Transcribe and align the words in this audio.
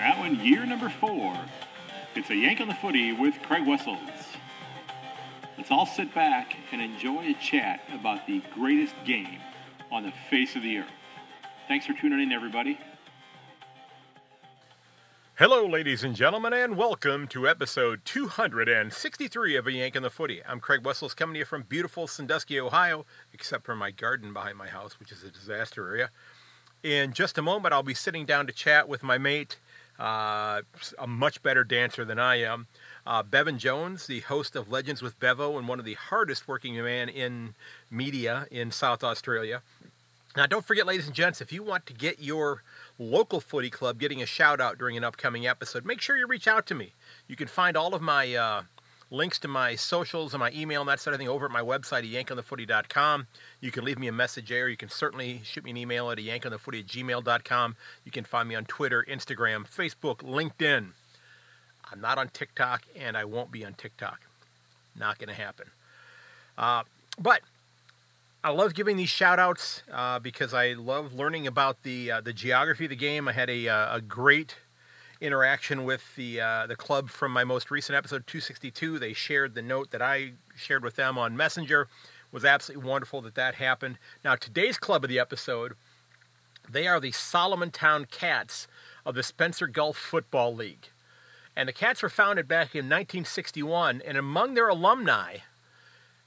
That 0.00 0.18
one, 0.18 0.42
year 0.42 0.64
number 0.64 0.88
four. 0.88 1.38
It's 2.14 2.30
a 2.30 2.34
yank 2.34 2.62
on 2.62 2.68
the 2.68 2.74
footy 2.74 3.12
with 3.12 3.34
Craig 3.42 3.66
Wessels. 3.66 3.98
Let's 5.58 5.70
all 5.70 5.84
sit 5.84 6.14
back 6.14 6.56
and 6.72 6.80
enjoy 6.80 7.32
a 7.32 7.34
chat 7.34 7.82
about 7.92 8.26
the 8.26 8.42
greatest 8.54 8.94
game 9.04 9.40
on 9.92 10.04
the 10.04 10.12
face 10.30 10.56
of 10.56 10.62
the 10.62 10.78
earth. 10.78 10.90
Thanks 11.68 11.84
for 11.84 11.92
tuning 11.92 12.18
in, 12.18 12.32
everybody. 12.32 12.78
Hello, 15.34 15.66
ladies 15.66 16.02
and 16.02 16.16
gentlemen, 16.16 16.54
and 16.54 16.78
welcome 16.78 17.26
to 17.28 17.46
episode 17.46 18.00
263 18.06 19.56
of 19.56 19.66
A 19.66 19.72
Yank 19.72 19.96
on 19.96 20.02
the 20.02 20.08
Footy. 20.08 20.40
I'm 20.48 20.60
Craig 20.60 20.82
Wessels, 20.82 21.12
coming 21.12 21.34
to 21.34 21.40
you 21.40 21.44
from 21.44 21.64
beautiful 21.64 22.06
Sandusky, 22.06 22.58
Ohio, 22.58 23.04
except 23.34 23.66
for 23.66 23.76
my 23.76 23.90
garden 23.90 24.32
behind 24.32 24.56
my 24.56 24.68
house, 24.68 24.98
which 24.98 25.12
is 25.12 25.22
a 25.22 25.30
disaster 25.30 25.86
area. 25.86 26.08
In 26.82 27.12
just 27.12 27.36
a 27.36 27.42
moment, 27.42 27.74
I'll 27.74 27.82
be 27.82 27.92
sitting 27.92 28.24
down 28.24 28.46
to 28.46 28.54
chat 28.54 28.88
with 28.88 29.02
my 29.02 29.18
mate, 29.18 29.58
uh, 30.00 30.62
a 30.98 31.06
much 31.06 31.42
better 31.42 31.62
dancer 31.62 32.04
than 32.04 32.18
I 32.18 32.36
am, 32.36 32.66
uh, 33.06 33.22
Bevan 33.22 33.58
Jones, 33.58 34.06
the 34.06 34.20
host 34.20 34.56
of 34.56 34.70
Legends 34.70 35.02
with 35.02 35.20
Bevo 35.20 35.58
and 35.58 35.68
one 35.68 35.78
of 35.78 35.84
the 35.84 35.94
hardest 35.94 36.48
working 36.48 36.82
men 36.82 37.08
in 37.08 37.54
media 37.90 38.46
in 38.50 38.70
South 38.70 39.04
Australia. 39.04 39.62
Now, 40.36 40.46
don't 40.46 40.64
forget, 40.64 40.86
ladies 40.86 41.06
and 41.06 41.14
gents, 41.14 41.40
if 41.40 41.52
you 41.52 41.62
want 41.62 41.86
to 41.86 41.92
get 41.92 42.22
your 42.22 42.62
local 42.98 43.40
footy 43.40 43.68
club 43.68 43.98
getting 43.98 44.22
a 44.22 44.26
shout 44.26 44.60
out 44.60 44.78
during 44.78 44.96
an 44.96 45.04
upcoming 45.04 45.46
episode, 45.46 45.84
make 45.84 46.00
sure 46.00 46.16
you 46.16 46.26
reach 46.26 46.46
out 46.46 46.66
to 46.66 46.74
me. 46.74 46.94
You 47.26 47.36
can 47.36 47.48
find 47.48 47.76
all 47.76 47.94
of 47.94 48.00
my 48.00 48.34
uh, 48.34 48.62
links 49.10 49.38
to 49.40 49.48
my 49.48 49.74
socials 49.74 50.32
and 50.32 50.40
my 50.40 50.52
email 50.52 50.80
and 50.80 50.88
that 50.88 51.00
sort 51.00 51.14
of 51.14 51.18
thing 51.18 51.28
over 51.28 51.44
at 51.44 51.50
my 51.50 51.60
website 51.60 51.98
at 51.98 52.26
yankonthefooty.com. 52.26 53.26
You 53.60 53.70
can 53.70 53.84
leave 53.84 53.98
me 53.98 54.06
a 54.06 54.12
message 54.12 54.48
there. 54.48 54.68
You 54.68 54.76
can 54.76 54.88
certainly 54.88 55.40
shoot 55.44 55.64
me 55.64 55.72
an 55.72 55.76
email 55.76 56.10
at 56.10 56.18
yankonthefooty 56.18 56.80
at 56.80 56.86
gmail.com. 56.86 57.76
You 58.04 58.12
can 58.12 58.24
find 58.24 58.48
me 58.48 58.54
on 58.54 58.64
Twitter, 58.64 59.04
Instagram, 59.08 59.68
Facebook, 59.68 60.18
LinkedIn. 60.18 60.90
I'm 61.92 62.00
not 62.00 62.18
on 62.18 62.28
TikTok, 62.28 62.82
and 62.96 63.16
I 63.16 63.24
won't 63.24 63.50
be 63.50 63.64
on 63.64 63.74
TikTok. 63.74 64.20
Not 64.96 65.18
going 65.18 65.28
to 65.28 65.34
happen. 65.34 65.66
Uh, 66.56 66.84
but 67.18 67.40
I 68.44 68.50
love 68.50 68.74
giving 68.74 68.96
these 68.96 69.08
shout 69.08 69.38
outs 69.38 69.82
uh, 69.92 70.18
because 70.20 70.54
I 70.54 70.72
love 70.72 71.12
learning 71.12 71.46
about 71.46 71.82
the 71.82 72.12
uh, 72.12 72.20
the 72.20 72.32
geography 72.32 72.84
of 72.84 72.90
the 72.90 72.96
game. 72.96 73.28
I 73.28 73.32
had 73.32 73.50
a, 73.50 73.68
uh, 73.68 73.96
a 73.96 74.00
great 74.00 74.56
interaction 75.20 75.84
with 75.84 76.16
the 76.16 76.40
uh, 76.40 76.66
the 76.66 76.76
club 76.76 77.10
from 77.10 77.32
my 77.32 77.44
most 77.44 77.70
recent 77.70 77.96
episode 77.96 78.26
262. 78.26 78.98
They 78.98 79.12
shared 79.12 79.54
the 79.54 79.62
note 79.62 79.90
that 79.90 80.02
I 80.02 80.32
shared 80.56 80.82
with 80.82 80.96
them 80.96 81.18
on 81.18 81.36
Messenger. 81.36 81.82
It 81.82 81.88
was 82.32 82.44
absolutely 82.44 82.88
wonderful 82.88 83.20
that 83.22 83.34
that 83.34 83.56
happened. 83.56 83.98
Now 84.24 84.34
today's 84.34 84.78
club 84.78 85.04
of 85.04 85.10
the 85.10 85.18
episode, 85.18 85.74
they 86.68 86.86
are 86.86 87.00
the 87.00 87.12
Solomontown 87.12 88.10
Cats 88.10 88.66
of 89.04 89.14
the 89.14 89.22
Spencer 89.22 89.66
Gulf 89.66 89.96
Football 89.96 90.54
League. 90.54 90.88
And 91.56 91.68
the 91.68 91.72
Cats 91.72 92.02
were 92.02 92.08
founded 92.08 92.46
back 92.46 92.74
in 92.74 92.86
1961, 92.86 94.02
and 94.06 94.16
among 94.16 94.54
their 94.54 94.68
alumni 94.68 95.38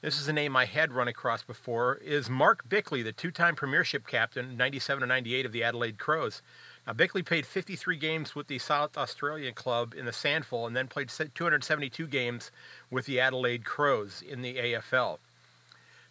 this 0.04 0.20
is 0.20 0.28
a 0.28 0.34
name 0.34 0.58
I 0.58 0.66
had 0.66 0.92
run 0.92 1.08
across 1.08 1.44
before, 1.44 1.96
is 1.96 2.30
Mark 2.30 2.68
Bickley, 2.68 3.02
the 3.02 3.14
two 3.14 3.32
time 3.32 3.56
premiership 3.56 4.06
captain, 4.06 4.58
97 4.58 5.02
and 5.02 5.08
98 5.08 5.46
of 5.46 5.54
the 5.54 5.64
Adelaide 5.64 5.98
Crows. 5.98 6.42
Uh, 6.86 6.92
now, 6.92 6.94
Bickley 6.94 7.24
played 7.24 7.46
53 7.46 7.98
games 7.98 8.36
with 8.36 8.48
the 8.48 8.60
South 8.60 8.98
Australian 8.98 9.54
club 9.54 9.94
in 9.98 10.06
the 10.06 10.12
SANFL 10.12 10.68
and 10.68 10.76
then 10.76 10.88
played 10.88 11.10
272 11.10 12.08
games 12.08 12.52
with 12.92 13.06
the 13.06 13.20
Adelaide 13.20 13.64
Crows 13.64 14.22
in 14.22 14.42
the 14.42 14.56
AFL. 14.56 15.20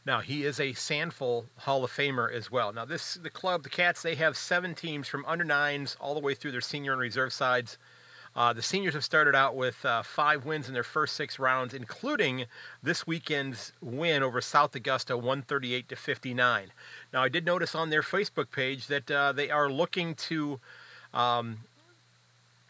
Now, 0.04 0.20
he 0.20 0.44
is 0.44 0.58
a 0.58 0.72
SANFL 0.72 1.44
Hall 1.58 1.84
of 1.84 1.92
Famer 1.92 2.32
as 2.32 2.50
well. 2.50 2.72
Now, 2.72 2.84
this 2.84 3.14
the 3.14 3.30
club, 3.30 3.62
the 3.62 3.68
Cats, 3.68 4.02
they 4.02 4.16
have 4.16 4.36
seven 4.36 4.74
teams 4.74 5.06
from 5.06 5.24
under 5.26 5.44
nines 5.44 5.96
all 6.00 6.14
the 6.14 6.20
way 6.20 6.34
through 6.34 6.52
their 6.52 6.60
senior 6.60 6.92
and 6.92 7.00
reserve 7.00 7.32
sides. 7.32 7.78
Uh, 8.34 8.52
the 8.52 8.62
seniors 8.62 8.94
have 8.94 9.04
started 9.04 9.34
out 9.34 9.54
with 9.54 9.84
uh, 9.84 10.02
five 10.02 10.46
wins 10.46 10.66
in 10.66 10.74
their 10.74 10.82
first 10.82 11.14
six 11.14 11.38
rounds, 11.38 11.74
including 11.74 12.46
this 12.82 13.06
weekend's 13.06 13.72
win 13.82 14.22
over 14.22 14.40
South 14.40 14.74
Augusta, 14.74 15.16
138 15.16 15.88
to 15.90 15.96
59. 15.96 16.72
Now, 17.12 17.22
I 17.22 17.28
did 17.28 17.44
notice 17.44 17.74
on 17.74 17.90
their 17.90 18.02
Facebook 18.02 18.50
page 18.50 18.86
that 18.86 19.10
uh, 19.10 19.32
they 19.32 19.50
are 19.50 19.70
looking 19.70 20.14
to 20.14 20.60
um, 21.12 21.58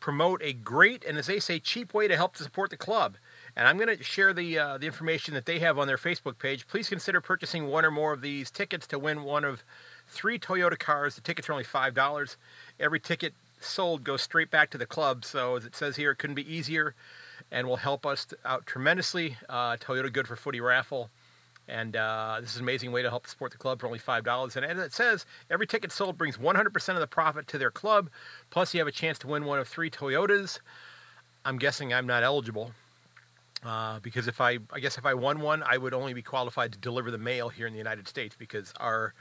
promote 0.01 0.43
a 0.43 0.53
great 0.53 1.05
and, 1.05 1.17
as 1.17 1.27
they 1.27 1.39
say, 1.39 1.61
cheap 1.61 1.95
way 1.95 2.09
to 2.09 2.17
help 2.17 2.35
to 2.37 2.43
support 2.43 2.71
the 2.71 2.77
club. 2.77 3.15
And 3.55 3.69
I'm 3.69 3.79
going 3.79 3.97
to 3.97 4.03
share 4.03 4.33
the 4.33 4.59
uh, 4.59 4.79
the 4.79 4.87
information 4.87 5.35
that 5.35 5.45
they 5.45 5.59
have 5.59 5.79
on 5.79 5.87
their 5.87 5.99
Facebook 5.99 6.39
page. 6.39 6.67
Please 6.67 6.89
consider 6.89 7.21
purchasing 7.21 7.67
one 7.67 7.85
or 7.85 7.91
more 7.91 8.13
of 8.13 8.23
these 8.23 8.51
tickets 8.51 8.87
to 8.89 8.99
win 8.99 9.25
one 9.25 9.45
of 9.45 9.63
three 10.09 10.39
Toyota 10.39 10.79
cars. 10.79 11.17
The 11.17 11.21
tickets 11.21 11.49
are 11.49 11.53
only 11.53 11.65
five 11.65 11.93
dollars. 11.93 12.39
Every 12.81 12.99
ticket 12.99 13.35
sold 13.65 14.05
goes 14.05 14.23
straight 14.23 14.51
back 14.51 14.71
to 14.71 14.79
the 14.79 14.87
club. 14.87 15.25
So 15.25 15.57
as 15.57 15.65
it 15.65 15.75
says 15.77 15.97
here, 15.97 16.11
it 16.11 16.17
couldn't 16.17 16.37
be 16.37 16.55
easier, 16.55 16.95
and 17.51 17.67
will 17.67 17.77
help 17.77 18.07
us 18.07 18.27
out 18.45 18.67
tremendously. 18.67 19.37
Uh, 19.49 19.77
Toyota 19.77 20.13
Good 20.13 20.27
for 20.27 20.37
Footy 20.37 20.61
raffle. 20.61 21.11
And 21.69 21.97
uh, 21.97 22.39
this 22.41 22.51
is 22.51 22.57
an 22.57 22.63
amazing 22.63 22.93
way 22.93 23.03
to 23.03 23.09
help 23.09 23.27
support 23.27 23.53
the 23.53 23.59
club 23.59 23.81
for 23.81 23.87
only 23.87 23.99
$5. 23.99 24.57
And 24.57 24.67
as 24.67 24.79
it 24.79 24.93
says, 24.93 25.25
every 25.51 25.67
ticket 25.67 25.93
sold 25.93 26.19
brings 26.19 26.37
100% 26.37 26.89
of 26.91 27.01
the 27.01 27.07
profit 27.07 27.47
to 27.49 27.59
their 27.59 27.71
club. 27.71 28.11
Plus, 28.51 28.75
you 28.75 28.81
have 28.81 28.89
a 28.89 28.93
chance 28.93 29.19
to 29.21 29.29
win 29.29 29.45
one 29.45 29.59
of 29.59 29.69
three 29.69 29.91
Toyotas. 29.91 30.59
I'm 31.45 31.59
guessing 31.59 31.95
I'm 31.95 32.07
not 32.07 32.25
eligible. 32.25 32.73
Uh, 33.65 34.01
because 34.01 34.27
if 34.27 34.41
I, 34.41 34.59
I 34.73 34.81
guess 34.81 34.99
if 34.99 35.07
I 35.07 35.15
won 35.15 35.41
one, 35.41 35.63
I 35.63 35.79
would 35.79 35.95
only 35.95 36.15
be 36.15 36.23
qualified 36.23 36.73
to 36.73 36.79
deliver 36.79 37.13
the 37.13 37.19
mail 37.19 37.49
here 37.49 37.69
in 37.69 37.73
the 37.73 37.79
United 37.79 38.09
States 38.09 38.35
because 38.37 38.73
our 38.81 39.15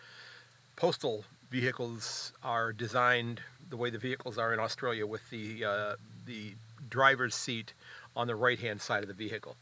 postal 0.75 1.25
vehicles 1.51 2.34
are 2.44 2.74
designed 2.74 3.41
the 3.72 3.78
way 3.78 3.90
the 3.90 3.98
vehicles 3.98 4.38
are 4.38 4.54
in 4.54 4.59
Australia 4.59 5.08
with 5.08 5.28
the 5.32 5.66
uh, 5.66 5.96
the 6.26 6.54
driver's 6.90 7.34
seat 7.34 7.74
on 8.16 8.28
the 8.28 8.36
right 8.36 8.59
hand 8.59 8.82
side 8.82 9.02
of 9.02 9.08
the 9.08 9.16
vehicle. 9.16 9.56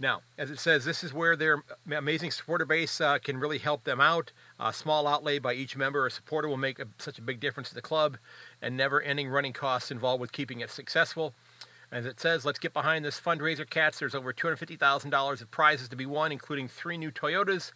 Now, 0.00 0.20
as 0.38 0.50
it 0.50 0.60
says, 0.60 0.84
this 0.84 1.02
is 1.02 1.12
where 1.12 1.34
their 1.34 1.64
amazing 1.90 2.30
supporter 2.30 2.64
base 2.64 3.00
uh, 3.00 3.18
can 3.18 3.36
really 3.38 3.58
help 3.58 3.82
them 3.82 4.00
out. 4.00 4.30
A 4.60 4.72
small 4.72 5.08
outlay 5.08 5.40
by 5.40 5.54
each 5.54 5.76
member 5.76 6.04
or 6.04 6.10
supporter 6.10 6.48
will 6.48 6.56
make 6.56 6.78
a, 6.78 6.86
such 6.98 7.18
a 7.18 7.22
big 7.22 7.40
difference 7.40 7.68
to 7.70 7.74
the 7.74 7.82
club, 7.82 8.16
and 8.62 8.76
never 8.76 9.02
ending 9.02 9.28
running 9.28 9.52
costs 9.52 9.90
involved 9.90 10.20
with 10.20 10.30
keeping 10.30 10.60
it 10.60 10.70
successful. 10.70 11.34
As 11.90 12.06
it 12.06 12.20
says, 12.20 12.44
let's 12.44 12.60
get 12.60 12.72
behind 12.72 13.04
this 13.04 13.18
fundraiser, 13.18 13.68
cats. 13.68 13.98
There's 13.98 14.14
over 14.14 14.32
$250,000 14.32 15.40
of 15.40 15.50
prizes 15.50 15.88
to 15.88 15.96
be 15.96 16.06
won, 16.06 16.30
including 16.30 16.68
three 16.68 16.96
new 16.96 17.10
Toyotas 17.10 17.72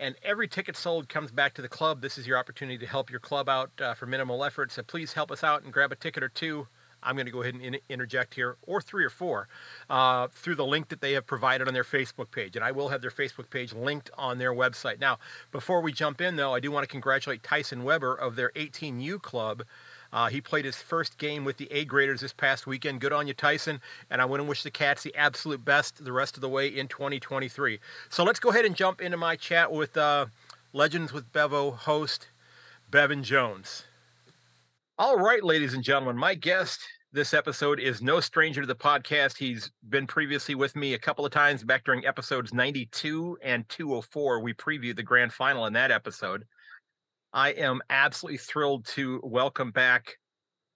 and 0.00 0.14
every 0.22 0.48
ticket 0.48 0.76
sold 0.76 1.08
comes 1.08 1.30
back 1.30 1.54
to 1.54 1.62
the 1.62 1.68
club. 1.68 2.00
This 2.00 2.18
is 2.18 2.26
your 2.26 2.38
opportunity 2.38 2.78
to 2.78 2.86
help 2.86 3.10
your 3.10 3.20
club 3.20 3.48
out 3.48 3.70
uh, 3.80 3.94
for 3.94 4.06
minimal 4.06 4.44
effort. 4.44 4.72
So 4.72 4.82
please 4.82 5.12
help 5.12 5.30
us 5.30 5.44
out 5.44 5.62
and 5.62 5.72
grab 5.72 5.92
a 5.92 5.96
ticket 5.96 6.22
or 6.22 6.28
two. 6.28 6.66
I'm 7.04 7.16
going 7.16 7.26
to 7.26 7.32
go 7.32 7.42
ahead 7.42 7.54
and 7.54 7.62
in- 7.62 7.80
interject 7.88 8.34
here, 8.34 8.56
or 8.62 8.80
three 8.80 9.04
or 9.04 9.10
four, 9.10 9.46
uh, 9.90 10.28
through 10.28 10.54
the 10.54 10.64
link 10.64 10.88
that 10.88 11.00
they 11.00 11.12
have 11.12 11.26
provided 11.26 11.68
on 11.68 11.74
their 11.74 11.84
Facebook 11.84 12.30
page. 12.30 12.56
And 12.56 12.64
I 12.64 12.72
will 12.72 12.88
have 12.88 13.02
their 13.02 13.10
Facebook 13.10 13.50
page 13.50 13.72
linked 13.72 14.10
on 14.16 14.38
their 14.38 14.52
website. 14.52 14.98
Now, 14.98 15.18
before 15.52 15.80
we 15.80 15.92
jump 15.92 16.20
in, 16.20 16.36
though, 16.36 16.54
I 16.54 16.60
do 16.60 16.70
want 16.70 16.84
to 16.84 16.90
congratulate 16.90 17.42
Tyson 17.42 17.84
Weber 17.84 18.14
of 18.14 18.36
their 18.36 18.50
18U 18.56 19.20
club 19.20 19.64
uh, 20.14 20.28
he 20.28 20.40
played 20.40 20.64
his 20.64 20.76
first 20.76 21.18
game 21.18 21.44
with 21.44 21.56
the 21.56 21.66
A 21.72 21.84
graders 21.84 22.20
this 22.20 22.32
past 22.32 22.68
weekend. 22.68 23.00
Good 23.00 23.12
on 23.12 23.26
you, 23.26 23.34
Tyson. 23.34 23.80
And 24.08 24.22
I 24.22 24.24
want 24.24 24.38
to 24.40 24.44
wish 24.44 24.62
the 24.62 24.70
Cats 24.70 25.02
the 25.02 25.14
absolute 25.16 25.64
best 25.64 26.04
the 26.04 26.12
rest 26.12 26.36
of 26.36 26.40
the 26.40 26.48
way 26.48 26.68
in 26.68 26.86
2023. 26.86 27.80
So 28.10 28.22
let's 28.22 28.38
go 28.38 28.50
ahead 28.50 28.64
and 28.64 28.76
jump 28.76 29.00
into 29.00 29.16
my 29.16 29.34
chat 29.34 29.72
with 29.72 29.96
uh, 29.96 30.26
Legends 30.72 31.12
with 31.12 31.32
Bevo 31.32 31.72
host 31.72 32.28
Bevan 32.88 33.24
Jones. 33.24 33.86
All 34.98 35.18
right, 35.18 35.42
ladies 35.42 35.74
and 35.74 35.82
gentlemen, 35.82 36.16
my 36.16 36.36
guest 36.36 36.80
this 37.12 37.34
episode 37.34 37.80
is 37.80 38.00
no 38.00 38.20
stranger 38.20 38.60
to 38.60 38.68
the 38.68 38.76
podcast. 38.76 39.36
He's 39.36 39.72
been 39.88 40.06
previously 40.06 40.54
with 40.54 40.76
me 40.76 40.94
a 40.94 40.98
couple 40.98 41.26
of 41.26 41.32
times 41.32 41.64
back 41.64 41.82
during 41.82 42.06
episodes 42.06 42.54
92 42.54 43.36
and 43.42 43.68
204. 43.68 44.38
We 44.38 44.54
previewed 44.54 44.94
the 44.94 45.02
grand 45.02 45.32
final 45.32 45.66
in 45.66 45.72
that 45.72 45.90
episode. 45.90 46.44
I 47.34 47.48
am 47.48 47.82
absolutely 47.90 48.38
thrilled 48.38 48.86
to 48.94 49.20
welcome 49.24 49.72
back 49.72 50.18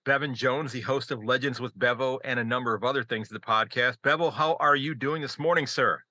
Bevan 0.04 0.34
Jones, 0.34 0.72
the 0.72 0.80
host 0.80 1.12
of 1.12 1.22
Legends 1.22 1.60
with 1.60 1.78
Bevo 1.78 2.18
and 2.24 2.40
a 2.40 2.44
number 2.44 2.74
of 2.74 2.82
other 2.82 3.04
things 3.04 3.28
to 3.28 3.34
the 3.34 3.38
podcast. 3.38 3.98
Bevo, 4.02 4.28
how 4.28 4.56
are 4.58 4.74
you 4.74 4.96
doing 4.96 5.22
this 5.22 5.38
morning, 5.38 5.68
sir? 5.68 6.02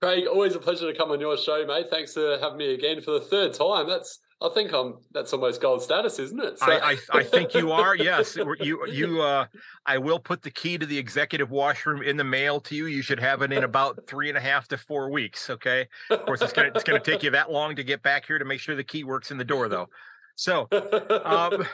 Craig, 0.00 0.28
always 0.28 0.54
a 0.54 0.60
pleasure 0.60 0.88
to 0.92 0.96
come 0.96 1.10
on 1.10 1.18
your 1.18 1.36
show, 1.36 1.66
mate. 1.66 1.86
Thanks 1.90 2.14
for 2.14 2.38
having 2.40 2.58
me 2.58 2.72
again 2.72 3.00
for 3.00 3.10
the 3.10 3.20
third 3.20 3.52
time. 3.52 3.88
That's 3.88 4.20
I 4.40 4.48
think 4.50 4.72
I'm 4.72 4.98
that's 5.10 5.32
almost 5.32 5.60
gold 5.60 5.82
status, 5.82 6.20
isn't 6.20 6.40
it? 6.40 6.60
So. 6.60 6.66
I, 6.66 6.92
I, 6.92 7.18
I 7.18 7.22
think 7.24 7.54
you 7.54 7.72
are. 7.72 7.96
Yes, 7.98 8.36
you 8.60 8.86
you. 8.86 9.20
Uh, 9.20 9.46
I 9.84 9.98
will 9.98 10.20
put 10.20 10.42
the 10.42 10.50
key 10.50 10.78
to 10.78 10.86
the 10.86 10.96
executive 10.96 11.50
washroom 11.50 12.02
in 12.02 12.16
the 12.16 12.24
mail 12.24 12.60
to 12.60 12.76
you. 12.76 12.86
You 12.86 13.02
should 13.02 13.18
have 13.18 13.42
it 13.42 13.52
in 13.52 13.64
about 13.64 13.98
three 14.06 14.28
and 14.28 14.38
a 14.38 14.40
half 14.40 14.68
to 14.68 14.78
four 14.78 15.10
weeks. 15.10 15.50
Okay. 15.50 15.88
Of 16.10 16.24
course, 16.24 16.40
it's 16.40 16.52
gonna 16.52 16.70
it's 16.74 16.84
gonna 16.84 17.00
take 17.00 17.24
you 17.24 17.30
that 17.30 17.50
long 17.50 17.74
to 17.76 17.82
get 17.82 18.02
back 18.02 18.26
here 18.26 18.38
to 18.38 18.44
make 18.44 18.60
sure 18.60 18.76
the 18.76 18.84
key 18.84 19.02
works 19.02 19.32
in 19.32 19.38
the 19.38 19.44
door, 19.44 19.68
though. 19.68 19.88
So, 20.36 20.68
um, 21.24 21.66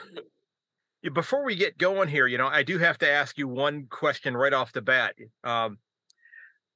before 1.12 1.44
we 1.44 1.55
get 1.56 1.76
going 1.76 2.08
here, 2.08 2.26
you 2.26 2.38
know, 2.38 2.46
I 2.46 2.62
do 2.62 2.78
have 2.78 2.96
to 2.99 3.11
ask 3.11 3.37
you 3.37 3.46
one 3.46 3.87
question 3.90 4.34
right 4.34 4.52
off 4.55 4.72
the 4.72 4.81
bat. 4.81 5.14
Um, 5.43 5.78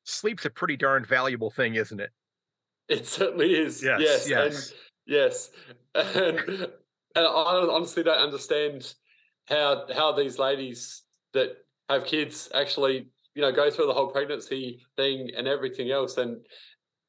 sleep's 0.04 0.44
a 0.44 0.50
pretty 0.50 0.76
darn 0.76 1.06
valuable 1.06 1.50
thing, 1.50 1.76
isn't 1.76 1.98
it? 1.98 2.10
It 2.88 3.06
certainly 3.06 3.54
is. 3.54 3.82
Yes. 3.82 4.00
Yes. 4.00 4.28
yes. 4.28 4.70
And, 4.70 4.78
yes. 5.08 5.50
And, 5.94 6.38
and 7.16 7.26
I 7.26 7.66
honestly 7.72 8.04
don't 8.04 8.18
understand 8.18 8.94
how 9.46 9.86
how 9.92 10.12
these 10.12 10.38
ladies 10.38 11.02
that 11.32 11.56
have 11.88 12.04
kids 12.04 12.48
actually 12.54 13.08
you 13.34 13.42
know 13.42 13.50
go 13.50 13.70
through 13.70 13.86
the 13.86 13.94
whole 13.94 14.08
pregnancy 14.08 14.80
thing 14.96 15.30
and 15.36 15.48
everything 15.48 15.90
else 15.90 16.18
and 16.18 16.36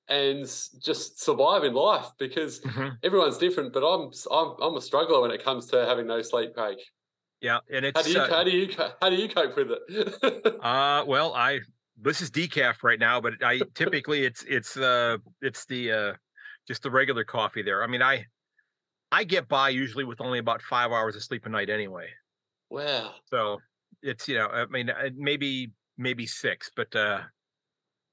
and 0.08 0.46
just 0.84 1.22
survive 1.22 1.64
in 1.64 1.74
life 1.74 2.08
because 2.18 2.60
mm-hmm. 2.62 2.90
everyone's 3.04 3.38
different. 3.38 3.72
But 3.72 3.84
I'm 3.88 4.12
I'm 4.32 4.56
I'm 4.62 4.76
a 4.76 4.82
struggler 4.82 5.22
when 5.22 5.32
it 5.32 5.44
comes 5.44 5.68
to 5.68 5.86
having 5.86 6.08
no 6.08 6.22
sleep, 6.22 6.56
Craig. 6.56 6.78
Yeah, 7.42 7.60
and 7.72 7.86
it's 7.86 8.00
how 8.00 8.04
do 8.04 8.12
you 8.12 8.22
uh, 8.22 8.30
how 8.30 8.44
do 8.44 8.52
you 8.52 8.70
how 9.02 9.10
do 9.10 9.16
you 9.16 9.30
cope 9.30 9.56
with 9.56 9.72
it? 9.72 10.56
uh, 10.64 11.04
well, 11.08 11.34
I 11.36 11.60
this 12.02 12.22
is 12.22 12.32
decaf 12.32 12.84
right 12.84 13.00
now, 13.00 13.22
but 13.22 13.34
I 13.44 13.62
typically 13.76 14.26
it's 14.26 14.44
it's 14.44 14.76
uh 14.76 15.18
it's 15.42 15.66
the 15.66 15.92
uh 15.92 16.14
just 16.70 16.84
the 16.84 16.92
regular 16.92 17.24
coffee 17.26 17.64
there. 17.64 17.84
I 17.84 17.88
mean, 17.88 18.02
I 18.02 18.28
I 19.12 19.24
get 19.24 19.50
by 19.50 19.70
usually 19.70 20.06
with 20.06 20.22
only 20.22 20.38
about 20.38 20.62
five 20.62 20.92
hours 20.92 21.16
of 21.16 21.24
sleep 21.24 21.46
a 21.48 21.50
night 21.50 21.70
anyway. 21.70 22.08
Wow. 22.70 23.16
So 23.26 23.58
it's 24.04 24.28
you 24.28 24.36
know 24.36 24.48
I 24.48 24.68
mean 24.68 24.92
uh, 24.92 25.10
maybe 25.18 25.72
maybe 25.98 26.28
six, 26.28 26.70
but 26.74 26.96
uh 26.96 27.22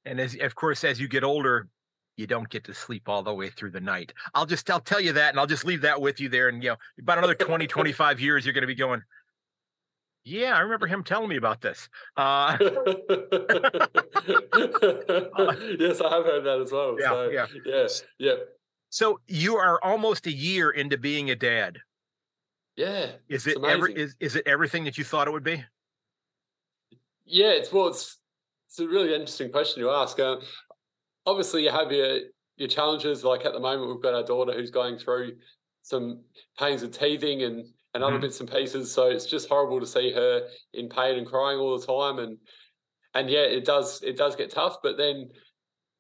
and 0.06 0.18
as 0.18 0.36
of 0.40 0.54
course 0.54 0.84
as 0.84 0.98
you 0.98 1.06
get 1.06 1.22
older, 1.22 1.68
you 2.16 2.26
don't 2.26 2.48
get 2.48 2.64
to 2.64 2.72
sleep 2.72 3.10
all 3.10 3.22
the 3.22 3.34
way 3.34 3.50
through 3.50 3.72
the 3.72 3.80
night. 3.80 4.14
I'll 4.34 4.46
just 4.46 4.70
I'll 4.70 4.80
tell 4.80 5.00
you 5.00 5.12
that 5.12 5.30
and 5.30 5.38
I'll 5.38 5.46
just 5.46 5.66
leave 5.66 5.82
that 5.82 6.00
with 6.00 6.18
you 6.18 6.30
there 6.30 6.48
and 6.48 6.62
you 6.62 6.70
know 6.70 6.76
about 6.98 7.18
another 7.18 7.34
20 7.34 7.66
25 7.68 8.20
years 8.20 8.46
you're 8.46 8.54
going 8.54 8.62
to 8.62 8.66
be 8.66 8.74
going 8.74 9.02
yeah, 10.26 10.56
I 10.56 10.60
remember 10.60 10.88
him 10.88 11.04
telling 11.04 11.28
me 11.28 11.36
about 11.36 11.60
this. 11.60 11.88
Uh, 12.16 12.58
yes, 15.78 16.00
I 16.00 16.10
have 16.10 16.24
heard 16.24 16.44
that 16.44 16.60
as 16.64 16.72
well. 16.72 16.96
Yeah, 16.98 17.08
so, 17.08 17.30
yeah, 17.30 17.46
yes, 17.64 18.02
yeah. 18.18 18.34
So 18.90 19.20
you 19.28 19.56
are 19.56 19.82
almost 19.84 20.26
a 20.26 20.32
year 20.32 20.70
into 20.70 20.98
being 20.98 21.30
a 21.30 21.36
dad. 21.36 21.78
Yeah. 22.74 23.12
Is 23.28 23.46
it 23.46 23.56
ever 23.64 23.86
is 23.86 24.16
is 24.18 24.34
it 24.34 24.42
everything 24.46 24.82
that 24.84 24.98
you 24.98 25.04
thought 25.04 25.28
it 25.28 25.30
would 25.30 25.44
be? 25.44 25.64
Yeah, 27.24 27.50
it's 27.50 27.72
well, 27.72 27.86
it's 27.86 28.18
it's 28.68 28.80
a 28.80 28.88
really 28.88 29.14
interesting 29.14 29.52
question 29.52 29.80
to 29.84 29.90
ask. 29.90 30.18
Uh, 30.18 30.38
obviously, 31.24 31.62
you 31.62 31.70
have 31.70 31.92
your 31.92 32.18
your 32.56 32.68
challenges. 32.68 33.22
Like 33.22 33.44
at 33.44 33.52
the 33.52 33.60
moment, 33.60 33.88
we've 33.88 34.02
got 34.02 34.14
our 34.14 34.24
daughter 34.24 34.52
who's 34.52 34.72
going 34.72 34.98
through 34.98 35.36
some 35.82 36.24
pains 36.58 36.82
of 36.82 36.90
teething 36.90 37.44
and 37.44 37.66
and 37.96 38.04
other 38.04 38.14
mm-hmm. 38.14 38.22
bits 38.22 38.40
and 38.40 38.50
pieces. 38.50 38.92
So 38.92 39.08
it's 39.08 39.26
just 39.26 39.48
horrible 39.48 39.80
to 39.80 39.86
see 39.86 40.12
her 40.12 40.46
in 40.74 40.88
pain 40.88 41.16
and 41.16 41.26
crying 41.26 41.58
all 41.58 41.78
the 41.78 41.86
time. 41.86 42.18
And 42.18 42.36
and 43.14 43.30
yeah, 43.30 43.40
it 43.40 43.64
does 43.64 44.02
it 44.02 44.16
does 44.16 44.36
get 44.36 44.50
tough. 44.50 44.76
But 44.82 44.98
then 44.98 45.30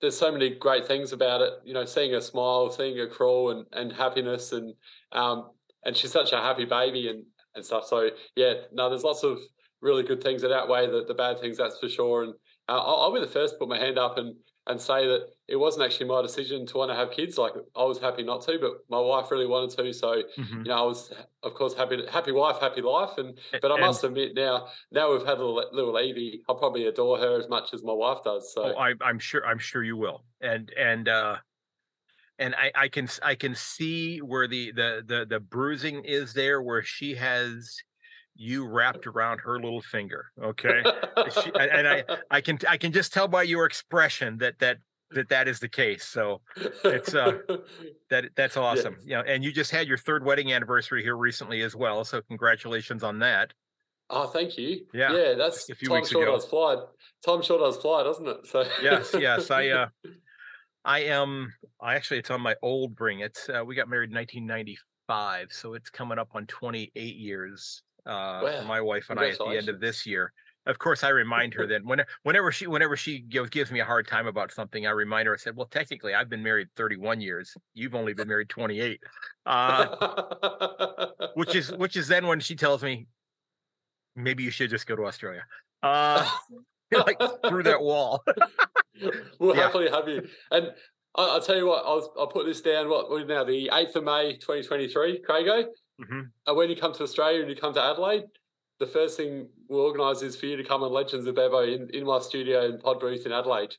there's 0.02 0.16
so 0.16 0.30
many 0.30 0.50
great 0.50 0.86
things 0.86 1.12
about 1.12 1.40
it. 1.40 1.54
You 1.64 1.72
know, 1.72 1.86
seeing 1.86 2.12
her 2.12 2.20
smile, 2.20 2.70
seeing 2.70 2.98
her 2.98 3.08
crawl, 3.08 3.50
and 3.50 3.66
and 3.72 3.90
happiness, 3.90 4.52
and 4.52 4.74
um 5.12 5.50
and 5.84 5.96
she's 5.96 6.12
such 6.12 6.32
a 6.32 6.36
happy 6.36 6.66
baby 6.66 7.08
and 7.08 7.24
and 7.54 7.64
stuff. 7.64 7.86
So 7.86 8.10
yeah, 8.36 8.52
no, 8.72 8.90
there's 8.90 9.02
lots 9.02 9.24
of 9.24 9.38
really 9.80 10.02
good 10.02 10.22
things 10.22 10.42
that 10.42 10.52
outweigh 10.52 10.86
the, 10.86 11.04
the 11.06 11.14
bad 11.14 11.40
things, 11.40 11.56
that's 11.56 11.78
for 11.78 11.88
sure. 11.88 12.24
And 12.24 12.34
uh, 12.68 12.78
I'll, 12.78 13.02
I'll, 13.04 13.14
be 13.14 13.20
the 13.20 13.26
first 13.26 13.54
to 13.54 13.58
put 13.58 13.68
my 13.68 13.78
hand 13.78 13.98
up 13.98 14.18
and 14.18 14.34
and 14.66 14.80
say 14.80 15.06
that 15.06 15.28
it 15.48 15.56
wasn't 15.56 15.84
actually 15.84 16.06
my 16.06 16.20
decision 16.22 16.66
to 16.66 16.78
want 16.78 16.90
to 16.90 16.96
have 16.96 17.10
kids. 17.12 17.38
Like 17.38 17.52
I 17.76 17.84
was 17.84 17.98
happy 17.98 18.22
not 18.22 18.42
to, 18.46 18.58
but 18.60 18.72
my 18.90 18.98
wife 18.98 19.30
really 19.30 19.46
wanted 19.46 19.76
to. 19.76 19.92
So 19.92 20.22
mm-hmm. 20.38 20.58
you 20.58 20.64
know, 20.64 20.76
I 20.76 20.82
was 20.82 21.12
of 21.42 21.54
course 21.54 21.74
happy, 21.74 22.02
happy 22.10 22.32
wife, 22.32 22.58
happy 22.60 22.82
life. 22.82 23.18
And 23.18 23.38
but 23.62 23.70
I 23.70 23.78
must 23.78 24.02
admit 24.02 24.34
now, 24.34 24.66
now 24.90 25.12
we've 25.12 25.24
had 25.24 25.38
a 25.38 25.44
little, 25.44 25.64
little 25.72 25.98
Evie, 26.00 26.42
I'll 26.48 26.56
probably 26.56 26.86
adore 26.86 27.18
her 27.18 27.38
as 27.38 27.48
much 27.48 27.72
as 27.74 27.84
my 27.84 27.92
wife 27.92 28.24
does. 28.24 28.52
So 28.52 28.74
oh, 28.76 28.78
I, 28.78 28.94
I'm 29.00 29.18
sure, 29.18 29.46
I'm 29.46 29.58
sure 29.58 29.84
you 29.84 29.96
will. 29.96 30.24
And 30.40 30.72
and 30.76 31.08
uh, 31.08 31.36
and 32.38 32.54
I, 32.56 32.72
I 32.74 32.88
can 32.88 33.08
I 33.22 33.34
can 33.36 33.54
see 33.54 34.18
where 34.18 34.48
the 34.48 34.72
the 34.72 35.04
the 35.06 35.26
the 35.28 35.40
bruising 35.40 36.04
is 36.04 36.32
there, 36.32 36.60
where 36.60 36.82
she 36.82 37.14
has 37.14 37.76
you 38.36 38.66
wrapped 38.66 39.06
around 39.06 39.38
her 39.40 39.54
little 39.58 39.82
finger 39.82 40.26
okay? 40.42 40.82
She, 41.42 41.50
and 41.54 41.88
i 41.88 42.04
i 42.30 42.40
can 42.40 42.58
i 42.68 42.76
can 42.76 42.92
just 42.92 43.12
tell 43.12 43.28
by 43.28 43.42
your 43.42 43.66
expression 43.66 44.38
that 44.38 44.58
that 44.58 44.78
that 45.12 45.28
that 45.28 45.48
is 45.48 45.60
the 45.60 45.68
case 45.68 46.04
so 46.04 46.40
it's 46.84 47.14
uh 47.14 47.38
that 48.10 48.26
that's 48.34 48.56
awesome 48.56 48.96
you 49.04 49.14
know 49.14 49.22
and 49.22 49.44
you 49.44 49.52
just 49.52 49.70
had 49.70 49.86
your 49.86 49.98
third 49.98 50.24
wedding 50.24 50.52
anniversary 50.52 51.02
here 51.02 51.16
recently 51.16 51.62
as 51.62 51.76
well 51.76 52.04
so 52.04 52.20
congratulations 52.22 53.02
on 53.02 53.18
that. 53.20 53.52
Oh 54.08 54.26
thank 54.26 54.56
you. 54.56 54.86
Yeah 54.92 55.12
yeah 55.12 55.34
that's 55.34 55.68
a 55.68 55.74
few 55.74 55.88
time 55.88 55.96
weeks 55.96 56.10
short 56.10 56.24
ago. 56.24 56.32
i 56.32 56.34
was 56.34 56.44
flied 56.44 56.78
time 57.24 57.42
short 57.42 57.60
i 57.60 57.66
was 57.66 57.76
flied 57.76 58.04
doesn't 58.04 58.26
it? 58.26 58.46
So 58.46 58.64
yes 58.82 59.14
yes 59.18 59.50
i 59.50 59.68
uh 59.68 59.88
i 60.84 61.00
am 61.00 61.52
i 61.80 61.94
actually 61.94 62.18
it's 62.18 62.30
on 62.30 62.40
my 62.40 62.54
old 62.62 63.00
ring 63.00 63.20
it's 63.20 63.48
uh, 63.48 63.62
we 63.64 63.74
got 63.74 63.88
married 63.88 64.10
in 64.10 64.16
1995 64.16 65.48
so 65.50 65.74
it's 65.74 65.90
coming 65.90 66.18
up 66.18 66.28
on 66.34 66.46
28 66.46 67.16
years 67.16 67.82
uh, 68.06 68.40
wow. 68.42 68.64
my 68.66 68.80
wife 68.80 69.10
and 69.10 69.18
I 69.18 69.30
at 69.30 69.38
the 69.38 69.56
end 69.56 69.68
of 69.68 69.80
this 69.80 70.06
year. 70.06 70.32
Of 70.66 70.78
course, 70.78 71.04
I 71.04 71.10
remind 71.10 71.54
her 71.54 71.66
that 71.68 71.84
when, 71.84 72.02
whenever 72.22 72.50
she 72.52 72.66
whenever 72.66 72.96
she 72.96 73.20
gives, 73.20 73.50
gives 73.50 73.70
me 73.70 73.80
a 73.80 73.84
hard 73.84 74.06
time 74.06 74.26
about 74.26 74.52
something, 74.52 74.86
I 74.86 74.90
remind 74.90 75.26
her. 75.28 75.34
I 75.34 75.36
said, 75.36 75.56
"Well, 75.56 75.66
technically, 75.66 76.14
I've 76.14 76.28
been 76.28 76.42
married 76.42 76.68
31 76.76 77.20
years. 77.20 77.56
You've 77.74 77.94
only 77.94 78.14
been 78.14 78.28
married 78.28 78.48
28." 78.48 79.00
Uh, 79.44 81.06
which 81.34 81.54
is 81.54 81.72
which 81.76 81.96
is 81.96 82.08
then 82.08 82.26
when 82.26 82.40
she 82.40 82.56
tells 82.56 82.82
me, 82.82 83.06
"Maybe 84.14 84.42
you 84.42 84.50
should 84.50 84.70
just 84.70 84.86
go 84.86 84.96
to 84.96 85.06
Australia." 85.06 85.44
Uh, 85.82 86.28
like 86.92 87.20
through 87.48 87.62
that 87.64 87.80
wall. 87.80 88.24
we'll 89.38 89.56
yeah. 89.56 89.62
happily 89.62 89.88
have 89.90 90.08
you. 90.08 90.26
And 90.50 90.72
I'll, 91.14 91.40
tell 91.40 91.56
you 91.56 91.66
what, 91.66 91.84
I'll, 91.86 92.12
I'll 92.18 92.26
put 92.26 92.46
this 92.46 92.60
down. 92.60 92.88
What 92.88 93.08
now 93.26 93.44
the 93.44 93.70
8th 93.72 93.96
of 93.96 94.04
May, 94.04 94.34
2023, 94.34 95.22
Craigo. 95.26 95.64
Mm-hmm. 96.00 96.20
And 96.46 96.56
when 96.56 96.70
you 96.70 96.76
come 96.76 96.92
to 96.94 97.02
Australia 97.02 97.40
and 97.40 97.50
you 97.50 97.56
come 97.56 97.74
to 97.74 97.82
Adelaide, 97.82 98.24
the 98.78 98.86
first 98.86 99.16
thing 99.16 99.48
we'll 99.68 99.80
organise 99.80 100.22
is 100.22 100.36
for 100.36 100.46
you 100.46 100.56
to 100.56 100.64
come 100.64 100.82
on 100.82 100.92
Legends 100.92 101.26
of 101.26 101.34
Bevo 101.34 101.62
in, 101.62 101.88
in 101.94 102.04
my 102.04 102.18
studio 102.20 102.66
in 102.66 102.78
Pod 102.78 103.00
Booth 103.00 103.24
in 103.24 103.32
Adelaide. 103.32 103.74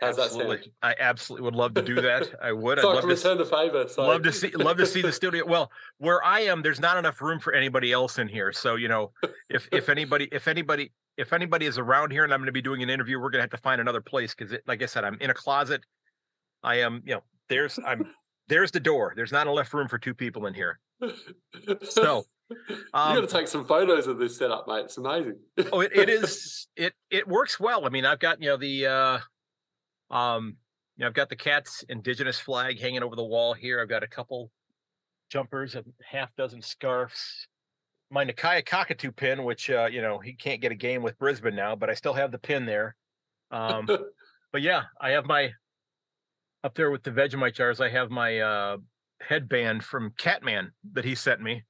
How's 0.00 0.18
absolutely. 0.18 0.56
that 0.56 0.62
sound? 0.64 0.72
I 0.82 0.94
absolutely 1.00 1.44
would 1.46 1.54
love 1.54 1.72
to 1.74 1.82
do 1.82 1.94
that. 2.02 2.28
I 2.42 2.52
would. 2.52 2.78
so 2.78 2.90
I'd 2.90 2.94
love 2.94 3.02
to 3.02 3.08
return 3.08 3.38
the 3.38 3.46
favor. 3.46 3.88
So. 3.88 4.06
Love 4.06 4.22
to 4.24 4.32
see. 4.32 4.50
Love 4.50 4.76
to 4.76 4.86
see 4.86 5.00
the 5.00 5.12
studio. 5.12 5.46
Well, 5.46 5.70
where 5.98 6.22
I 6.22 6.40
am, 6.40 6.60
there's 6.60 6.80
not 6.80 6.98
enough 6.98 7.22
room 7.22 7.40
for 7.40 7.54
anybody 7.54 7.92
else 7.92 8.18
in 8.18 8.28
here. 8.28 8.52
So 8.52 8.76
you 8.76 8.88
know, 8.88 9.12
if 9.48 9.68
if 9.72 9.88
anybody, 9.88 10.28
if 10.32 10.48
anybody, 10.48 10.92
if 11.16 11.32
anybody 11.32 11.64
is 11.64 11.78
around 11.78 12.10
here, 12.10 12.24
and 12.24 12.32
I'm 12.32 12.40
going 12.40 12.46
to 12.46 12.52
be 12.52 12.60
doing 12.60 12.82
an 12.82 12.90
interview, 12.90 13.16
we're 13.16 13.30
going 13.30 13.38
to 13.38 13.44
have 13.44 13.50
to 13.50 13.56
find 13.56 13.80
another 13.80 14.02
place 14.02 14.34
because, 14.34 14.54
like 14.66 14.82
I 14.82 14.86
said, 14.86 15.04
I'm 15.04 15.16
in 15.20 15.30
a 15.30 15.34
closet. 15.34 15.82
I 16.62 16.76
am. 16.80 17.02
You 17.06 17.14
know, 17.14 17.22
there's 17.48 17.78
I'm 17.84 18.06
there's 18.48 18.70
the 18.70 18.80
door. 18.80 19.12
There's 19.16 19.32
not 19.32 19.46
enough 19.46 19.72
room 19.74 19.88
for 19.88 19.98
two 19.98 20.14
people 20.14 20.46
in 20.46 20.54
here. 20.54 20.78
So 21.82 22.24
um, 22.94 23.14
you 23.14 23.20
got 23.20 23.28
to 23.28 23.34
take 23.34 23.48
some 23.48 23.64
photos 23.64 24.06
of 24.06 24.18
this 24.18 24.38
setup, 24.38 24.66
mate. 24.68 24.84
It's 24.84 24.98
amazing. 24.98 25.38
oh, 25.72 25.80
it, 25.80 25.92
it 25.94 26.08
is. 26.08 26.68
It 26.76 26.94
it 27.10 27.26
works 27.26 27.58
well. 27.58 27.86
I 27.86 27.88
mean, 27.88 28.04
I've 28.04 28.20
got 28.20 28.40
you 28.40 28.48
know 28.48 28.56
the 28.56 28.86
uh, 28.86 29.18
um, 30.14 30.56
you 30.96 31.02
know, 31.02 31.08
I've 31.08 31.14
got 31.14 31.28
the 31.28 31.36
cat's 31.36 31.84
indigenous 31.88 32.38
flag 32.38 32.80
hanging 32.80 33.02
over 33.02 33.16
the 33.16 33.24
wall 33.24 33.54
here. 33.54 33.80
I've 33.80 33.88
got 33.88 34.02
a 34.02 34.08
couple 34.08 34.50
jumpers, 35.30 35.74
a 35.74 35.84
half 36.08 36.34
dozen 36.36 36.62
scarves. 36.62 37.48
My 38.10 38.24
Nakia 38.24 38.64
cockatoo 38.64 39.10
pin, 39.10 39.42
which 39.44 39.68
uh, 39.68 39.88
you 39.90 40.00
know 40.00 40.18
he 40.18 40.32
can't 40.32 40.60
get 40.60 40.72
a 40.72 40.76
game 40.76 41.02
with 41.02 41.18
Brisbane 41.18 41.56
now, 41.56 41.74
but 41.74 41.90
I 41.90 41.94
still 41.94 42.14
have 42.14 42.30
the 42.30 42.38
pin 42.38 42.64
there. 42.64 42.94
Um, 43.50 43.86
but 44.52 44.62
yeah, 44.62 44.84
I 45.00 45.10
have 45.10 45.26
my 45.26 45.50
up 46.66 46.74
there 46.74 46.90
with 46.90 47.04
the 47.04 47.12
Vegemite 47.12 47.54
jars. 47.54 47.80
I 47.80 47.88
have 47.88 48.10
my 48.10 48.40
uh, 48.40 48.76
headband 49.20 49.84
from 49.84 50.12
Catman 50.18 50.72
that 50.94 51.04
he 51.04 51.14
sent 51.14 51.40
me. 51.40 51.62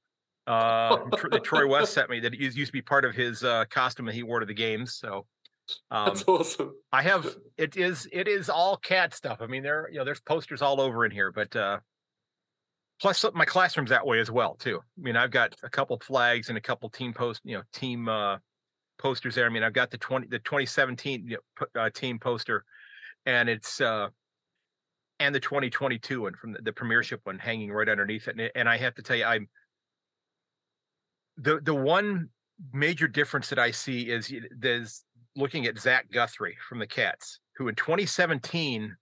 Uh, 0.47 0.97
that 1.29 1.43
Troy 1.43 1.67
West 1.67 1.93
sent 1.93 2.09
me 2.09 2.19
that 2.21 2.33
used 2.33 2.57
to 2.57 2.71
be 2.71 2.81
part 2.81 3.05
of 3.05 3.13
his 3.13 3.43
uh, 3.43 3.65
costume 3.69 4.07
that 4.07 4.15
he 4.15 4.23
wore 4.23 4.39
to 4.39 4.45
the 4.45 4.55
games. 4.55 4.95
So 4.95 5.27
um, 5.91 6.07
that's 6.07 6.23
awesome. 6.27 6.73
I 6.91 7.03
have 7.03 7.27
it 7.57 7.77
is 7.77 8.07
it 8.11 8.27
is 8.27 8.49
all 8.49 8.77
cat 8.77 9.13
stuff. 9.13 9.37
I 9.39 9.45
mean, 9.45 9.61
there 9.61 9.87
you 9.91 9.99
know 9.99 10.05
there's 10.05 10.21
posters 10.21 10.63
all 10.63 10.81
over 10.81 11.05
in 11.05 11.11
here, 11.11 11.31
but 11.31 11.55
uh, 11.55 11.79
plus 12.99 13.23
my 13.35 13.45
classroom's 13.45 13.91
that 13.91 14.07
way 14.07 14.19
as 14.19 14.31
well 14.31 14.55
too. 14.55 14.79
I 14.79 15.01
mean, 15.01 15.15
I've 15.15 15.31
got 15.31 15.55
a 15.61 15.69
couple 15.69 15.99
flags 15.99 16.49
and 16.49 16.57
a 16.57 16.61
couple 16.61 16.89
team 16.89 17.13
post 17.13 17.41
you 17.43 17.57
know 17.57 17.63
team 17.71 18.09
uh, 18.09 18.37
posters 18.97 19.35
there. 19.35 19.45
I 19.45 19.49
mean, 19.49 19.63
I've 19.63 19.73
got 19.73 19.91
the 19.91 19.99
twenty 19.99 20.27
the 20.27 20.39
2017 20.39 21.27
you 21.27 21.37
know, 21.37 21.67
uh, 21.79 21.89
team 21.91 22.17
poster, 22.17 22.63
and 23.27 23.47
it's 23.47 23.79
uh, 23.79 24.07
and 25.19 25.33
the 25.33 25.39
2022 25.39 26.21
one 26.21 26.33
from 26.33 26.53
the, 26.53 26.61
the 26.61 26.73
premiership 26.73 27.21
one 27.23 27.39
hanging 27.39 27.71
right 27.71 27.89
underneath 27.89 28.27
it. 28.27 28.39
And, 28.39 28.51
and 28.55 28.69
I 28.69 28.77
have 28.77 28.95
to 28.95 29.01
tell 29.01 29.15
you, 29.15 29.25
I'm 29.25 29.47
the 31.37 31.59
the 31.61 31.73
one 31.73 32.29
major 32.73 33.07
difference 33.07 33.49
that 33.49 33.59
I 33.59 33.71
see 33.71 34.09
is 34.09 34.33
there's 34.57 35.03
looking 35.35 35.65
at 35.65 35.77
Zach 35.77 36.11
Guthrie 36.11 36.57
from 36.67 36.79
the 36.79 36.87
Cats, 36.87 37.39
who 37.57 37.67
in 37.67 37.75
2017 37.75 38.95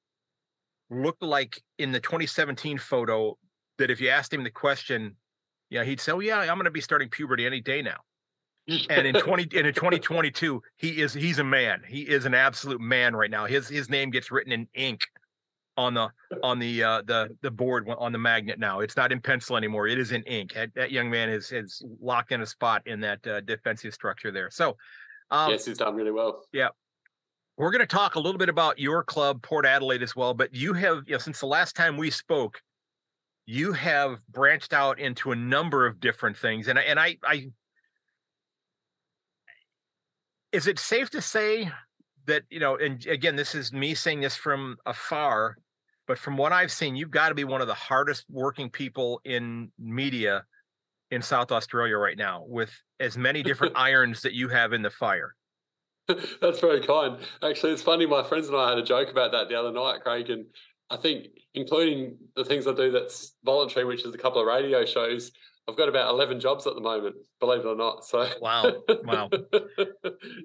looked 0.89 1.24
like 1.24 1.62
in 1.77 1.91
the 1.91 2.00
2017 2.00 2.77
photo 2.77 3.38
that 3.77 3.89
if 3.89 4.00
you 4.00 4.10
asked 4.10 4.34
him 4.34 4.43
the 4.43 4.51
question, 4.51 5.15
yeah, 5.69 5.84
he'd 5.84 6.00
say, 6.00 6.12
"Oh 6.12 6.19
yeah, 6.19 6.39
I'm 6.39 6.48
going 6.48 6.65
to 6.65 6.72
be 6.72 6.81
starting 6.81 7.10
puberty 7.10 7.45
any 7.45 7.62
day 7.62 7.81
now." 7.81 7.98
and 8.89 9.05
in 9.05 9.13
20 9.13 9.43
and 9.57 9.67
in 9.67 9.74
2022, 9.74 10.62
he 10.77 11.01
is 11.01 11.13
he's 11.13 11.39
a 11.39 11.43
man. 11.43 11.81
He 11.88 12.01
is 12.01 12.25
an 12.25 12.34
absolute 12.34 12.81
man 12.81 13.15
right 13.15 13.31
now. 13.31 13.45
His 13.45 13.67
his 13.67 13.89
name 13.89 14.10
gets 14.10 14.31
written 14.31 14.51
in 14.51 14.67
ink 14.74 15.01
on 15.77 15.94
the 15.94 16.10
on 16.44 16.60
the 16.60 16.84
uh, 16.84 17.01
the 17.05 17.29
the 17.41 17.51
board 17.51 17.89
on 17.98 18.12
the 18.12 18.17
magnet 18.17 18.60
now. 18.60 18.79
It's 18.79 18.96
not 18.96 19.12
in 19.12 19.20
pencil 19.20 19.58
anymore. 19.58 19.88
It 19.88 20.00
is 20.00 20.12
in 20.12 20.24
ink. 20.24 20.53
That, 20.53 20.74
that 20.75 20.91
young 20.91 21.10
man 21.10 21.29
is 21.29 21.51
is 21.51 21.84
locked 22.01 22.32
in 22.32 22.41
a 22.41 22.46
spot 22.46 22.84
in 22.86 23.00
that 23.01 23.25
uh, 23.27 23.41
defensive 23.41 23.94
structure 23.94 24.32
there. 24.32 24.50
So, 24.50 24.77
um, 25.32 25.51
yes, 25.51 25.65
he's 25.65 25.77
done 25.77 25.96
really 25.96 26.12
well. 26.12 26.44
Yeah. 26.51 26.70
We're 27.58 27.72
going 27.72 27.79
to 27.79 27.86
talk 27.88 28.15
a 28.15 28.20
little 28.20 28.38
bit 28.38 28.50
about 28.50 28.79
your 28.79 29.01
club, 29.01 29.41
Port 29.41 29.65
Adelaide, 29.65 30.03
as 30.03 30.13
well. 30.13 30.34
But 30.34 30.53
you 30.53 30.74
have, 30.74 31.03
you 31.05 31.13
know, 31.13 31.20
since 31.20 31.39
the 31.39 31.46
last 31.46 31.74
time 31.74 31.96
we 31.96 32.10
spoke, 32.10 32.62
you 33.46 33.72
have 33.72 34.20
branched 34.27 34.74
out 34.74 35.00
into 35.00 35.32
a 35.32 35.36
number 35.36 35.86
of 35.86 36.00
different 36.00 36.38
things, 36.38 36.67
and 36.67 36.77
and 36.79 37.00
I, 37.00 37.17
I 37.24 37.51
is 40.51 40.67
it 40.67 40.79
safe 40.79 41.10
to 41.12 41.22
say 41.22 41.72
that 42.25 42.44
you 42.50 42.60
know 42.60 42.77
and 42.77 43.05
again 43.05 43.36
this 43.36 43.53
is 43.53 43.72
me 43.72 43.94
saying 43.94 44.22
this 44.22 44.36
from 44.36 44.77
afar 44.86 45.58
but 46.07 46.17
from 46.17 46.38
what 46.38 46.51
i've 46.51 46.71
seen 46.71 46.95
you've 46.95 47.12
got 47.12 47.29
to 47.29 47.35
be 47.35 47.43
one 47.43 47.62
of 47.62 47.67
the 47.67 47.74
hardest 47.74 48.25
working 48.29 48.69
people 48.69 49.21
in 49.25 49.71
media 49.79 50.43
in 51.12 51.21
south 51.21 51.51
australia 51.51 51.97
right 51.97 52.17
now 52.17 52.43
with 52.47 52.71
as 53.00 53.17
many 53.17 53.43
different 53.43 53.74
irons 53.77 54.21
that 54.21 54.33
you 54.33 54.47
have 54.50 54.74
in 54.74 54.81
the 54.81 54.89
fire 54.89 55.35
that's 56.41 56.59
very 56.59 56.81
kind 56.81 57.17
actually 57.43 57.71
it's 57.71 57.81
funny 57.81 58.05
my 58.05 58.24
friends 58.24 58.47
and 58.47 58.57
i 58.57 58.69
had 58.69 58.77
a 58.77 58.83
joke 58.83 59.09
about 59.09 59.31
that 59.31 59.50
the 59.50 59.55
other 59.55 59.71
night 59.71 60.01
craig 60.01 60.29
and 60.29 60.45
i 60.89 60.97
think 60.97 61.27
including 61.53 62.17
the 62.35 62.45
things 62.45 62.67
i 62.67 62.74
do 62.74 62.91
that's 62.91 63.35
voluntary 63.43 63.85
which 63.85 64.05
is 64.05 64.13
a 64.13 64.17
couple 64.17 64.39
of 64.39 64.47
radio 64.47 64.85
shows 64.85 65.31
I've 65.67 65.77
got 65.77 65.89
about 65.89 66.09
11 66.09 66.39
jobs 66.39 66.67
at 66.67 66.75
the 66.75 66.81
moment, 66.81 67.15
believe 67.39 67.62
it 67.62 67.65
or 67.65 67.75
not. 67.75 68.05
So, 68.05 68.27
wow. 68.39 68.71
Wow. 69.03 69.29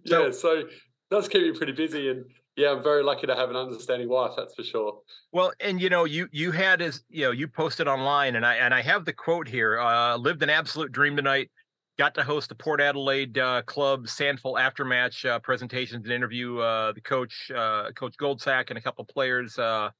yeah. 0.05 0.31
So, 0.31 0.31
so 0.31 0.62
does 1.11 1.29
keep 1.29 1.43
me 1.43 1.52
pretty 1.52 1.73
busy. 1.73 2.09
And 2.09 2.25
yeah, 2.57 2.73
I'm 2.73 2.83
very 2.83 3.02
lucky 3.02 3.26
to 3.26 3.35
have 3.35 3.50
an 3.50 3.57
understanding 3.57 4.09
wife. 4.09 4.33
That's 4.37 4.54
for 4.54 4.64
sure. 4.64 5.00
Well, 5.33 5.52
and 5.61 5.80
you 5.80 5.88
know, 5.88 6.04
you 6.04 6.28
you 6.33 6.52
had 6.52 6.83
as 6.83 7.02
you 7.09 7.25
know, 7.25 7.30
you 7.30 7.49
posted 7.49 7.88
online, 7.88 8.37
and 8.37 8.45
I 8.45 8.57
and 8.57 8.75
I 8.75 8.83
have 8.83 9.04
the 9.04 9.12
quote 9.12 9.49
here. 9.49 9.78
Uh, 9.78 10.16
lived 10.16 10.42
an 10.42 10.50
absolute 10.50 10.92
dream 10.92 11.16
tonight. 11.16 11.50
Got 11.99 12.14
to 12.16 12.23
host 12.23 12.49
the 12.49 12.54
Port 12.54 12.80
Adelaide 12.80 13.38
uh, 13.38 13.62
Club 13.62 14.07
SANFL 14.07 14.59
aftermatch 14.59 15.28
uh, 15.28 15.38
presentations 15.40 16.04
and 16.04 16.12
interview 16.12 16.59
uh, 16.59 16.92
the 16.92 17.00
coach, 17.00 17.50
uh, 17.54 17.92
Coach 17.92 18.14
Goldsack, 18.21 18.71
and 18.71 18.78
a 18.78 18.80
couple 18.80 19.04
players, 19.04 19.59
uh, 19.59 19.90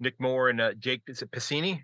Nick 0.00 0.20
Moore 0.20 0.48
and 0.48 0.60
uh, 0.60 0.74
Jake. 0.74 1.02
Is 1.08 1.22
it 1.22 1.30
Piscini? 1.30 1.80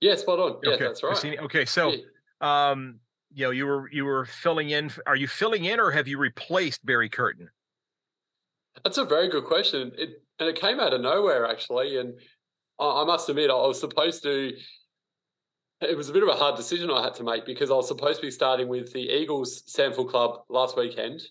Yeah, 0.00 0.14
spot 0.16 0.38
on. 0.38 0.58
Yeah, 0.62 0.72
okay. 0.72 0.84
that's 0.84 1.02
right. 1.02 1.14
Piscini. 1.16 1.38
Okay, 1.40 1.64
so. 1.64 1.92
Um, 2.40 3.00
you 3.34 3.44
know, 3.44 3.50
you 3.50 3.66
were 3.66 3.90
you 3.90 4.04
were 4.06 4.24
filling 4.24 4.70
in. 4.70 4.90
Are 5.06 5.16
you 5.16 5.26
filling 5.26 5.66
in, 5.66 5.80
or 5.80 5.90
have 5.90 6.08
you 6.08 6.16
replaced 6.16 6.86
Barry 6.86 7.10
Curtin? 7.10 7.50
That's 8.84 8.98
a 8.98 9.04
very 9.04 9.28
good 9.28 9.44
question. 9.44 9.92
It 9.96 10.22
and 10.38 10.48
it 10.48 10.60
came 10.60 10.80
out 10.80 10.92
of 10.92 11.00
nowhere 11.00 11.46
actually. 11.46 11.98
And 11.98 12.14
I, 12.78 13.02
I 13.02 13.04
must 13.04 13.28
admit, 13.28 13.50
I 13.50 13.54
was 13.54 13.80
supposed 13.80 14.22
to. 14.24 14.52
It 15.80 15.96
was 15.96 16.08
a 16.08 16.12
bit 16.12 16.24
of 16.24 16.28
a 16.28 16.32
hard 16.32 16.56
decision 16.56 16.90
I 16.90 17.04
had 17.04 17.14
to 17.14 17.22
make 17.22 17.46
because 17.46 17.70
I 17.70 17.74
was 17.74 17.86
supposed 17.86 18.18
to 18.20 18.26
be 18.26 18.32
starting 18.32 18.66
with 18.66 18.92
the 18.92 19.00
Eagles 19.00 19.62
SANFL 19.68 20.10
Club 20.10 20.40
last 20.48 20.76
weekend, 20.76 21.22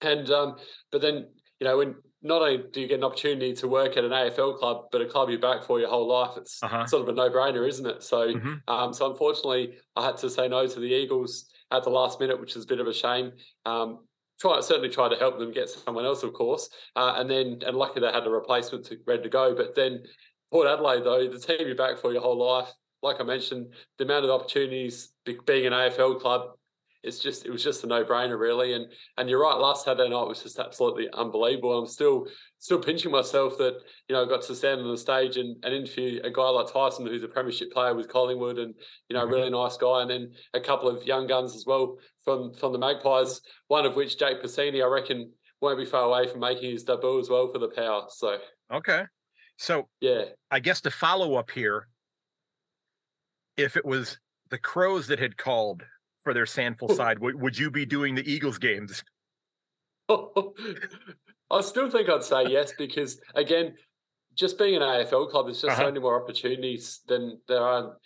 and 0.00 0.30
um, 0.30 0.56
but 0.90 1.02
then 1.02 1.26
you 1.60 1.66
know 1.66 1.76
when 1.76 1.96
not 2.22 2.40
only 2.40 2.64
do 2.72 2.80
you 2.80 2.86
get 2.86 2.98
an 2.98 3.04
opportunity 3.04 3.52
to 3.52 3.68
work 3.68 3.96
at 3.96 4.04
an 4.04 4.10
AFL 4.10 4.56
club, 4.56 4.84
but 4.90 5.02
a 5.02 5.06
club 5.06 5.28
you 5.28 5.38
back 5.38 5.64
for 5.64 5.80
your 5.80 5.88
whole 5.88 6.08
life, 6.08 6.36
it's 6.36 6.62
uh-huh. 6.62 6.86
sort 6.86 7.02
of 7.02 7.08
a 7.08 7.12
no-brainer, 7.12 7.68
isn't 7.68 7.84
it? 7.84 8.00
So, 8.02 8.32
mm-hmm. 8.32 8.54
um, 8.68 8.92
so 8.92 9.10
unfortunately, 9.10 9.74
I 9.96 10.06
had 10.06 10.18
to 10.18 10.30
say 10.30 10.46
no 10.46 10.68
to 10.68 10.80
the 10.80 10.86
Eagles 10.86 11.50
at 11.72 11.82
the 11.82 11.90
last 11.90 12.20
minute, 12.20 12.40
which 12.40 12.54
is 12.54 12.62
a 12.62 12.66
bit 12.68 12.78
of 12.78 12.86
a 12.86 12.94
shame. 12.94 13.32
Um, 13.66 14.04
try 14.42 14.60
certainly 14.60 14.88
try 14.88 15.08
to 15.08 15.16
help 15.16 15.38
them 15.38 15.52
get 15.52 15.70
someone 15.70 16.04
else, 16.04 16.24
of 16.24 16.32
course. 16.32 16.68
Uh, 16.96 17.14
and 17.16 17.30
then 17.30 17.60
and 17.64 17.76
lucky 17.76 18.00
they 18.00 18.10
had 18.10 18.26
a 18.26 18.30
replacement 18.30 18.84
to, 18.86 18.98
ready 19.06 19.22
to 19.22 19.28
go. 19.28 19.54
But 19.54 19.74
then 19.74 20.02
Port 20.50 20.66
Adelaide, 20.66 21.04
though, 21.04 21.28
the 21.28 21.38
team 21.38 21.66
you're 21.66 21.76
back 21.76 21.98
for 21.98 22.12
your 22.12 22.20
whole 22.20 22.36
life. 22.36 22.70
Like 23.02 23.20
I 23.20 23.24
mentioned, 23.24 23.72
the 23.98 24.04
amount 24.04 24.24
of 24.24 24.30
opportunities 24.30 25.10
being 25.24 25.66
an 25.66 25.72
AFL 25.72 26.20
club, 26.20 26.56
it's 27.02 27.18
just 27.18 27.44
it 27.44 27.50
was 27.50 27.64
just 27.64 27.82
a 27.84 27.86
no 27.86 28.04
brainer 28.04 28.38
really. 28.38 28.74
And 28.74 28.86
and 29.18 29.28
you're 29.28 29.42
right, 29.42 29.56
last 29.56 29.84
Saturday 29.84 30.08
night 30.08 30.28
was 30.28 30.42
just 30.42 30.58
absolutely 30.58 31.08
unbelievable. 31.12 31.78
I'm 31.78 31.86
still 31.86 32.26
still 32.58 32.78
pinching 32.78 33.10
myself 33.10 33.58
that 33.58 33.78
you 34.08 34.14
know 34.14 34.24
I 34.24 34.28
got 34.28 34.42
to 34.42 34.54
stand 34.54 34.80
on 34.80 34.90
the 34.90 34.96
stage 34.96 35.36
and, 35.36 35.56
and 35.64 35.74
interview 35.74 36.20
a 36.22 36.30
guy 36.30 36.48
like 36.48 36.72
Tyson, 36.72 37.06
who's 37.06 37.24
a 37.24 37.28
premiership 37.28 37.72
player 37.72 37.94
with 37.94 38.08
Collingwood, 38.08 38.58
and 38.58 38.74
you 39.08 39.14
know, 39.14 39.22
a 39.22 39.24
mm-hmm. 39.24 39.34
really 39.34 39.50
nice 39.50 39.76
guy, 39.76 40.02
and 40.02 40.10
then 40.10 40.32
a 40.54 40.60
couple 40.60 40.88
of 40.88 41.04
young 41.04 41.26
guns 41.26 41.54
as 41.56 41.64
well 41.66 41.96
from 42.24 42.54
from 42.54 42.72
the 42.72 42.78
Magpies. 42.78 43.40
One 43.68 43.84
of 43.84 43.96
which, 43.96 44.18
Jake 44.18 44.42
Piscini, 44.42 44.82
I 44.82 44.86
reckon, 44.86 45.32
won't 45.60 45.78
be 45.78 45.84
far 45.84 46.04
away 46.04 46.28
from 46.28 46.40
making 46.40 46.70
his 46.70 46.84
debut 46.84 47.20
as 47.20 47.28
well 47.28 47.50
for 47.50 47.58
the 47.58 47.68
Power. 47.68 48.04
So 48.10 48.38
okay, 48.72 49.04
so 49.56 49.88
yeah, 50.00 50.24
I 50.50 50.60
guess 50.60 50.80
the 50.80 50.90
follow 50.90 51.34
up 51.34 51.50
here, 51.50 51.88
if 53.56 53.76
it 53.76 53.84
was 53.84 54.18
the 54.50 54.58
Crows 54.58 55.08
that 55.08 55.18
had 55.18 55.36
called 55.36 55.82
for 56.22 56.34
their 56.34 56.44
SANFL 56.44 56.92
side, 56.96 57.18
would, 57.18 57.40
would 57.40 57.58
you 57.58 57.70
be 57.70 57.84
doing 57.84 58.14
the 58.14 58.30
Eagles 58.30 58.58
games? 58.58 59.02
I 60.08 61.60
still 61.60 61.90
think 61.90 62.08
I'd 62.08 62.24
say 62.24 62.46
yes 62.48 62.72
because 62.76 63.20
again, 63.34 63.74
just 64.34 64.58
being 64.58 64.76
an 64.76 64.82
AFL 64.82 65.30
club, 65.30 65.46
there's 65.46 65.60
just 65.60 65.72
uh-huh. 65.72 65.82
so 65.82 65.86
many 65.86 66.00
more 66.00 66.20
opportunities 66.22 67.00
than 67.06 67.38
there 67.48 67.60
are, 67.60 67.96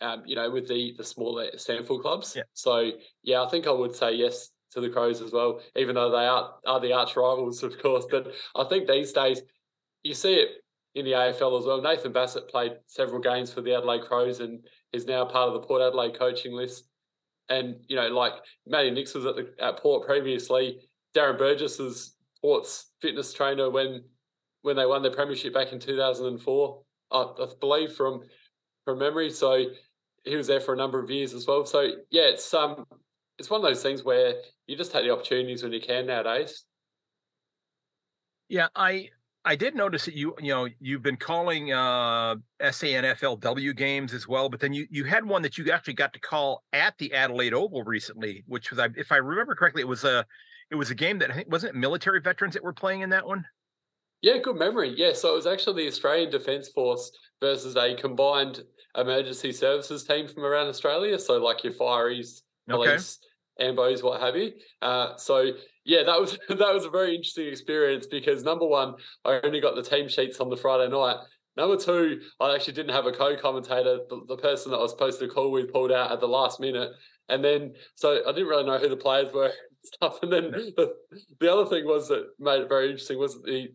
um, 0.00 0.22
you 0.24 0.34
know, 0.34 0.50
with 0.50 0.68
the 0.68 0.94
the 0.96 1.04
smaller 1.04 1.50
SANFL 1.54 2.00
clubs. 2.00 2.34
Yeah. 2.34 2.42
So 2.54 2.90
yeah, 3.22 3.42
I 3.42 3.48
think 3.48 3.66
I 3.66 3.72
would 3.72 3.94
say 3.94 4.12
yes 4.12 4.50
to 4.72 4.80
the 4.80 4.88
Crows 4.88 5.20
as 5.20 5.32
well, 5.32 5.60
even 5.76 5.94
though 5.94 6.10
they 6.10 6.26
are 6.26 6.54
are 6.66 6.80
the 6.80 6.92
arch 6.92 7.16
rivals, 7.16 7.62
of 7.62 7.78
course. 7.78 8.06
But 8.10 8.32
I 8.56 8.64
think 8.64 8.88
these 8.88 9.12
days 9.12 9.42
you 10.02 10.14
see 10.14 10.34
it 10.34 10.48
in 10.94 11.04
the 11.04 11.12
AFL 11.12 11.58
as 11.58 11.66
well. 11.66 11.82
Nathan 11.82 12.12
Bassett 12.12 12.48
played 12.48 12.72
several 12.86 13.20
games 13.20 13.52
for 13.52 13.60
the 13.60 13.74
Adelaide 13.74 14.02
Crows 14.02 14.40
and 14.40 14.64
is 14.92 15.06
now 15.06 15.24
part 15.24 15.48
of 15.48 15.54
the 15.54 15.66
Port 15.66 15.82
Adelaide 15.82 16.18
coaching 16.18 16.52
list. 16.52 16.89
And 17.50 17.76
you 17.88 17.96
know, 17.96 18.08
like 18.08 18.34
Matty 18.66 18.90
Nicks 18.90 19.14
was 19.14 19.26
at 19.26 19.36
the 19.36 19.52
at 19.60 19.78
Port 19.78 20.06
previously. 20.06 20.78
Darren 21.14 21.36
Burgess 21.36 21.80
is 21.80 22.14
sports 22.36 22.92
fitness 23.02 23.32
trainer 23.32 23.68
when 23.68 24.02
when 24.62 24.76
they 24.76 24.86
won 24.86 25.02
the 25.02 25.10
premiership 25.10 25.54
back 25.54 25.72
in 25.72 25.80
2004, 25.80 26.82
I, 27.12 27.16
I 27.16 27.46
believe 27.60 27.92
from 27.92 28.22
from 28.84 28.98
memory. 28.98 29.30
So 29.30 29.66
he 30.24 30.36
was 30.36 30.46
there 30.46 30.60
for 30.60 30.74
a 30.74 30.76
number 30.76 31.02
of 31.02 31.10
years 31.10 31.34
as 31.34 31.46
well. 31.46 31.64
So 31.66 31.80
yeah, 32.10 32.28
it's 32.28 32.52
um 32.54 32.86
it's 33.38 33.50
one 33.50 33.60
of 33.60 33.66
those 33.66 33.82
things 33.82 34.04
where 34.04 34.34
you 34.66 34.76
just 34.76 34.92
take 34.92 35.04
the 35.04 35.10
opportunities 35.10 35.62
when 35.62 35.72
you 35.72 35.80
can 35.80 36.06
nowadays. 36.06 36.64
Yeah, 38.48 38.68
I 38.74 39.10
I 39.44 39.56
did 39.56 39.74
notice 39.74 40.04
that 40.04 40.14
you 40.14 40.34
you 40.38 40.52
know 40.52 40.68
you've 40.80 41.02
been 41.02 41.16
calling 41.16 41.72
uh 41.72 42.36
SANFLW 42.60 43.74
games 43.76 44.12
as 44.12 44.28
well, 44.28 44.48
but 44.48 44.60
then 44.60 44.72
you 44.72 44.86
you 44.90 45.04
had 45.04 45.24
one 45.24 45.42
that 45.42 45.56
you 45.56 45.70
actually 45.72 45.94
got 45.94 46.12
to 46.12 46.20
call 46.20 46.62
at 46.72 46.96
the 46.98 47.12
Adelaide 47.14 47.54
Oval 47.54 47.82
recently, 47.84 48.44
which 48.46 48.70
was 48.70 48.80
if 48.96 49.12
I 49.12 49.16
remember 49.16 49.54
correctly, 49.54 49.82
it 49.82 49.88
was 49.88 50.04
a 50.04 50.26
it 50.70 50.74
was 50.74 50.90
a 50.90 50.94
game 50.94 51.18
that 51.20 51.30
I 51.30 51.34
think 51.34 51.50
wasn't 51.50 51.74
it 51.74 51.78
military 51.78 52.20
veterans 52.20 52.54
that 52.54 52.62
were 52.62 52.72
playing 52.72 53.00
in 53.00 53.10
that 53.10 53.26
one. 53.26 53.46
Yeah, 54.22 54.36
good 54.38 54.56
memory. 54.56 54.92
Yeah, 54.94 55.14
so 55.14 55.32
it 55.32 55.36
was 55.36 55.46
actually 55.46 55.84
the 55.84 55.88
Australian 55.88 56.30
Defence 56.30 56.68
Force 56.68 57.10
versus 57.40 57.76
a 57.76 57.94
combined 57.94 58.62
emergency 58.96 59.52
services 59.52 60.04
team 60.04 60.28
from 60.28 60.44
around 60.44 60.66
Australia. 60.66 61.18
So 61.18 61.42
like 61.42 61.64
your 61.64 61.72
fireys, 61.72 62.42
police, 62.68 63.18
okay. 63.58 63.70
ambos, 63.70 64.02
what 64.02 64.20
have 64.20 64.36
you. 64.36 64.52
Uh, 64.82 65.16
so 65.16 65.52
yeah, 65.90 66.04
that 66.04 66.20
was 66.20 66.38
that 66.48 66.72
was 66.72 66.84
a 66.84 66.90
very 66.90 67.16
interesting 67.16 67.48
experience 67.48 68.06
because 68.06 68.44
number 68.44 68.64
one, 68.64 68.94
I 69.24 69.40
only 69.42 69.60
got 69.60 69.74
the 69.74 69.82
team 69.82 70.08
sheets 70.08 70.38
on 70.38 70.48
the 70.48 70.56
Friday 70.56 70.88
night. 70.88 71.16
Number 71.56 71.76
two, 71.76 72.20
I 72.38 72.54
actually 72.54 72.74
didn't 72.74 72.94
have 72.94 73.06
a 73.06 73.12
co-commentator. 73.12 73.98
The, 74.08 74.20
the 74.28 74.36
person 74.36 74.70
that 74.70 74.78
I 74.78 74.82
was 74.82 74.92
supposed 74.92 75.18
to 75.18 75.26
call 75.26 75.50
with 75.50 75.72
pulled 75.72 75.90
out 75.90 76.12
at 76.12 76.20
the 76.20 76.28
last 76.28 76.60
minute, 76.60 76.92
and 77.28 77.44
then 77.44 77.74
so 77.96 78.22
I 78.24 78.30
didn't 78.30 78.46
really 78.46 78.64
know 78.64 78.78
who 78.78 78.88
the 78.88 78.96
players 78.96 79.32
were 79.32 79.46
and 79.46 79.52
stuff. 79.82 80.22
And 80.22 80.32
then 80.32 80.52
the, 80.52 80.92
the 81.40 81.52
other 81.52 81.68
thing 81.68 81.84
was 81.86 82.06
that 82.06 82.24
made 82.38 82.62
it 82.62 82.68
very 82.68 82.90
interesting 82.90 83.18
was 83.18 83.42
the 83.42 83.68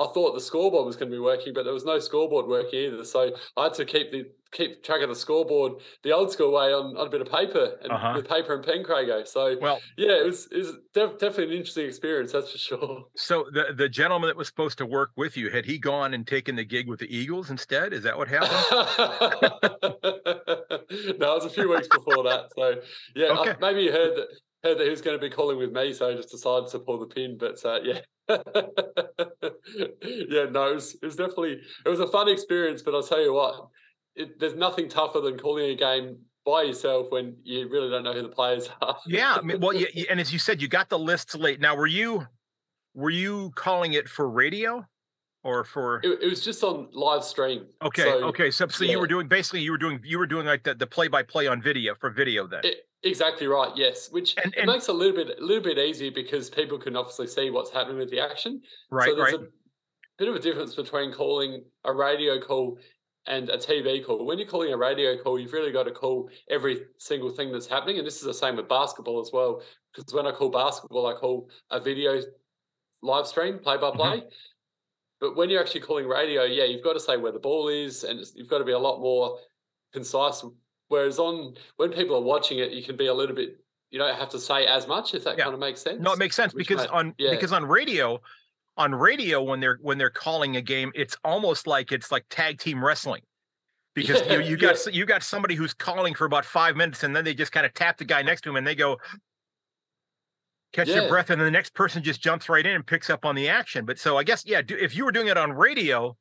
I 0.00 0.06
thought 0.14 0.32
the 0.32 0.40
scoreboard 0.40 0.86
was 0.86 0.96
going 0.96 1.10
to 1.10 1.14
be 1.14 1.20
working, 1.20 1.52
but 1.52 1.64
there 1.64 1.74
was 1.74 1.84
no 1.84 1.98
scoreboard 1.98 2.46
working 2.46 2.80
either. 2.80 3.04
So 3.04 3.32
I 3.56 3.64
had 3.64 3.74
to 3.74 3.84
keep 3.84 4.10
the 4.10 4.24
keep 4.52 4.82
track 4.82 5.00
of 5.00 5.08
the 5.08 5.14
scoreboard 5.14 5.74
the 6.02 6.10
old 6.10 6.32
school 6.32 6.52
way 6.52 6.72
on, 6.72 6.96
on 6.96 7.06
a 7.06 7.10
bit 7.10 7.20
of 7.20 7.30
paper 7.30 7.76
and 7.82 7.92
uh-huh. 7.92 8.14
with 8.16 8.28
paper 8.28 8.54
and 8.54 8.64
pen, 8.64 8.82
Crago. 8.82 9.28
So 9.28 9.56
well, 9.60 9.80
yeah, 9.96 10.12
it 10.12 10.24
was 10.24 10.48
it 10.50 10.58
was 10.58 10.72
def- 10.94 11.18
definitely 11.18 11.52
an 11.52 11.52
interesting 11.52 11.86
experience, 11.86 12.32
that's 12.32 12.50
for 12.50 12.58
sure. 12.58 13.04
So 13.14 13.46
the 13.52 13.74
the 13.74 13.88
gentleman 13.88 14.28
that 14.28 14.36
was 14.36 14.48
supposed 14.48 14.78
to 14.78 14.86
work 14.86 15.10
with 15.16 15.36
you 15.36 15.50
had 15.50 15.66
he 15.66 15.78
gone 15.78 16.14
and 16.14 16.26
taken 16.26 16.56
the 16.56 16.64
gig 16.64 16.88
with 16.88 17.00
the 17.00 17.14
Eagles 17.14 17.50
instead? 17.50 17.92
Is 17.92 18.02
that 18.04 18.16
what 18.16 18.28
happened? 18.28 18.50
no, 21.18 21.20
it 21.20 21.20
was 21.20 21.44
a 21.44 21.50
few 21.50 21.68
weeks 21.68 21.88
before 21.88 22.24
that. 22.24 22.46
So 22.56 22.80
yeah, 23.14 23.38
okay. 23.38 23.50
I, 23.50 23.56
maybe 23.60 23.82
you 23.82 23.92
heard 23.92 24.16
that 24.16 24.28
heard 24.62 24.78
that 24.78 24.84
he 24.84 24.90
was 24.90 25.00
going 25.00 25.18
to 25.18 25.20
be 25.20 25.30
calling 25.30 25.58
with 25.58 25.72
me, 25.72 25.92
so 25.92 26.08
I 26.10 26.14
just 26.14 26.30
decided 26.30 26.68
to 26.70 26.78
pull 26.78 26.98
the 26.98 27.06
pin. 27.06 27.36
But 27.38 27.64
uh, 27.64 27.80
yeah, 27.82 28.00
yeah, 30.28 30.46
no, 30.50 30.70
it 30.70 30.74
was, 30.74 30.94
it 30.94 31.04
was, 31.04 31.16
definitely 31.16 31.60
it 31.84 31.88
was 31.88 32.00
a 32.00 32.06
fun 32.08 32.28
experience. 32.28 32.82
But 32.82 32.94
I'll 32.94 33.02
tell 33.02 33.22
you 33.22 33.32
what, 33.32 33.68
it, 34.16 34.38
there's 34.38 34.54
nothing 34.54 34.88
tougher 34.88 35.20
than 35.20 35.38
calling 35.38 35.70
a 35.70 35.74
game 35.74 36.18
by 36.44 36.62
yourself 36.62 37.06
when 37.10 37.36
you 37.42 37.68
really 37.68 37.90
don't 37.90 38.04
know 38.04 38.12
who 38.12 38.22
the 38.22 38.28
players 38.28 38.68
are. 38.82 38.96
yeah, 39.06 39.36
I 39.36 39.42
mean, 39.42 39.60
well, 39.60 39.74
yeah, 39.74 40.04
and 40.10 40.20
as 40.20 40.32
you 40.32 40.38
said, 40.38 40.60
you 40.62 40.68
got 40.68 40.88
the 40.88 40.98
lists 40.98 41.34
late. 41.34 41.60
Now, 41.60 41.76
were 41.76 41.86
you 41.86 42.26
were 42.94 43.10
you 43.10 43.52
calling 43.54 43.92
it 43.94 44.08
for 44.08 44.28
radio? 44.28 44.86
or 45.42 45.64
for? 45.64 46.00
It, 46.02 46.18
it 46.22 46.28
was 46.28 46.44
just 46.44 46.62
on 46.62 46.88
live 46.92 47.24
stream. 47.24 47.66
Okay, 47.82 48.02
So, 48.02 48.24
okay. 48.24 48.50
So, 48.50 48.68
so 48.68 48.84
yeah. 48.84 48.92
you 48.92 48.98
were 49.00 49.06
doing 49.06 49.26
basically 49.26 49.62
you 49.62 49.70
were 49.70 49.78
doing 49.78 49.98
you 50.04 50.18
were 50.18 50.26
doing 50.26 50.44
like 50.46 50.64
the 50.64 50.74
the 50.74 50.86
play 50.86 51.08
by 51.08 51.22
play 51.22 51.46
on 51.46 51.62
video 51.62 51.94
for 51.94 52.10
video 52.10 52.46
then. 52.46 52.60
it- 52.64 52.86
exactly 53.02 53.46
right. 53.46 53.76
Yes, 53.76 54.10
which 54.10 54.36
And- 54.42 54.54
it 54.54 54.60
and- 54.60 54.70
makes 54.70 54.88
a 54.88 54.92
little 54.92 55.14
bit 55.14 55.38
a 55.38 55.44
little 55.44 55.62
bit 55.62 55.78
easier 55.78 56.10
because 56.10 56.50
people 56.50 56.78
can 56.78 56.96
obviously 56.96 57.26
see 57.26 57.50
what's 57.50 57.70
happening 57.70 57.98
with 57.98 58.10
the 58.10 58.20
action. 58.20 58.62
right, 58.90 59.08
so 59.08 59.14
there's 59.14 59.32
right. 59.32 59.42
a 59.42 59.48
bit 60.18 60.28
of 60.28 60.34
a 60.34 60.40
difference 60.40 60.74
between 60.74 61.12
calling 61.12 61.64
a 61.84 61.92
radio 61.92 62.40
call 62.40 62.78
and 63.26 63.48
a 63.50 63.58
TV 63.58 64.04
call. 64.04 64.24
When 64.24 64.38
you're 64.38 64.48
calling 64.48 64.72
a 64.72 64.76
radio 64.76 65.16
call, 65.22 65.38
you've 65.38 65.52
really 65.52 65.72
got 65.72 65.84
to 65.84 65.92
call 65.92 66.30
every 66.48 66.86
single 66.98 67.30
thing 67.30 67.52
that's 67.52 67.66
happening. 67.66 67.98
And 67.98 68.06
this 68.06 68.16
is 68.16 68.22
the 68.22 68.34
same 68.34 68.56
with 68.56 68.68
basketball 68.68 69.20
as 69.20 69.30
well. 69.32 69.62
Because 69.94 70.12
when 70.14 70.26
I 70.26 70.32
call 70.32 70.50
basketball, 70.50 71.06
I 71.06 71.14
call 71.14 71.50
a 71.70 71.80
video 71.80 72.20
live 73.02 73.26
stream, 73.26 73.58
play 73.58 73.76
by 73.76 73.88
mm-hmm. 73.88 73.98
play. 73.98 74.22
But 75.20 75.36
when 75.36 75.50
you're 75.50 75.60
actually 75.60 75.82
calling 75.82 76.06
radio, 76.06 76.44
yeah, 76.44 76.64
you've 76.64 76.84
got 76.84 76.94
to 76.94 77.00
say 77.00 77.16
where 77.16 77.32
the 77.32 77.38
ball 77.38 77.68
is, 77.68 78.04
and 78.04 78.20
you've 78.34 78.48
got 78.48 78.58
to 78.58 78.64
be 78.64 78.72
a 78.72 78.78
lot 78.78 79.00
more 79.00 79.38
concise. 79.92 80.42
Whereas 80.90 81.18
on 81.20 81.54
when 81.76 81.92
people 81.92 82.16
are 82.16 82.20
watching 82.22 82.58
it, 82.58 82.72
you 82.72 82.82
can 82.82 82.96
be 82.96 83.06
a 83.06 83.14
little 83.14 83.34
bit. 83.34 83.58
You 83.90 83.98
don't 84.00 84.14
have 84.14 84.28
to 84.30 84.40
say 84.40 84.66
as 84.66 84.86
much 84.88 85.14
if 85.14 85.22
that 85.24 85.38
Yeah. 85.38 85.44
kind 85.44 85.54
of 85.54 85.60
makes 85.60 85.80
sense. 85.80 86.00
No, 86.02 86.12
it 86.12 86.18
makes 86.18 86.34
sense 86.36 86.52
Which 86.52 86.66
because 86.68 86.86
might- 86.88 86.94
on 86.96 87.14
yeah. 87.16 87.30
because 87.30 87.52
on 87.52 87.64
radio, 87.64 88.20
on 88.76 88.92
radio 88.94 89.40
when 89.42 89.60
they're 89.60 89.78
when 89.80 89.98
they're 89.98 90.10
calling 90.10 90.56
a 90.56 90.60
game, 90.62 90.90
it's 90.96 91.16
almost 91.24 91.68
like 91.68 91.92
it's 91.92 92.10
like 92.10 92.24
tag 92.28 92.58
team 92.58 92.84
wrestling. 92.84 93.22
Because 93.94 94.20
Yeah, 94.26 94.38
you 94.38 94.50
you 94.50 94.56
got 94.56 94.84
you 94.92 95.06
got 95.06 95.22
somebody 95.22 95.54
who's 95.54 95.74
calling 95.74 96.14
for 96.14 96.24
about 96.24 96.44
five 96.44 96.76
minutes 96.76 97.04
and 97.04 97.14
then 97.14 97.24
they 97.24 97.34
just 97.34 97.52
kind 97.52 97.64
of 97.66 97.72
tap 97.72 97.96
the 97.98 98.04
guy 98.04 98.22
next 98.22 98.40
to 98.42 98.50
him 98.50 98.56
and 98.56 98.66
they 98.66 98.74
go 98.74 98.98
catch 100.72 100.88
Yeah. 100.88 101.08
breath 101.08 101.30
and 101.30 101.40
then 101.40 101.46
the 101.46 101.50
next 101.52 101.74
person 101.74 102.02
just 102.02 102.20
jumps 102.20 102.48
right 102.48 102.64
in 102.66 102.74
and 102.74 102.86
picks 102.86 103.10
up 103.10 103.24
on 103.24 103.34
the 103.36 103.48
action. 103.48 103.84
But 103.84 103.98
so 103.98 104.16
I 104.18 104.24
guess 104.24 104.44
yeah, 104.46 104.62
do, 104.62 104.76
if 104.76 104.96
you 104.96 105.04
were 105.04 105.12
doing 105.12 105.28
it 105.28 105.36
on 105.36 105.52
radio, 105.52 106.16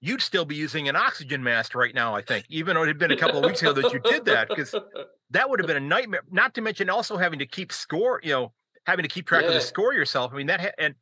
you'd 0.00 0.20
still 0.22 0.44
be 0.44 0.54
using 0.54 0.88
an 0.88 0.96
oxygen 0.96 1.42
mask 1.42 1.74
right 1.74 1.94
now. 1.94 2.14
I 2.14 2.22
think 2.22 2.46
even 2.48 2.74
though 2.74 2.82
it 2.82 2.88
had 2.88 2.98
been 2.98 3.10
a 3.12 3.16
couple 3.16 3.38
of 3.38 3.44
weeks 3.44 3.62
ago 3.62 3.72
that 3.72 3.92
you 3.92 4.00
did 4.00 4.24
that 4.26 4.48
because 4.48 4.74
that 5.30 5.48
would 5.48 5.58
have 5.58 5.66
been 5.66 5.76
a 5.76 5.80
nightmare. 5.80 6.22
Not 6.30 6.54
to 6.54 6.60
mention 6.60 6.90
also 6.90 7.16
having 7.16 7.38
to 7.38 7.46
keep 7.46 7.72
score, 7.72 8.20
you 8.22 8.32
know, 8.32 8.52
having 8.86 9.02
to 9.02 9.08
keep 9.08 9.26
track 9.26 9.44
of 9.44 9.54
the 9.54 9.60
score 9.60 9.94
yourself. 9.94 10.32
I 10.32 10.36
mean 10.36 10.46
that, 10.46 10.60
ha- 10.60 10.72
and 10.78 10.94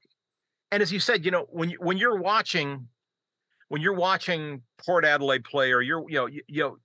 and 0.70 0.82
as 0.82 0.92
you 0.92 1.00
said, 1.00 1.24
you 1.24 1.30
know, 1.30 1.46
when 1.50 1.70
you 1.70 1.78
when 1.80 1.96
you're 1.96 2.18
watching, 2.18 2.88
when 3.68 3.80
you're 3.80 3.94
watching 3.94 4.62
Port 4.84 5.04
Adelaide 5.04 5.44
play, 5.44 5.72
or 5.72 5.82
you're, 5.82 6.08
you 6.08 6.16
know, 6.16 6.26
you, 6.26 6.42
you 6.48 6.62
know, 6.62 6.76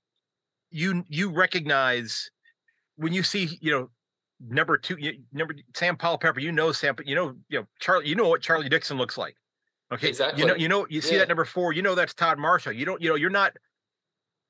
you 0.71 1.03
you 1.07 1.31
recognize 1.31 2.29
when 2.97 3.13
you 3.13 3.23
see, 3.23 3.57
you 3.61 3.71
know, 3.71 3.89
number 4.47 4.77
two, 4.77 4.97
you, 4.99 5.13
number 5.33 5.55
Sam 5.75 5.97
Powell-Pepper, 5.97 6.39
you 6.39 6.51
know 6.51 6.71
Sam, 6.71 6.95
you 7.05 7.15
know, 7.15 7.33
you 7.49 7.59
know 7.59 7.67
Charlie, 7.79 8.07
you 8.07 8.15
know 8.15 8.27
what 8.27 8.41
Charlie 8.41 8.69
Dixon 8.69 8.97
looks 8.97 9.17
like. 9.17 9.35
Okay, 9.91 10.07
you 10.07 10.13
know, 10.13 10.25
Exactly. 10.27 10.61
you 10.61 10.67
know, 10.67 10.85
you 10.89 11.01
see 11.01 11.13
Yeah. 11.13 11.19
that 11.19 11.27
number 11.29 11.45
four, 11.45 11.73
you 11.73 11.81
know 11.81 11.95
that's 11.95 12.13
Todd 12.13 12.37
Marshall. 12.37 12.73
You 12.73 12.85
don't, 12.85 13.01
you 13.01 13.09
know, 13.09 13.15
you're 13.15 13.29
not 13.29 13.57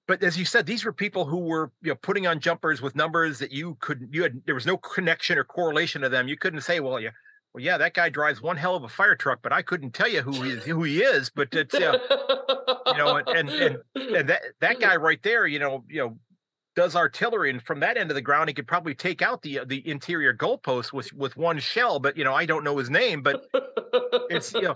but 0.08 0.24
as 0.24 0.40
you 0.40 0.44
said, 0.44 0.66
these 0.66 0.84
were 0.84 0.92
people 0.92 1.26
who 1.26 1.38
were 1.38 1.72
you 1.82 1.90
know 1.90 1.96
putting 1.96 2.26
on 2.26 2.40
jumpers 2.40 2.82
with 2.82 2.96
numbers 2.96 3.38
that 3.40 3.52
you 3.52 3.78
couldn't 3.80 4.12
you 4.14 4.24
had 4.24 4.42
there 4.46 4.56
was 4.56 4.66
no 4.66 4.76
connection 4.78 5.38
or 5.38 5.44
correlation 5.44 6.02
to 6.02 6.10
them. 6.10 6.28
You 6.28 6.36
couldn't 6.36 6.62
say, 6.62 6.80
well, 6.80 7.00
yeah, 7.00 7.12
well, 7.54 7.64
yeah, 7.64 7.78
that 7.78 7.94
guy 7.94 8.10
drives 8.10 8.42
one 8.42 8.58
hell 8.58 8.76
of 8.76 8.84
a 8.84 8.90
fire 8.90 9.16
truck, 9.16 9.40
but 9.44 9.54
I 9.54 9.62
couldn't 9.62 9.92
tell 9.94 10.08
you 10.08 10.22
who 10.24 10.32
he 10.42 10.50
is, 10.52 10.64
who 10.64 10.82
he 10.84 11.02
is. 11.04 11.30
But 11.30 11.50
it's 11.54 11.76
uh, 11.76 11.98
you 12.88 12.98
know, 12.98 13.18
and- 13.18 13.50
and- 13.50 13.78
and 13.96 14.28
that 14.30 14.42
that 14.62 14.80
guy 14.80 14.96
right 14.96 15.22
there, 15.22 15.46
you 15.46 15.60
know, 15.60 15.86
you 15.88 16.00
know, 16.02 16.20
does 16.76 16.96
artillery, 16.96 17.52
and 17.52 17.62
from 17.62 17.80
that 17.82 17.96
end 17.96 18.10
of 18.10 18.16
the 18.16 18.22
ground, 18.22 18.50
he 18.50 18.54
could 18.56 18.68
probably 18.68 18.96
take 18.96 19.22
out 19.22 19.44
the 19.44 19.60
the 19.68 19.88
interior 19.88 20.34
goalpost 20.34 20.92
with 20.92 21.14
with 21.14 21.38
one 21.38 21.60
shell. 21.60 22.00
But 22.00 22.18
you 22.18 22.24
know, 22.24 22.34
I 22.34 22.46
don't 22.48 22.64
know 22.64 22.78
his 22.78 22.90
name, 22.90 23.22
but 23.22 23.46
it's, 24.32 24.54
you 24.54 24.62
know, 24.64 24.74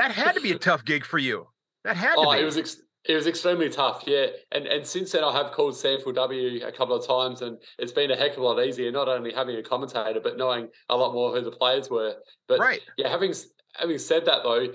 that 0.00 0.12
had 0.12 0.34
to 0.34 0.40
be 0.40 0.52
a 0.52 0.58
tough 0.70 0.84
gig 0.84 1.04
for 1.04 1.18
you. 1.18 1.46
That 1.84 1.96
had 1.96 2.14
to 2.14 2.22
be 2.22 2.26
oh, 2.26 2.32
it 2.32 2.44
was 2.44 2.56
ex- 2.56 2.82
it 3.04 3.14
was 3.14 3.26
extremely 3.26 3.68
tough, 3.68 4.04
yeah. 4.06 4.26
And 4.52 4.66
and 4.66 4.86
since 4.86 5.12
then, 5.12 5.24
I 5.24 5.32
have 5.32 5.52
called 5.52 5.74
SANFLW 5.74 6.66
a 6.66 6.72
couple 6.72 6.94
of 6.94 7.06
times, 7.06 7.42
and 7.42 7.58
it's 7.78 7.92
been 7.92 8.10
a 8.10 8.16
heck 8.16 8.32
of 8.32 8.38
a 8.38 8.42
lot 8.42 8.64
easier. 8.64 8.90
Not 8.90 9.08
only 9.08 9.32
having 9.32 9.56
a 9.56 9.62
commentator, 9.62 10.20
but 10.20 10.36
knowing 10.36 10.68
a 10.88 10.96
lot 10.96 11.12
more 11.12 11.32
who 11.32 11.42
the 11.42 11.50
players 11.50 11.90
were. 11.90 12.14
But 12.48 12.60
right. 12.60 12.80
yeah, 12.96 13.08
having 13.08 13.34
having 13.74 13.98
said 13.98 14.24
that 14.26 14.42
though, 14.42 14.68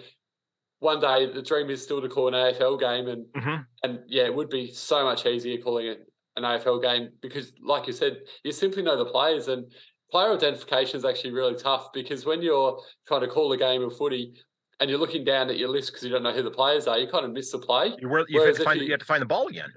one 0.79 0.99
day 0.99 1.31
the 1.31 1.41
dream 1.41 1.69
is 1.69 1.83
still 1.83 2.01
to 2.01 2.09
call 2.09 2.27
an 2.27 2.33
AFL 2.33 2.79
game, 2.79 3.07
and 3.07 3.25
hmm 3.35 3.61
and 3.83 3.99
yeah, 4.07 4.23
it 4.23 4.35
would 4.35 4.49
be 4.49 4.71
so 4.71 5.03
much 5.03 5.25
easier 5.25 5.59
calling 5.59 5.87
it 5.87 6.07
an 6.35 6.43
AFL 6.43 6.81
game 6.81 7.09
because, 7.21 7.53
like 7.61 7.87
you 7.87 7.93
said, 7.93 8.17
you 8.43 8.51
simply 8.51 8.83
know 8.83 8.97
the 8.97 9.09
players 9.09 9.47
and. 9.47 9.65
Player 10.11 10.33
identification 10.33 10.99
is 10.99 11.03
actually 11.03 11.31
really 11.31 11.55
tough 11.55 11.91
because 11.91 12.27
when 12.27 12.39
you're 12.39 12.79
trying 13.07 13.21
to 13.21 13.27
call 13.27 13.51
a 13.51 13.57
game 13.57 13.81
of 13.81 13.97
footy 13.97 14.35
and 14.79 14.89
you're 14.89 14.99
looking 14.99 15.23
down 15.23 15.49
at 15.49 15.57
your 15.57 15.69
list 15.69 15.91
because 15.91 16.03
you 16.03 16.09
don't 16.09 16.23
know 16.23 16.33
who 16.33 16.43
the 16.43 16.51
players 16.51 16.87
are, 16.87 16.97
you 16.99 17.07
kind 17.07 17.25
of 17.25 17.31
miss 17.31 17.51
the 17.51 17.59
play. 17.59 17.93
You 17.99 18.09
were 18.09 18.25
you 18.27 18.41
have 18.41 18.55
to 18.55 18.63
find 18.63 18.79
you- 18.79 18.85
you 18.87 18.91
have 18.91 18.99
to 18.99 19.05
find 19.05 19.21
the 19.21 19.25
ball 19.25 19.47
again. 19.47 19.71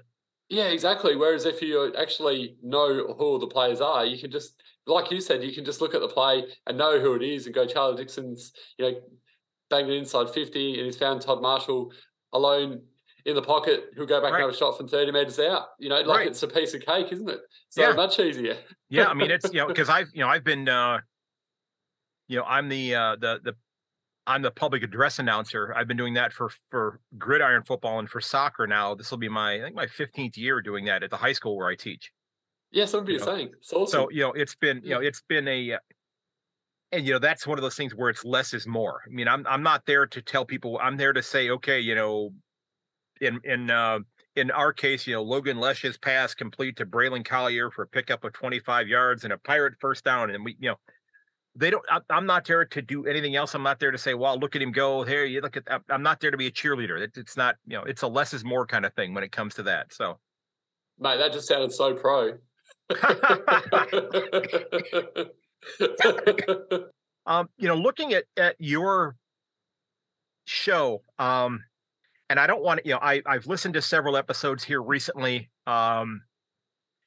Yeah, 0.49 0.65
exactly. 0.65 1.15
Whereas 1.15 1.45
if 1.45 1.61
you 1.61 1.93
actually 1.95 2.55
know 2.63 3.13
who 3.17 3.37
the 3.39 3.47
players 3.47 3.81
are, 3.81 4.03
you 4.03 4.17
can 4.19 4.31
just, 4.31 4.59
like 4.87 5.11
you 5.11 5.21
said, 5.21 5.43
you 5.43 5.53
can 5.53 5.63
just 5.63 5.79
look 5.79 5.93
at 5.93 6.01
the 6.01 6.07
play 6.07 6.43
and 6.65 6.75
know 6.75 6.99
who 6.99 7.13
it 7.13 7.21
is 7.21 7.45
and 7.45 7.53
go, 7.53 7.67
Charlie 7.67 7.97
Dixon's, 7.97 8.51
you 8.79 8.85
know, 8.91 8.99
banging 9.69 9.99
inside 9.99 10.27
50 10.31 10.77
and 10.77 10.85
he's 10.87 10.97
found 10.97 11.21
Todd 11.21 11.43
Marshall 11.43 11.93
alone 12.33 12.81
in 13.25 13.35
the 13.35 13.41
pocket 13.43 13.91
who'll 13.95 14.07
go 14.07 14.19
back 14.19 14.31
Right. 14.31 14.41
and 14.41 14.45
have 14.47 14.55
a 14.55 14.57
shot 14.57 14.75
from 14.75 14.87
30 14.87 15.11
metres 15.11 15.37
out. 15.39 15.67
You 15.77 15.89
know, 15.89 16.01
like 16.01 16.17
Right. 16.19 16.27
it's 16.27 16.41
a 16.41 16.47
piece 16.47 16.73
of 16.73 16.81
cake, 16.81 17.11
isn't 17.11 17.29
it? 17.29 17.41
So 17.69 17.81
Yeah. 17.83 17.93
much 17.93 18.19
easier. 18.19 18.57
Yeah, 18.89 19.07
I 19.09 19.13
mean 19.13 19.29
it's 19.31 19.53
you 19.53 19.59
know 19.59 19.67
because 19.67 19.87
I've 19.87 20.07
you 20.13 20.21
know 20.21 20.29
I've 20.29 20.43
been 20.43 20.67
uh 20.67 20.99
you 22.27 22.37
know 22.37 22.43
I'm 22.45 22.69
the 22.69 22.95
uh 22.95 23.15
the 23.17 23.39
the 23.43 23.55
I'm 24.29 24.43
the 24.43 24.51
public 24.51 24.83
address 24.83 25.17
announcer. 25.17 25.73
I've 25.75 25.87
been 25.87 25.97
doing 25.97 26.13
that 26.13 26.31
for 26.31 26.51
for 26.69 26.99
gridiron 27.17 27.63
football 27.63 27.97
and 27.97 28.07
for 28.07 28.21
soccer 28.21 28.67
now. 28.67 28.93
This 28.93 29.09
will 29.09 29.17
be 29.17 29.27
my 29.27 29.55
I 29.55 29.61
think 29.61 29.75
my 29.75 29.87
15th 29.87 30.37
year 30.37 30.61
doing 30.61 30.85
that 30.85 31.01
at 31.01 31.09
the 31.09 31.17
high 31.17 31.33
school 31.33 31.57
where 31.57 31.67
I 31.67 31.75
teach. 31.75 32.11
You 33.07 33.13
you're 33.13 33.25
know, 33.25 33.37
saying. 33.37 33.49
It's 33.57 33.73
awesome. 33.73 33.91
So 33.91 34.09
you 34.11 34.21
know 34.21 34.31
it's 34.33 34.55
been 34.55 34.81
you 34.83 34.91
know 34.91 35.01
it's 35.01 35.23
been 35.27 35.47
a 35.47 35.79
and 36.91 37.07
you 37.07 37.13
know 37.13 37.19
that's 37.19 37.47
one 37.47 37.57
of 37.57 37.63
those 37.63 37.75
things 37.75 37.95
where 37.95 38.11
it's 38.11 38.23
less 38.23 38.53
is 38.53 38.67
more. 38.67 39.01
I 39.07 39.09
mean 39.09 39.27
I'm 39.27 39.47
I'm 39.47 39.63
not 39.63 39.87
there 39.87 40.05
to 40.05 40.21
tell 40.21 40.45
people. 40.45 40.79
I'm 40.79 40.95
there 40.95 41.11
to 41.11 41.23
say 41.23 41.49
okay 41.49 41.79
you 41.79 41.95
know 41.95 42.29
in 43.19 43.39
in 43.43 43.71
uh 43.71 43.97
in 44.35 44.51
our 44.51 44.71
case, 44.71 45.05
you 45.05 45.15
know, 45.15 45.23
Logan 45.23 45.57
Lesch's 45.57 45.97
pass 45.97 46.33
complete 46.33 46.77
to 46.77 46.85
Braylon 46.85 47.25
Collier 47.25 47.71
for 47.71 47.81
a 47.81 47.87
pickup 47.87 48.23
of 48.23 48.31
25 48.31 48.87
yards 48.87 49.23
and 49.23 49.33
a 49.33 49.37
pirate 49.37 49.73
first 49.81 50.05
down. 50.05 50.29
And 50.29 50.45
we, 50.45 50.55
you 50.59 50.69
know, 50.69 50.75
they 51.55 51.69
don't, 51.69 51.83
I, 51.89 51.99
I'm 52.09 52.25
not 52.25 52.45
there 52.45 52.65
to 52.65 52.81
do 52.81 53.05
anything 53.05 53.35
else. 53.35 53.53
I'm 53.53 53.63
not 53.63 53.79
there 53.79 53.91
to 53.91 53.97
say, 53.97 54.13
well, 54.13 54.37
look 54.37 54.55
at 54.55 54.61
him 54.61 54.71
go. 54.71 55.03
Here, 55.03 55.25
you 55.25 55.41
look 55.41 55.57
at, 55.57 55.63
I'm- 55.69 55.83
I'm 55.89 56.03
not 56.03 56.19
there 56.19 56.31
to 56.31 56.37
be 56.37 56.47
a 56.47 56.51
cheerleader. 56.51 56.99
It, 56.99 57.17
it's 57.17 57.35
not, 57.35 57.55
you 57.65 57.77
know, 57.77 57.83
it's 57.83 58.01
a 58.01 58.07
less 58.07 58.33
is 58.33 58.43
more 58.43 58.65
kind 58.65 58.85
of 58.85 58.93
thing 58.93 59.13
when 59.13 59.23
it 59.23 59.31
comes 59.31 59.55
to 59.55 59.63
that. 59.63 59.93
So, 59.93 60.19
Mate, 60.99 61.17
that 61.17 61.33
just 61.33 61.47
sounded 61.47 61.71
so 61.71 61.95
pro. 61.95 62.37
um, 67.25 67.49
you 67.57 67.67
know, 67.67 67.75
looking 67.75 68.13
at, 68.13 68.25
at 68.37 68.55
your 68.59 69.15
show, 70.45 71.03
um, 71.17 71.63
and 72.29 72.39
I 72.39 72.47
don't 72.47 72.61
want 72.61 72.81
to, 72.81 72.87
you 72.87 72.93
know, 72.93 72.99
I, 73.01 73.21
I've 73.25 73.47
listened 73.47 73.73
to 73.75 73.81
several 73.81 74.17
episodes 74.17 74.63
here 74.63 74.81
recently. 74.81 75.49
Um, 75.65 76.21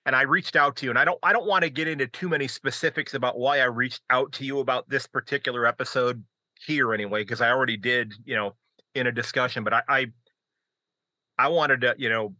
and 0.07 0.17
I 0.17 0.23
reached 0.23 0.57
out 0.57 0.77
to 0.77 0.87
you 0.87 0.91
and 0.91 0.99
I 0.99 1.05
don't 1.05 1.19
I 1.23 1.33
don't 1.33 1.47
want 1.47 1.65
to 1.65 1.71
get 1.71 1.88
into 1.88 2.07
too 2.07 2.29
many 2.29 2.49
specifics 2.49 3.15
about 3.15 3.38
why 3.38 3.61
I 3.61 3.65
reached 3.65 4.03
out 4.11 4.33
to 4.33 4.45
you 4.45 4.59
about 4.59 4.88
this 4.88 5.07
particular 5.07 5.67
episode 5.67 6.25
here 6.67 6.93
anyway, 6.93 7.23
because 7.23 7.41
I 7.41 7.51
already 7.51 7.77
did, 7.77 8.15
you 8.25 8.35
know, 8.35 8.55
in 8.95 9.07
a 9.07 9.12
discussion, 9.12 9.65
but 9.65 9.73
I 9.73 9.83
I, 9.88 10.07
I 11.38 11.49
wanted 11.49 11.81
to, 11.83 11.95
you 11.99 12.09
know, 12.09 12.35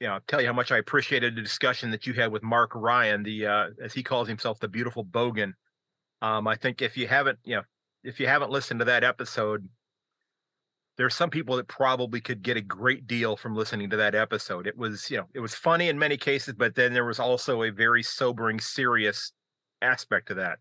you 0.00 0.08
know, 0.08 0.18
tell 0.26 0.40
you 0.40 0.46
how 0.46 0.52
much 0.52 0.72
I 0.72 0.78
appreciated 0.78 1.36
the 1.36 1.42
discussion 1.42 1.90
that 1.90 2.06
you 2.06 2.14
had 2.14 2.32
with 2.32 2.42
Mark 2.42 2.72
Ryan, 2.74 3.22
the 3.22 3.46
uh 3.46 3.66
as 3.82 3.92
he 3.92 4.02
calls 4.02 4.28
himself 4.28 4.60
the 4.60 4.68
beautiful 4.68 5.04
bogan. 5.04 5.52
Um, 6.22 6.46
I 6.46 6.56
think 6.56 6.82
if 6.82 6.96
you 6.96 7.08
haven't, 7.08 7.38
you 7.44 7.56
know, 7.56 7.62
if 8.04 8.20
you 8.20 8.26
haven't 8.26 8.50
listened 8.50 8.80
to 8.80 8.84
that 8.86 9.04
episode, 9.04 9.68
there's 11.00 11.14
some 11.14 11.30
people 11.30 11.56
that 11.56 11.66
probably 11.66 12.20
could 12.20 12.42
get 12.42 12.58
a 12.58 12.60
great 12.60 13.06
deal 13.06 13.34
from 13.34 13.54
listening 13.54 13.88
to 13.88 13.96
that 13.96 14.14
episode. 14.14 14.66
It 14.66 14.76
was, 14.76 15.10
you 15.10 15.16
know, 15.16 15.24
it 15.32 15.40
was 15.40 15.54
funny 15.54 15.88
in 15.88 15.98
many 15.98 16.18
cases, 16.18 16.52
but 16.52 16.74
then 16.74 16.92
there 16.92 17.06
was 17.06 17.18
also 17.18 17.62
a 17.62 17.70
very 17.70 18.02
sobering, 18.02 18.60
serious 18.60 19.32
aspect 19.80 20.28
to 20.28 20.34
that. 20.34 20.58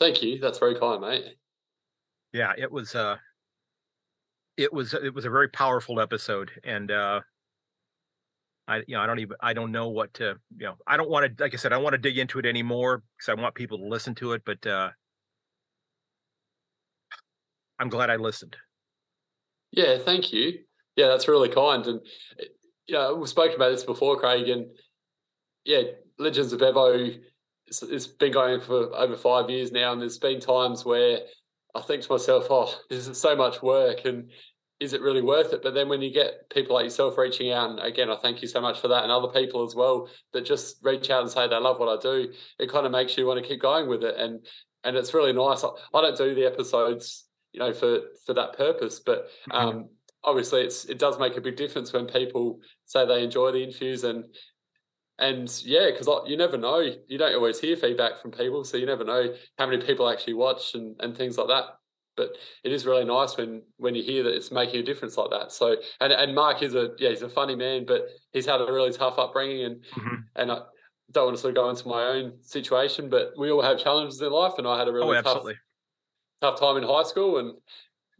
Thank 0.00 0.22
you. 0.22 0.38
That's 0.38 0.58
very 0.58 0.78
kind, 0.78 1.00
mate. 1.00 1.36
Yeah, 2.34 2.52
it 2.58 2.70
was 2.70 2.94
uh 2.94 3.16
it 4.58 4.70
was 4.70 4.92
it 4.92 5.14
was 5.14 5.24
a 5.24 5.30
very 5.30 5.48
powerful 5.48 5.98
episode 5.98 6.50
and 6.62 6.90
uh 6.90 7.20
I 8.68 8.82
you 8.86 8.96
know, 8.96 9.00
I 9.00 9.06
don't 9.06 9.20
even 9.20 9.36
I 9.40 9.54
don't 9.54 9.72
know 9.72 9.88
what 9.88 10.12
to, 10.14 10.36
you 10.58 10.66
know, 10.66 10.74
I 10.86 10.98
don't 10.98 11.08
want 11.08 11.38
to 11.38 11.42
like 11.42 11.54
I 11.54 11.56
said, 11.56 11.72
I 11.72 11.76
don't 11.76 11.84
want 11.84 11.94
to 11.94 11.98
dig 11.98 12.18
into 12.18 12.38
it 12.38 12.44
anymore 12.44 13.02
because 13.16 13.30
I 13.30 13.40
want 13.40 13.54
people 13.54 13.78
to 13.78 13.86
listen 13.86 14.14
to 14.16 14.34
it, 14.34 14.42
but 14.44 14.66
uh 14.66 14.90
I'm 17.78 17.88
glad 17.88 18.10
I 18.10 18.16
listened. 18.16 18.58
Yeah, 19.72 19.98
thank 19.98 20.32
you. 20.32 20.58
Yeah, 20.96 21.08
that's 21.08 21.28
really 21.28 21.48
kind. 21.48 21.86
And 21.86 22.00
eh, 22.40 22.44
yeah, 22.86 23.12
we've 23.12 23.28
spoken 23.28 23.56
about 23.56 23.70
this 23.70 23.84
before, 23.84 24.18
Craig. 24.18 24.48
And 24.48 24.66
yeah, 25.64 25.82
Legends 26.18 26.52
of 26.52 26.60
Bevo, 26.60 27.10
it's, 27.66 27.82
it's 27.82 28.06
been 28.06 28.32
going 28.32 28.60
for 28.60 28.94
over 28.94 29.16
five 29.16 29.48
years 29.48 29.72
now, 29.72 29.92
and 29.92 30.00
there's 30.00 30.18
been 30.18 30.40
times 30.40 30.84
where 30.84 31.20
I 31.74 31.80
think 31.80 32.02
to 32.02 32.12
myself, 32.12 32.46
oh, 32.50 32.74
this 32.90 33.06
is 33.06 33.18
so 33.20 33.36
much 33.36 33.62
work, 33.62 34.04
and 34.04 34.30
is 34.80 34.92
it 34.92 35.02
really 35.02 35.22
worth 35.22 35.52
it? 35.52 35.62
But 35.62 35.74
then 35.74 35.88
when 35.88 36.00
you 36.00 36.12
get 36.12 36.50
people 36.50 36.74
like 36.74 36.84
yourself 36.84 37.16
reaching 37.16 37.52
out, 37.52 37.70
and 37.70 37.80
again, 37.80 38.10
I 38.10 38.16
thank 38.16 38.42
you 38.42 38.48
so 38.48 38.60
much 38.60 38.80
for 38.80 38.88
that, 38.88 39.04
and 39.04 39.12
other 39.12 39.28
people 39.28 39.64
as 39.64 39.74
well 39.74 40.08
that 40.32 40.44
just 40.44 40.78
reach 40.82 41.10
out 41.10 41.22
and 41.22 41.30
say 41.30 41.46
they 41.46 41.56
love 41.56 41.78
what 41.78 41.96
I 41.96 42.00
do, 42.02 42.32
it 42.58 42.70
kind 42.70 42.86
of 42.86 42.92
makes 42.92 43.16
you 43.16 43.26
want 43.26 43.40
to 43.40 43.48
keep 43.48 43.60
going 43.62 43.88
with 43.88 44.02
it, 44.02 44.16
and 44.18 44.44
and 44.82 44.96
it's 44.96 45.14
really 45.14 45.32
nice. 45.32 45.62
I, 45.62 45.68
I 45.94 46.00
don't 46.00 46.16
do 46.16 46.34
the 46.34 46.46
episodes, 46.46 47.26
you 47.52 47.60
know, 47.60 47.72
for 47.72 48.00
for 48.24 48.34
that 48.34 48.56
purpose, 48.56 49.00
but 49.00 49.28
mm-hmm. 49.50 49.52
um, 49.52 49.88
obviously, 50.24 50.62
it's 50.62 50.84
it 50.86 50.98
does 50.98 51.18
make 51.18 51.36
a 51.36 51.40
big 51.40 51.56
difference 51.56 51.92
when 51.92 52.06
people 52.06 52.60
say 52.86 53.06
they 53.06 53.22
enjoy 53.22 53.52
the 53.52 53.62
interviews 53.62 54.04
and 54.04 54.24
and 55.18 55.62
yeah, 55.64 55.90
because 55.90 56.08
you 56.26 56.36
never 56.36 56.56
know, 56.56 56.78
you 56.78 57.18
don't 57.18 57.34
always 57.34 57.60
hear 57.60 57.76
feedback 57.76 58.20
from 58.20 58.30
people, 58.30 58.64
so 58.64 58.76
you 58.76 58.86
never 58.86 59.04
know 59.04 59.34
how 59.58 59.66
many 59.66 59.84
people 59.84 60.08
actually 60.08 60.34
watch 60.34 60.74
and 60.74 60.96
and 61.00 61.16
things 61.16 61.36
like 61.38 61.48
that 61.48 61.64
but 62.16 62.36
it 62.64 62.72
is 62.72 62.84
really 62.84 63.04
nice 63.04 63.36
when 63.38 63.62
when 63.78 63.94
you 63.94 64.02
hear 64.02 64.22
that 64.22 64.34
it's 64.34 64.50
making 64.50 64.80
a 64.80 64.82
difference 64.82 65.16
like 65.16 65.30
that. 65.30 65.52
So 65.52 65.76
and 66.00 66.12
and 66.12 66.34
Mark 66.34 66.62
is 66.62 66.74
a 66.74 66.90
yeah 66.98 67.08
he's 67.08 67.22
a 67.22 67.30
funny 67.30 67.56
man, 67.56 67.86
but 67.86 68.02
he's 68.32 68.44
had 68.44 68.60
a 68.60 68.66
really 68.66 68.92
tough 68.92 69.18
upbringing 69.18 69.64
and 69.64 69.76
mm-hmm. 69.96 70.14
and 70.36 70.52
I 70.52 70.58
don't 71.12 71.26
want 71.26 71.36
to 71.36 71.40
sort 71.40 71.52
of 71.52 71.56
go 71.56 71.70
into 71.70 71.88
my 71.88 72.04
own 72.04 72.34
situation, 72.42 73.08
but 73.08 73.32
we 73.38 73.50
all 73.50 73.62
have 73.62 73.78
challenges 73.78 74.20
in 74.20 74.30
life, 74.30 74.52
and 74.58 74.66
I 74.66 74.78
had 74.78 74.86
a 74.86 74.92
really 74.92 75.16
oh, 75.16 75.22
tough 75.22 75.44
tough 76.40 76.58
time 76.58 76.76
in 76.76 76.82
high 76.82 77.02
school 77.02 77.38
and 77.38 77.54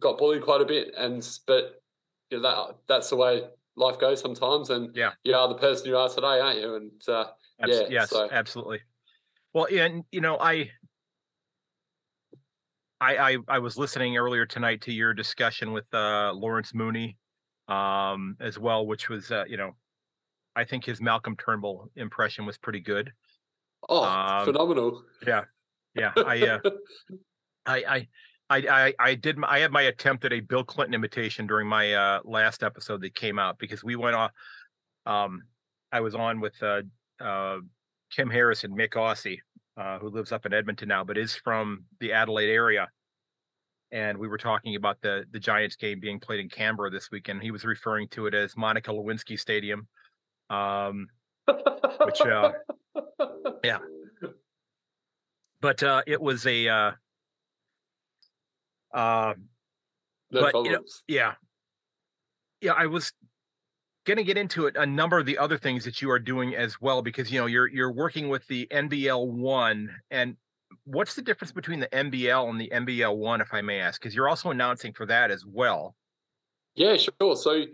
got 0.00 0.18
bullied 0.18 0.42
quite 0.42 0.60
a 0.60 0.66
bit, 0.66 0.94
and 0.96 1.26
but 1.46 1.82
you 2.30 2.40
know 2.40 2.42
that 2.42 2.76
that's 2.88 3.10
the 3.10 3.16
way 3.16 3.44
life 3.76 3.98
goes 3.98 4.20
sometimes, 4.20 4.70
and 4.70 4.94
yeah, 4.94 5.12
you 5.24 5.34
are 5.34 5.48
the 5.48 5.54
person 5.54 5.86
you 5.86 5.96
are 5.96 6.08
today, 6.08 6.40
aren't 6.40 6.60
you? 6.60 6.74
And 6.74 7.08
uh, 7.08 7.26
Abs- 7.60 7.80
yeah, 7.80 7.86
yes, 7.90 8.10
so. 8.10 8.28
absolutely. 8.30 8.80
Well, 9.52 9.66
and 9.70 10.04
you 10.12 10.20
know, 10.20 10.38
I 10.38 10.70
I, 13.00 13.16
I, 13.16 13.36
I 13.48 13.58
was 13.58 13.78
listening 13.78 14.16
earlier 14.16 14.44
tonight 14.44 14.82
to 14.82 14.92
your 14.92 15.14
discussion 15.14 15.72
with 15.72 15.92
uh, 15.94 16.32
Lawrence 16.34 16.74
Mooney, 16.74 17.16
um, 17.68 18.36
as 18.40 18.58
well, 18.58 18.86
which 18.86 19.08
was 19.08 19.30
uh, 19.30 19.44
you 19.48 19.56
know, 19.56 19.72
I 20.54 20.64
think 20.64 20.84
his 20.84 21.00
Malcolm 21.00 21.36
Turnbull 21.36 21.90
impression 21.96 22.44
was 22.44 22.58
pretty 22.58 22.80
good. 22.80 23.12
Oh, 23.88 24.04
um, 24.04 24.44
phenomenal! 24.44 25.02
Yeah, 25.26 25.44
yeah. 25.94 26.12
I, 26.16 26.46
uh, 26.46 26.58
I, 27.66 28.06
I, 28.50 28.56
I, 28.68 28.94
I, 28.98 29.14
did. 29.14 29.38
I 29.44 29.60
had 29.60 29.70
my 29.70 29.82
attempt 29.82 30.24
at 30.24 30.32
a 30.32 30.40
Bill 30.40 30.64
Clinton 30.64 30.94
imitation 30.94 31.46
during 31.46 31.68
my 31.68 31.94
uh, 31.94 32.20
last 32.24 32.62
episode 32.62 33.00
that 33.02 33.14
came 33.14 33.38
out 33.38 33.58
because 33.58 33.84
we 33.84 33.96
went 33.96 34.16
off. 34.16 34.32
Um, 35.06 35.42
I 35.92 36.00
was 36.00 36.14
on 36.14 36.40
with 36.40 36.60
uh, 36.62 36.82
uh, 37.20 37.58
Kim 38.10 38.30
Harris 38.30 38.64
and 38.64 38.76
Mick 38.76 38.90
Aussie, 38.90 39.38
uh, 39.76 39.98
who 39.98 40.08
lives 40.08 40.32
up 40.32 40.46
in 40.46 40.52
Edmonton 40.52 40.88
now, 40.88 41.04
but 41.04 41.18
is 41.18 41.36
from 41.36 41.84
the 42.00 42.12
Adelaide 42.12 42.50
area. 42.50 42.88
And 43.92 44.18
we 44.18 44.28
were 44.28 44.38
talking 44.38 44.76
about 44.76 45.00
the 45.00 45.24
the 45.32 45.40
Giants 45.40 45.76
game 45.76 45.98
being 46.00 46.20
played 46.20 46.40
in 46.40 46.48
Canberra 46.48 46.90
this 46.90 47.10
weekend. 47.10 47.42
He 47.42 47.50
was 47.50 47.64
referring 47.64 48.08
to 48.08 48.26
it 48.26 48.34
as 48.34 48.56
Monica 48.56 48.90
Lewinsky 48.90 49.38
Stadium, 49.38 49.88
um, 50.48 51.08
which 52.04 52.20
uh, 52.20 52.52
yeah. 53.64 53.78
But 55.60 55.82
uh, 55.82 56.02
it 56.06 56.20
was 56.20 56.46
a 56.46 56.94
uh, 58.92 58.96
uh, 58.96 59.34
but, 60.30 60.54
you 60.64 60.72
know, 60.72 60.82
yeah, 61.08 61.34
yeah. 62.60 62.72
I 62.72 62.86
was 62.86 63.12
going 64.04 64.16
to 64.16 64.24
get 64.24 64.38
into 64.38 64.66
it, 64.66 64.76
a 64.76 64.86
number 64.86 65.18
of 65.18 65.26
the 65.26 65.38
other 65.38 65.58
things 65.58 65.84
that 65.84 66.00
you 66.00 66.10
are 66.10 66.18
doing 66.18 66.54
as 66.54 66.80
well, 66.80 67.02
because 67.02 67.30
you 67.30 67.40
know 67.40 67.46
you're 67.46 67.68
you're 67.68 67.92
working 67.92 68.28
with 68.28 68.46
the 68.46 68.66
NBL 68.70 69.26
one, 69.26 69.90
and 70.10 70.36
what's 70.84 71.14
the 71.14 71.22
difference 71.22 71.52
between 71.52 71.80
the 71.80 71.88
NBL 71.88 72.48
and 72.48 72.60
the 72.60 72.70
NBL 72.72 73.16
one, 73.16 73.40
if 73.40 73.52
I 73.52 73.60
may 73.60 73.80
ask? 73.80 74.00
Because 74.00 74.14
you're 74.14 74.28
also 74.28 74.50
announcing 74.50 74.92
for 74.92 75.06
that 75.06 75.30
as 75.30 75.44
well. 75.44 75.94
Yeah, 76.74 76.96
sure. 76.96 77.36
So 77.36 77.64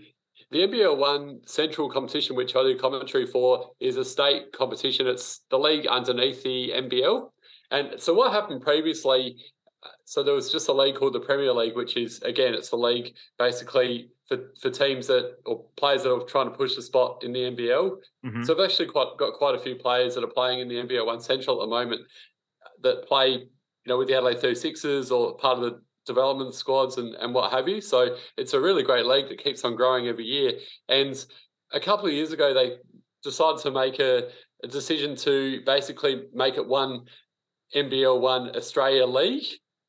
the 0.50 0.58
NBL 0.58 0.96
one 0.96 1.40
central 1.46 1.90
competition, 1.90 2.36
which 2.36 2.54
I 2.56 2.62
do 2.62 2.78
commentary 2.78 3.26
for, 3.26 3.70
is 3.80 3.96
a 3.96 4.04
state 4.04 4.52
competition. 4.52 5.06
It's 5.06 5.40
the 5.50 5.58
league 5.58 5.86
underneath 5.86 6.42
the 6.42 6.72
NBL. 6.76 7.30
And 7.70 8.00
so 8.00 8.14
what 8.14 8.32
happened 8.32 8.62
previously 8.62 9.36
so 10.06 10.22
there 10.22 10.34
was 10.34 10.52
just 10.52 10.68
a 10.68 10.72
league 10.72 10.94
called 10.94 11.14
the 11.14 11.20
Premier 11.20 11.52
League, 11.52 11.74
which 11.74 11.96
is 11.96 12.22
again, 12.22 12.54
it's 12.54 12.70
a 12.70 12.76
league 12.76 13.14
basically 13.40 14.08
for, 14.28 14.38
for 14.60 14.70
teams 14.70 15.08
that 15.08 15.34
or 15.44 15.64
players 15.76 16.04
that 16.04 16.14
are 16.14 16.24
trying 16.24 16.48
to 16.48 16.56
push 16.56 16.76
the 16.76 16.82
spot 16.82 17.24
in 17.24 17.32
the 17.32 17.40
NBL. 17.40 17.96
Mm-hmm. 18.24 18.44
So 18.44 18.54
I've 18.54 18.64
actually 18.64 18.86
quite 18.86 19.08
got 19.18 19.34
quite 19.34 19.56
a 19.56 19.58
few 19.58 19.74
players 19.74 20.14
that 20.14 20.22
are 20.22 20.28
playing 20.28 20.60
in 20.60 20.68
the 20.68 20.76
NBL 20.76 21.04
One 21.04 21.20
Central 21.20 21.60
at 21.60 21.66
the 21.66 21.70
moment 21.70 22.02
that 22.82 23.04
play, 23.08 23.30
you 23.30 23.48
know, 23.86 23.98
with 23.98 24.06
the 24.06 24.14
Adelaide 24.14 24.36
36ers 24.36 25.10
or 25.10 25.36
part 25.38 25.58
of 25.58 25.64
the 25.64 25.80
development 26.06 26.54
squads 26.54 26.98
and, 26.98 27.16
and 27.16 27.34
what 27.34 27.50
have 27.50 27.66
you. 27.66 27.80
So 27.80 28.14
it's 28.36 28.54
a 28.54 28.60
really 28.60 28.84
great 28.84 29.06
league 29.06 29.28
that 29.28 29.42
keeps 29.42 29.64
on 29.64 29.74
growing 29.74 30.06
every 30.06 30.24
year. 30.24 30.52
And 30.88 31.16
a 31.72 31.80
couple 31.80 32.06
of 32.06 32.12
years 32.12 32.30
ago, 32.30 32.54
they 32.54 32.76
decided 33.24 33.60
to 33.62 33.72
make 33.72 33.98
a, 33.98 34.28
a 34.62 34.68
decision 34.68 35.16
to 35.16 35.62
basically 35.66 36.26
make 36.32 36.54
it 36.54 36.66
one 36.66 37.06
NBL 37.74 38.20
One 38.20 38.54
Australia 38.54 39.04
League. 39.04 39.46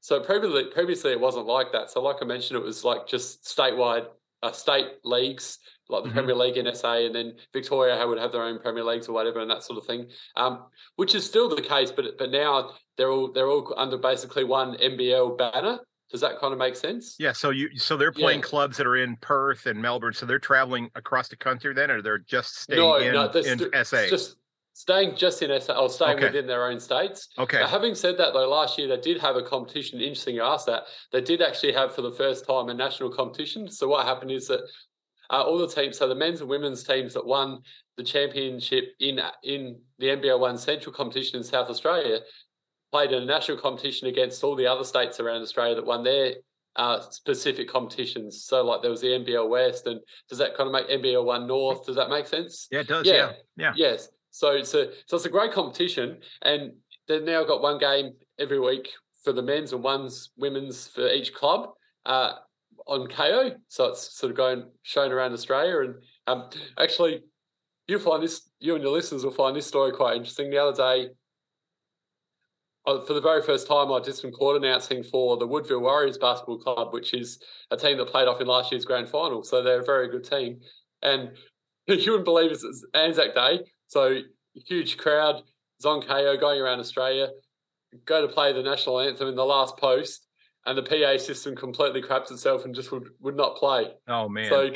So 0.08 0.22
previously, 0.22 0.63
previously 0.72 1.12
it 1.12 1.20
wasn't 1.20 1.48
like 1.48 1.74
that. 1.74 1.91
So 1.91 2.02
like 2.02 2.15
I 2.22 2.26
mentioned, 2.26 2.58
it 2.58 2.63
was 2.63 2.86
like 2.86 3.08
just 3.08 3.43
statewide, 3.43 4.06
uh, 4.41 4.54
state 4.54 4.88
leagues 5.04 5.60
like 5.89 6.04
the 6.04 6.08
mm-hmm. 6.08 6.20
Premier 6.20 6.36
League 6.36 6.56
in 6.56 6.74
SA, 6.74 6.93
and 6.93 7.13
then 7.13 7.34
Victoria 7.52 8.08
would 8.08 8.17
have 8.17 8.32
their 8.32 8.43
own 8.43 8.58
Premier 8.60 8.86
Leagues 8.86 9.10
or 9.10 9.12
whatever, 9.12 9.41
and 9.41 9.52
that 9.52 9.63
sort 9.63 9.78
of 9.78 9.86
thing. 9.86 10.08
Um, 10.38 10.63
which 10.96 11.13
is 11.13 11.26
still 11.26 11.50
the 11.54 11.62
case, 11.62 11.91
but 11.91 12.17
but 12.17 12.32
now 12.32 12.72
they're 12.96 13.12
all 13.12 13.34
they're 13.34 13.50
all 13.50 13.74
under 13.76 13.98
basically 13.98 14.46
one 14.46 14.78
NBL 14.78 15.38
banner. 15.38 15.80
Does 16.10 16.22
that 16.22 16.39
kind 16.39 16.54
of 16.54 16.58
make 16.58 16.78
sense? 16.78 17.17
Yeah. 17.20 17.34
So 17.34 17.50
you 17.50 17.78
so 17.78 17.98
they're 17.98 18.13
playing 18.13 18.39
yeah. 18.39 18.46
clubs 18.46 18.78
that 18.78 18.88
are 18.88 18.96
in 18.96 19.17
Perth 19.17 19.65
and 19.65 19.82
Melbourne. 19.82 20.13
So 20.13 20.26
they're 20.26 20.39
traveling 20.39 20.89
across 20.96 21.28
the 21.28 21.36
country 21.36 21.74
then, 21.74 21.91
or 21.91 22.02
they're 22.02 22.17
just 22.17 22.60
staying 22.60 22.80
no, 22.80 22.96
in, 22.96 23.12
no, 23.12 23.26
in 23.26 23.60
st- 23.60 23.86
SA. 23.86 24.08
Just 24.08 24.38
staying 24.77 25.15
just 25.15 25.41
in 25.41 25.59
SA 25.59 25.73
or 25.73 25.89
staying 25.89 26.17
okay. 26.17 26.27
within 26.27 26.45
their 26.45 26.67
own 26.67 26.79
states. 26.79 27.29
Okay. 27.39 27.57
Now, 27.57 27.67
having 27.67 27.95
said 27.95 28.15
that, 28.19 28.33
though, 28.33 28.47
last 28.47 28.77
year 28.77 28.87
they 28.87 29.01
did 29.01 29.19
have 29.19 29.35
a 29.35 29.41
competition. 29.41 29.99
Interesting 29.99 30.35
you 30.35 30.43
asked 30.43 30.67
that. 30.67 30.83
They 31.11 31.19
did 31.19 31.41
actually 31.41 31.73
have 31.73 31.95
for 31.95 32.03
the 32.03 32.11
first 32.11 32.45
time 32.45 32.69
a 32.69 32.75
national 32.75 33.09
competition. 33.09 33.71
So 33.71 33.87
what 33.87 34.05
happened 34.05 34.29
is 34.29 34.47
that 34.49 34.59
uh, 35.31 35.41
all 35.41 35.57
the 35.57 35.67
teams, 35.67 35.97
so 35.97 36.07
the 36.07 36.13
men's 36.13 36.41
and 36.41 36.49
women's 36.49 36.83
teams 36.83 37.15
that 37.15 37.25
won 37.25 37.61
the 37.97 38.03
championship 38.03 38.93
in 38.99 39.19
in 39.43 39.79
the 39.97 40.09
NBL 40.09 40.39
One 40.39 40.59
Central 40.59 40.93
competition 40.93 41.37
in 41.37 41.43
South 41.43 41.71
Australia, 41.71 42.19
played 42.91 43.11
in 43.11 43.23
a 43.23 43.25
national 43.25 43.57
competition 43.57 44.07
against 44.07 44.43
all 44.43 44.55
the 44.55 44.67
other 44.67 44.83
states 44.83 45.19
around 45.19 45.41
Australia 45.41 45.73
that 45.73 45.87
won 45.87 46.03
their 46.03 46.35
uh, 46.75 46.99
specific 46.99 47.67
competitions. 47.67 48.43
So, 48.43 48.63
like 48.63 48.83
there 48.83 48.91
was 48.91 49.01
the 49.01 49.07
NBL 49.07 49.49
West, 49.49 49.87
and 49.87 50.01
does 50.29 50.37
that 50.37 50.55
kind 50.55 50.67
of 50.67 50.71
make 50.71 50.87
NBL 50.87 51.25
One 51.25 51.47
North? 51.47 51.83
Does 51.87 51.95
that 51.95 52.11
make 52.11 52.27
sense? 52.27 52.67
Yeah, 52.69 52.81
it 52.81 52.87
does. 52.87 53.07
Yeah, 53.07 53.13
yeah. 53.15 53.31
yeah. 53.55 53.73
Yes. 53.75 54.09
So 54.38 54.52
it's 54.52 54.76
a 54.76 54.91
so 55.08 55.17
it's 55.17 55.26
a 55.26 55.30
great 55.30 55.52
competition, 55.52 56.19
and 56.43 56.73
they've 57.08 57.23
now 57.23 57.43
got 57.43 57.63
one 57.63 57.80
game 57.80 58.13
every 58.38 58.60
week 58.60 58.93
for 59.23 59.34
the 59.34 59.41
men's 59.41 59.73
and 59.73 59.82
one's 59.82 60.30
women's 60.38 60.88
for 60.88 61.08
each 61.10 61.34
club 61.34 61.69
uh, 62.06 62.34
on 62.86 63.08
Kayo. 63.08 63.56
So 63.67 63.86
it's 63.86 64.15
sort 64.15 64.30
of 64.30 64.38
going 64.38 64.69
shown 64.84 65.12
around 65.12 65.34
Australia, 65.34 65.80
and 65.80 65.95
um, 66.28 66.50
actually, 66.80 67.23
you'll 67.88 68.00
find 68.00 68.21
this. 68.21 68.47
You 68.60 68.76
and 68.76 68.84
your 68.84 68.93
listeners 68.93 69.23
will 69.23 69.32
find 69.32 69.56
this 69.56 69.65
story 69.65 69.91
quite 69.91 70.17
interesting. 70.17 70.52
The 70.52 70.60
other 70.60 70.78
day, 70.78 71.10
uh, 72.86 73.02
for 73.02 73.15
the 73.15 73.21
very 73.21 73.41
first 73.41 73.65
time, 73.67 73.91
I 73.91 74.00
did 74.02 74.13
some 74.13 74.30
court 74.30 74.56
announcing 74.58 75.02
for 75.02 75.38
the 75.38 75.47
Woodville 75.47 75.82
Warriors 75.82 76.19
Basketball 76.19 76.60
Club, 76.60 76.93
which 76.93 77.15
is 77.15 77.39
a 77.71 77.76
team 77.76 77.97
that 77.97 78.10
played 78.10 78.28
off 78.28 78.39
in 78.39 78.45
last 78.45 78.71
year's 78.71 78.86
grand 78.86 79.10
final. 79.10 79.43
So 79.43 79.63
they're 79.63 79.82
a 79.82 79.86
very 79.86 80.10
good 80.10 80.30
team. 80.30 80.60
And 81.02 81.32
you 81.88 82.12
wouldn't 82.12 82.26
believe 82.26 82.52
it's 82.52 82.86
Anzac 82.93 83.34
Day. 83.34 83.62
So 83.88 84.19
huge 84.54 84.97
crowd, 84.97 85.43
Zon 85.82 86.02
Kayo 86.02 86.39
going 86.39 86.62
around 86.62 86.80
Australia, 86.80 87.30
go 88.06 88.26
to 88.26 88.32
play 88.32 88.54
the 88.54 88.63
national 88.63 89.00
anthem 89.00 89.30
in 89.30 89.36
the 89.36 89.45
last 89.45 89.78
post, 89.78 90.28
and 90.65 90.78
the 90.78 90.84
PA 90.84 91.17
system 91.17 91.56
completely 91.56 92.02
craps 92.02 92.32
itself 92.32 92.65
and 92.65 92.76
just 92.76 92.91
would, 92.91 93.10
would 93.21 93.38
not 93.38 93.56
play. 93.56 93.93
Oh 94.08 94.28
man! 94.28 94.50
So 94.50 94.71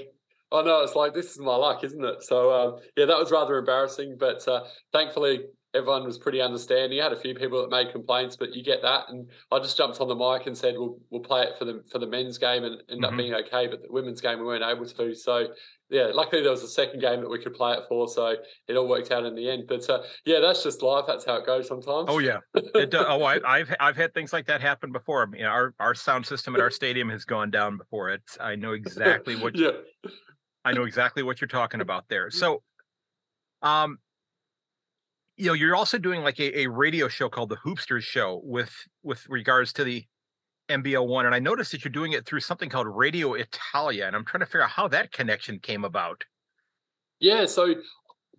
I 0.53 0.63
know 0.63 0.81
it's 0.81 0.95
like 0.95 1.13
this 1.13 1.31
is 1.31 1.39
my 1.39 1.55
luck, 1.55 1.83
isn't 1.83 2.03
it? 2.03 2.23
So 2.23 2.51
um, 2.51 2.79
yeah, 2.95 3.05
that 3.05 3.17
was 3.17 3.31
rather 3.31 3.57
embarrassing, 3.57 4.17
but 4.19 4.45
uh, 4.47 4.63
thankfully 4.91 5.41
everyone 5.73 6.03
was 6.03 6.17
pretty 6.17 6.41
understanding. 6.41 6.97
You 6.97 7.03
had 7.03 7.13
a 7.13 7.19
few 7.19 7.33
people 7.33 7.61
that 7.61 7.69
made 7.69 7.91
complaints, 7.91 8.35
but 8.35 8.53
you 8.53 8.63
get 8.63 8.81
that. 8.81 9.05
And 9.09 9.29
I 9.51 9.59
just 9.59 9.77
jumped 9.77 10.01
on 10.01 10.07
the 10.07 10.15
mic 10.15 10.47
and 10.47 10.57
said, 10.57 10.75
"We'll 10.77 10.99
we'll 11.09 11.21
play 11.21 11.43
it 11.43 11.57
for 11.57 11.65
the 11.65 11.83
for 11.91 11.99
the 11.99 12.07
men's 12.07 12.37
game," 12.37 12.63
and 12.63 12.81
end 12.89 13.01
mm-hmm. 13.01 13.05
up 13.05 13.17
being 13.17 13.33
okay. 13.33 13.67
But 13.67 13.81
the 13.83 13.91
women's 13.91 14.21
game 14.21 14.39
we 14.39 14.45
weren't 14.45 14.63
able 14.63 14.85
to. 14.85 15.15
So 15.15 15.47
yeah, 15.89 16.07
luckily 16.13 16.41
there 16.41 16.51
was 16.51 16.63
a 16.63 16.67
second 16.67 17.01
game 17.01 17.21
that 17.21 17.29
we 17.29 17.41
could 17.41 17.53
play 17.53 17.73
it 17.73 17.83
for, 17.87 18.07
so 18.07 18.35
it 18.67 18.75
all 18.75 18.87
worked 18.87 19.11
out 19.11 19.25
in 19.25 19.35
the 19.35 19.49
end. 19.49 19.63
But 19.67 19.89
uh, 19.89 20.03
yeah, 20.25 20.39
that's 20.39 20.63
just 20.63 20.81
life. 20.81 21.05
That's 21.07 21.25
how 21.25 21.35
it 21.35 21.45
goes 21.45 21.67
sometimes. 21.67 22.07
Oh 22.09 22.19
yeah, 22.19 22.39
it, 22.53 22.91
does. 22.91 23.05
oh 23.07 23.23
I, 23.23 23.59
have 23.59 23.75
I've 23.79 23.97
had 23.97 24.13
things 24.13 24.33
like 24.33 24.47
that 24.47 24.61
happen 24.61 24.91
before. 24.91 25.29
You 25.33 25.43
know, 25.43 25.49
our 25.49 25.73
our 25.79 25.95
sound 25.95 26.25
system 26.25 26.55
at 26.55 26.61
our 26.61 26.71
stadium 26.71 27.09
has 27.09 27.25
gone 27.25 27.51
down 27.51 27.77
before. 27.77 28.09
It's 28.09 28.37
I 28.39 28.55
know 28.55 28.73
exactly 28.73 29.35
what. 29.35 29.55
yeah. 29.55 29.71
I 30.63 30.73
know 30.73 30.83
exactly 30.83 31.23
what 31.23 31.41
you're 31.41 31.47
talking 31.47 31.81
about 31.81 32.07
there. 32.09 32.29
So, 32.41 32.63
um, 33.61 33.97
you 35.41 35.47
know, 35.47 35.53
you're 35.53 35.75
also 35.75 35.97
doing 35.97 36.21
like 36.21 36.39
a, 36.39 36.61
a 36.61 36.67
radio 36.67 37.07
show 37.07 37.27
called 37.27 37.49
the 37.49 37.57
Hoopsters 37.57 38.03
Show 38.03 38.41
with 38.43 38.71
with 39.01 39.27
regards 39.27 39.73
to 39.73 39.83
the 39.83 40.05
NBL 40.69 41.07
one, 41.07 41.25
and 41.25 41.33
I 41.33 41.39
noticed 41.39 41.71
that 41.71 41.83
you're 41.83 41.91
doing 41.91 42.11
it 42.11 42.27
through 42.27 42.41
something 42.41 42.69
called 42.69 42.85
Radio 42.87 43.33
Italia, 43.33 44.05
and 44.05 44.15
I'm 44.15 44.23
trying 44.23 44.41
to 44.41 44.45
figure 44.45 44.61
out 44.61 44.69
how 44.69 44.87
that 44.89 45.11
connection 45.11 45.57
came 45.57 45.83
about. 45.83 46.23
Yeah, 47.19 47.47
so 47.47 47.73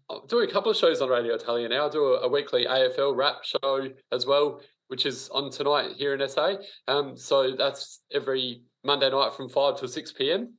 I'm 0.08 0.26
doing 0.28 0.48
a 0.48 0.52
couple 0.52 0.70
of 0.70 0.76
shows 0.76 1.02
on 1.02 1.08
Radio 1.08 1.34
Italia 1.34 1.68
now. 1.68 1.88
I 1.88 1.90
do 1.90 2.04
a, 2.04 2.20
a 2.20 2.28
weekly 2.28 2.66
AFL 2.66 3.16
rap 3.16 3.38
show 3.42 3.88
as 4.12 4.24
well, 4.24 4.60
which 4.86 5.04
is 5.04 5.28
on 5.30 5.50
tonight 5.50 5.96
here 5.96 6.14
in 6.14 6.28
SA. 6.28 6.54
Um, 6.86 7.16
so 7.16 7.56
that's 7.56 8.00
every 8.12 8.62
Monday 8.84 9.10
night 9.10 9.34
from 9.34 9.48
five 9.48 9.76
to 9.80 9.88
six 9.88 10.12
PM, 10.12 10.54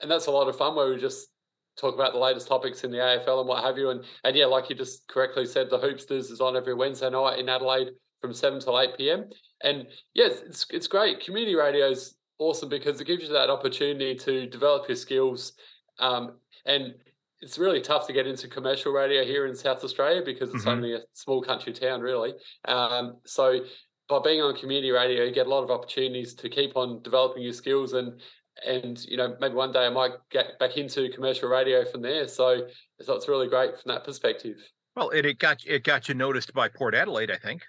and 0.00 0.08
that's 0.08 0.26
a 0.26 0.30
lot 0.30 0.46
of 0.46 0.56
fun 0.56 0.76
where 0.76 0.90
we 0.90 1.00
just 1.00 1.30
talk 1.76 1.94
about 1.94 2.12
the 2.12 2.18
latest 2.18 2.48
topics 2.48 2.84
in 2.84 2.90
the 2.90 2.98
AFL 2.98 3.40
and 3.40 3.48
what 3.48 3.64
have 3.64 3.78
you. 3.78 3.90
And 3.90 4.04
and 4.24 4.36
yeah, 4.36 4.46
like 4.46 4.70
you 4.70 4.76
just 4.76 5.06
correctly 5.08 5.46
said, 5.46 5.70
the 5.70 5.78
Hoopsters 5.78 6.30
is 6.30 6.40
on 6.40 6.56
every 6.56 6.74
Wednesday 6.74 7.10
night 7.10 7.38
in 7.38 7.48
Adelaide 7.48 7.90
from 8.20 8.32
seven 8.32 8.60
till 8.60 8.80
eight 8.80 8.96
PM. 8.96 9.26
And 9.62 9.86
yes, 10.14 10.40
it's 10.46 10.66
it's 10.70 10.86
great. 10.86 11.20
Community 11.20 11.54
radio 11.54 11.90
is 11.90 12.16
awesome 12.38 12.68
because 12.68 13.00
it 13.00 13.06
gives 13.06 13.24
you 13.24 13.32
that 13.32 13.50
opportunity 13.50 14.14
to 14.16 14.46
develop 14.46 14.88
your 14.88 14.96
skills. 14.96 15.52
Um, 15.98 16.38
and 16.66 16.94
it's 17.40 17.58
really 17.58 17.80
tough 17.80 18.06
to 18.06 18.12
get 18.12 18.26
into 18.26 18.48
commercial 18.48 18.92
radio 18.92 19.24
here 19.24 19.46
in 19.46 19.54
South 19.54 19.84
Australia 19.84 20.22
because 20.24 20.48
it's 20.50 20.60
mm-hmm. 20.60 20.70
only 20.70 20.94
a 20.94 21.00
small 21.12 21.42
country 21.42 21.72
town, 21.72 22.00
really. 22.00 22.32
Um, 22.66 23.16
so 23.26 23.60
by 24.08 24.18
being 24.24 24.40
on 24.40 24.56
community 24.56 24.90
radio, 24.90 25.24
you 25.24 25.32
get 25.32 25.46
a 25.46 25.50
lot 25.50 25.62
of 25.62 25.70
opportunities 25.70 26.34
to 26.34 26.48
keep 26.48 26.76
on 26.76 27.02
developing 27.02 27.42
your 27.42 27.52
skills 27.52 27.92
and 27.92 28.20
and 28.66 29.04
you 29.06 29.16
know 29.16 29.36
maybe 29.40 29.54
one 29.54 29.72
day 29.72 29.86
I 29.86 29.90
might 29.90 30.12
get 30.30 30.58
back 30.58 30.76
into 30.76 31.08
commercial 31.10 31.48
radio 31.48 31.84
from 31.84 32.02
there. 32.02 32.28
So 32.28 32.66
so 33.00 33.14
it's 33.14 33.28
really 33.28 33.48
great 33.48 33.72
from 33.80 33.92
that 33.92 34.04
perspective. 34.04 34.56
Well, 34.96 35.10
it, 35.10 35.26
it 35.26 35.38
got 35.38 35.58
it 35.66 35.84
got 35.84 36.08
you 36.08 36.14
noticed 36.14 36.52
by 36.52 36.68
Port 36.68 36.94
Adelaide, 36.94 37.30
I 37.30 37.36
think. 37.36 37.62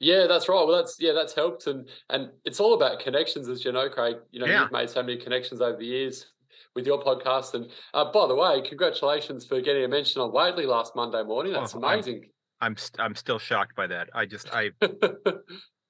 Yeah, 0.00 0.26
that's 0.28 0.48
right. 0.48 0.64
Well, 0.64 0.76
that's 0.76 0.96
yeah, 1.00 1.12
that's 1.12 1.34
helped, 1.34 1.66
and 1.66 1.88
and 2.10 2.30
it's 2.44 2.60
all 2.60 2.74
about 2.74 3.00
connections, 3.00 3.48
as 3.48 3.64
you 3.64 3.72
know, 3.72 3.88
Craig. 3.88 4.16
You 4.30 4.40
know, 4.40 4.46
yeah. 4.46 4.62
you've 4.62 4.72
made 4.72 4.90
so 4.90 5.02
many 5.02 5.18
connections 5.18 5.60
over 5.60 5.76
the 5.76 5.86
years 5.86 6.26
with 6.74 6.86
your 6.86 7.02
podcast. 7.02 7.54
And 7.54 7.70
uh, 7.94 8.12
by 8.12 8.26
the 8.28 8.34
way, 8.34 8.62
congratulations 8.62 9.44
for 9.44 9.60
getting 9.60 9.84
a 9.84 9.88
mention 9.88 10.22
on 10.22 10.30
Whateley 10.30 10.66
last 10.66 10.94
Monday 10.94 11.22
morning. 11.24 11.52
That's 11.52 11.74
oh, 11.74 11.78
amazing. 11.78 12.22
I'm 12.60 12.70
I'm, 12.70 12.76
st- 12.76 13.00
I'm 13.00 13.14
still 13.14 13.38
shocked 13.38 13.76
by 13.76 13.86
that. 13.88 14.10
I 14.14 14.26
just 14.26 14.52
I 14.52 14.70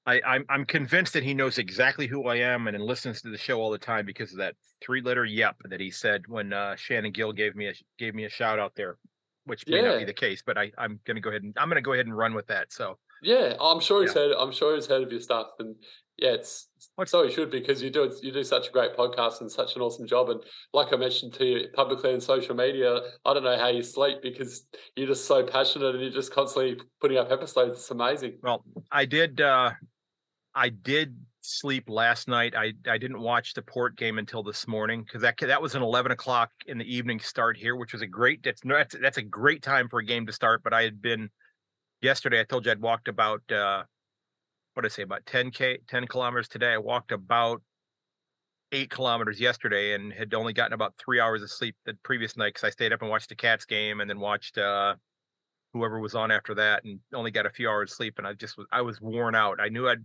I, 0.08 0.22
I'm 0.26 0.46
I'm 0.48 0.64
convinced 0.64 1.12
that 1.12 1.22
he 1.22 1.34
knows 1.34 1.58
exactly 1.58 2.06
who 2.06 2.28
I 2.28 2.36
am 2.36 2.66
and 2.66 2.74
and 2.74 2.82
listens 2.82 3.20
to 3.22 3.30
the 3.30 3.36
show 3.36 3.60
all 3.60 3.70
the 3.70 3.76
time 3.76 4.06
because 4.06 4.32
of 4.32 4.38
that 4.38 4.54
three 4.82 5.02
letter 5.02 5.26
yep 5.26 5.56
that 5.68 5.80
he 5.80 5.90
said 5.90 6.22
when 6.28 6.54
uh, 6.54 6.76
Shannon 6.76 7.12
Gill 7.12 7.32
gave 7.32 7.54
me 7.54 7.68
a 7.68 7.74
gave 7.98 8.14
me 8.14 8.24
a 8.24 8.30
shout 8.30 8.58
out 8.58 8.72
there, 8.74 8.96
which 9.44 9.64
may 9.66 9.82
yeah. 9.82 9.88
not 9.90 9.98
be 9.98 10.06
the 10.06 10.14
case, 10.14 10.42
but 10.44 10.56
I 10.56 10.72
I'm 10.78 10.98
gonna 11.04 11.20
go 11.20 11.28
ahead 11.28 11.42
and 11.42 11.54
I'm 11.58 11.68
gonna 11.68 11.82
go 11.82 11.92
ahead 11.92 12.06
and 12.06 12.16
run 12.16 12.32
with 12.32 12.46
that. 12.46 12.72
So 12.72 12.96
yeah, 13.22 13.52
I'm 13.60 13.80
sure 13.80 14.00
he's 14.00 14.14
yeah. 14.14 14.22
heard. 14.22 14.36
I'm 14.38 14.50
sure 14.50 14.74
he's 14.76 14.86
heard 14.86 15.02
of 15.02 15.12
your 15.12 15.20
stuff, 15.20 15.48
and 15.58 15.76
yeah, 16.16 16.30
it's 16.30 16.68
so 17.04 17.26
he 17.26 17.30
should 17.30 17.50
because 17.50 17.82
you 17.82 17.90
do 17.90 18.10
you 18.22 18.32
do 18.32 18.42
such 18.44 18.68
a 18.68 18.70
great 18.70 18.96
podcast 18.96 19.42
and 19.42 19.52
such 19.52 19.76
an 19.76 19.82
awesome 19.82 20.06
job. 20.06 20.30
And 20.30 20.40
like 20.72 20.90
I 20.90 20.96
mentioned 20.96 21.34
to 21.34 21.44
you 21.44 21.68
publicly 21.74 22.14
on 22.14 22.22
social 22.22 22.54
media, 22.54 23.00
I 23.26 23.34
don't 23.34 23.44
know 23.44 23.58
how 23.58 23.68
you 23.68 23.82
sleep 23.82 24.22
because 24.22 24.64
you're 24.96 25.08
just 25.08 25.26
so 25.26 25.44
passionate 25.44 25.94
and 25.94 26.02
you're 26.02 26.12
just 26.12 26.32
constantly 26.32 26.80
putting 26.98 27.18
up 27.18 27.30
episodes. 27.30 27.80
It's 27.80 27.90
amazing. 27.90 28.38
Well, 28.42 28.64
I 28.90 29.04
did. 29.04 29.42
uh 29.42 29.72
I 30.58 30.70
did 30.70 31.16
sleep 31.40 31.88
last 31.88 32.26
night. 32.26 32.54
I 32.56 32.72
I 32.88 32.98
didn't 32.98 33.20
watch 33.20 33.54
the 33.54 33.62
port 33.62 33.96
game 33.96 34.18
until 34.18 34.42
this 34.42 34.66
morning 34.66 35.04
because 35.04 35.22
that 35.22 35.36
that 35.38 35.62
was 35.62 35.76
an 35.76 35.82
eleven 35.82 36.10
o'clock 36.10 36.50
in 36.66 36.78
the 36.78 36.96
evening 36.96 37.20
start 37.20 37.56
here, 37.56 37.76
which 37.76 37.92
was 37.92 38.02
a 38.02 38.08
great. 38.08 38.42
That's 38.42 38.60
that's 38.64 38.96
that's 39.00 39.18
a 39.18 39.22
great 39.22 39.62
time 39.62 39.88
for 39.88 40.00
a 40.00 40.04
game 40.04 40.26
to 40.26 40.32
start. 40.32 40.62
But 40.64 40.74
I 40.74 40.82
had 40.82 41.00
been 41.00 41.30
yesterday. 42.02 42.40
I 42.40 42.44
told 42.44 42.66
you 42.66 42.72
I'd 42.72 42.80
walked 42.80 43.06
about 43.06 43.40
uh, 43.52 43.84
what 44.74 44.82
did 44.82 44.90
I 44.90 44.94
say 44.94 45.02
about 45.02 45.26
ten 45.26 45.52
k 45.52 45.78
ten 45.86 46.08
kilometers 46.08 46.48
today. 46.48 46.72
I 46.72 46.78
walked 46.78 47.12
about 47.12 47.62
eight 48.72 48.90
kilometers 48.90 49.40
yesterday 49.40 49.94
and 49.94 50.12
had 50.12 50.34
only 50.34 50.52
gotten 50.52 50.72
about 50.72 50.94
three 50.98 51.20
hours 51.20 51.40
of 51.40 51.52
sleep 51.52 51.76
the 51.86 51.94
previous 52.02 52.36
night 52.36 52.48
because 52.48 52.64
I 52.64 52.70
stayed 52.70 52.92
up 52.92 53.00
and 53.00 53.10
watched 53.10 53.28
the 53.28 53.36
Cats 53.36 53.64
game 53.64 54.00
and 54.00 54.10
then 54.10 54.18
watched 54.18 54.58
uh, 54.58 54.96
whoever 55.72 56.00
was 56.00 56.16
on 56.16 56.32
after 56.32 56.52
that 56.56 56.82
and 56.84 56.98
only 57.14 57.30
got 57.30 57.46
a 57.46 57.50
few 57.50 57.68
hours 57.70 57.94
sleep 57.94 58.18
and 58.18 58.26
I 58.26 58.34
just 58.34 58.58
was 58.58 58.66
I 58.72 58.82
was 58.82 59.00
worn 59.00 59.36
out. 59.36 59.60
I 59.60 59.68
knew 59.68 59.88
I'd 59.88 60.04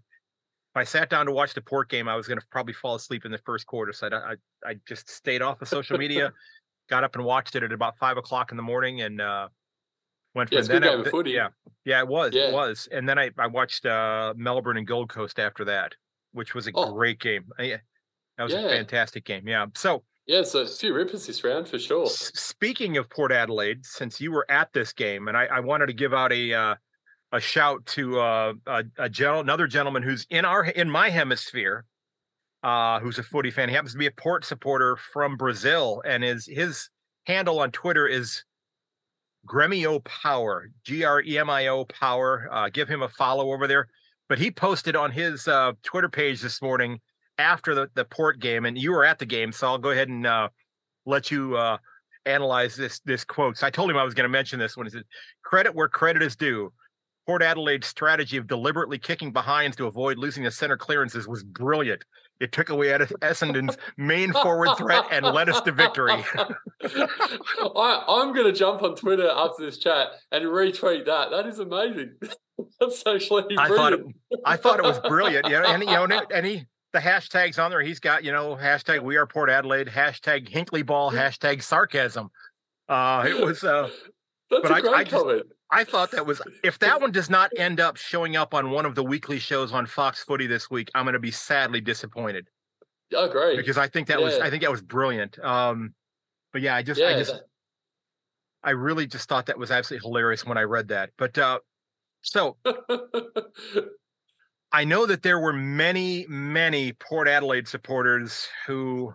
if 0.74 0.78
I 0.78 0.84
sat 0.86 1.10
down 1.10 1.28
to 1.28 1.32
watch 1.32 1.54
the 1.54 1.62
port 1.62 1.88
game, 1.88 2.08
I 2.08 2.16
was 2.16 2.28
going 2.28 2.40
to 2.40 2.46
probably 2.50 2.74
fall 2.74 2.96
asleep 2.96 3.26
in 3.26 3.32
the 3.32 3.38
first 3.38 3.68
quarter. 3.68 3.94
So 3.94 4.08
I, 4.08 4.32
I, 4.32 4.72
I 4.72 4.76
just 4.88 5.08
stayed 5.08 5.44
off 5.44 5.62
of 5.62 5.68
social 5.68 6.00
media, 6.00 6.34
got 6.90 7.04
up 7.04 7.16
and 7.16 7.24
watched 7.24 7.56
it 7.56 7.62
at 7.62 7.72
about 7.72 7.96
five 8.00 8.18
o'clock 8.18 8.50
in 8.50 8.58
the 8.58 8.64
morning, 8.64 9.02
and 9.02 9.22
uh, 9.22 9.50
went 10.34 10.50
from 10.50 10.58
yeah, 10.58 10.64
then. 10.64 10.84
I, 10.84 11.04
footy. 11.04 11.32
Yeah, 11.32 11.50
yeah, 11.86 12.00
it 12.00 12.08
was, 12.08 12.34
yeah. 12.34 12.48
it 12.48 12.54
was. 12.54 12.90
And 12.92 13.08
then 13.08 13.20
I, 13.20 13.30
I 13.38 13.46
watched 13.46 13.86
uh, 13.86 14.34
Melbourne 14.36 14.78
and 14.78 14.88
Gold 14.88 15.10
Coast 15.10 15.38
after 15.38 15.64
that, 15.66 15.94
which 16.32 16.56
was 16.56 16.68
a 16.68 16.72
oh. 16.74 16.92
great 16.92 17.20
game. 17.20 17.46
I, 17.60 17.80
that 18.40 18.44
was 18.44 18.54
yeah. 18.54 18.62
a 18.62 18.70
fantastic 18.70 19.26
game. 19.26 19.48
Yeah. 19.48 19.68
So 19.76 20.02
yeah, 20.26 20.42
so 20.42 20.62
a 20.62 20.68
few 20.68 20.96
rippers 20.96 21.28
this 21.28 21.44
round 21.44 21.68
for 21.68 21.78
sure. 21.78 22.06
S- 22.06 22.32
speaking 22.34 22.98
of 22.98 23.12
Port 23.12 23.32
Adelaide, 23.32 23.86
since 23.86 24.20
you 24.20 24.32
were 24.32 24.50
at 24.50 24.74
this 24.74 24.92
game, 24.92 25.28
and 25.28 25.38
I, 25.38 25.46
I 25.46 25.60
wanted 25.60 25.86
to 25.88 25.94
give 25.94 26.16
out 26.16 26.32
a 26.32 26.52
uh, 26.52 26.76
a 27.34 27.42
shout 27.42 27.84
to 27.88 28.20
uh, 28.20 28.54
a, 28.68 28.84
a 28.98 29.10
gen- 29.10 29.36
another 29.36 29.68
gentleman 29.68 30.04
who's 30.04 30.26
in 30.30 30.46
our 30.46 30.64
in 30.64 30.90
my 30.90 31.10
hemisphere, 31.10 31.84
uh, 32.62 33.00
who's 33.00 33.18
a 33.18 33.24
footy 33.24 33.52
fan. 33.52 33.68
He 33.68 33.76
happens 33.76 33.94
to 33.94 33.98
be 33.98 34.06
a 34.06 34.12
Port 34.12 34.46
supporter 34.46 34.96
from 34.96 35.36
Brazil, 35.36 36.02
and 36.06 36.24
his 36.24 36.46
his 36.46 36.90
handle 37.26 37.60
on 37.60 37.72
Twitter 37.72 38.08
is 38.08 38.44
Gremio 39.48 40.02
Power, 40.04 40.70
G 40.86 41.04
R 41.04 41.22
E 41.22 41.38
M 41.40 41.50
I 41.50 41.68
O 41.68 41.86
Power. 41.86 42.48
Uh, 42.52 42.70
give 42.70 42.88
him 42.88 43.02
a 43.02 43.10
follow 43.10 43.52
over 43.52 43.68
there. 43.68 43.88
But 44.30 44.38
he 44.38 44.52
posted 44.52 44.96
on 44.96 45.12
his 45.12 45.48
uh, 45.48 45.74
Twitter 45.84 46.10
page 46.10 46.40
this 46.40 46.62
morning 46.62 47.02
after 47.40 47.74
the, 47.76 47.90
the 47.96 48.06
Port 48.06 48.40
game, 48.40 48.66
and 48.66 48.78
you 48.78 48.92
were 48.92 49.04
at 49.04 49.18
the 49.20 49.26
game, 49.26 49.52
so 49.52 49.68
I'll 49.68 49.78
go 49.80 49.90
ahead 49.90 50.08
and 50.08 50.26
uh, 50.26 50.50
let 51.06 51.32
you 51.32 51.58
uh, 51.58 51.78
analyze 52.26 52.76
this 52.76 53.00
this 53.00 53.26
quote. 53.26 53.58
So 53.58 53.66
I 53.66 53.72
told 53.72 53.90
him 53.90 53.98
I 53.98 54.04
was 54.04 54.14
going 54.14 54.26
to 54.26 54.30
mention 54.30 54.60
this 54.60 54.78
one. 54.78 54.86
He 54.86 54.92
said, 54.92 55.04
"Credit 55.44 55.74
where 55.74 55.90
credit 55.90 56.22
is 56.22 56.36
due." 56.36 56.72
Port 57.26 57.42
Adelaide's 57.42 57.88
strategy 57.88 58.38
of 58.38 58.48
deliberately 58.48 58.98
kicking 58.98 59.32
behinds 59.32 59.78
to 59.78 59.86
avoid 59.86 60.18
losing 60.18 60.44
the 60.44 60.52
center 60.52 60.78
clearances 60.78 61.28
was 61.28 61.44
brilliant. 61.44 62.04
It 62.40 62.52
took 62.52 62.70
away 62.70 62.88
Essendon's 62.90 63.78
main 63.96 64.34
forward 64.34 64.76
threat 64.78 65.06
and 65.12 65.26
led 65.26 65.50
us 65.50 65.62
to 65.62 65.72
victory. 65.72 66.12
I, 66.84 68.22
am 68.22 68.34
going 68.34 68.48
to 68.48 68.52
jump 68.52 68.82
on 68.82 68.96
Twitter 68.96 69.30
after 69.30 69.64
this 69.64 69.78
chat 69.78 70.10
and 70.32 70.46
retweet 70.46 71.06
that. 71.06 71.30
That 71.32 71.46
is 71.46 71.60
amazing. 71.60 72.16
That's 72.80 73.04
actually 73.08 73.44
brilliant. 73.44 73.60
I 73.60 73.68
thought 73.70 73.94
it, 73.94 74.02
I 74.46 74.58
thought 74.58 74.80
it 74.80 74.84
was 74.84 75.00
brilliant. 75.00 75.48
You 75.48 75.62
know, 75.62 75.68
and 75.68 75.84
you 75.84 75.90
know, 75.90 76.22
any 76.34 76.68
the 76.92 77.00
hashtags 77.00 77.64
on 77.64 77.72
there. 77.72 77.82
He's 77.82 78.00
got 78.00 78.24
you 78.24 78.32
know 78.32 78.56
hashtag 78.56 79.02
We 79.02 79.16
Are 79.18 79.26
Port 79.26 79.50
Adelaide, 79.50 79.88
hashtag 79.88 80.50
Hinkley 80.50 80.86
Ball, 80.86 81.12
hashtag 81.12 81.64
sarcasm. 81.64 82.30
Uh, 82.90 83.26
it 83.28 83.44
was. 83.44 83.64
Uh, 83.64 83.90
That's 84.50 84.64
but 84.64 84.78
a 84.78 84.82
great 84.82 84.94
I, 84.94 85.00
I 85.00 85.04
comment. 85.06 85.44
I 85.74 85.84
thought 85.84 86.12
that 86.12 86.26
was 86.26 86.42
if 86.64 86.78
that 86.80 87.02
one 87.02 87.12
does 87.12 87.30
not 87.30 87.52
end 87.58 87.80
up 87.80 87.98
showing 87.98 88.36
up 88.36 88.54
on 88.54 88.70
one 88.70 88.86
of 88.86 88.96
the 88.96 89.04
weekly 89.04 89.40
shows 89.40 89.74
on 89.74 89.88
Fox 89.88 90.24
Footy 90.24 90.46
this 90.46 90.70
week, 90.70 90.92
I'm 90.94 91.06
going 91.06 91.14
to 91.14 91.20
be 91.20 91.32
sadly 91.32 91.82
disappointed. 91.82 92.48
Oh, 93.16 93.28
great! 93.28 93.58
Because 93.58 93.78
I 93.78 93.88
think 93.88 94.08
that 94.08 94.20
yeah. 94.20 94.26
was 94.26 94.40
I 94.40 94.50
think 94.50 94.62
that 94.62 94.72
was 94.72 94.82
brilliant. 94.82 95.40
Um, 95.40 95.94
but 96.52 96.62
yeah, 96.62 96.76
I 96.76 96.84
just 96.84 97.00
yeah, 97.00 97.08
I 97.08 97.14
just 97.14 97.34
that... 97.34 97.42
I 98.64 98.72
really 98.72 99.08
just 99.08 99.28
thought 99.28 99.48
that 99.48 99.58
was 99.58 99.72
absolutely 99.72 100.08
hilarious 100.08 100.46
when 100.46 100.58
I 100.58 100.64
read 100.64 100.90
that. 100.90 101.10
But 101.18 101.38
uh, 101.38 101.60
so 102.22 102.58
I 104.72 104.86
know 104.86 105.06
that 105.08 105.24
there 105.24 105.40
were 105.40 105.54
many 105.54 106.26
many 106.30 106.94
Port 106.94 107.28
Adelaide 107.28 107.68
supporters 107.68 108.48
who 108.68 109.14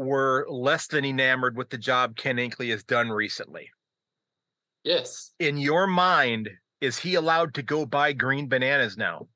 were 0.00 0.46
less 0.48 0.86
than 0.86 1.04
enamored 1.04 1.56
with 1.56 1.70
the 1.70 1.78
job 1.78 2.16
Ken 2.16 2.36
Hinkley 2.36 2.70
has 2.70 2.82
done 2.82 3.10
recently. 3.10 3.70
Yes. 4.82 5.32
In 5.38 5.58
your 5.58 5.86
mind, 5.86 6.48
is 6.80 6.98
he 6.98 7.14
allowed 7.14 7.54
to 7.54 7.62
go 7.62 7.84
buy 7.84 8.12
green 8.12 8.48
bananas 8.48 8.96
now? 8.96 9.28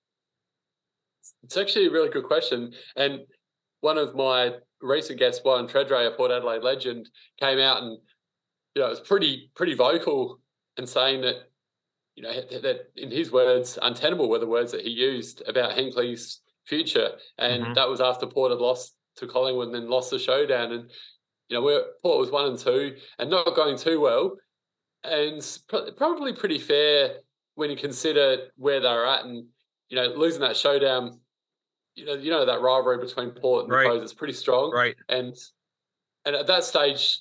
It's 1.42 1.56
actually 1.56 1.86
a 1.86 1.90
really 1.90 2.08
good 2.08 2.24
question. 2.24 2.72
And 2.96 3.20
one 3.80 3.98
of 3.98 4.14
my 4.14 4.52
recent 4.80 5.18
guests, 5.18 5.40
Brian 5.44 5.66
Tredrea, 5.66 6.08
a 6.08 6.16
Port 6.16 6.30
Adelaide 6.30 6.62
legend, 6.62 7.10
came 7.38 7.58
out 7.58 7.82
and 7.82 7.98
you 8.74 8.82
know, 8.82 8.86
it 8.86 8.90
was 8.90 9.00
pretty 9.00 9.50
pretty 9.54 9.74
vocal 9.74 10.40
and 10.76 10.88
saying 10.88 11.20
that, 11.20 11.36
you 12.16 12.22
know, 12.22 12.32
that 12.32 12.90
in 12.96 13.10
his 13.10 13.30
words, 13.30 13.78
untenable 13.82 14.28
were 14.28 14.38
the 14.38 14.46
words 14.46 14.72
that 14.72 14.80
he 14.80 14.90
used 14.90 15.42
about 15.46 15.76
Hinkley's 15.76 16.40
future. 16.64 17.10
And 17.38 17.62
mm-hmm. 17.62 17.74
that 17.74 17.88
was 17.88 18.00
after 18.00 18.26
Port 18.26 18.50
had 18.50 18.60
lost 18.60 18.96
to 19.16 19.26
Collingwood 19.26 19.66
and 19.68 19.74
then 19.74 19.88
lost 19.88 20.10
the 20.10 20.18
showdown. 20.18 20.72
And 20.72 20.90
you 21.48 21.56
know, 21.56 21.62
we're, 21.62 21.84
Port 22.02 22.18
was 22.18 22.30
one 22.30 22.46
and 22.46 22.58
two 22.58 22.96
and 23.18 23.30
not 23.30 23.54
going 23.54 23.76
too 23.76 24.00
well, 24.00 24.36
and 25.02 25.58
probably 25.96 26.32
pretty 26.32 26.58
fair 26.58 27.16
when 27.54 27.70
you 27.70 27.76
consider 27.76 28.48
where 28.56 28.80
they're 28.80 29.06
at 29.06 29.24
and 29.24 29.46
you 29.88 29.96
know 29.96 30.06
losing 30.08 30.40
that 30.40 30.56
showdown. 30.56 31.20
You 31.94 32.06
know, 32.06 32.14
you 32.14 32.30
know 32.30 32.44
that 32.44 32.60
rivalry 32.60 32.98
between 32.98 33.30
Port 33.30 33.64
and 33.64 33.72
right. 33.72 33.84
the 33.84 33.90
Crows 33.90 34.02
is 34.02 34.14
pretty 34.14 34.32
strong, 34.32 34.72
right? 34.72 34.96
And 35.08 35.34
and 36.24 36.34
at 36.34 36.46
that 36.46 36.64
stage, 36.64 37.20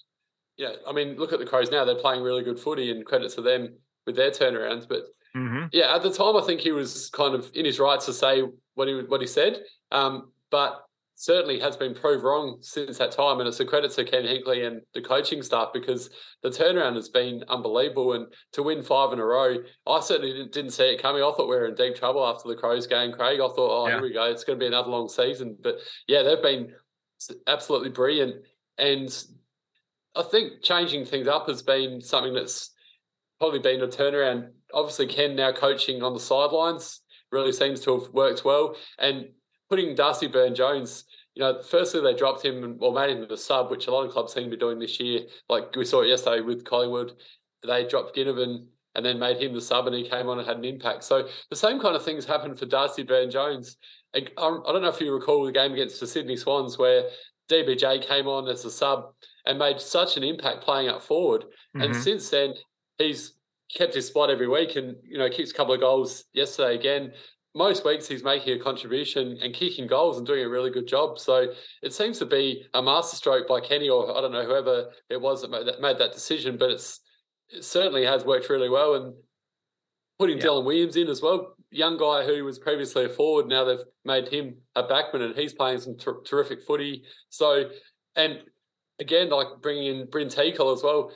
you 0.58 0.66
know, 0.66 0.76
I 0.88 0.94
mean, 0.94 1.16
look 1.18 1.34
at 1.34 1.40
the 1.40 1.46
Crows 1.46 1.70
now; 1.70 1.86
they're 1.86 1.96
playing 1.96 2.24
really 2.24 2.44
good 2.44 2.60
footy, 2.60 2.90
and 2.90 3.06
credit 3.06 3.32
to 3.34 3.42
them 3.42 3.76
with 4.06 4.16
their 4.16 4.32
turnarounds. 4.32 4.88
But 4.88 5.04
Mm-hmm. 5.36 5.66
yeah, 5.72 5.96
at 5.96 6.04
the 6.04 6.14
time, 6.14 6.36
I 6.36 6.42
think 6.46 6.62
he 6.62 6.72
was 6.72 7.10
kind 7.10 7.34
of 7.34 7.50
in 7.56 7.66
his 7.66 7.80
rights 7.80 8.06
to 8.06 8.14
say 8.14 8.44
what 8.76 8.88
he 8.88 9.02
what 9.08 9.20
he 9.20 9.28
said. 9.28 9.64
Um, 9.92 10.32
but 10.52 10.84
certainly 11.16 11.60
has 11.60 11.78
been 11.78 11.94
proved 11.94 12.24
wrong 12.24 12.58
since 12.62 12.98
that 12.98 13.12
time, 13.12 13.40
and 13.40 13.48
it's 13.48 13.60
a 13.60 13.66
credit 13.66 13.92
to 13.92 14.04
Ken 14.04 14.24
Hinkley 14.24 14.66
and 14.68 14.82
the 14.94 15.02
coaching 15.02 15.42
staff 15.42 15.70
because 15.74 16.10
the 16.42 16.50
turnaround 16.50 16.96
has 16.96 17.10
been 17.10 17.44
unbelievable. 17.50 18.14
And 18.14 18.28
to 18.54 18.64
win 18.64 18.82
five 18.84 19.14
in 19.14 19.20
a 19.20 19.26
row, 19.26 19.58
I 19.88 20.00
certainly 20.00 20.34
didn't, 20.34 20.52
didn't 20.54 20.72
see 20.72 20.86
it 20.86 21.02
coming. 21.02 21.22
I 21.22 21.32
thought 21.32 21.48
we 21.50 21.56
were 21.56 21.68
in 21.68 21.76
deep 21.76 21.96
trouble 21.96 22.26
after 22.26 22.50
the 22.50 22.56
Crows 22.56 22.88
game, 22.88 23.12
Craig. 23.12 23.40
I 23.40 23.48
thought, 23.48 23.58
oh, 23.58 23.88
Yeah. 23.88 23.94
here 23.96 24.02
we 24.02 24.14
go, 24.14 24.26
it's 24.26 24.44
going 24.44 24.58
to 24.60 24.64
be 24.64 24.68
another 24.68 24.90
long 24.90 25.08
season. 25.08 25.58
But 25.62 25.76
yeah, 26.08 26.24
they've 26.24 26.42
been 26.42 26.74
absolutely 27.48 27.90
brilliant, 27.90 28.44
and 28.78 29.26
I 30.16 30.24
think 30.24 30.62
changing 30.62 31.06
things 31.06 31.28
up 31.28 31.48
has 31.48 31.62
been 31.62 32.02
something 32.02 32.34
that's 32.34 32.72
probably 33.40 33.60
been 33.60 33.82
a 33.82 33.88
turnaround. 33.88 34.50
Obviously, 34.74 35.08
Ken 35.08 35.36
now 35.36 35.52
coaching 35.52 36.02
on 36.04 36.14
the 36.14 36.20
sidelines 36.20 37.02
really 37.32 37.52
seems 37.52 37.80
to 37.82 38.00
have 38.00 38.14
worked 38.14 38.46
well. 38.46 38.76
And 39.00 39.30
putting 39.74 39.96
Darcy 39.96 40.28
Byrne-Jones, 40.28 41.06
you 41.34 41.42
know, 41.42 41.60
firstly 41.64 42.00
they 42.00 42.14
dropped 42.14 42.46
him 42.46 42.64
and 42.64 42.80
well 42.80 42.92
made 42.92 43.10
him 43.10 43.26
the 43.28 43.36
sub, 43.36 43.72
which 43.72 43.88
a 43.88 43.92
lot 43.92 44.06
of 44.06 44.12
clubs 44.12 44.32
seem 44.32 44.44
to 44.44 44.50
be 44.52 44.56
doing 44.58 44.78
this 44.78 45.00
year. 45.00 45.22
Like 45.50 45.76
we 45.76 45.84
saw 45.84 46.02
it 46.04 46.10
yesterday 46.10 46.42
with 46.42 46.64
Collingwood, 46.64 47.14
they 47.66 47.88
dropped 47.88 48.16
Ginnivan 48.16 48.68
and 48.94 49.04
then 49.04 49.18
made 49.18 49.42
him 49.42 49.56
the 49.56 49.62
sub, 49.62 49.88
and 49.88 49.96
he 49.96 50.08
came 50.08 50.30
on 50.30 50.38
and 50.38 50.48
had 50.48 50.58
an 50.58 50.66
impact. 50.66 51.04
So 51.04 51.28
the 51.50 51.56
same 51.56 51.80
kind 51.80 51.96
of 51.96 52.06
things 52.06 52.24
happened 52.24 52.60
for 52.60 52.68
Darcy 52.68 53.02
Byrne-Jones. 53.02 53.78
I 54.16 54.28
I 54.38 54.72
don't 54.72 54.84
know 54.84 54.90
if 54.90 55.02
you 55.02 55.12
recall 55.12 55.44
the 55.44 55.52
game 55.52 55.74
against 55.74 56.00
the 56.00 56.06
Sydney 56.06 56.38
Swans 56.38 56.78
where 56.78 57.10
DBJ 57.50 58.04
came 58.04 58.28
on 58.28 58.48
as 58.48 58.64
a 58.66 58.70
sub 58.70 59.06
and 59.48 59.58
made 59.58 59.80
such 59.80 60.18
an 60.18 60.24
impact 60.24 60.64
playing 60.64 60.88
up 60.88 61.02
forward. 61.02 61.46
And 61.74 61.96
Mhm. 61.96 61.96
since 61.96 62.30
then, 62.30 62.54
he's 63.00 63.34
kept 63.76 63.96
his 63.96 64.06
spot 64.06 64.30
every 64.30 64.48
week 64.48 64.76
and, 64.76 64.96
you 65.04 65.18
know, 65.18 65.28
keeps 65.32 65.50
a 65.50 65.54
couple 65.56 65.74
of 65.74 65.80
goals 65.80 66.26
yesterday 66.34 66.76
again. 66.76 67.12
Most 67.56 67.86
weeks 67.86 68.08
he's 68.08 68.24
making 68.24 68.60
a 68.60 68.64
contribution 68.64 69.38
and 69.42 69.54
kicking 69.54 69.86
goals 69.86 70.18
and 70.18 70.26
doing 70.26 70.44
a 70.44 70.50
really 70.50 70.72
good 70.72 70.88
job. 70.88 71.20
So 71.20 71.48
it 71.84 71.94
seems 71.94 72.18
to 72.20 72.26
be 72.26 72.66
a 72.74 72.82
masterstroke 72.82 73.48
by 73.48 73.60
Kenny 73.62 73.90
or 73.90 74.18
I 74.18 74.22
don't 74.22 74.32
know, 74.32 74.44
whoever 74.46 74.90
it 75.10 75.22
was 75.22 75.42
that 75.42 75.52
made 75.52 75.68
that, 75.68 75.80
made 75.80 76.00
that 76.00 76.14
decision, 76.14 76.58
but 76.58 76.72
it's 76.72 77.00
it 77.50 77.64
certainly 77.64 78.06
has 78.06 78.26
worked 78.26 78.50
really 78.50 78.70
well. 78.70 78.96
And 78.96 79.14
putting 80.18 80.38
Yeah. 80.38 80.46
Dylan 80.46 80.66
Williams 80.66 80.96
in 80.96 81.08
as 81.08 81.22
well, 81.22 81.56
young 81.70 81.98
guy 81.98 82.26
who 82.26 82.44
was 82.44 82.58
previously 82.58 83.06
a 83.06 83.10
forward, 83.10 83.48
now 83.48 83.64
they've 83.64 83.84
made 84.06 84.28
him 84.30 84.56
a 84.76 84.84
backman 84.84 85.22
and 85.22 85.36
he's 85.36 85.54
playing 85.54 85.80
some 85.80 85.98
ter- 85.98 86.22
terrific 86.24 86.62
footy. 86.64 87.04
So, 87.30 87.70
and 88.16 88.42
again, 89.00 89.30
like 89.30 89.48
bringing 89.62 90.00
in 90.00 90.08
Brynn 90.08 90.34
Teakle 90.34 90.74
as 90.74 90.82
well, 90.84 91.12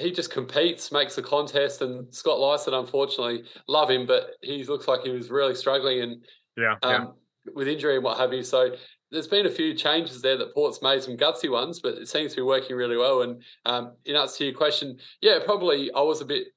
he 0.00 0.10
just 0.10 0.30
competes, 0.30 0.90
makes 0.90 1.16
a 1.18 1.22
contest, 1.22 1.82
and 1.82 2.12
Scott 2.14 2.38
Lycett, 2.38 2.74
unfortunately, 2.74 3.44
love 3.68 3.90
him, 3.90 4.06
but 4.06 4.30
he 4.42 4.64
looks 4.64 4.88
like 4.88 5.02
he 5.02 5.10
was 5.10 5.30
really 5.30 5.54
struggling 5.54 6.00
and 6.00 6.24
Yeah. 6.56 6.76
yeah. 6.82 6.96
um, 6.96 7.14
with 7.54 7.68
injury 7.68 7.96
and 7.96 8.04
what 8.04 8.18
have 8.18 8.32
you. 8.32 8.42
So 8.42 8.74
there's 9.10 9.26
been 9.28 9.46
a 9.46 9.50
few 9.50 9.74
changes 9.74 10.22
there 10.22 10.36
that 10.36 10.54
Port's 10.54 10.82
made 10.82 11.02
some 11.02 11.16
gutsy 11.16 11.50
ones, 11.50 11.80
but 11.80 11.94
it 11.94 12.08
seems 12.08 12.32
to 12.32 12.36
be 12.36 12.42
working 12.42 12.76
really 12.76 12.96
well. 12.96 13.22
And 13.22 13.42
um, 13.66 13.92
in 14.04 14.16
answer 14.16 14.38
to 14.38 14.44
your 14.46 14.54
question, 14.54 14.98
yeah, 15.20 15.38
probably 15.44 15.90
I 15.92 16.00
was 16.00 16.20
a 16.20 16.24
bit, 16.24 16.48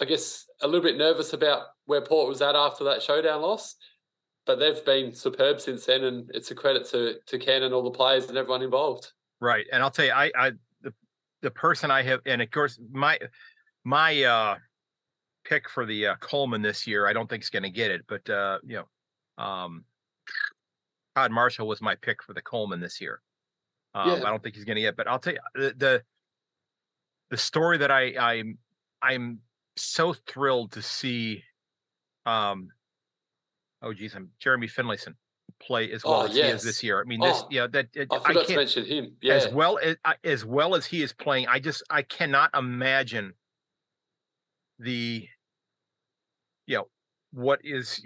I 0.00 0.04
guess, 0.04 0.46
a 0.60 0.66
little 0.66 0.82
bit 0.82 0.96
nervous 0.96 1.32
about 1.32 1.62
where 1.86 2.00
Port 2.00 2.28
was 2.28 2.42
at 2.42 2.54
after 2.54 2.84
that 2.84 3.02
showdown 3.02 3.42
loss. 3.42 3.76
But 4.44 4.58
they've 4.58 4.84
been 4.84 5.14
superb 5.14 5.60
since 5.60 5.86
then, 5.86 6.02
and 6.02 6.28
it's 6.34 6.50
a 6.50 6.54
credit 6.54 6.84
to 6.86 7.14
to 7.26 7.38
Ken 7.38 7.62
and 7.62 7.72
all 7.72 7.84
the 7.84 7.96
players 7.96 8.28
and 8.28 8.36
everyone 8.36 8.62
involved. 8.62 9.12
Right. 9.40 9.66
And 9.72 9.82
I'll 9.82 9.90
tell 9.90 10.04
you, 10.04 10.12
I, 10.12 10.30
I, 10.36 10.52
the, 11.42 11.50
person 11.50 11.90
I 11.90 12.02
have, 12.02 12.20
and 12.26 12.40
of 12.40 12.50
course, 12.50 12.78
my, 12.92 13.18
my, 13.84 14.22
uh, 14.22 14.56
pick 15.44 15.68
for 15.68 15.84
the 15.84 16.06
uh, 16.06 16.14
Coleman 16.20 16.62
this 16.62 16.86
year, 16.86 17.06
I 17.06 17.12
don't 17.12 17.28
think 17.28 17.42
is 17.42 17.50
going 17.50 17.64
to 17.64 17.70
get 17.70 17.90
it, 17.90 18.02
but, 18.08 18.28
uh, 18.30 18.58
you 18.64 18.80
know, 19.38 19.44
um, 19.44 19.84
Todd 21.16 21.32
Marshall 21.32 21.66
was 21.66 21.82
my 21.82 21.96
pick 21.96 22.22
for 22.22 22.32
the 22.32 22.42
Coleman 22.42 22.80
this 22.80 23.00
year. 23.00 23.20
Um, 23.94 24.08
Yeah. 24.08 24.26
I 24.26 24.30
don't 24.30 24.42
think 24.42 24.54
he's 24.54 24.64
going 24.64 24.76
to 24.76 24.82
get, 24.82 24.96
but 24.96 25.08
I'll 25.08 25.18
tell 25.18 25.34
you 25.34 25.40
the, 25.54 25.74
the, 25.76 26.02
the 27.30 27.36
story 27.36 27.78
that 27.78 27.90
I, 27.90 28.14
I'm, 28.16 28.58
I'm 29.02 29.40
so 29.76 30.14
thrilled 30.26 30.72
to 30.72 30.82
see, 30.82 31.42
um, 32.24 32.68
oh 33.82 33.92
geez, 33.92 34.14
I'm 34.14 34.30
Jeremy 34.38 34.68
Finlayson 34.68 35.14
play 35.66 35.90
as 35.92 36.04
well 36.04 36.22
Oh, 36.22 36.26
as 36.26 36.34
he 36.34 36.40
is 36.40 36.62
this 36.62 36.82
year. 36.82 37.00
I 37.00 37.04
mean, 37.04 37.20
this, 37.20 37.42
Oh, 37.42 37.48
yeah, 37.50 37.66
that 37.68 37.88
it, 37.94 38.08
I 38.10 38.16
I 38.16 38.18
forgot 38.20 38.40
to 38.40 38.46
can't 38.46 38.56
mention 38.58 38.84
him. 38.84 39.16
Yeah, 39.20 39.34
as 39.34 39.48
well 39.48 39.78
as 39.78 39.96
as 40.24 40.44
well 40.44 40.74
as 40.74 40.86
he 40.86 41.02
is 41.02 41.12
playing. 41.12 41.46
I 41.48 41.58
just 41.58 41.82
I 41.90 42.02
cannot 42.02 42.50
imagine 42.54 43.34
the 44.78 45.28
you 46.66 46.76
know 46.76 46.88
what 47.32 47.60
is 47.64 48.02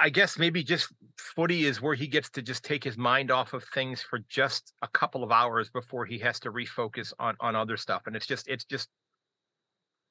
I 0.00 0.08
guess 0.08 0.38
maybe 0.38 0.62
just 0.62 0.92
footy 1.18 1.64
is 1.66 1.82
where 1.82 1.94
he 1.94 2.06
gets 2.06 2.30
to 2.30 2.42
just 2.42 2.64
take 2.64 2.82
his 2.82 2.96
mind 2.96 3.30
off 3.30 3.52
of 3.52 3.64
things 3.74 4.02
for 4.02 4.20
just 4.28 4.72
a 4.82 4.88
couple 4.88 5.22
of 5.22 5.30
hours 5.30 5.70
before 5.70 6.06
he 6.06 6.18
has 6.18 6.40
to 6.40 6.50
refocus 6.50 7.12
on 7.18 7.36
on 7.40 7.54
other 7.56 7.76
stuff 7.76 8.02
and 8.06 8.16
it's 8.16 8.26
just 8.26 8.48
it's 8.48 8.64
just 8.64 8.88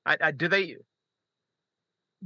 I, 0.06 0.18
I 0.22 0.32
do 0.32 0.48
they 0.48 0.78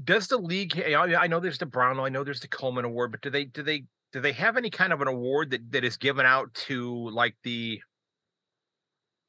does 0.04 0.28
the 0.28 0.38
league 0.38 0.80
I 0.80 0.94
I 1.24 1.28
know 1.28 1.40
there's 1.40 1.58
the 1.58 1.66
Brownlow 1.66 2.06
I 2.06 2.10
know 2.10 2.24
there's 2.24 2.42
the 2.42 2.48
Coleman 2.48 2.86
award 2.86 3.12
but 3.12 3.22
do 3.22 3.30
they 3.30 3.46
do 3.46 3.64
they 3.64 3.86
do 4.18 4.22
they 4.22 4.32
have 4.32 4.58
any 4.58 4.72
kind 4.72 4.92
of 4.92 5.00
an 5.02 5.08
award 5.08 5.52
that 5.52 5.72
that 5.72 5.84
is 5.84 5.96
given 5.96 6.26
out 6.26 6.52
to 6.56 7.08
like 7.12 7.36
the 7.44 7.80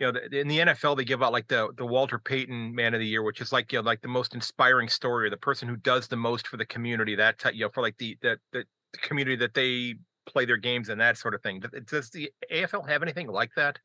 you 0.01 0.07
know 0.07 0.13
the, 0.13 0.41
in 0.41 0.49
the 0.49 0.61
NFL 0.61 0.97
they 0.97 1.05
give 1.05 1.23
out 1.23 1.31
like 1.31 1.47
the 1.49 1.69
the 1.77 1.85
Walter 1.85 2.19
Payton 2.19 2.75
Man 2.75 2.95
of 2.95 3.01
the 3.01 3.07
Year 3.07 3.23
which 3.23 3.43
is 3.43 3.53
like 3.53 3.71
you 3.71 3.79
know 3.79 3.85
like 3.85 4.01
the 4.01 4.09
most 4.09 4.35
inspiring 4.35 4.89
story 4.89 5.27
or 5.27 5.31
the 5.31 5.37
person 5.37 5.69
who 5.69 5.77
does 5.77 6.09
the 6.09 6.17
most 6.17 6.49
for 6.49 6.57
the 6.57 6.65
community 6.65 7.15
that 7.17 7.39
type 7.39 7.53
you 7.55 7.67
know 7.67 7.69
for 7.69 7.83
like 7.83 7.99
the 7.99 8.17
the 8.23 8.39
the, 8.53 8.65
community 9.03 9.37
that 9.37 9.53
they 9.53 9.95
play 10.27 10.47
their 10.47 10.57
games 10.57 10.89
and 10.89 10.99
that 10.99 11.19
sort 11.19 11.35
of 11.35 11.43
thing. 11.43 11.61
Does- 11.61 11.83
does 11.85 12.11
the 12.11 12.33
AFL 12.51 12.89
have 12.89 13.03
anything 13.03 13.27
like 13.27 13.51
that? 13.55 13.79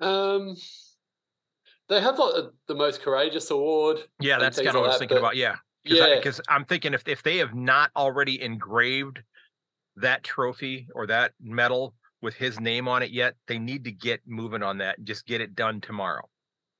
Um, 0.00 0.56
they 1.90 2.00
have 2.00 2.18
like 2.18 2.32
the, 2.32 2.52
the 2.68 2.74
most 2.74 3.02
courageous 3.02 3.50
award. 3.50 3.98
yeah 4.18 4.38
that's 4.38 4.56
kind 4.56 4.68
of 4.68 4.76
what 4.76 4.84
I 4.84 4.86
was 4.86 4.94
that, 4.94 4.98
thinking 5.00 5.18
about 5.18 5.36
yeah. 5.36 5.56
Yeah, 5.84 6.16
because 6.16 6.40
I'm 6.48 6.64
thinking 6.64 6.94
if 6.94 7.06
if 7.06 7.22
they 7.22 7.38
have 7.38 7.54
not 7.54 7.90
already 7.96 8.42
engraved 8.42 9.22
that 10.00 10.24
trophy 10.24 10.88
or 10.94 11.06
that 11.06 11.32
medal 11.40 11.94
with 12.20 12.34
his 12.34 12.58
name 12.58 12.88
on 12.88 13.02
it 13.02 13.10
yet, 13.10 13.34
they 13.46 13.58
need 13.58 13.84
to 13.84 13.92
get 13.92 14.20
moving 14.26 14.62
on 14.62 14.78
that 14.78 14.98
and 14.98 15.06
just 15.06 15.26
get 15.26 15.40
it 15.40 15.54
done 15.54 15.80
tomorrow. 15.80 16.28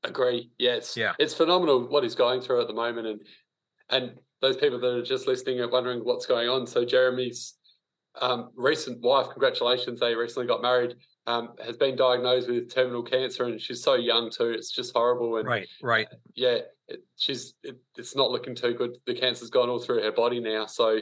Agree. 0.04 0.50
Yeah, 0.59 0.74
it's 0.74 0.96
Yeah. 0.96 1.14
it's 1.18 1.35
phenomenal 1.35 1.88
what 1.88 2.02
he's 2.02 2.14
going 2.14 2.40
through 2.40 2.61
at 2.61 2.68
the 2.68 2.74
moment, 2.74 3.07
and 3.07 3.20
and 3.90 4.20
those 4.40 4.57
people 4.57 4.78
that 4.81 4.87
are 4.94 5.02
just 5.02 5.26
listening 5.26 5.61
are 5.61 5.68
wondering 5.68 6.00
what's 6.04 6.26
going 6.26 6.48
on. 6.48 6.66
So 6.66 6.85
Jeremy's 6.85 7.54
um, 8.20 8.50
recent 8.54 9.00
wife, 9.00 9.28
congratulations, 9.31 10.00
they 10.00 10.14
recently 10.14 10.46
got 10.46 10.62
married. 10.62 10.94
Um, 11.26 11.50
has 11.64 11.76
been 11.76 11.94
diagnosed 11.94 12.48
with 12.48 12.72
terminal 12.72 13.02
cancer, 13.02 13.44
and 13.44 13.61
she's 13.61 13.83
so 13.83 13.94
young 13.94 14.31
too. 14.31 14.50
It's 14.50 14.70
just 14.72 14.92
horrible. 14.94 15.37
And 15.37 15.46
Right, 15.46 15.68
right. 15.83 16.09
yeah, 16.35 16.61
it, 16.88 17.04
she's 17.16 17.54
it, 17.62 17.76
it's 17.96 18.16
not 18.16 18.31
looking 18.31 18.54
too 18.54 18.72
good. 18.74 18.96
The 19.07 19.14
cancer's 19.14 19.50
gone 19.50 19.68
all 19.68 19.78
through 19.78 20.02
her 20.02 20.12
body 20.12 20.40
now, 20.40 20.66
so 20.66 21.00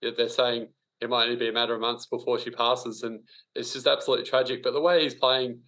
yeah, 0.00 0.10
they're 0.16 0.28
saying 0.28 0.68
it 1.00 1.08
might 1.08 1.24
only 1.24 1.36
be 1.36 1.48
a 1.48 1.52
matter 1.52 1.74
of 1.74 1.80
months 1.80 2.06
before 2.06 2.38
she 2.38 2.50
passes, 2.50 3.02
and 3.02 3.20
it's 3.54 3.72
just 3.72 3.86
absolutely 3.86 4.26
tragic. 4.26 4.62
But 4.62 4.72
the 4.72 4.80
way 4.80 5.02
he's 5.02 5.14
playing, 5.14 5.60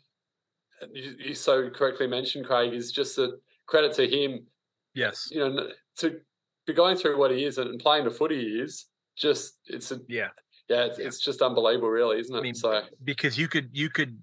you, 0.93 1.15
you 1.19 1.35
so 1.35 1.71
correctly 1.71 2.07
mentioned, 2.07 2.47
Craig, 2.47 2.73
is 2.75 2.93
just 2.93 3.19
a 3.19 3.33
credit 3.67 3.95
to 3.95 4.07
him. 4.07 4.47
Yes. 4.95 5.29
You 5.31 5.41
know, 5.49 5.69
to 5.99 6.21
be 6.67 6.75
going 6.75 6.97
through 6.97 7.19
what 7.19 7.31
he 7.31 7.45
is 7.45 7.59
and 7.59 7.81
playing 7.81 8.05
the 8.05 8.11
footy 8.11 8.41
he 8.41 8.61
is. 8.61 8.87
Just 9.17 9.59
it's 9.67 9.91
a 9.93 10.01
Yeah. 10.09 10.29
yeah, 10.69 10.85
it's, 10.85 10.99
Yeah. 10.99 11.07
it's 11.07 11.21
just 11.21 11.43
unbelievable, 11.43 11.91
really, 11.91 12.19
isn't 12.21 12.35
it? 12.35 12.39
I 12.39 12.43
mean, 12.43 12.55
so 12.55 12.83
Because 13.05 13.39
you 13.39 13.49
could 13.49 13.71
you 13.73 13.91
could 13.91 14.23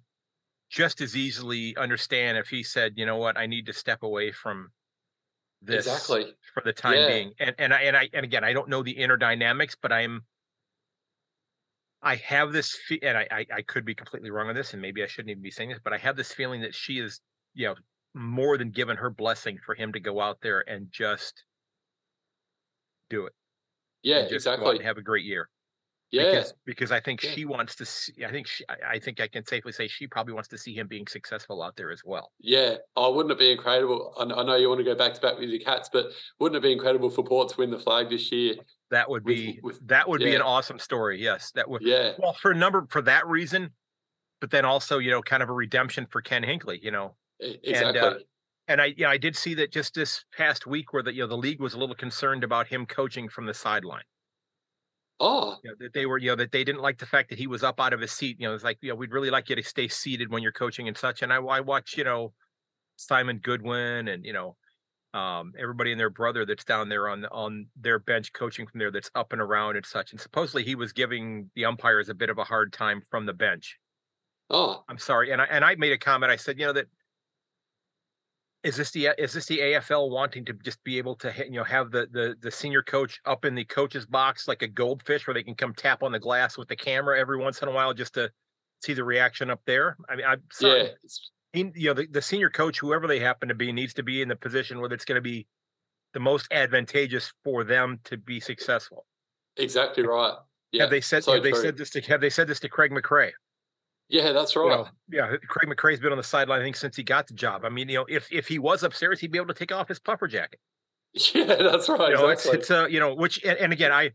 just 0.69 1.01
as 1.01 1.15
easily 1.15 1.75
understand 1.77 2.37
if 2.37 2.47
he 2.47 2.61
said, 2.63 2.93
you 2.95 3.05
know 3.05 3.17
what, 3.17 3.37
I 3.37 3.45
need 3.47 3.65
to 3.67 3.73
step 3.73 4.03
away 4.03 4.31
from 4.31 4.71
this 5.61 5.87
exactly, 5.87 6.33
for 6.53 6.61
the 6.63 6.73
time 6.73 6.95
Yeah. 6.97 7.07
being. 7.07 7.33
And 7.39 7.55
and 7.59 7.73
I 7.73 7.81
and 7.81 7.97
I 7.97 8.09
and 8.13 8.23
again, 8.23 8.43
I 8.43 8.53
don't 8.53 8.69
know 8.69 8.83
the 8.83 8.91
inner 8.91 9.17
dynamics, 9.17 9.75
but 9.79 9.91
I'm 9.91 10.23
I 12.01 12.15
have 12.15 12.51
this 12.53 12.75
fe- 12.75 12.99
and 13.01 13.17
I, 13.17 13.27
I 13.31 13.45
I 13.57 13.61
could 13.61 13.85
be 13.85 13.95
completely 13.95 14.31
wrong 14.31 14.47
on 14.49 14.55
this, 14.55 14.73
and 14.73 14.81
maybe 14.81 15.03
I 15.03 15.07
shouldn't 15.07 15.31
even 15.31 15.43
be 15.43 15.51
saying 15.51 15.69
this, 15.69 15.79
but 15.83 15.93
I 15.93 15.97
have 15.97 16.15
this 16.15 16.33
feeling 16.33 16.61
that 16.61 16.73
she 16.75 16.99
is, 16.99 17.19
you 17.53 17.67
know, 17.67 17.75
more 18.13 18.57
than 18.57 18.71
given 18.71 18.97
her 18.97 19.09
blessing 19.09 19.59
for 19.65 19.75
him 19.75 19.93
to 19.93 19.99
go 19.99 20.19
out 20.21 20.41
there 20.41 20.61
and 20.67 20.91
just 20.91 21.43
do 23.09 23.25
it. 23.25 23.33
yeah, 24.03 24.17
and 24.17 24.29
just 24.29 24.51
go 24.55 24.67
out 24.67 24.75
exactly, 24.75 24.77
and 24.77 24.85
have 24.85 24.97
a 24.97 25.01
great 25.01 25.25
year. 25.25 25.49
Yeah, 26.11 26.23
Because 26.25 26.53
because 26.65 26.91
I 26.91 26.99
think 26.99 27.23
Yeah. 27.23 27.31
she 27.31 27.45
wants 27.45 27.75
to 27.75 27.85
see 27.85 28.25
I 28.25 28.31
think 28.31 28.47
she 28.47 28.63
I 28.85 28.99
think 28.99 29.19
I 29.19 29.27
can 29.27 29.45
safely 29.45 29.71
say 29.71 29.87
she 29.87 30.07
probably 30.07 30.33
wants 30.33 30.49
to 30.49 30.57
see 30.57 30.73
him 30.73 30.87
being 30.87 31.07
successful 31.07 31.61
out 31.61 31.75
there 31.75 31.91
as 31.91 32.01
well. 32.03 32.31
Yeah, 32.39 32.77
oh, 32.95 33.13
wouldn't 33.13 33.31
it 33.31 33.39
be 33.39 33.51
incredible? 33.51 34.13
I, 34.17 34.23
I 34.23 34.43
know 34.43 34.55
you 34.55 34.69
want 34.69 34.79
to 34.79 34.85
go 34.85 34.95
back 34.95 35.13
to 35.13 35.21
back 35.21 35.37
with 35.37 35.49
your 35.49 35.59
cats, 35.61 35.89
but 35.91 36.07
wouldn't 36.39 36.57
it 36.57 36.67
be 36.67 36.71
incredible 36.71 37.09
for 37.09 37.23
Port 37.23 37.49
to 37.49 37.57
win 37.57 37.69
the 37.71 37.79
flag 37.79 38.09
this 38.09 38.31
year? 38.31 38.55
That 38.91 39.09
would 39.09 39.23
be 39.23 39.59
with- 39.61 39.87
that 39.87 40.09
would 40.09 40.21
be 40.23 40.35
an 40.35 40.41
awesome 40.41 40.79
story. 40.79 41.21
Yes, 41.21 41.51
that 41.51 41.69
would 41.69 41.83
Yeah, 41.83 42.13
well 42.17 42.33
for 42.33 42.51
a 42.51 42.55
number 42.55 42.87
for 42.89 43.01
that 43.03 43.27
reason, 43.27 43.73
but 44.41 44.51
then 44.51 44.65
also 44.65 44.99
you 44.99 45.11
know 45.11 45.21
kind 45.21 45.43
of 45.43 45.49
a 45.49 45.53
redemption 45.53 46.07
for 46.07 46.21
Ken 46.21 46.43
Hinkley. 46.43 46.81
You 46.81 46.91
know, 46.91 47.17
e- 47.41 47.57
And, 47.71 47.97
uh, 47.97 48.11
exactly. 48.11 48.27
and 48.67 48.81
I, 48.81 48.85
you 48.87 49.03
know, 49.05 49.09
I 49.09 49.17
did 49.17 49.35
see 49.35 49.53
that 49.55 49.71
just 49.71 49.93
this 49.95 50.25
past 50.33 50.67
week 50.67 50.93
where 50.93 51.03
the 51.03 51.13
you 51.13 51.21
know 51.23 51.27
the 51.27 51.37
league 51.37 51.61
was 51.61 51.73
a 51.73 51.77
little 51.79 51.95
concerned 51.95 52.43
about 52.43 52.67
him 52.67 52.85
coaching 52.85 53.29
from 53.29 53.45
the 53.45 53.53
sideline. 53.53 54.03
Oh, 55.19 55.63
You 55.63 55.71
know, 55.71 55.75
that 55.79 55.93
they 55.93 56.05
were, 56.05 56.17
you 56.17 56.29
know, 56.29 56.35
that 56.37 56.51
they 56.51 56.63
didn't 56.63 56.81
like 56.81 56.99
the 56.99 57.05
fact 57.05 57.29
that 57.29 57.37
he 57.37 57.47
was 57.47 57.63
up 57.63 57.79
out 57.81 57.93
of 57.93 57.99
his 57.99 58.11
seat. 58.13 58.37
You 58.39 58.47
know, 58.47 58.55
it's 58.55 58.63
like, 58.63 58.77
you 58.81 58.89
know, 58.89 58.95
we'd 58.95 59.11
really 59.11 59.29
like 59.29 59.49
you 59.49 59.55
to 59.57 59.63
stay 59.63 59.87
seated 59.89 60.31
when 60.31 60.41
you're 60.41 60.53
coaching 60.53 60.87
and 60.87 60.97
such. 60.97 61.21
And 61.21 61.33
I, 61.33 61.37
I 61.37 61.59
watch, 61.59 61.97
you 61.97 62.03
know, 62.05 62.33
Simon 62.97 63.39
Goodwin 63.39 64.07
and 64.09 64.25
you 64.25 64.33
know, 64.33 64.57
um, 65.13 65.53
everybody 65.59 65.91
and 65.91 65.99
their 65.99 66.09
brother 66.11 66.45
that's 66.45 66.65
down 66.65 66.89
there 66.89 67.09
on 67.09 67.25
on 67.27 67.67
their 67.75 67.99
bench 67.99 68.33
coaching 68.33 68.67
from 68.67 68.79
there 68.79 68.91
that's 68.91 69.11
up 69.15 69.33
and 69.33 69.41
around 69.41 69.77
and 69.77 69.85
such. 69.85 70.11
And 70.11 70.21
supposedly 70.21 70.63
he 70.65 70.75
was 70.75 70.93
giving 70.93 71.51
the 71.55 71.65
umpires 71.65 72.09
a 72.09 72.15
bit 72.15 72.29
of 72.31 72.37
a 72.39 72.45
hard 72.45 72.73
time 72.73 73.01
from 73.11 73.25
the 73.27 73.33
bench. 73.33 73.79
oh, 74.49 74.85
I'm 74.87 74.97
sorry, 74.97 75.31
and 75.31 75.41
I 75.41 75.45
and 75.45 75.63
I 75.63 75.75
made 75.75 75.91
a 75.91 75.97
comment. 75.97 76.31
I 76.31 76.35
said, 76.35 76.59
you 76.59 76.65
know, 76.65 76.73
that 76.73 76.87
is 78.63 78.75
this 78.75 78.91
the 78.91 79.09
is 79.17 79.33
this 79.33 79.45
the 79.45 79.59
AFL 79.59 80.09
wanting 80.09 80.43
to 80.45 80.53
just 80.53 80.83
be 80.83 80.97
able 80.97 81.15
to 81.15 81.33
you 81.45 81.51
know 81.51 81.63
have 81.63 81.91
the 81.91 82.07
the 82.11 82.35
the 82.41 82.51
senior 82.51 82.83
coach 82.83 83.19
up 83.25 83.45
in 83.45 83.55
the 83.55 83.65
coach's 83.65 84.05
box 84.05 84.47
like 84.47 84.61
a 84.61 84.67
goldfish 84.67 85.25
where 85.27 85.33
they 85.33 85.43
can 85.43 85.55
come 85.55 85.73
tap 85.73 86.03
on 86.03 86.11
the 86.11 86.19
glass 86.19 86.57
with 86.57 86.67
the 86.67 86.75
camera 86.75 87.19
every 87.19 87.37
once 87.37 87.61
in 87.61 87.69
a 87.69 87.71
while 87.71 87.93
just 87.93 88.13
to 88.15 88.29
see 88.81 88.93
the 88.93 89.03
reaction 89.03 89.49
up 89.49 89.61
there. 89.65 89.97
I 90.09 90.15
mean, 90.15 90.25
I'm 90.25 90.41
sorry. 90.51 90.83
yeah. 90.83 90.89
You 91.51 91.71
know, 91.75 91.93
the, 91.95 92.05
the 92.05 92.21
senior 92.21 92.51
coach, 92.51 92.77
whoever 92.77 93.07
they 93.07 93.19
happen 93.19 93.49
to 93.49 93.55
be, 93.55 93.71
needs 93.71 93.95
to 93.95 94.03
be 94.03 94.21
in 94.21 94.27
the 94.27 94.35
position 94.35 94.79
where 94.79 94.93
it's 94.93 95.03
going 95.03 95.15
to 95.15 95.21
be 95.21 95.47
the 96.13 96.19
most 96.19 96.47
advantageous 96.51 97.33
for 97.43 97.63
them 97.63 97.99
to 98.03 98.17
be 98.17 98.39
successful. 98.39 99.05
Exactly 99.57 100.05
right. 100.05 100.35
Yeah. 100.71 100.83
have 100.83 100.91
they 100.91 101.01
said 101.01 101.23
so 101.23 101.33
have 101.33 101.43
they 101.43 101.51
true. 101.51 101.61
said 101.61 101.77
this 101.77 101.89
to 101.91 102.01
have 102.01 102.21
they 102.21 102.29
said 102.29 102.47
this 102.47 102.59
to 102.59 102.69
Craig 102.69 102.91
McRae? 102.91 103.31
Yeah, 104.09 104.31
that's 104.31 104.55
You 104.63 104.69
right. 104.69 104.79
know, 104.79 104.89
yeah, 105.09 105.37
Craig 105.47 105.69
McRae's 105.69 105.99
been 105.99 106.11
on 106.11 106.17
the 106.17 106.23
sideline 106.23 106.61
I 106.61 106.63
think 106.63 106.75
since 106.75 106.95
he 106.95 107.03
got 107.03 107.27
the 107.27 107.33
job. 107.35 107.63
I 107.63 107.69
mean, 107.69 107.89
you 107.89 107.95
know, 107.99 108.05
if 108.09 108.31
if 108.31 108.47
he 108.47 108.59
was 108.59 108.83
upstairs, 108.83 109.19
he'd 109.19 109.31
be 109.31 109.37
able 109.37 109.47
to 109.47 109.53
take 109.53 109.71
off 109.71 109.87
his 109.87 109.99
puffer 109.99 110.27
jacket. 110.27 110.59
Yeah, 111.33 111.45
that's 111.55 111.89
right. 111.89 112.09
You 112.09 112.15
know, 112.15 112.27
exactly. 112.29 112.59
it's 112.59 112.69
it's 112.69 112.71
uh, 112.71 112.85
you 112.87 112.99
know, 112.99 113.13
which 113.15 113.43
and, 113.43 113.57
and 113.57 113.73
again, 113.73 113.91
I 113.91 114.11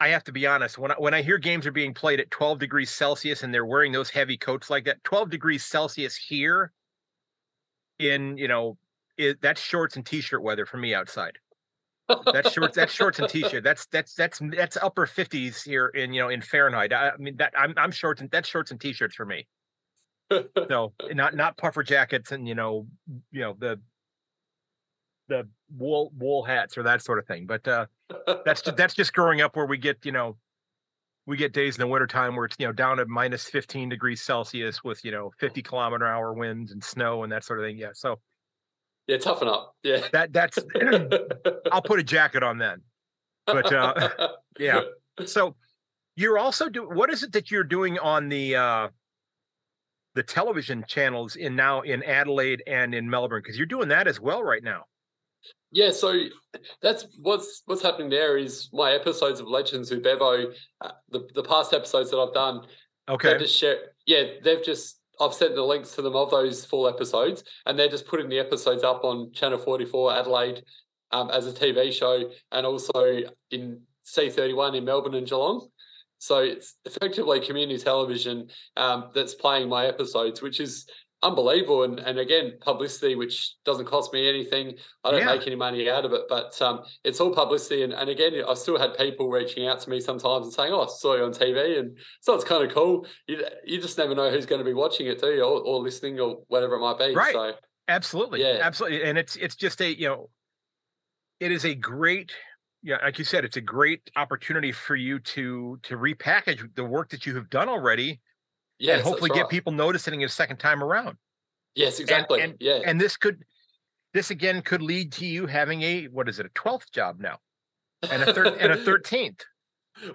I 0.00 0.08
have 0.08 0.24
to 0.24 0.32
be 0.32 0.46
honest 0.46 0.78
when 0.78 0.90
I 0.92 0.94
when 0.98 1.14
I 1.14 1.22
hear 1.22 1.38
games 1.38 1.66
are 1.66 1.72
being 1.72 1.94
played 1.94 2.20
at 2.20 2.30
12 2.30 2.58
degrees 2.58 2.90
Celsius 2.90 3.42
and 3.42 3.52
they're 3.52 3.66
wearing 3.66 3.92
those 3.92 4.10
heavy 4.10 4.38
coats 4.38 4.70
like 4.70 4.84
that, 4.86 5.04
12 5.04 5.30
degrees 5.30 5.64
Celsius 5.64 6.16
here 6.16 6.72
in 7.98 8.36
you 8.38 8.48
know 8.48 8.78
it, 9.18 9.40
that's 9.42 9.60
shorts 9.60 9.96
and 9.96 10.06
t-shirt 10.06 10.42
weather 10.42 10.64
for 10.66 10.78
me 10.78 10.94
outside. 10.94 11.38
That's 12.32 12.52
shorts. 12.52 12.76
That's 12.76 12.92
shorts 12.92 13.18
and 13.18 13.28
t-shirt. 13.28 13.64
That's 13.64 13.86
that's 13.86 14.14
that's 14.14 14.40
that's 14.56 14.76
upper 14.76 15.06
50s 15.06 15.64
here 15.64 15.88
in 15.88 16.12
you 16.12 16.22
know 16.22 16.28
in 16.28 16.40
Fahrenheit. 16.40 16.92
I, 16.92 17.10
I 17.10 17.16
mean 17.16 17.36
that 17.36 17.52
I'm 17.56 17.74
I'm 17.76 17.90
shorts 17.90 18.20
and 18.20 18.30
that's 18.30 18.48
shorts 18.48 18.70
and 18.70 18.80
t-shirts 18.80 19.14
for 19.14 19.26
me. 19.26 19.46
No, 20.68 20.92
not 21.12 21.34
not 21.34 21.56
puffer 21.56 21.82
jackets 21.82 22.32
and 22.32 22.46
you 22.46 22.54
know 22.54 22.86
you 23.32 23.40
know 23.40 23.56
the 23.58 23.80
the 25.28 25.48
wool 25.76 26.12
wool 26.18 26.42
hats 26.42 26.76
or 26.76 26.82
that 26.84 27.02
sort 27.02 27.18
of 27.18 27.26
thing. 27.26 27.46
But 27.46 27.66
uh 27.66 27.86
that's 28.44 28.62
ju- 28.62 28.72
that's 28.72 28.94
just 28.94 29.12
growing 29.12 29.40
up 29.40 29.56
where 29.56 29.66
we 29.66 29.78
get 29.78 30.04
you 30.04 30.12
know 30.12 30.36
we 31.26 31.36
get 31.36 31.52
days 31.52 31.76
in 31.76 31.80
the 31.80 31.86
wintertime 31.86 32.34
where 32.34 32.46
it's 32.46 32.56
you 32.58 32.66
know 32.66 32.72
down 32.72 32.96
to 32.96 33.06
minus 33.06 33.44
15 33.44 33.88
degrees 33.88 34.20
Celsius 34.22 34.82
with 34.82 35.04
you 35.04 35.12
know 35.12 35.30
50 35.38 35.62
kilometer 35.62 36.06
hour 36.06 36.32
winds 36.32 36.72
and 36.72 36.82
snow 36.82 37.22
and 37.22 37.32
that 37.32 37.44
sort 37.44 37.60
of 37.60 37.64
thing. 37.64 37.78
Yeah, 37.78 37.90
so 37.92 38.18
yeah, 39.10 39.18
toughen 39.18 39.48
up. 39.48 39.74
Yeah. 39.82 40.06
that 40.12 40.32
that's 40.32 40.58
I'll 41.72 41.82
put 41.82 41.98
a 41.98 42.04
jacket 42.04 42.42
on 42.42 42.58
then. 42.58 42.82
But 43.46 43.72
uh 43.72 44.08
yeah. 44.58 44.82
So 45.24 45.56
you're 46.16 46.38
also 46.38 46.68
doing 46.68 46.94
what 46.96 47.10
is 47.10 47.22
it 47.24 47.32
that 47.32 47.50
you're 47.50 47.64
doing 47.64 47.98
on 47.98 48.28
the 48.28 48.54
uh 48.56 48.88
the 50.14 50.22
television 50.22 50.84
channels 50.86 51.36
in 51.36 51.56
now 51.56 51.80
in 51.80 52.02
Adelaide 52.04 52.62
and 52.66 52.94
in 52.94 53.10
Melbourne 53.10 53.42
because 53.42 53.56
you're 53.56 53.66
doing 53.66 53.88
that 53.88 54.06
as 54.06 54.20
well 54.20 54.42
right 54.42 54.62
now. 54.62 54.84
Yeah, 55.72 55.90
so 55.90 56.14
that's 56.82 57.06
what's 57.20 57.62
what's 57.66 57.82
happening 57.82 58.10
there 58.10 58.36
is 58.38 58.68
my 58.72 58.92
episodes 58.92 59.40
of 59.40 59.46
Legends 59.48 59.90
with 59.90 60.02
Bevo, 60.02 60.52
uh, 60.80 60.90
the 61.10 61.28
the 61.34 61.42
past 61.42 61.72
episodes 61.72 62.10
that 62.10 62.18
I've 62.18 62.34
done, 62.34 62.66
Okay. 63.08 63.38
just 63.38 63.56
share. 63.56 63.78
Yeah, 64.06 64.24
they've 64.44 64.62
just 64.64 64.99
I've 65.20 65.34
sent 65.34 65.54
the 65.54 65.62
links 65.62 65.94
to 65.96 66.02
them 66.02 66.16
of 66.16 66.30
those 66.30 66.64
full 66.64 66.88
episodes, 66.88 67.44
and 67.66 67.78
they're 67.78 67.88
just 67.88 68.06
putting 68.06 68.28
the 68.28 68.38
episodes 68.38 68.82
up 68.82 69.04
on 69.04 69.32
Channel 69.32 69.58
Forty 69.58 69.84
Four 69.84 70.12
Adelaide 70.12 70.62
um, 71.12 71.30
as 71.30 71.46
a 71.46 71.52
TV 71.52 71.92
show, 71.92 72.30
and 72.52 72.66
also 72.66 73.18
in 73.50 73.82
C 74.02 74.30
thirty 74.30 74.54
one 74.54 74.74
in 74.74 74.84
Melbourne 74.84 75.14
and 75.14 75.26
Geelong. 75.26 75.68
So 76.18 76.38
it's 76.40 76.76
effectively 76.84 77.40
community 77.40 77.82
television 77.82 78.48
um, 78.76 79.10
that's 79.14 79.34
playing 79.34 79.68
my 79.68 79.86
episodes, 79.86 80.42
which 80.42 80.60
is 80.60 80.86
unbelievable. 81.22 81.82
And, 81.84 81.98
and 81.98 82.18
again, 82.18 82.54
publicity, 82.60 83.14
which 83.14 83.54
doesn't 83.64 83.86
cost 83.86 84.12
me 84.12 84.28
anything. 84.28 84.74
I 85.04 85.10
don't 85.10 85.20
Yeah. 85.20 85.26
make 85.26 85.46
any 85.46 85.56
money 85.56 85.88
out 85.90 86.04
of 86.04 86.12
it, 86.12 86.22
but 86.28 86.60
um, 86.62 86.82
it's 87.04 87.20
all 87.20 87.34
publicity. 87.34 87.82
And, 87.82 87.92
and 87.92 88.08
again, 88.08 88.34
I 88.46 88.54
still 88.54 88.78
had 88.78 88.96
people 88.96 89.30
reaching 89.30 89.66
out 89.66 89.80
to 89.80 89.90
me 89.90 90.00
sometimes 90.00 90.46
and 90.46 90.52
saying, 90.54 90.72
"Oh, 90.72 90.82
I 90.82 90.86
saw 90.86 91.16
you 91.16 91.24
on 91.24 91.32
TV," 91.32 91.78
and 91.78 91.96
so 92.20 92.34
it's 92.34 92.44
kind 92.44 92.64
of 92.64 92.72
cool. 92.72 93.06
You 93.26 93.44
you 93.64 93.80
just 93.80 93.98
never 93.98 94.14
know 94.14 94.30
who's 94.30 94.46
going 94.46 94.60
to 94.60 94.64
be 94.64 94.74
watching 94.74 95.06
it, 95.06 95.20
do 95.20 95.28
you, 95.28 95.42
or, 95.42 95.60
or 95.60 95.80
listening, 95.80 96.18
or 96.20 96.42
whatever 96.48 96.76
it 96.76 96.80
might 96.80 96.98
be. 96.98 97.14
Right. 97.14 97.32
So 97.32 97.52
Absolutely. 97.88 98.40
Yeah. 98.42 98.58
Absolutely. 98.62 99.02
And 99.02 99.18
it's 99.18 99.36
it's 99.36 99.56
just 99.56 99.80
a, 99.80 99.98
you 99.98 100.08
know, 100.08 100.30
it 101.40 101.50
is 101.52 101.64
a 101.64 101.74
great 101.74 102.32
yeah, 102.82 102.96
like 103.02 103.18
you 103.18 103.24
said, 103.24 103.44
it's 103.44 103.58
a 103.58 103.60
great 103.60 104.10
opportunity 104.16 104.72
for 104.72 104.96
you 104.96 105.18
to 105.18 105.78
to 105.82 105.96
repackage 105.96 106.74
the 106.76 106.84
work 106.84 107.10
that 107.10 107.26
you 107.26 107.34
have 107.36 107.50
done 107.50 107.68
already 107.68 108.20
yes, 108.80 108.98
and 108.98 109.06
hopefully 109.06 109.30
get 109.30 109.42
right. 109.42 109.48
people 109.50 109.72
noticing 109.72 110.20
it 110.20 110.24
a 110.24 110.28
second 110.28 110.56
time 110.56 110.82
around. 110.82 111.16
Yes, 111.76 112.00
exactly. 112.00 112.40
and- 112.40 112.56
yeah. 112.58 112.80
And 112.84 113.00
this 113.00 113.16
could 113.16 113.44
this 114.12 114.30
again 114.32 114.60
could 114.62 114.82
lead 114.82 115.12
to 115.12 115.24
you 115.26 115.46
having 115.46 115.82
a 115.82 116.06
what 116.06 116.28
is 116.28 116.40
it, 116.40 116.46
a 116.46 116.48
12th 116.50 116.90
job 116.92 117.20
now 117.20 117.38
and 118.10 118.22
a 118.24 118.32
third 118.34 118.48
and 118.58 118.72
a 118.72 118.76
13th. 118.84 119.42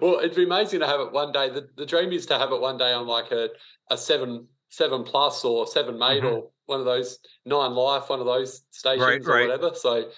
Well, 0.02 0.18
it'd 0.18 0.34
be 0.36 0.44
amazing 0.44 0.80
to 0.80 0.86
have 0.86 1.00
it 1.00 1.12
one 1.12 1.32
day. 1.32 1.48
The, 1.48 1.68
the 1.76 1.86
dream 1.86 2.12
is 2.12 2.26
to 2.26 2.38
have 2.38 2.52
it 2.52 2.60
one 2.60 2.76
day 2.76 2.92
on 2.92 3.06
like 3.06 3.30
a, 3.30 3.48
a 3.90 3.96
seven 3.96 4.48
seven 4.68 5.04
plus 5.04 5.44
or 5.44 5.66
seven 5.66 5.98
mate 5.98 6.22
Mhm. 6.22 6.32
or 6.32 6.50
one 6.66 6.80
of 6.80 6.84
those 6.86 7.18
nine 7.46 7.72
life, 7.72 8.10
one 8.10 8.18
of 8.20 8.26
those 8.26 8.62
stations 8.70 9.26
or 9.26 9.32
right. 9.32 9.48
whatever. 9.48 9.74
So 9.74 10.10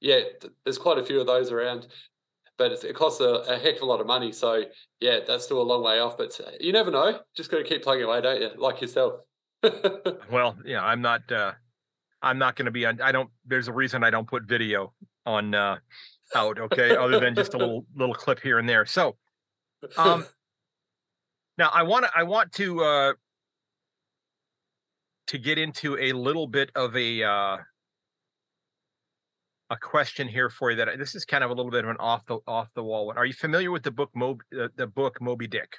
yeah, 0.00 0.20
th- 0.40 0.52
there's 0.64 0.78
quite 0.78 0.98
a 0.98 1.04
few 1.04 1.18
of 1.20 1.26
those 1.26 1.50
around, 1.50 1.86
but 2.58 2.70
it's, 2.70 2.84
it 2.84 2.94
costs 2.94 3.20
a, 3.20 3.24
a 3.48 3.58
heck 3.58 3.76
of 3.76 3.82
a 3.82 3.86
lot 3.86 4.00
of 4.00 4.06
money. 4.06 4.30
So 4.30 4.62
yeah, 5.04 5.18
that's 5.26 5.44
still 5.44 5.60
a 5.60 5.62
long 5.62 5.84
way 5.84 6.00
off. 6.00 6.16
But 6.16 6.40
uh, 6.40 6.50
you 6.58 6.72
never 6.72 6.90
know. 6.90 7.20
Just 7.36 7.50
got 7.50 7.58
to 7.58 7.64
keep 7.64 7.82
plugging 7.82 8.04
away, 8.04 8.22
don't 8.22 8.40
you? 8.40 8.50
Like 8.56 8.80
yourself. 8.80 9.20
Well, 10.30 10.56
yeah, 10.64 10.82
I'm 10.84 11.00
not 11.00 11.30
uh 11.30 11.52
I'm 12.22 12.38
not 12.38 12.56
going 12.56 12.66
to 12.66 12.70
be 12.70 12.84
on 12.86 13.00
I 13.00 13.12
don't 13.12 13.30
there's 13.46 13.68
a 13.68 13.72
reason 13.72 14.02
I 14.02 14.10
don't 14.10 14.26
put 14.26 14.44
video 14.44 14.92
on 15.24 15.54
uh 15.54 15.76
out, 16.34 16.58
okay, 16.58 16.96
other 16.96 17.20
than 17.20 17.34
just 17.34 17.54
a 17.54 17.58
little 17.58 17.86
little 17.94 18.14
clip 18.14 18.40
here 18.40 18.58
and 18.58 18.68
there. 18.68 18.84
So, 18.84 19.16
um 19.96 20.26
now 21.58 21.70
I 21.72 21.82
want 21.82 22.04
to 22.06 22.10
I 22.14 22.24
want 22.24 22.52
to 22.52 22.82
uh 22.82 23.12
to 25.28 25.38
get 25.38 25.58
into 25.58 25.98
a 25.98 26.12
little 26.12 26.46
bit 26.46 26.70
of 26.74 26.94
a 26.96 27.22
uh 27.22 27.56
a 29.70 29.76
question 29.76 30.28
here 30.28 30.50
for 30.50 30.70
you 30.70 30.76
that 30.76 30.88
I, 30.88 30.96
this 30.96 31.14
is 31.14 31.24
kind 31.24 31.42
of 31.44 31.50
a 31.50 31.54
little 31.54 31.70
bit 31.70 31.84
of 31.84 31.90
an 31.90 31.96
off 31.98 32.26
the 32.26 32.38
off 32.46 32.72
the 32.74 32.84
wall 32.84 33.06
one. 33.06 33.16
Are 33.18 33.26
you 33.26 33.32
familiar 33.32 33.70
with 33.70 33.82
the 33.82 33.90
book 33.90 34.10
Mob 34.14 34.40
uh, 34.58 34.68
the 34.76 34.86
book 34.86 35.20
Moby 35.20 35.46
Dick? 35.46 35.76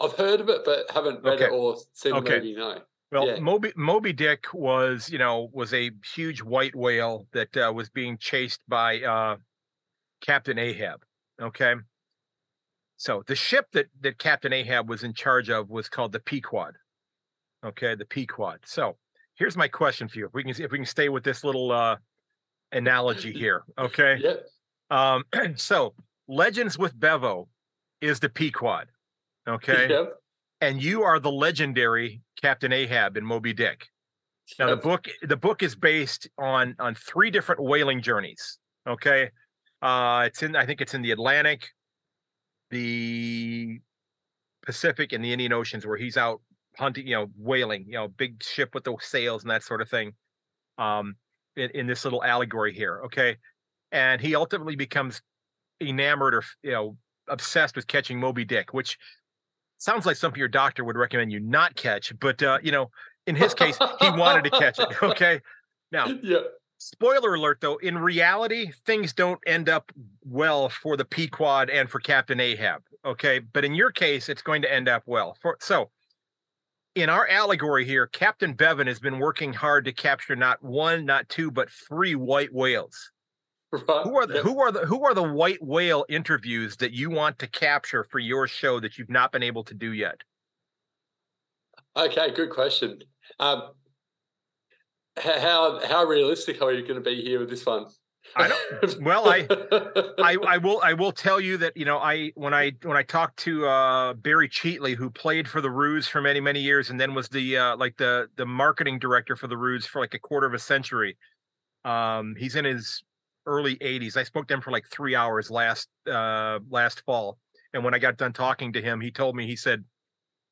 I've 0.00 0.12
heard 0.12 0.40
of 0.40 0.48
it, 0.48 0.62
but 0.64 0.90
haven't 0.90 1.22
read 1.22 1.40
it 1.40 1.50
or 1.50 1.76
seen 1.92 2.14
Okay. 2.16 2.36
movie. 2.36 2.54
No. 2.54 2.82
Well, 3.12 3.26
Yeah. 3.26 3.38
Moby 3.40 3.72
Moby 3.76 4.12
Dick 4.12 4.52
was, 4.52 5.08
you 5.08 5.18
know, 5.18 5.48
was 5.52 5.72
a 5.72 5.90
huge 6.14 6.42
white 6.42 6.74
whale 6.74 7.28
that 7.32 7.56
uh, 7.56 7.72
was 7.74 7.88
being 7.88 8.18
chased 8.18 8.60
by 8.68 9.00
uh, 9.02 9.36
Captain 10.20 10.58
Ahab. 10.58 11.04
Okay, 11.40 11.74
so 12.96 13.22
the 13.26 13.36
ship 13.36 13.66
that 13.72 13.86
that 14.00 14.18
Captain 14.18 14.52
Ahab 14.52 14.88
was 14.88 15.02
in 15.04 15.12
charge 15.12 15.50
of 15.50 15.68
was 15.68 15.88
called 15.88 16.12
the 16.12 16.20
Pequod. 16.20 16.74
Okay, 17.64 17.94
the 17.94 18.06
Pequod. 18.06 18.60
So 18.64 18.98
here's 19.34 19.56
my 19.56 19.68
question 19.68 20.08
for 20.08 20.18
you: 20.18 20.26
if 20.26 20.34
we 20.34 20.42
can 20.44 20.50
if 20.62 20.70
we 20.72 20.78
can 20.78 20.86
stay 20.86 21.08
with 21.08 21.24
this 21.24 21.44
little 21.44 21.72
uh, 21.72 21.96
analogy 22.76 23.32
here, 23.44 23.64
okay? 23.78 24.18
Yeah. 24.20 24.34
Um, 24.90 25.24
so 25.56 25.94
Legends 26.28 26.78
with 26.78 26.98
Bevo 26.98 27.48
is 28.00 28.20
the 28.20 28.28
Pequod. 28.28 28.86
Okay 29.48 29.88
Yep. 29.90 30.14
and 30.60 30.82
you 30.82 31.02
are 31.02 31.18
the 31.20 31.30
legendary 31.30 32.22
Captain 32.40 32.72
Ahab 32.72 33.16
in 33.16 33.24
Moby 33.24 33.52
Dick. 33.52 33.86
Now 34.58 34.70
the 34.70 34.76
book 34.76 35.06
the 35.22 35.36
book 35.36 35.62
is 35.62 35.74
based 35.74 36.28
on 36.38 36.76
on 36.78 36.94
three 36.94 37.30
different 37.30 37.60
whaling 37.62 38.00
journeys. 38.00 38.58
Okay, 38.86 39.30
uh, 39.82 40.24
it's 40.26 40.42
in 40.42 40.54
I 40.54 40.64
think 40.66 40.80
it's 40.80 40.94
in 40.94 41.02
the 41.02 41.10
Atlantic, 41.10 41.66
the 42.70 43.80
Pacific, 44.64 45.12
and 45.12 45.24
the 45.24 45.32
Indian 45.32 45.52
Oceans 45.52 45.84
where 45.84 45.96
he's 45.96 46.16
out 46.16 46.40
hunting, 46.78 47.06
you 47.06 47.16
know, 47.16 47.26
whaling, 47.36 47.86
you 47.86 47.94
know, 47.94 48.08
big 48.08 48.42
ship 48.42 48.74
with 48.74 48.84
the 48.84 48.94
sails 49.00 49.42
and 49.42 49.50
that 49.50 49.62
sort 49.64 49.80
of 49.80 49.88
thing. 49.88 50.12
Um, 50.78 51.16
in, 51.56 51.70
in 51.70 51.86
this 51.86 52.04
little 52.04 52.22
allegory 52.24 52.74
here. 52.74 53.02
Okay, 53.06 53.36
and 53.92 54.20
he 54.20 54.34
ultimately 54.34 54.76
becomes 54.76 55.22
enamored 55.80 56.34
or 56.34 56.42
you 56.62 56.72
know 56.72 56.96
obsessed 57.28 57.76
with 57.76 57.86
catching 57.86 58.18
Moby 58.20 58.44
Dick, 58.44 58.72
which 58.72 58.98
sounds 59.78 60.06
like 60.06 60.16
something 60.16 60.38
your 60.38 60.48
doctor 60.48 60.84
would 60.84 60.96
recommend 60.96 61.30
you 61.30 61.38
not 61.38 61.74
catch 61.76 62.18
but 62.18 62.42
uh 62.42 62.58
you 62.62 62.72
know 62.72 62.90
in 63.26 63.36
his 63.36 63.52
case 63.52 63.76
he 64.00 64.10
wanted 64.10 64.42
to 64.42 64.50
catch 64.50 64.78
it 64.78 64.88
okay 65.02 65.40
Now, 65.92 66.06
yeah. 66.22 66.38
spoiler 66.78 67.34
alert 67.34 67.58
though, 67.60 67.76
in 67.76 67.98
reality, 67.98 68.72
things 68.86 69.12
don't 69.12 69.40
end 69.46 69.68
up 69.68 69.92
well 70.24 70.68
for 70.68 70.96
the 70.96 71.04
Pequod 71.04 71.70
and 71.70 71.88
for 71.88 72.00
Captain 72.00 72.40
Ahab. 72.40 72.82
Okay. 73.04 73.38
But 73.38 73.64
in 73.64 73.74
your 73.74 73.90
case, 73.92 74.28
it's 74.28 74.42
going 74.42 74.62
to 74.62 74.72
end 74.72 74.88
up 74.88 75.02
well. 75.06 75.36
For 75.40 75.56
so 75.60 75.90
in 76.96 77.10
our 77.10 77.28
allegory 77.28 77.84
here, 77.84 78.06
Captain 78.06 78.54
Bevan 78.54 78.86
has 78.86 78.98
been 78.98 79.18
working 79.18 79.52
hard 79.52 79.84
to 79.84 79.92
capture 79.92 80.34
not 80.34 80.64
one, 80.64 81.04
not 81.04 81.28
two, 81.28 81.50
but 81.50 81.70
three 81.70 82.14
white 82.14 82.52
whales. 82.52 83.12
Right. 83.70 84.04
Who 84.04 84.16
are 84.16 84.26
the 84.26 84.40
who 84.40 84.60
are 84.60 84.72
the 84.72 84.86
who 84.86 85.04
are 85.04 85.12
the 85.12 85.22
white 85.22 85.62
whale 85.62 86.06
interviews 86.08 86.76
that 86.78 86.92
you 86.92 87.10
want 87.10 87.38
to 87.40 87.46
capture 87.46 88.04
for 88.04 88.18
your 88.18 88.46
show 88.48 88.80
that 88.80 88.96
you've 88.96 89.10
not 89.10 89.32
been 89.32 89.42
able 89.42 89.64
to 89.64 89.74
do 89.74 89.92
yet? 89.92 90.22
Okay, 91.94 92.32
good 92.32 92.50
question. 92.50 93.00
Um, 93.38 93.72
how 95.18 95.84
how 95.86 96.04
realistic 96.04 96.62
are 96.62 96.72
you 96.72 96.82
going 96.82 96.94
to 96.94 97.00
be 97.00 97.22
here 97.22 97.40
with 97.40 97.50
this 97.50 97.66
one? 97.66 97.86
I 98.34 98.48
don't. 98.48 99.00
Well, 99.00 99.28
I, 99.28 99.46
I 100.18 100.36
I 100.46 100.58
will 100.58 100.80
I 100.82 100.92
will 100.92 101.12
tell 101.12 101.40
you 101.40 101.56
that 101.58 101.76
you 101.76 101.84
know 101.84 101.98
I 101.98 102.32
when 102.34 102.52
I 102.52 102.72
when 102.82 102.96
I 102.96 103.02
talked 103.02 103.38
to 103.40 103.66
uh, 103.66 104.14
Barry 104.14 104.48
Cheatley 104.48 104.94
who 104.94 105.10
played 105.10 105.48
for 105.48 105.60
the 105.60 105.70
Roos 105.70 106.08
for 106.08 106.20
many 106.20 106.40
many 106.40 106.60
years 106.60 106.90
and 106.90 107.00
then 107.00 107.14
was 107.14 107.28
the 107.28 107.56
uh, 107.56 107.76
like 107.76 107.96
the 107.96 108.28
the 108.36 108.46
marketing 108.46 108.98
director 108.98 109.36
for 109.36 109.46
the 109.46 109.56
Roos 109.56 109.86
for 109.86 110.00
like 110.00 110.14
a 110.14 110.18
quarter 110.18 110.46
of 110.46 110.54
a 110.54 110.58
century. 110.58 111.16
Um, 111.84 112.34
he's 112.38 112.56
in 112.56 112.64
his 112.64 113.04
early 113.46 113.76
80s. 113.76 114.16
I 114.16 114.24
spoke 114.24 114.48
to 114.48 114.54
him 114.54 114.60
for 114.60 114.72
like 114.72 114.88
three 114.90 115.14
hours 115.14 115.50
last 115.50 115.88
uh, 116.10 116.58
last 116.68 117.02
fall, 117.06 117.38
and 117.72 117.84
when 117.84 117.94
I 117.94 117.98
got 117.98 118.16
done 118.16 118.32
talking 118.32 118.72
to 118.72 118.82
him, 118.82 119.00
he 119.00 119.10
told 119.10 119.36
me 119.36 119.46
he 119.46 119.56
said, 119.56 119.84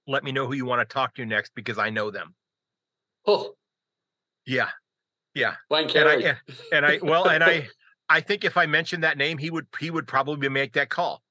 "Let 0.06 0.24
me 0.24 0.32
know 0.32 0.46
who 0.46 0.54
you 0.54 0.64
want 0.64 0.88
to 0.88 0.92
talk 0.92 1.14
to 1.14 1.26
next 1.26 1.52
because 1.54 1.78
I 1.78 1.90
know 1.90 2.10
them." 2.10 2.34
oh, 3.26 3.54
Yeah, 4.46 4.70
yeah. 5.34 5.54
Wayne 5.70 5.84
and 5.84 5.92
Carey. 5.92 6.28
I 6.28 6.36
and 6.72 6.86
I 6.86 6.98
well 7.02 7.28
and 7.28 7.42
I 7.42 7.68
I 8.08 8.20
think 8.20 8.44
if 8.44 8.56
I 8.56 8.66
mentioned 8.66 9.02
that 9.04 9.18
name, 9.18 9.38
he 9.38 9.50
would 9.50 9.66
he 9.78 9.90
would 9.90 10.06
probably 10.06 10.48
make 10.48 10.74
that 10.74 10.88
call. 10.88 11.22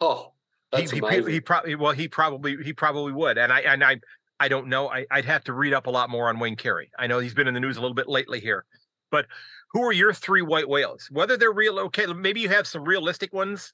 oh, 0.00 0.32
that's 0.70 0.90
he, 0.90 0.98
he, 0.98 1.06
amazing. 1.06 1.32
he 1.32 1.40
probably 1.40 1.74
well 1.74 1.92
he 1.92 2.08
probably 2.08 2.56
he 2.62 2.72
probably 2.72 3.12
would. 3.12 3.38
And 3.38 3.52
I 3.52 3.60
and 3.60 3.84
I 3.84 4.00
I 4.40 4.48
don't 4.48 4.66
know. 4.68 4.90
I, 4.90 5.06
I'd 5.10 5.24
have 5.24 5.44
to 5.44 5.52
read 5.52 5.72
up 5.72 5.86
a 5.86 5.90
lot 5.90 6.10
more 6.10 6.28
on 6.28 6.38
Wayne 6.38 6.56
Carey. 6.56 6.90
I 6.98 7.06
know 7.06 7.20
he's 7.20 7.34
been 7.34 7.46
in 7.46 7.54
the 7.54 7.60
news 7.60 7.76
a 7.76 7.80
little 7.80 7.94
bit 7.94 8.08
lately 8.08 8.40
here, 8.40 8.64
but 9.10 9.26
who 9.70 9.84
are 9.84 9.92
your 9.92 10.12
three 10.12 10.42
white 10.42 10.68
whales? 10.68 11.08
Whether 11.10 11.36
they're 11.36 11.52
real, 11.52 11.78
okay, 11.78 12.06
maybe 12.06 12.40
you 12.40 12.48
have 12.48 12.66
some 12.66 12.84
realistic 12.84 13.32
ones, 13.32 13.72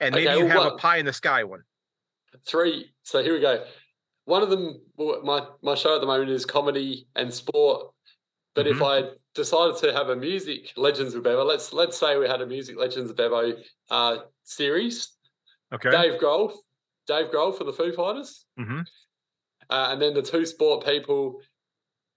and 0.00 0.14
maybe 0.14 0.28
Okay, 0.28 0.38
you 0.38 0.46
have 0.46 0.58
well, 0.58 0.74
a 0.74 0.78
pie 0.78 0.96
in 0.96 1.06
the 1.06 1.12
sky 1.12 1.44
one. 1.44 1.62
Three. 2.46 2.92
So 3.02 3.22
here 3.22 3.34
we 3.34 3.40
go. 3.40 3.64
One 4.24 4.42
of 4.42 4.50
them, 4.50 4.80
my 4.98 5.46
my 5.62 5.74
show 5.74 5.94
at 5.94 6.00
the 6.00 6.06
moment 6.06 6.30
is 6.30 6.46
comedy 6.46 7.06
and 7.14 7.32
sport. 7.32 7.92
But 8.56 8.66
if 8.66 8.78
Mm-hmm. 8.78 9.06
I 9.06 9.10
decided 9.34 9.76
to 9.82 9.92
have 9.92 10.08
a 10.08 10.16
music 10.16 10.72
Legends 10.76 11.14
of 11.14 11.22
Bevo, 11.22 11.44
let's 11.44 11.72
let's 11.72 11.96
say 11.98 12.16
we 12.18 12.26
had 12.26 12.40
a 12.40 12.46
music 12.46 12.76
Legends 12.78 13.10
of 13.10 13.16
Bevo 13.16 13.52
uh, 13.90 14.16
series. 14.44 15.12
Okay. 15.72 15.90
Dave 15.90 16.18
Grohl, 16.20 16.52
Dave 17.06 17.26
Grohl 17.30 17.56
for 17.56 17.64
the 17.64 17.72
Foo 17.72 17.92
Fighters, 17.92 18.46
hmm 18.58 18.80
uh, 19.68 19.88
and 19.90 20.00
then 20.00 20.14
the 20.14 20.22
two 20.22 20.46
sport 20.46 20.84
people 20.86 21.40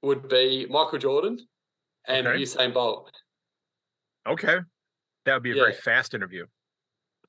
would 0.02 0.30
be 0.30 0.66
Michael 0.70 0.98
Jordan 1.00 1.40
and 2.08 2.26
Okay. 2.28 2.40
Usain 2.42 2.74
Bolt. 2.74 3.12
Okay. 4.28 4.60
That 5.26 5.34
would 5.34 5.44
be 5.44 5.52
a 5.52 5.56
very 5.56 5.74
fast 5.74 6.14
interview. 6.14 6.46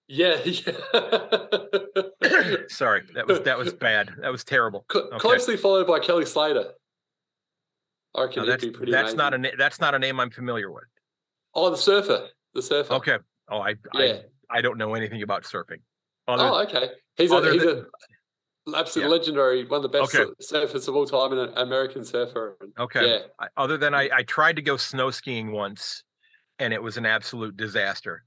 Yeah, 0.07 0.37
yeah. 0.45 0.73
Sorry, 2.69 3.03
that 3.15 3.27
was 3.27 3.41
that 3.41 3.59
was 3.59 3.73
bad. 3.73 4.11
That 4.21 4.31
was 4.31 4.45
terrible. 4.45 4.85
Okay. 4.95 5.19
Closely 5.19 5.57
followed 5.57 5.87
by 5.87 5.99
Kelly 5.99 6.27
Slater. 6.27 6.73
No, 8.17 8.45
that's 8.47 8.65
be 8.65 8.71
pretty 8.71 8.93
that's 8.93 9.15
not 9.15 9.35
a 9.35 9.53
that's 9.57 9.81
not 9.81 9.95
a 9.95 9.99
name 9.99 10.19
I'm 10.21 10.31
familiar 10.31 10.71
with. 10.71 10.85
Oh, 11.55 11.71
the 11.71 11.77
surfer. 11.77 12.29
The 12.55 12.63
surfer. 12.63 12.93
Okay. 12.95 13.19
Oh, 13.49 13.59
I 13.61 13.75
Yeah. 13.95 14.19
I, 14.51 14.59
I 14.59 14.61
don't 14.61 14.79
know 14.79 14.95
anything 14.95 15.23
about 15.23 15.45
surfing. 15.45 15.81
Other, 16.29 16.45
Oh, 16.45 16.63
okay. 16.63 16.91
He's 17.17 17.31
a 17.31 17.53
he's 17.53 17.63
than- 17.63 17.87
a 18.69 18.79
absolute 18.79 19.05
Yeah. 19.07 19.11
legendary, 19.11 19.65
one 19.65 19.79
of 19.79 19.83
the 19.83 19.89
best 19.89 20.15
Okay. 20.15 20.31
surfers 20.43 20.87
of 20.89 20.95
all 20.97 21.07
time, 21.07 21.33
and 21.33 21.41
an 21.51 21.59
American 21.59 22.05
surfer. 22.05 22.57
Okay. 22.79 23.09
Yeah. 23.09 23.19
I, 23.39 23.49
other 23.57 23.77
than 23.77 23.95
I, 23.95 24.09
I 24.13 24.23
tried 24.23 24.57
to 24.57 24.63
go 24.63 24.77
snow 24.77 25.11
skiing 25.11 25.53
once, 25.53 26.03
and 26.59 26.73
it 26.73 26.83
was 26.83 26.97
an 26.97 27.07
absolute 27.07 27.57
disaster. 27.57 28.25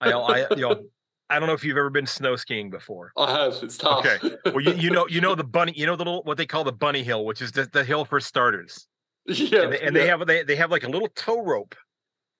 I, 0.00 0.12
I 0.12 0.38
you 0.54 0.62
know 0.62 0.82
I 1.30 1.38
don't 1.38 1.46
know 1.48 1.54
if 1.54 1.64
you've 1.64 1.76
ever 1.76 1.90
been 1.90 2.06
snow 2.06 2.36
skiing 2.36 2.70
before. 2.70 3.12
I 3.16 3.30
have. 3.30 3.54
It's 3.62 3.78
tough. 3.78 4.04
Okay. 4.04 4.36
Well, 4.46 4.60
you, 4.60 4.72
you 4.74 4.90
know 4.90 5.06
you 5.08 5.20
know 5.20 5.34
the 5.42 5.44
bunny 5.44 5.72
you 5.76 5.86
know 5.86 5.96
the 5.96 6.04
little 6.04 6.22
what 6.24 6.36
they 6.38 6.46
call 6.46 6.64
the 6.64 6.72
bunny 6.72 7.02
hill, 7.02 7.24
which 7.24 7.40
is 7.42 7.52
the, 7.52 7.66
the 7.72 7.84
hill 7.84 8.04
for 8.04 8.20
starters. 8.20 8.86
Yeah. 9.26 9.62
and 9.62 9.72
they, 9.72 9.80
and 9.80 9.96
they 9.96 10.06
have 10.06 10.26
they, 10.26 10.42
they 10.42 10.56
have 10.56 10.70
like 10.70 10.84
a 10.84 10.88
little 10.88 11.08
tow 11.08 11.42
rope 11.42 11.74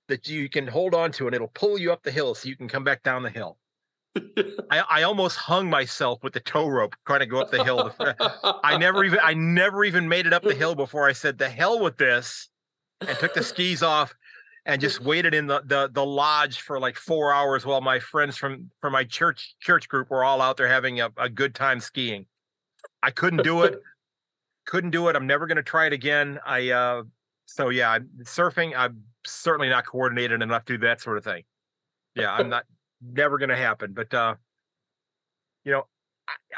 that 0.08 0.28
you 0.28 0.48
can 0.48 0.66
hold 0.66 0.94
on 0.94 1.12
to 1.12 1.26
and 1.26 1.34
it'll 1.34 1.48
pull 1.48 1.78
you 1.78 1.92
up 1.92 2.02
the 2.02 2.10
hill 2.10 2.34
so 2.34 2.48
you 2.48 2.56
can 2.56 2.68
come 2.68 2.84
back 2.84 3.02
down 3.02 3.22
the 3.22 3.30
hill. 3.30 3.58
I, 4.70 4.84
I 4.90 5.02
almost 5.04 5.38
hung 5.38 5.70
myself 5.70 6.22
with 6.22 6.34
the 6.34 6.40
tow 6.40 6.68
rope 6.68 6.94
trying 7.06 7.20
to 7.20 7.26
go 7.26 7.40
up 7.40 7.50
the 7.50 7.64
hill 7.64 7.94
i 8.62 8.76
never 8.76 9.04
even 9.04 9.18
i 9.22 9.32
never 9.32 9.86
even 9.86 10.06
made 10.06 10.26
it 10.26 10.34
up 10.34 10.42
the 10.42 10.54
hill 10.54 10.74
before 10.74 11.08
i 11.08 11.12
said 11.12 11.38
the 11.38 11.48
hell 11.48 11.80
with 11.80 11.96
this 11.96 12.50
and 13.00 13.16
took 13.18 13.32
the 13.32 13.42
skis 13.42 13.82
off 13.82 14.14
and 14.64 14.80
just 14.80 15.00
waited 15.00 15.34
in 15.34 15.46
the, 15.46 15.62
the 15.64 15.90
the 15.92 16.04
lodge 16.04 16.60
for 16.60 16.78
like 16.78 16.96
four 16.96 17.32
hours 17.32 17.66
while 17.66 17.80
my 17.80 17.98
friends 17.98 18.36
from 18.36 18.70
from 18.80 18.92
my 18.92 19.04
church 19.04 19.54
church 19.60 19.88
group 19.88 20.10
were 20.10 20.24
all 20.24 20.40
out 20.40 20.56
there 20.56 20.68
having 20.68 21.00
a, 21.00 21.10
a 21.16 21.28
good 21.28 21.54
time 21.54 21.80
skiing. 21.80 22.26
I 23.02 23.10
couldn't 23.10 23.42
do 23.42 23.62
it 23.62 23.80
couldn't 24.66 24.90
do 24.90 25.08
it 25.08 25.16
i'm 25.16 25.26
never 25.26 25.46
going 25.46 25.56
to 25.56 25.62
try 25.62 25.86
it 25.86 25.92
again 25.92 26.38
i 26.46 26.70
uh 26.70 27.02
so 27.46 27.68
yeah 27.68 27.98
surfing 28.22 28.72
i'm 28.76 29.02
certainly 29.24 29.68
not 29.68 29.86
coordinated 29.86 30.42
enough 30.42 30.64
to 30.64 30.78
do 30.78 30.86
that 30.86 31.00
sort 31.00 31.18
of 31.18 31.24
thing 31.24 31.42
yeah 32.14 32.32
i'm 32.32 32.48
not 32.48 32.64
never 33.00 33.38
going 33.38 33.48
to 33.48 33.56
happen 33.56 33.92
but 33.92 34.12
uh 34.14 34.34
you 35.64 35.72
know 35.72 35.86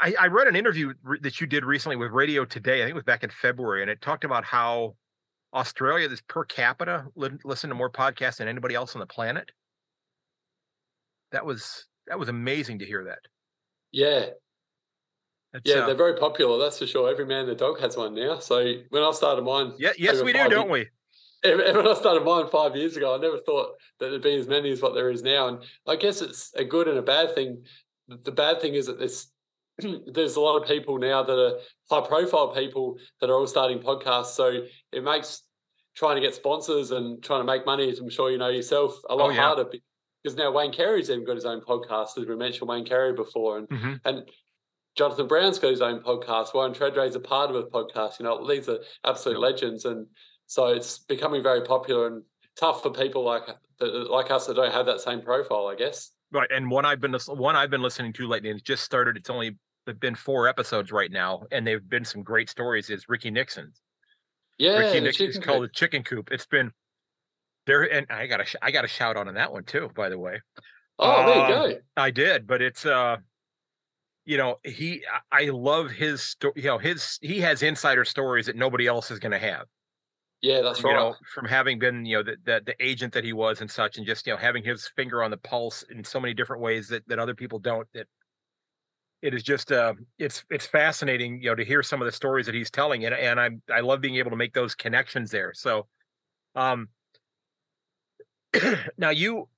I, 0.00 0.14
I 0.20 0.26
read 0.26 0.46
an 0.46 0.57
interview 0.57 0.92
re- 1.02 1.18
that 1.22 1.40
you 1.40 1.46
did 1.46 1.64
recently 1.64 1.96
with 1.96 2.11
radio 2.11 2.44
today 2.44 2.82
i 2.82 2.84
think 2.84 2.90
it 2.90 2.94
was 2.94 3.05
back 3.05 3.24
in 3.24 3.30
february 3.30 3.82
and 3.82 3.90
it 3.90 4.00
talked 4.00 4.24
about 4.24 4.44
how 4.44 4.94
australia 5.55 6.09
is 6.09 6.20
per 6.22 6.44
capita 6.44 7.07
li- 7.16 7.30
listen 7.44 7.70
to 7.70 7.74
more 7.74 7.90
podcasts 7.90 8.36
than 8.36 8.48
anybody 8.48 8.74
else 8.74 8.94
on 8.94 9.00
the 9.00 9.07
planet 9.07 9.50
that 11.32 11.46
was 11.46 11.86
that 12.07 12.18
was 12.18 12.28
amazing 12.28 12.78
to 12.78 12.84
hear 12.84 13.05
that 13.05 13.20
yeah. 13.94 14.26
Yeah. 15.64 15.76
uh, 15.76 15.86
They're 15.86 15.94
very 15.94 16.16
popular. 16.18 16.59
That's 16.59 16.78
for 16.78 16.86
sure. 16.86 17.09
Every 17.11 17.26
man 17.26 17.40
and 17.40 17.48
their 17.48 17.55
dog 17.57 17.80
has 17.80 17.96
one 17.96 18.14
now. 18.14 18.38
So 18.40 18.57
when 18.90 19.02
I 19.02 19.11
started 19.12 19.42
mine, 19.42 19.72
yeah 19.78 19.92
yes 19.96 20.22
we 20.22 20.32
do 20.32 20.38
five 20.40 20.50
don't 20.50 20.70
we 20.70 20.88
when 21.44 21.86
I 21.86 21.94
started 21.94 22.24
mine 22.24 22.48
five 22.48 22.74
years 22.74 22.96
ago, 22.96 23.14
I 23.14 23.18
never 23.18 23.38
thought 23.38 23.74
that 24.00 24.09
there'd 24.09 24.22
be 24.22 24.34
as 24.36 24.48
many 24.48 24.70
as 24.70 24.80
what 24.80 24.94
there 24.94 25.11
is 25.11 25.22
now. 25.22 25.48
And 25.48 25.59
I 25.86 25.96
guess 25.96 26.22
it's 26.22 26.52
a 26.55 26.64
good 26.64 26.88
and 26.88 26.98
a 26.98 27.02
bad 27.02 27.34
thing. 27.34 27.64
The- 28.09 28.16
The 28.24 28.32
bad 28.32 28.61
thing 28.61 28.74
is 28.74 28.86
that 28.86 28.98
there's 28.98 29.28
there's 30.07 30.36
a 30.36 30.40
lot 30.40 30.57
of 30.61 30.68
people 30.68 30.98
now 30.98 31.22
that 31.22 31.38
are 31.38 31.59
high 31.90 32.07
profile 32.07 32.48
people 32.55 32.96
that 33.20 33.28
are 33.30 33.34
all 33.34 33.46
starting 33.46 33.80
podcasts. 33.80 34.34
So 34.40 34.62
it 34.92 35.02
makes 35.05 35.42
trying 35.94 36.16
to 36.16 36.20
get 36.20 36.34
sponsors 36.34 36.90
and 36.90 37.22
trying 37.22 37.40
to 37.40 37.44
make 37.44 37.64
money, 37.66 37.90
as 37.90 37.98
I'm 38.00 38.09
sure 38.11 38.30
you 38.30 38.38
know 38.38 38.48
yourself, 38.48 38.98
a 39.11 39.14
lot 39.14 39.26
Oh, 39.26 39.30
yeah. 39.30 39.40
harder 39.42 39.64
because 40.22 40.36
now 40.36 40.50
Wayne 40.50 40.72
Carey's 40.72 41.11
even 41.11 41.24
got 41.24 41.36
his 41.36 41.44
own 41.44 41.61
podcast, 41.61 42.18
as 42.18 42.26
we 42.26 42.34
mentioned 42.36 42.68
Wayne 42.68 42.84
Carey 42.86 43.12
before, 43.12 43.59
and 43.59 43.68
Mhm. 43.68 44.00
and 44.05 44.28
Jonathan 44.97 45.26
Brown's 45.26 45.59
got 45.59 45.70
his 45.70 45.80
own 45.80 46.01
podcast. 46.01 46.55
Warren 46.55 46.72
Tredrea's 46.72 47.16
a 47.16 47.20
part 47.20 47.51
of 47.51 47.57
a 47.57 47.64
podcast. 47.64 48.18
You 48.18 48.24
know, 48.24 48.47
these 48.49 48.68
are 48.68 48.78
absolute 49.05 49.40
legends, 49.40 49.84
and 49.84 50.07
so 50.47 50.68
it's 50.68 50.99
becoming 50.99 51.42
very 51.42 51.62
popular 51.62 52.07
and 52.07 52.22
tough 52.57 52.82
for 52.82 52.90
people 52.90 53.24
like 53.24 53.42
that, 53.47 53.86
like 54.11 54.30
us 54.30 54.47
that 54.47 54.55
don't 54.55 54.72
have 54.72 54.86
that 54.86 55.01
same 55.01 55.20
profile. 55.20 55.66
I 55.66 55.74
guess. 55.74 56.12
Right, 56.32 56.51
and 56.51 56.70
one 56.70 56.84
I've 56.84 57.01
been 57.01 57.14
one 57.28 57.57
I've 57.57 57.70
been 57.70 57.82
listening 57.82 58.12
to 58.14 58.26
lately, 58.28 58.51
and 58.51 58.59
it's 58.59 58.66
just 58.66 58.84
started. 58.84 59.16
It's 59.16 59.30
only 59.30 59.57
been 60.01 60.14
four 60.14 60.49
episodes 60.49 60.92
right 60.92 61.11
now, 61.11 61.42
and 61.51 61.66
they've 61.66 61.88
been 61.88 62.05
some 62.05 62.22
great 62.22 62.49
stories. 62.49 62.90
Is 62.90 63.09
Ricky 63.09 63.30
Nixon? 63.30 63.72
Yeah, 64.59 64.78
Ricky 64.78 65.01
Nixon 65.01 65.26
is 65.26 65.38
called 65.38 65.62
coop. 65.62 65.70
the 65.70 65.74
Chicken 65.74 66.03
Coop. 66.05 66.30
It's 66.32 66.47
been 66.47 66.70
there, 67.66 67.82
and 67.82 68.07
I 68.11 68.26
got 68.26 68.40
a 68.40 68.45
I 68.62 68.70
got 68.70 68.84
a 68.84 68.88
shout 68.88 69.16
out 69.16 69.28
on 69.28 69.34
that 69.34 69.53
one 69.53 69.64
too. 69.64 69.90
By 69.95 70.09
the 70.09 70.18
way, 70.18 70.40
Oh, 70.99 71.26
there 71.26 71.34
you 71.36 71.42
um, 71.42 71.70
go. 71.70 71.76
I 71.97 72.11
did, 72.11 72.47
but 72.47 72.62
it's 72.62 72.86
uh, 72.86 73.16
you 74.25 74.37
know, 74.37 74.57
he 74.64 75.05
I 75.31 75.45
love 75.47 75.91
his 75.91 76.22
story 76.22 76.55
you 76.57 76.64
know 76.64 76.79
his 76.79 77.18
he 77.22 77.41
has 77.41 77.62
insider 77.62 78.05
stories 78.05 78.47
that 78.47 78.57
nobody 78.57 78.87
else 78.87 79.11
is 79.11 79.18
going 79.18 79.33
to 79.33 79.39
have. 79.39 79.66
Yeah, 80.41 80.61
that's 80.61 80.83
you 80.83 80.91
right. 80.91 80.97
know, 80.97 81.14
from 81.33 81.47
having 81.47 81.79
been, 81.79 82.05
you 82.05 82.18
know, 82.18 82.22
the, 82.22 82.37
the 82.45 82.62
the 82.66 82.85
agent 82.85 83.14
that 83.14 83.25
he 83.25 83.33
was 83.33 83.61
and 83.61 83.70
such, 83.70 83.97
and 83.97 84.07
just 84.07 84.27
you 84.27 84.33
know 84.33 84.37
having 84.37 84.62
his 84.62 84.89
finger 84.89 85.22
on 85.22 85.31
the 85.31 85.39
pulse 85.39 85.83
in 85.85 86.05
so 86.05 86.20
many 86.20 86.35
different 86.35 86.61
ways 86.62 86.89
that 86.89 87.07
that 87.09 87.18
other 87.18 87.35
people 87.35 87.59
don't. 87.59 87.89
That 87.95 88.07
it 89.22 89.33
is 89.33 89.43
just 89.43 89.72
uh, 89.72 89.95
it's 90.18 90.45
it's 90.51 90.66
fascinating, 90.66 91.41
you 91.41 91.49
know, 91.49 91.55
to 91.55 91.64
hear 91.64 91.83
some 91.83 92.03
of 92.03 92.07
the 92.07 92.12
stories 92.12 92.45
that 92.45 92.55
he's 92.55 92.70
telling, 92.70 93.07
and 93.07 93.14
and 93.14 93.41
I 93.41 93.51
I 93.72 93.81
love 93.81 94.03
being 94.03 94.16
able 94.16 94.31
to 94.31 94.37
make 94.37 94.53
those 94.53 94.75
connections 94.75 95.31
there. 95.31 95.55
So, 95.55 95.87
um, 96.55 96.89
now 98.99 99.09
you 99.09 99.49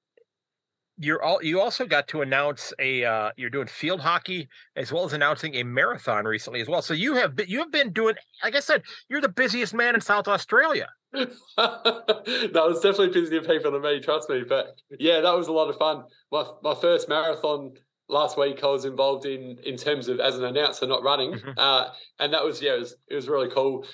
you're 0.98 1.22
all 1.22 1.42
you 1.42 1.60
also 1.60 1.84
got 1.84 2.08
to 2.08 2.22
announce 2.22 2.72
a 2.78 3.04
uh 3.04 3.30
you're 3.36 3.50
doing 3.50 3.66
field 3.66 4.00
hockey 4.00 4.48
as 4.76 4.92
well 4.92 5.04
as 5.04 5.12
announcing 5.12 5.54
a 5.56 5.62
marathon 5.62 6.24
recently 6.24 6.60
as 6.60 6.68
well 6.68 6.80
so 6.80 6.94
you 6.94 7.14
have 7.14 7.36
been 7.36 7.46
you 7.48 7.58
have 7.58 7.70
been 7.70 7.92
doing 7.92 8.14
like 8.42 8.56
i 8.56 8.60
said 8.60 8.82
you're 9.08 9.20
the 9.20 9.28
busiest 9.28 9.74
man 9.74 9.94
in 9.94 10.00
south 10.00 10.26
australia 10.26 10.88
that 11.56 12.52
was 12.54 12.80
definitely 12.80 13.08
busier 13.08 13.40
people 13.40 13.72
than 13.72 13.82
me, 13.82 14.00
trust 14.00 14.28
me. 14.28 14.42
But 14.46 14.76
yeah, 14.98 15.20
that 15.20 15.34
was 15.34 15.48
a 15.48 15.52
lot 15.52 15.68
of 15.68 15.76
fun. 15.76 16.04
My 16.30 16.44
my 16.62 16.74
first 16.74 17.08
marathon 17.08 17.74
last 18.08 18.38
week 18.38 18.62
I 18.62 18.66
was 18.66 18.84
involved 18.84 19.24
in 19.24 19.56
in 19.64 19.76
terms 19.76 20.08
of 20.08 20.20
as 20.20 20.36
an 20.36 20.44
announcer, 20.44 20.86
not 20.86 21.02
running, 21.02 21.32
mm-hmm. 21.32 21.50
uh, 21.56 21.88
and 22.18 22.32
that 22.34 22.44
was 22.44 22.60
yeah, 22.60 22.74
it 22.74 22.80
was, 22.80 22.96
it 23.08 23.14
was 23.14 23.28
really 23.28 23.50
cool. 23.50 23.86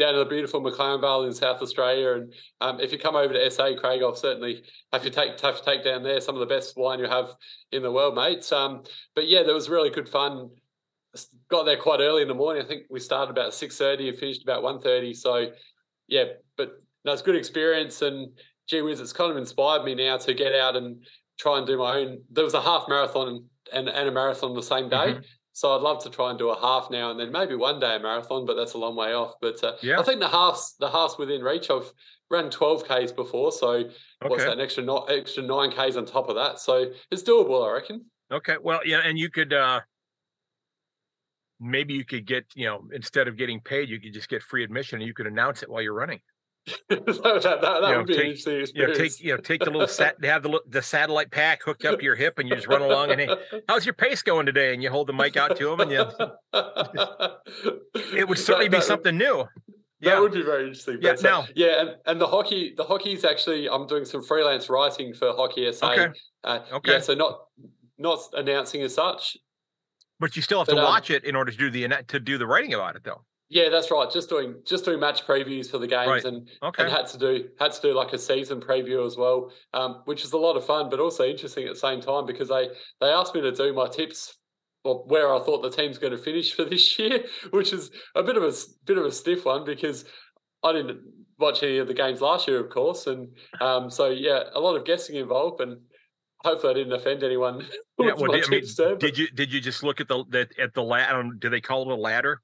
Down 0.00 0.14
in 0.14 0.20
the 0.20 0.24
beautiful 0.24 0.62
McLaren 0.62 1.02
Vale 1.02 1.24
in 1.24 1.34
South 1.34 1.60
Australia, 1.60 2.14
and 2.14 2.32
um, 2.62 2.80
if 2.80 2.90
you 2.90 2.98
come 2.98 3.16
over 3.16 3.34
to 3.34 3.50
SA, 3.50 3.74
Craig, 3.76 4.00
I'll 4.02 4.14
certainly 4.14 4.62
have 4.94 5.04
you 5.04 5.10
take 5.10 5.38
have 5.40 5.58
to 5.58 5.64
take 5.64 5.84
down 5.84 6.02
there 6.02 6.22
some 6.22 6.34
of 6.34 6.40
the 6.40 6.46
best 6.46 6.74
wine 6.74 6.98
you 6.98 7.06
have 7.06 7.34
in 7.70 7.82
the 7.82 7.92
world, 7.92 8.14
mate. 8.14 8.50
Um, 8.50 8.82
but 9.14 9.28
yeah, 9.28 9.42
there 9.42 9.52
was 9.52 9.68
really 9.68 9.90
good 9.90 10.08
fun. 10.08 10.48
Got 11.50 11.64
there 11.66 11.76
quite 11.76 12.00
early 12.00 12.22
in 12.22 12.28
the 12.28 12.34
morning. 12.34 12.62
I 12.62 12.66
think 12.66 12.84
we 12.88 12.98
started 12.98 13.30
about 13.30 13.52
six 13.52 13.76
thirty 13.76 14.08
and 14.08 14.16
finished 14.16 14.42
about 14.42 14.62
1.30. 14.62 15.14
So 15.14 15.50
yeah, 16.08 16.24
but 16.56 16.72
no, 17.04 17.12
it's 17.12 17.20
good 17.20 17.36
experience, 17.36 18.00
and 18.00 18.32
gee 18.68 18.80
whiz, 18.80 19.00
it's 19.00 19.12
kind 19.12 19.30
of 19.30 19.36
inspired 19.36 19.84
me 19.84 19.94
now 19.94 20.16
to 20.16 20.32
get 20.32 20.54
out 20.54 20.76
and 20.76 21.04
try 21.38 21.58
and 21.58 21.66
do 21.66 21.76
my 21.76 21.98
own. 21.98 22.22
There 22.30 22.44
was 22.44 22.54
a 22.54 22.62
half 22.62 22.84
marathon 22.88 23.46
and, 23.72 23.88
and 23.88 24.08
a 24.08 24.12
marathon 24.12 24.54
the 24.54 24.62
same 24.62 24.88
day. 24.88 24.96
Mm-hmm. 24.96 25.20
So 25.52 25.74
I'd 25.74 25.82
love 25.82 26.02
to 26.04 26.10
try 26.10 26.30
and 26.30 26.38
do 26.38 26.50
a 26.50 26.60
half 26.60 26.90
now 26.90 27.10
and 27.10 27.18
then, 27.18 27.32
maybe 27.32 27.54
one 27.54 27.80
day 27.80 27.96
a 27.96 28.00
marathon, 28.00 28.46
but 28.46 28.54
that's 28.54 28.74
a 28.74 28.78
long 28.78 28.96
way 28.96 29.12
off. 29.12 29.34
But 29.40 29.62
uh, 29.64 29.72
yeah. 29.82 29.98
I 29.98 30.02
think 30.02 30.20
the 30.20 30.28
halves, 30.28 30.76
the 30.78 30.90
halves 30.90 31.18
within 31.18 31.42
reach. 31.42 31.70
I've 31.70 31.92
run 32.30 32.50
12 32.50 32.86
k's 32.86 33.12
before, 33.12 33.52
so 33.52 33.68
okay. 33.68 33.92
what's 34.26 34.44
that? 34.44 34.52
An 34.52 34.60
extra 34.60 34.84
not 34.84 35.10
extra 35.10 35.42
nine 35.42 35.72
k's 35.72 35.96
on 35.96 36.06
top 36.06 36.28
of 36.28 36.36
that. 36.36 36.60
So 36.60 36.92
it's 37.10 37.22
doable, 37.22 37.68
I 37.68 37.72
reckon. 37.72 38.04
Okay, 38.30 38.56
well, 38.62 38.80
yeah, 38.84 39.00
and 39.04 39.18
you 39.18 39.28
could 39.28 39.52
uh 39.52 39.80
maybe 41.58 41.94
you 41.94 42.04
could 42.04 42.26
get 42.26 42.46
you 42.54 42.66
know 42.66 42.84
instead 42.92 43.28
of 43.28 43.36
getting 43.36 43.60
paid, 43.60 43.88
you 43.88 44.00
could 44.00 44.14
just 44.14 44.28
get 44.28 44.42
free 44.42 44.64
admission, 44.64 45.00
and 45.00 45.06
you 45.06 45.14
could 45.14 45.26
announce 45.26 45.62
it 45.62 45.68
while 45.68 45.82
you're 45.82 45.94
running. 45.94 46.20
that, 46.88 47.06
that, 47.06 47.60
that 47.60 47.80
would 47.80 47.90
know, 47.90 48.04
be 48.04 48.14
take, 48.14 48.24
interesting 48.26 48.66
You 48.74 48.86
know, 48.88 48.94
take 48.94 49.20
you 49.20 49.34
know 49.34 49.40
take 49.40 49.60
the 49.64 49.70
little 49.70 49.88
set 49.88 50.22
have 50.24 50.42
the 50.42 50.60
the 50.68 50.82
satellite 50.82 51.30
pack 51.30 51.62
hooked 51.62 51.84
up 51.84 51.98
to 51.98 52.04
your 52.04 52.16
hip 52.16 52.38
and 52.38 52.48
you 52.48 52.54
just 52.54 52.66
run 52.66 52.82
along 52.82 53.10
and 53.10 53.20
hey, 53.20 53.34
how's 53.68 53.86
your 53.86 53.94
pace 53.94 54.22
going 54.22 54.46
today? 54.46 54.74
And 54.74 54.82
you 54.82 54.90
hold 54.90 55.06
the 55.06 55.12
mic 55.12 55.36
out 55.36 55.56
to 55.56 55.64
them 55.64 55.80
and 55.80 55.90
you. 55.90 56.04
it 58.16 58.28
would 58.28 58.38
certainly 58.38 58.68
that, 58.68 58.78
be 58.78 58.82
something 58.82 59.16
new. 59.16 59.46
That 60.02 60.10
yeah. 60.10 60.20
would 60.20 60.32
be 60.32 60.42
very 60.42 60.62
interesting. 60.62 60.98
Yeah, 61.02 61.14
so, 61.16 61.28
now, 61.28 61.46
yeah, 61.54 61.80
and, 61.80 61.90
and 62.06 62.20
the 62.20 62.26
hockey, 62.26 62.72
the 62.74 62.84
hockey 62.84 63.12
is 63.12 63.22
actually, 63.22 63.68
I'm 63.68 63.86
doing 63.86 64.06
some 64.06 64.22
freelance 64.24 64.70
writing 64.70 65.12
for 65.12 65.34
Hockey 65.34 65.70
SA. 65.72 65.92
Okay. 65.92 66.08
Uh, 66.42 66.60
okay. 66.72 66.92
Yeah, 66.92 67.00
so 67.00 67.14
not 67.14 67.40
not 67.98 68.18
announcing 68.32 68.80
as 68.80 68.94
such, 68.94 69.36
but 70.18 70.36
you 70.36 70.42
still 70.42 70.60
have 70.60 70.68
but, 70.68 70.74
to 70.74 70.80
um, 70.80 70.86
watch 70.86 71.10
it 71.10 71.24
in 71.24 71.36
order 71.36 71.52
to 71.52 71.56
do 71.56 71.70
the 71.70 71.86
to 72.08 72.18
do 72.18 72.38
the 72.38 72.46
writing 72.46 72.72
about 72.72 72.96
it, 72.96 73.04
though. 73.04 73.22
Yeah, 73.50 73.68
that's 73.68 73.90
right. 73.90 74.08
Just 74.10 74.28
doing 74.28 74.54
just 74.64 74.84
doing 74.84 75.00
match 75.00 75.26
previews 75.26 75.68
for 75.68 75.78
the 75.78 75.88
games, 75.88 76.08
right. 76.08 76.24
and 76.24 76.48
okay. 76.62 76.84
and 76.84 76.92
had 76.92 77.08
to 77.08 77.18
do 77.18 77.48
had 77.58 77.72
to 77.72 77.82
do 77.82 77.92
like 77.92 78.12
a 78.12 78.18
season 78.18 78.60
preview 78.60 79.04
as 79.04 79.16
well, 79.16 79.50
um, 79.74 80.02
which 80.04 80.24
is 80.24 80.32
a 80.32 80.38
lot 80.38 80.56
of 80.56 80.64
fun, 80.64 80.88
but 80.88 81.00
also 81.00 81.24
interesting 81.24 81.66
at 81.66 81.74
the 81.74 81.80
same 81.80 82.00
time 82.00 82.26
because 82.26 82.48
they 82.48 82.68
they 83.00 83.08
asked 83.08 83.34
me 83.34 83.40
to 83.40 83.50
do 83.50 83.72
my 83.72 83.88
tips 83.88 84.38
or 84.84 85.04
where 85.06 85.34
I 85.34 85.40
thought 85.40 85.62
the 85.62 85.70
team's 85.70 85.98
going 85.98 86.12
to 86.12 86.18
finish 86.18 86.54
for 86.54 86.64
this 86.64 86.96
year, 86.98 87.24
which 87.50 87.72
is 87.72 87.90
a 88.14 88.22
bit 88.22 88.36
of 88.36 88.44
a 88.44 88.52
bit 88.86 88.98
of 88.98 89.04
a 89.04 89.10
stiff 89.10 89.44
one 89.44 89.64
because 89.64 90.04
I 90.62 90.72
didn't 90.72 91.00
watch 91.36 91.64
any 91.64 91.78
of 91.78 91.88
the 91.88 91.94
games 91.94 92.20
last 92.20 92.46
year, 92.46 92.60
of 92.60 92.70
course, 92.70 93.08
and 93.08 93.28
um, 93.60 93.90
so 93.90 94.10
yeah, 94.10 94.44
a 94.54 94.60
lot 94.60 94.76
of 94.76 94.84
guessing 94.84 95.16
involved, 95.16 95.60
and 95.60 95.80
hopefully 96.44 96.72
I 96.72 96.76
didn't 96.76 96.92
offend 96.92 97.24
anyone. 97.24 97.66
Yeah, 98.00 98.12
well, 98.16 98.32
did, 98.32 98.46
I 98.46 98.48
mean, 98.48 98.98
did 98.98 99.18
you 99.18 99.28
did 99.28 99.52
you 99.52 99.60
just 99.60 99.82
look 99.82 100.00
at 100.00 100.08
the, 100.08 100.24
the 100.26 100.48
at 100.58 100.72
the 100.72 100.82
ladder? 100.82 101.22
Do 101.38 101.50
they 101.50 101.60
call 101.60 101.82
it 101.82 101.92
a 101.92 102.00
ladder? 102.00 102.40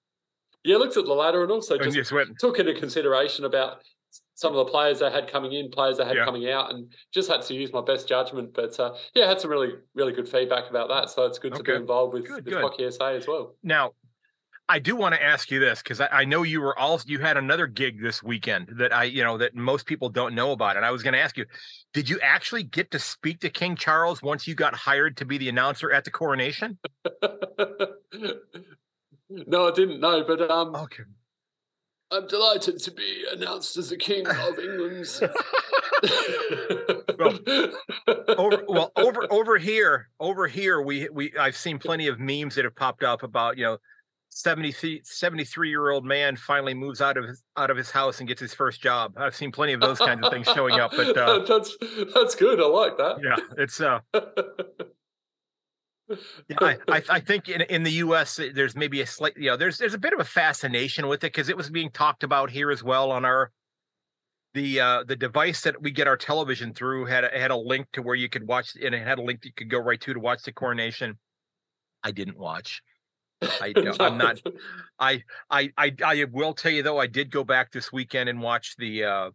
Yeah, 0.67 0.79
looked 0.79 0.97
at 0.97 1.05
the 1.05 1.13
ladder 1.13 1.45
and 1.45 1.53
also 1.53 1.79
just, 1.79 1.95
just 1.95 2.11
went, 2.11 2.39
took 2.41 2.59
into 2.59 2.75
consideration 2.75 3.45
about 3.45 3.83
some 4.35 4.53
of 4.53 4.67
the 4.67 4.71
players 4.71 4.99
they 4.99 5.11
had 5.11 5.31
coming 5.31 5.53
in, 5.53 5.71
players 5.71 5.99
they 5.99 6.05
had 6.05 6.17
yeah. 6.17 6.25
coming 6.25 6.51
out, 6.51 6.73
and 6.73 6.93
just 7.15 7.31
had 7.31 7.43
to 7.43 7.55
use 7.55 7.73
my 7.73 7.81
best 7.81 8.09
judgment. 8.09 8.53
But 8.53 8.79
uh, 8.81 8.95
yeah, 9.15 9.29
had 9.29 9.41
some 9.41 9.51
really, 9.51 9.75
really 9.95 10.13
good 10.13 10.29
feedback 10.29 10.69
about 10.69 10.89
that. 10.89 11.09
So 11.09 11.25
it's 11.25 11.39
good 11.39 11.53
okay. 11.53 11.59
to 11.59 11.65
be 11.65 11.75
involved 11.75 12.15
with, 12.15 12.27
good, 12.27 12.45
with 12.45 12.55
good. 12.55 12.63
Hockey 12.63 12.91
SA 12.91 13.11
as 13.11 13.29
well. 13.29 13.55
Now, 13.63 13.93
I 14.69 14.81
do 14.81 14.97
want 14.97 15.15
to 15.15 15.23
ask 15.23 15.53
you 15.53 15.61
this 15.61 15.81
because 15.81 16.01
I, 16.01 16.09
I, 16.09 16.25
know 16.25 16.43
you 16.43 16.61
were 16.61 16.77
all 16.77 17.01
you 17.07 17.21
had 17.21 17.37
another 17.37 17.69
gig 17.69 18.03
this 18.03 18.21
weekend 18.25 18.73
that 18.79 18.93
I, 18.93 19.05
you 19.05 19.23
know, 19.23 19.39
that 19.39 19.55
most 19.55 19.87
people 19.87 20.09
don't 20.09 20.35
know 20.35 20.51
about. 20.51 20.77
And 20.77 20.85
I 20.85 20.91
was 20.91 21.05
going 21.05 21.15
to 21.15 21.21
ask 21.21 21.37
you, 21.37 21.47
did 21.95 22.09
you 22.11 22.19
actually 22.21 22.65
get 22.65 22.91
to 22.91 22.99
speak 22.99 23.39
to 23.41 23.51
King 23.51 23.77
Charles 23.77 24.21
once 24.21 24.49
you 24.49 24.57
got 24.57 24.75
hired 24.75 25.17
to 25.19 25.25
be 25.25 25.39
the 25.39 25.49
announcer 25.49 25.93
at 25.93 26.05
the 26.05 26.11
coronation? 26.11 26.79
No, 29.29 29.69
I 29.69 29.73
didn't 29.73 30.01
know, 30.01 30.25
but 30.25 30.51
um, 30.51 30.75
okay. 30.75 31.03
I'm 32.11 32.27
delighted 32.29 32.79
to 32.79 32.91
be 32.93 33.25
announced 33.33 33.77
as 33.77 33.91
the 33.91 33.97
king 33.97 34.27
of 34.29 34.59
England. 34.59 35.07
well, 37.19 37.39
over, 38.39 38.65
well, 38.69 38.93
over 38.97 39.27
over 39.33 39.59
here, 39.59 40.09
over 40.21 40.47
here, 40.47 40.81
we 40.81 41.09
we 41.13 41.33
I've 41.39 41.57
seen 41.57 41.79
plenty 41.79 42.07
of 42.07 42.21
memes 42.21 42.55
that 42.55 42.65
have 42.65 42.77
popped 42.77 43.03
up 43.03 43.25
about 43.25 43.59
you 43.59 43.65
know 43.65 43.79
73, 44.29 45.01
73 45.03 45.69
year 45.69 45.91
old 45.91 46.05
man 46.05 46.37
finally 46.37 46.75
moves 46.75 47.01
out 47.01 47.17
of 47.17 47.25
his 47.25 47.43
out 47.57 47.71
of 47.71 47.77
his 47.77 47.91
house 47.91 48.21
and 48.21 48.29
gets 48.29 48.41
his 48.41 48.55
first 48.55 48.81
job. 48.81 49.15
I've 49.17 49.35
seen 49.35 49.51
plenty 49.51 49.73
of 49.73 49.81
those 49.81 49.99
kinds 49.99 50.25
of 50.25 50.33
things 50.33 50.47
showing 50.55 50.79
up. 50.79 50.93
But 50.95 51.17
uh, 51.17 51.39
that's 51.49 51.77
that's 52.15 52.37
good. 52.37 52.61
I 52.61 52.67
like 52.67 52.97
that. 52.99 53.17
Yeah, 53.21 53.37
it's 53.59 53.81
uh 53.81 54.01
yeah, 56.49 56.57
I, 56.61 56.77
I, 56.89 57.03
I 57.09 57.21
think 57.21 57.49
in, 57.49 57.63
in 57.63 57.83
the 57.83 57.93
U.S. 57.93 58.41
there's 58.55 58.77
maybe 58.77 59.01
a 59.01 59.07
slight, 59.07 59.37
you 59.37 59.51
know, 59.51 59.57
there's 59.57 59.79
there's 59.79 59.95
a 59.95 59.99
bit 59.99 60.13
of 60.13 60.21
a 60.21 60.25
fascination 60.25 61.09
with 61.09 61.25
it 61.25 61.33
because 61.33 61.49
it 61.49 61.57
was 61.57 61.71
being 61.71 61.91
talked 61.91 62.23
about 62.23 62.51
here 62.51 62.71
as 62.71 62.83
well 62.83 63.11
on 63.11 63.25
our 63.25 63.51
the 64.55 64.81
uh, 64.81 65.05
the 65.05 65.17
device 65.17 65.63
that 65.63 65.83
we 65.83 65.91
get 65.91 66.09
our 66.09 66.17
television 66.17 66.73
through 66.73 67.05
had 67.05 67.25
a, 67.25 67.39
had 67.39 67.51
a 67.51 67.57
link 67.57 67.87
to 67.93 68.03
where 68.03 68.15
you 68.15 68.29
could 68.29 68.47
watch 68.47 68.75
and 68.83 68.95
it 68.95 69.07
had 69.07 69.19
a 69.19 69.23
link 69.23 69.43
that 69.43 69.49
you 69.49 69.55
could 69.55 69.71
go 69.71 69.79
right 69.79 70.01
to 70.01 70.15
to 70.15 70.21
watch 70.21 70.43
the 70.45 70.53
coronation. 70.53 71.19
I 72.03 72.11
didn't 72.11 72.39
watch. 72.39 72.83
I 73.43 73.75
I'm 74.01 74.17
not. 74.17 74.41
I 74.99 75.23
I 75.51 75.71
I 75.77 75.95
I 76.05 76.25
will 76.33 76.55
tell 76.55 76.73
you 76.73 76.83
though 76.83 76.99
I 76.99 77.07
did 77.07 77.31
go 77.31 77.45
back 77.45 77.71
this 77.71 77.93
weekend 77.93 78.29
and 78.29 78.41
watch 78.41 78.77
the 78.79 79.05
uh, 79.05 79.31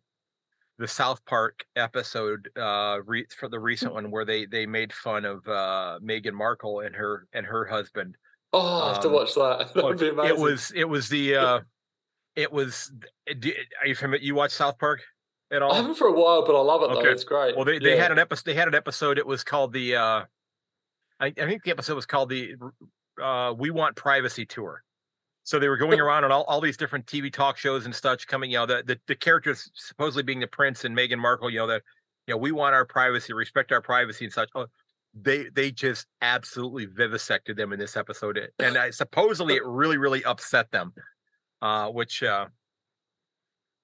the 0.82 0.88
South 0.88 1.24
Park 1.26 1.64
episode 1.76 2.50
uh, 2.58 2.98
re- 3.06 3.28
for 3.38 3.48
the 3.48 3.60
recent 3.60 3.94
one 3.94 4.10
where 4.10 4.26
they 4.26 4.46
they 4.48 4.66
made 4.66 4.92
fun 4.92 5.26
of 5.26 5.48
uh, 5.48 6.00
Meghan 6.04 6.34
Markle 6.34 6.82
and 6.82 6.96
her 6.96 7.28
and 7.34 7.46
her 7.46 7.66
husband. 7.66 8.18
Oh, 8.52 8.90
I 8.90 8.94
have 8.94 9.02
to 9.04 9.08
um, 9.08 9.14
watch 9.14 9.36
that. 9.36 9.72
That'd 9.76 10.00
be 10.00 10.10
amazing. 10.10 10.36
It 10.36 10.42
was 10.42 10.72
it 10.76 10.84
was 10.86 11.08
the 11.08 11.36
uh, 11.36 11.60
it 12.36 12.52
was. 12.52 12.92
Are 13.30 13.88
you 13.88 13.96
familiar? 13.96 14.26
You 14.26 14.36
watch 14.36 14.52
South 14.52 14.80
Park 14.80 15.02
at 15.52 15.62
all? 15.62 15.72
I 15.72 15.78
haven't 15.78 15.96
for 15.96 16.08
a 16.08 16.12
while, 16.12 16.46
but 16.46 16.56
I 16.56 16.62
love 16.62 16.82
it. 16.82 16.86
Okay. 16.86 17.04
Though. 17.04 17.12
It's 17.12 17.24
great. 17.24 17.56
Well, 17.56 17.66
they, 17.66 17.78
they 17.78 17.96
yeah. 17.96 18.02
had 18.02 18.12
an 18.12 18.20
episode. 18.20 18.46
They 18.46 18.56
had 18.56 18.68
an 18.68 18.76
episode. 18.76 19.18
It 19.20 19.28
was 19.28 19.44
called 19.44 19.72
the. 19.72 19.96
Uh, 19.96 20.24
I, 21.20 21.28
I 21.28 21.32
think 21.32 21.64
the 21.64 21.72
episode 21.72 21.96
was 21.96 22.08
called 22.08 22.30
the 22.30 22.56
uh, 23.22 23.54
"We 23.56 23.70
Want 23.70 23.96
Privacy" 23.96 24.48
tour. 24.48 24.84
So 25.44 25.60
they 25.60 25.70
were 25.70 25.78
going 25.78 26.00
around 26.00 26.24
on 26.24 26.32
all, 26.32 26.44
all 26.44 26.62
these 26.62 26.78
different 26.78 27.08
TV 27.08 27.32
talk 27.32 27.58
shows 27.58 27.86
and 27.86 27.96
such 27.96 28.28
coming, 28.28 28.52
you 28.52 28.58
know, 28.58 28.66
the, 28.66 28.84
the, 28.86 29.00
the 29.08 29.16
characters 29.16 29.72
supposedly 29.74 30.24
being 30.24 30.40
the 30.40 30.48
prince 30.48 30.86
and 30.86 30.96
Meghan 30.96 31.18
Markle, 31.18 31.50
you 31.50 31.60
know, 31.60 31.68
that, 31.68 31.82
you 32.28 32.34
know, 32.34 32.38
we 32.38 32.52
want 32.52 32.76
our 32.76 32.86
privacy, 32.86 33.34
respect 33.34 33.72
our 33.72 33.82
privacy 33.82 34.26
and 34.26 34.34
such. 34.34 34.50
Oh, 34.54 34.68
they, 35.20 35.50
they 35.50 35.72
just 35.72 36.06
absolutely 36.22 36.86
vivisected 36.86 37.58
them 37.58 37.74
in 37.74 37.80
this 37.80 37.98
episode. 37.98 38.40
And 38.60 38.78
I, 38.78 38.92
supposedly 38.92 39.56
it 39.56 39.66
really, 39.66 39.98
really 39.98 40.24
upset 40.24 40.72
them, 40.72 40.94
uh, 41.62 41.90
which, 41.90 42.22
uh, 42.22 42.46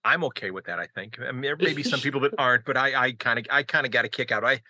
I'm 0.05 0.23
okay 0.25 0.51
with 0.51 0.65
that. 0.65 0.79
I 0.79 0.85
think 0.85 1.17
I 1.19 1.31
mean, 1.31 1.41
there 1.41 1.57
may 1.57 1.73
be 1.73 1.83
some 1.83 1.99
people 1.99 2.21
that 2.21 2.35
aren't, 2.37 2.65
but 2.65 2.77
I, 2.77 3.07
I 3.07 3.11
kind 3.13 3.39
of, 3.39 3.45
I 3.49 3.63
kind 3.63 3.85
of 3.85 3.91
got 3.91 4.05
a 4.05 4.09
kick 4.09 4.31
out. 4.31 4.45
I, 4.45 4.61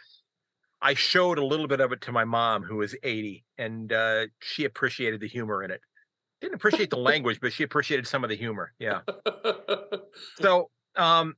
I 0.82 0.94
showed 0.94 1.38
a 1.38 1.46
little 1.46 1.68
bit 1.68 1.82
of 1.82 1.92
it 1.92 2.02
to 2.02 2.12
my 2.12 2.24
mom, 2.24 2.64
who 2.64 2.82
is 2.82 2.96
80, 3.04 3.44
and 3.58 3.92
uh, 3.92 4.28
she 4.40 4.64
appreciated 4.64 5.20
the 5.20 5.28
humor 5.28 5.64
in 5.64 5.72
it 5.72 5.82
didn't 6.42 6.56
appreciate 6.56 6.90
the 6.90 6.98
language, 6.98 7.40
but 7.42 7.54
she 7.54 7.64
appreciated 7.64 8.08
some 8.08 8.24
of 8.24 8.30
the 8.30 8.36
humor. 8.36 8.74
Yeah. 8.80 9.02
so, 10.42 10.70
um, 10.96 11.36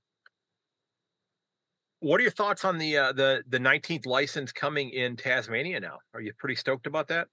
what 2.01 2.19
are 2.19 2.23
your 2.23 2.31
thoughts 2.31 2.65
on 2.65 2.77
the 2.77 2.97
uh, 2.97 3.11
the 3.11 3.43
the 3.47 3.59
19th 3.59 4.05
license 4.05 4.51
coming 4.51 4.89
in 4.89 5.15
Tasmania 5.15 5.79
now? 5.79 5.97
Are 6.13 6.21
you 6.21 6.33
pretty 6.37 6.55
stoked 6.55 6.87
about 6.87 7.07
that? 7.09 7.27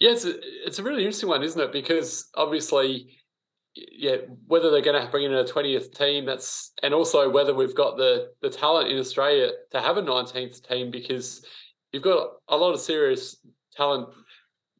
Yeah, 0.00 0.10
it's 0.10 0.24
a, 0.24 0.34
it's 0.66 0.78
a 0.78 0.82
really 0.82 1.02
interesting 1.02 1.28
one, 1.28 1.42
isn't 1.42 1.60
it? 1.60 1.72
Because 1.72 2.28
obviously, 2.34 3.18
yeah, 3.74 4.16
whether 4.46 4.70
they're 4.70 4.80
going 4.80 5.02
to 5.02 5.10
bring 5.10 5.24
in 5.24 5.34
a 5.34 5.44
20th 5.44 5.96
team, 5.96 6.24
that's 6.24 6.72
and 6.82 6.94
also 6.94 7.30
whether 7.30 7.54
we've 7.54 7.74
got 7.74 7.96
the 7.96 8.30
the 8.42 8.50
talent 8.50 8.90
in 8.90 8.98
Australia 8.98 9.50
to 9.72 9.80
have 9.80 9.96
a 9.96 10.02
19th 10.02 10.66
team 10.66 10.90
because 10.90 11.44
you've 11.92 12.02
got 12.02 12.28
a 12.48 12.56
lot 12.56 12.72
of 12.72 12.80
serious 12.80 13.36
talent 13.76 14.08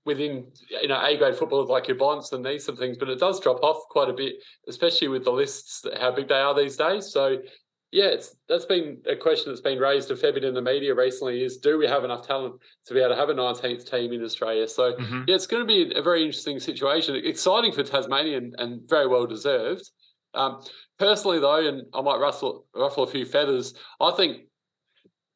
within 0.04 0.46
you 0.82 0.88
know 0.88 1.00
A 1.02 1.16
grade 1.16 1.36
football 1.36 1.64
like 1.66 1.88
your 1.88 1.96
Bonds 1.96 2.32
and 2.32 2.44
these 2.44 2.64
sort 2.64 2.74
of 2.74 2.78
things, 2.80 2.98
but 2.98 3.08
it 3.08 3.18
does 3.18 3.40
drop 3.40 3.62
off 3.62 3.88
quite 3.88 4.08
a 4.08 4.12
bit, 4.12 4.34
especially 4.68 5.08
with 5.08 5.24
the 5.24 5.32
lists 5.32 5.84
how 5.98 6.10
big 6.10 6.28
they 6.28 6.34
are 6.34 6.54
these 6.54 6.76
days. 6.76 7.10
So 7.10 7.38
yeah, 7.94 8.06
it's 8.06 8.34
that's 8.48 8.64
been 8.64 8.98
a 9.08 9.14
question 9.14 9.52
that's 9.52 9.60
been 9.60 9.78
raised 9.78 10.10
a 10.10 10.16
fair 10.16 10.32
bit 10.32 10.42
in 10.42 10.52
the 10.52 10.60
media 10.60 10.94
recently 10.94 11.44
is 11.44 11.58
do 11.58 11.78
we 11.78 11.86
have 11.86 12.02
enough 12.02 12.26
talent 12.26 12.56
to 12.86 12.94
be 12.94 12.98
able 12.98 13.10
to 13.10 13.16
have 13.16 13.28
a 13.28 13.34
19th 13.34 13.88
team 13.88 14.12
in 14.12 14.24
Australia? 14.24 14.66
So 14.66 14.94
mm-hmm. 14.94 15.22
yeah, 15.28 15.34
it's 15.36 15.46
going 15.46 15.62
to 15.62 15.66
be 15.66 15.94
a 15.94 16.02
very 16.02 16.24
interesting 16.24 16.58
situation, 16.58 17.14
exciting 17.14 17.70
for 17.70 17.84
Tasmania 17.84 18.38
and, 18.38 18.54
and 18.58 18.80
very 18.88 19.06
well 19.06 19.26
deserved. 19.26 19.88
Um, 20.34 20.60
personally, 20.98 21.38
though, 21.38 21.68
and 21.68 21.82
I 21.94 22.02
might 22.02 22.18
ruffle 22.18 22.66
ruffle 22.74 23.04
a 23.04 23.06
few 23.06 23.24
feathers. 23.24 23.74
I 24.00 24.10
think 24.10 24.48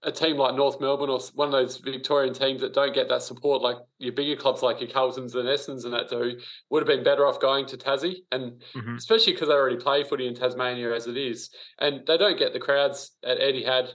a 0.05 0.13
team 0.13 0.37
like 0.37 0.55
North 0.55 0.81
Melbourne 0.81 1.11
or 1.11 1.19
one 1.35 1.49
of 1.49 1.53
those 1.53 1.79
Victorian 1.79 2.33
teams 2.33 2.61
that 2.61 2.73
don't 2.73 2.95
get 2.95 3.09
that 3.09 3.23
support, 3.23 3.63
like 3.63 3.77
your 3.99 4.13
bigger 4.13 4.41
clubs 4.41 4.63
like 4.63 4.81
your 4.81 4.91
Carltons 4.91 5.35
and 5.35 5.49
Essendons 5.49 5.85
and 5.85 5.93
that 5.93 6.09
do, 6.09 6.39
would 6.71 6.81
have 6.81 6.87
been 6.87 7.03
better 7.03 7.27
off 7.27 7.41
going 7.41 7.67
to 7.67 7.77
Tassie, 7.77 8.19
and 8.31 8.63
mm-hmm. 8.75 8.97
especially 8.97 9.33
because 9.33 9.49
they 9.49 9.55
already 9.55 9.77
play 9.77 10.05
footy 10.05 10.29
in 10.29 10.35
Tasmania 10.35 10.95
as 10.95 11.07
it 11.07 11.17
is, 11.17 11.51
and 11.81 12.07
they 12.07 12.17
don't 12.17 12.39
get 12.39 12.53
the 12.53 12.61
crowds 12.61 13.13
at 13.25 13.39
Etihad. 13.39 13.91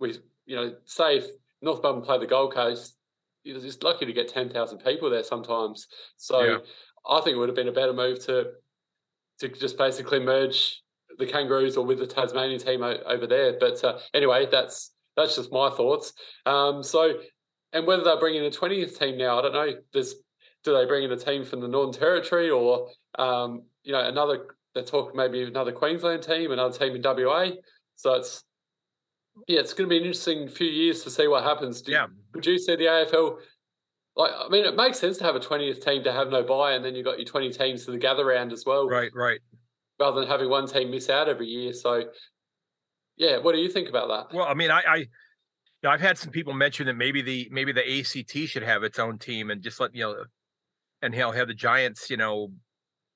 With 0.00 0.18
you 0.44 0.56
know, 0.56 0.74
say 0.86 1.18
if 1.18 1.26
North 1.62 1.82
Melbourne 1.82 2.02
play 2.02 2.18
the 2.18 2.26
Gold 2.26 2.52
Coast, 2.52 2.96
you're 3.44 3.60
just 3.60 3.84
lucky 3.84 4.06
to 4.06 4.12
get 4.12 4.28
ten 4.28 4.50
thousand 4.50 4.78
people 4.78 5.08
there 5.08 5.22
sometimes. 5.22 5.86
So 6.16 6.42
yeah. 6.42 6.56
I 7.08 7.20
think 7.20 7.36
it 7.36 7.38
would 7.38 7.48
have 7.48 7.56
been 7.56 7.68
a 7.68 7.72
better 7.72 7.92
move 7.92 8.24
to 8.26 8.50
to 9.38 9.48
just 9.48 9.78
basically 9.78 10.18
merge 10.18 10.82
the 11.18 11.26
Kangaroos 11.26 11.76
or 11.76 11.86
with 11.86 11.98
the 11.98 12.06
Tasmanian 12.08 12.58
team 12.58 12.82
over 12.82 13.26
there. 13.28 13.56
But 13.58 13.82
uh, 13.84 13.98
anyway, 14.12 14.48
that's 14.50 14.90
that's 15.16 15.36
just 15.36 15.52
my 15.52 15.70
thoughts. 15.70 16.12
Um, 16.46 16.82
so, 16.82 17.14
and 17.72 17.86
whether 17.86 18.04
they're 18.04 18.18
bringing 18.18 18.44
a 18.44 18.50
20th 18.50 18.98
team 18.98 19.18
now, 19.18 19.38
I 19.38 19.42
don't 19.42 19.52
know. 19.52 19.72
There's, 19.92 20.14
do 20.62 20.74
they 20.74 20.86
bring 20.86 21.04
in 21.04 21.12
a 21.12 21.16
team 21.16 21.44
from 21.44 21.60
the 21.60 21.68
Northern 21.68 21.92
Territory 21.92 22.50
or, 22.50 22.88
um, 23.18 23.62
you 23.82 23.92
know, 23.92 24.00
another, 24.00 24.46
they 24.74 24.82
talk 24.82 25.14
maybe 25.14 25.42
another 25.42 25.72
Queensland 25.72 26.22
team, 26.22 26.50
another 26.52 26.76
team 26.76 26.96
in 26.96 27.02
WA. 27.02 27.50
So 27.96 28.14
it's, 28.14 28.44
yeah, 29.46 29.60
it's 29.60 29.72
going 29.72 29.88
to 29.88 29.90
be 29.90 29.98
an 29.98 30.04
interesting 30.04 30.48
few 30.48 30.68
years 30.68 31.02
to 31.04 31.10
see 31.10 31.28
what 31.28 31.44
happens. 31.44 31.82
Do, 31.82 31.92
yeah. 31.92 32.06
Would 32.34 32.46
you 32.46 32.58
see 32.58 32.76
the 32.76 32.84
AFL? 32.84 33.38
Like, 34.16 34.30
I 34.32 34.48
mean, 34.48 34.64
it 34.64 34.76
makes 34.76 34.98
sense 34.98 35.18
to 35.18 35.24
have 35.24 35.34
a 35.34 35.40
20th 35.40 35.84
team 35.84 36.04
to 36.04 36.12
have 36.12 36.28
no 36.28 36.44
buy, 36.44 36.72
and 36.72 36.84
then 36.84 36.94
you've 36.94 37.04
got 37.04 37.18
your 37.18 37.26
20 37.26 37.50
teams 37.50 37.84
to 37.84 37.90
the 37.90 37.98
gather 37.98 38.24
round 38.24 38.52
as 38.52 38.64
well. 38.64 38.88
Right, 38.88 39.10
right. 39.12 39.40
Rather 39.98 40.20
than 40.20 40.28
having 40.28 40.48
one 40.48 40.68
team 40.68 40.90
miss 40.90 41.10
out 41.10 41.28
every 41.28 41.46
year. 41.46 41.72
So 41.72 42.04
yeah, 43.16 43.38
what 43.38 43.52
do 43.52 43.58
you 43.58 43.70
think 43.70 43.88
about 43.88 44.08
that? 44.08 44.36
Well, 44.36 44.46
I 44.46 44.54
mean, 44.54 44.70
I, 44.70 44.82
I 44.86 44.96
you 44.96 45.06
know, 45.84 45.90
I've 45.90 46.00
had 46.00 46.18
some 46.18 46.30
people 46.30 46.54
mention 46.54 46.86
that 46.86 46.94
maybe 46.94 47.22
the 47.22 47.48
maybe 47.50 47.72
the 47.72 48.00
ACT 48.00 48.48
should 48.48 48.62
have 48.62 48.82
its 48.82 48.98
own 48.98 49.18
team 49.18 49.50
and 49.50 49.62
just 49.62 49.80
let 49.80 49.94
you 49.94 50.04
know, 50.04 50.24
and 51.02 51.14
he'll 51.14 51.32
have 51.32 51.48
the 51.48 51.54
Giants, 51.54 52.10
you 52.10 52.16
know, 52.16 52.52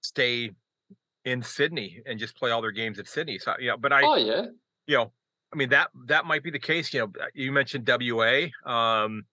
stay 0.02 0.50
in 1.24 1.42
Sydney 1.42 2.02
and 2.06 2.18
just 2.18 2.36
play 2.36 2.50
all 2.50 2.62
their 2.62 2.72
games 2.72 2.98
at 2.98 3.08
Sydney. 3.08 3.38
So 3.38 3.54
you 3.58 3.68
know, 3.68 3.76
but 3.76 3.92
I, 3.92 4.02
oh 4.02 4.16
yeah, 4.16 4.46
you 4.86 4.96
know, 4.96 5.12
I 5.52 5.56
mean 5.56 5.70
that 5.70 5.90
that 6.06 6.26
might 6.26 6.42
be 6.42 6.50
the 6.50 6.58
case. 6.58 6.92
You 6.92 7.00
know, 7.00 7.12
you 7.34 7.52
mentioned 7.52 7.88
WA. 7.88 8.46
Um, 8.64 9.24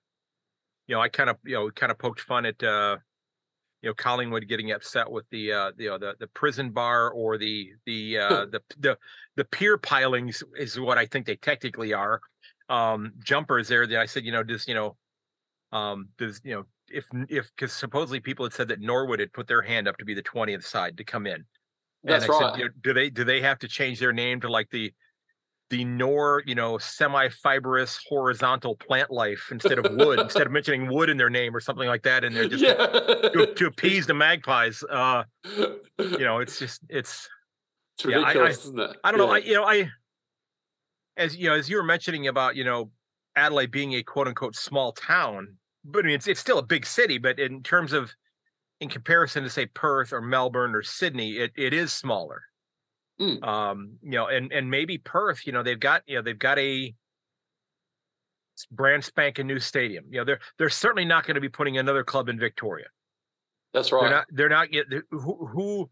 you 0.87 0.95
know, 0.95 1.01
I 1.01 1.09
kind 1.09 1.29
of 1.29 1.37
you 1.43 1.55
know 1.55 1.69
kind 1.71 1.91
of 1.91 1.97
poked 1.97 2.21
fun 2.21 2.45
at 2.45 2.61
uh, 2.63 2.97
you 3.85 3.91
know 3.91 3.93
Collingwood 3.93 4.47
getting 4.47 4.71
upset 4.71 5.09
with 5.09 5.29
the 5.29 5.51
uh, 5.51 5.71
the, 5.77 5.83
you 5.83 5.89
know, 5.91 5.99
the 5.99 6.15
the 6.19 6.25
prison 6.27 6.71
bar 6.71 7.11
or 7.11 7.37
the 7.37 7.71
the 7.85 8.17
uh, 8.19 8.45
the 8.47 8.59
the 8.79 8.97
the 9.35 9.45
pier 9.45 9.77
pilings 9.77 10.43
is 10.57 10.79
what 10.79 10.97
I 10.97 11.05
think 11.05 11.27
they 11.27 11.35
technically 11.35 11.93
are. 11.93 12.19
Um, 12.67 13.13
jumpers 13.23 13.67
there 13.67 13.85
that 13.85 13.99
I 13.99 14.07
said, 14.07 14.25
you 14.25 14.31
know, 14.31 14.41
does 14.41 14.67
you 14.67 14.73
know, 14.73 14.97
um, 15.71 16.09
does 16.17 16.41
you 16.43 16.55
know 16.55 16.65
if 16.89 17.05
if 17.29 17.51
because 17.55 17.73
supposedly 17.73 18.19
people 18.19 18.43
had 18.43 18.53
said 18.53 18.67
that 18.69 18.81
Norwood 18.81 19.19
had 19.19 19.31
put 19.33 19.47
their 19.47 19.61
hand 19.61 19.87
up 19.87 19.97
to 19.99 20.05
be 20.05 20.15
the 20.15 20.23
twentieth 20.23 20.65
side 20.65 20.97
to 20.97 21.03
come 21.03 21.27
in. 21.27 21.45
That's 22.03 22.25
and 22.25 22.33
I 22.33 22.39
right. 22.39 22.53
Said, 22.53 22.59
you 22.59 22.65
know, 22.65 22.71
do 22.81 22.93
they 22.93 23.11
do 23.11 23.23
they 23.23 23.41
have 23.41 23.59
to 23.59 23.67
change 23.67 23.99
their 23.99 24.13
name 24.13 24.41
to 24.41 24.49
like 24.49 24.71
the 24.71 24.91
the 25.69 25.83
nor 25.83 26.43
you 26.45 26.53
know 26.53 26.77
semi-fibrous 26.77 27.99
horizontal 28.07 28.75
plant 28.75 29.09
life 29.09 29.49
instead 29.51 29.79
of 29.79 29.95
wood 29.95 30.19
instead 30.19 30.45
of 30.45 30.51
mentioning 30.51 30.87
wood 30.87 31.09
in 31.09 31.17
their 31.17 31.29
name 31.29 31.55
or 31.55 31.59
something 31.59 31.87
like 31.87 32.03
that 32.03 32.23
and 32.23 32.35
they're 32.35 32.47
just 32.47 32.63
yeah. 32.63 32.75
to, 32.75 33.53
to, 33.55 33.65
appease 33.65 34.05
the 34.05 34.13
magpies 34.13 34.83
uh 34.91 35.23
you 35.97 36.19
know 36.19 36.39
it's 36.39 36.59
just 36.59 36.81
it's, 36.89 37.27
it's 37.97 38.05
yeah, 38.05 38.19
I, 38.19 38.33
I, 38.33 38.47
isn't 38.49 38.79
it? 38.79 38.97
I 39.03 39.11
don't 39.11 39.19
yeah. 39.21 39.25
know 39.25 39.31
I 39.31 39.37
you 39.37 39.53
know 39.53 39.63
I 39.63 39.89
as 41.17 41.35
you 41.35 41.49
know 41.49 41.55
as 41.55 41.69
you 41.69 41.77
were 41.77 41.83
mentioning 41.83 42.27
about 42.27 42.55
you 42.55 42.63
know 42.63 42.91
Adelaide 43.35 43.71
being 43.71 43.93
a 43.93 44.03
quote 44.03 44.27
unquote 44.27 44.55
small 44.55 44.91
town 44.91 45.57
but 45.83 46.05
I 46.05 46.07
mean 46.07 46.15
it's 46.15 46.27
it's 46.27 46.39
still 46.39 46.59
a 46.59 46.63
big 46.63 46.85
city 46.85 47.17
but 47.17 47.39
in 47.39 47.63
terms 47.63 47.91
of 47.91 48.11
in 48.81 48.89
comparison 48.89 49.43
to 49.43 49.49
say 49.49 49.65
Perth 49.65 50.13
or 50.13 50.21
Melbourne 50.21 50.75
or 50.75 50.83
Sydney 50.83 51.37
it 51.37 51.51
it 51.55 51.73
is 51.73 51.91
smaller 51.91 52.43
Mm. 53.19 53.43
Um, 53.43 53.97
you 54.01 54.11
know, 54.11 54.27
and 54.27 54.51
and 54.51 54.69
maybe 54.69 54.97
Perth, 54.97 55.45
you 55.45 55.53
know, 55.53 55.63
they've 55.63 55.79
got 55.79 56.03
you 56.05 56.15
know 56.15 56.21
they've 56.21 56.37
got 56.37 56.59
a 56.59 56.93
brand 58.71 59.03
spanking 59.03 59.47
new 59.47 59.59
stadium. 59.59 60.05
You 60.09 60.19
know, 60.19 60.25
they're 60.25 60.39
they're 60.57 60.69
certainly 60.69 61.05
not 61.05 61.25
going 61.25 61.35
to 61.35 61.41
be 61.41 61.49
putting 61.49 61.77
another 61.77 62.03
club 62.03 62.29
in 62.29 62.39
Victoria. 62.39 62.87
That's 63.73 63.91
right. 63.91 64.01
They're 64.01 64.09
not. 64.09 64.25
They're 64.31 64.49
not 64.49 64.73
yet. 64.73 64.85
Who 65.11 65.47
who 65.47 65.89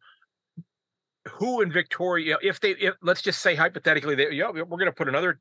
who 1.32 1.61
in 1.61 1.71
Victoria? 1.71 2.26
You 2.26 2.32
know, 2.34 2.39
if 2.41 2.59
they 2.59 2.71
if, 2.71 2.95
let's 3.01 3.21
just 3.21 3.41
say 3.41 3.55
hypothetically, 3.55 4.15
they 4.15 4.32
yeah, 4.32 4.49
we're 4.49 4.65
going 4.65 4.86
to 4.86 4.91
put 4.91 5.07
another 5.07 5.39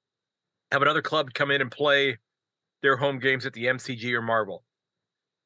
have 0.71 0.83
another 0.83 1.03
club 1.03 1.35
come 1.35 1.51
in 1.51 1.61
and 1.61 1.71
play 1.71 2.19
their 2.83 2.97
home 2.97 3.19
games 3.19 3.47
at 3.47 3.53
the 3.53 3.67
MCG 3.67 4.13
or 4.13 4.23
Marvel. 4.23 4.65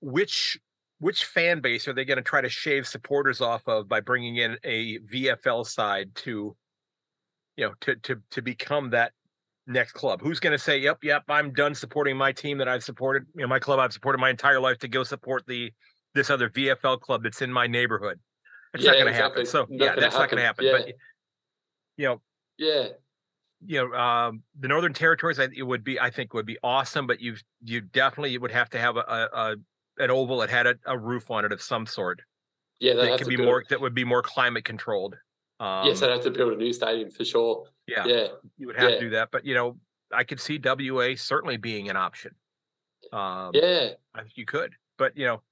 Which 0.01 0.59
which 0.99 1.25
fan 1.25 1.61
base 1.61 1.87
are 1.89 1.93
they 1.93 2.05
going 2.05 2.17
to 2.17 2.23
try 2.23 2.41
to 2.41 2.49
shave 2.49 2.87
supporters 2.87 3.41
off 3.41 3.63
of 3.67 3.89
by 3.89 4.01
bringing 4.01 4.37
in 4.37 4.57
a 4.65 4.99
VFL 5.01 5.67
side 5.67 6.15
to, 6.17 6.57
you 7.57 7.67
know, 7.67 7.75
to 7.81 7.97
to 7.97 8.23
to 8.31 8.43
become 8.43 8.91
that 8.91 9.13
next 9.67 9.93
club? 9.93 10.21
Who's 10.23 10.41
going 10.41 10.53
to 10.53 10.59
say, 10.59 10.79
"Yep, 10.79 10.99
yep, 11.03 11.25
I'm 11.29 11.53
done 11.53 11.75
supporting 11.75 12.17
my 12.17 12.33
team 12.33 12.59
that 12.59 12.69
I've 12.69 12.85
supported, 12.85 13.27
you 13.35 13.43
know, 13.43 13.49
my 13.49 13.59
club 13.59 13.79
I've 13.79 13.93
supported 13.93 14.19
my 14.19 14.31
entire 14.31 14.61
life 14.61 14.79
to 14.79 14.89
go 14.89 15.05
support 15.05 15.45
the 15.47 15.73
this 16.15 16.31
other 16.31 16.49
VFL 16.49 17.01
club 17.01 17.23
that's 17.23 17.43
in 17.43 17.53
my 17.53 17.67
neighborhood." 17.67 18.19
It's 18.75 18.85
yeah, 18.85 18.91
not 18.91 18.97
going 18.97 19.07
to 19.07 19.11
exactly. 19.13 19.41
happen. 19.41 19.47
So 19.47 19.67
not 19.69 19.85
yeah, 19.85 19.95
that's 20.01 20.15
happen. 20.15 20.21
not 20.21 20.31
going 20.31 20.41
to 20.41 20.47
happen. 20.47 20.65
Yeah. 20.65 20.73
But 20.73 20.89
you 21.97 22.07
know, 22.07 22.21
yeah, 22.59 22.89
you 23.65 23.89
know, 23.89 23.99
um, 23.99 24.43
the 24.59 24.69
Northern 24.69 24.93
Territories, 24.93 25.39
it 25.39 25.63
would 25.63 25.83
be, 25.83 25.99
I 25.99 26.11
think, 26.11 26.35
would 26.35 26.47
be 26.47 26.59
awesome. 26.63 27.07
But 27.07 27.21
you 27.21 27.37
you 27.63 27.81
definitely 27.81 28.37
would 28.39 28.51
have 28.51 28.71
to 28.71 28.79
have 28.79 28.97
a, 28.97 29.01
a 29.01 29.57
an 29.99 30.11
oval 30.11 30.39
that 30.39 30.51
had 30.51 30.67
a, 30.67 30.75
a 30.87 30.99
roof 30.99 31.31
on 31.31 31.45
it 31.45 31.53
of 31.53 31.63
some 31.63 31.87
sort. 31.87 32.21
Yeah, 32.81 32.95
that, 32.95 33.19
could 33.19 33.29
be 33.29 33.37
more 33.37 33.65
that 33.71 33.81
would 33.81 33.95
be 33.95 34.05
more 34.05 34.23
climate 34.23 34.65
controlled. 34.65 35.17
Um, 35.61 35.87
yes, 35.87 36.03
I'd 36.03 36.11
have 36.11 36.23
to 36.23 36.31
build 36.31 36.53
a 36.53 36.57
new 36.57 36.73
stadium 36.73 37.11
for 37.11 37.25
sure. 37.25 37.65
Yeah, 37.87 38.05
yeah, 38.07 38.27
you 38.59 38.67
would 38.67 38.77
have 38.77 38.91
yeah. 38.91 38.97
to 38.97 39.01
do 39.01 39.11
that. 39.11 39.31
But 39.31 39.47
you 39.47 39.55
know, 39.55 39.79
I 40.13 40.25
could 40.25 40.41
see 40.41 40.61
WA 40.63 41.15
certainly 41.17 41.57
being 41.57 41.89
an 41.89 41.97
option. 41.97 42.33
Um, 43.13 43.53
yeah, 43.55 43.91
I 44.15 44.23
think 44.23 44.37
you 44.37 44.45
could. 44.45 44.75
But 44.99 45.17
you 45.17 45.27
know, 45.27 45.43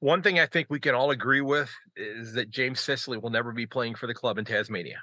one 0.00 0.22
thing 0.22 0.38
I 0.38 0.46
think 0.46 0.68
we 0.70 0.80
can 0.80 0.94
all 0.94 1.10
agree 1.10 1.42
with 1.42 1.70
is 1.94 2.32
that 2.34 2.50
James 2.50 2.80
Sicily 2.80 3.18
will 3.18 3.30
never 3.30 3.52
be 3.52 3.66
playing 3.66 3.94
for 3.94 4.06
the 4.06 4.14
club 4.14 4.38
in 4.38 4.44
Tasmania. 4.44 5.02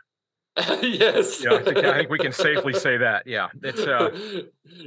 yes. 0.81 1.43
Yeah, 1.43 1.53
I 1.55 1.63
think, 1.63 1.77
I 1.77 1.97
think 1.97 2.09
we 2.11 2.19
can 2.19 2.31
safely 2.31 2.73
say 2.79 2.97
that. 2.97 3.25
Yeah. 3.25 3.47
It's 3.63 3.81
uh 3.81 4.11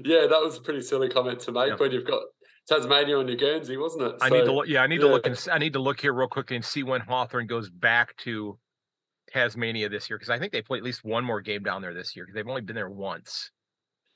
Yeah, 0.05 0.27
that 0.29 0.41
was 0.41 0.57
a 0.57 0.61
pretty 0.61 0.81
silly 0.81 1.09
comment 1.09 1.41
to 1.41 1.53
make 1.53 1.71
yeah. 1.71 1.77
when 1.77 1.91
you've 1.91 2.07
got 2.07 2.23
Tasmania 2.69 3.19
on 3.19 3.27
New 3.27 3.37
Guernsey, 3.37 3.77
wasn't 3.77 4.03
it? 4.03 4.15
I 4.21 4.29
need 4.29 4.45
to 4.45 4.53
look. 4.53 4.67
Yeah, 4.67 4.83
I 4.83 4.87
need 4.87 5.01
yeah. 5.01 5.07
to 5.07 5.13
look 5.13 5.27
and 5.27 5.49
I 5.53 5.59
need 5.59 5.73
to 5.75 5.79
look 5.79 6.01
here 6.01 6.13
real 6.13 6.29
quickly 6.29 6.57
and 6.57 6.65
see 6.65 6.83
when 6.83 7.01
Hawthorn 7.01 7.47
goes 7.47 7.71
back 7.71 8.17
to 8.19 8.59
Tasmania 9.31 9.89
this 9.89 10.11
year 10.11 10.19
because 10.19 10.31
I 10.31 10.39
think 10.39 10.53
they 10.53 10.63
play 10.63 10.79
at 10.79 10.85
least 10.85 11.05
one 11.05 11.25
more 11.25 11.41
game 11.41 11.63
down 11.63 11.83
there 11.83 11.95
this 11.95 12.17
year 12.17 12.25
because 12.25 12.35
they've 12.35 12.49
only 12.49 12.63
been 12.63 12.77
there 12.77 12.91
once. 12.91 13.51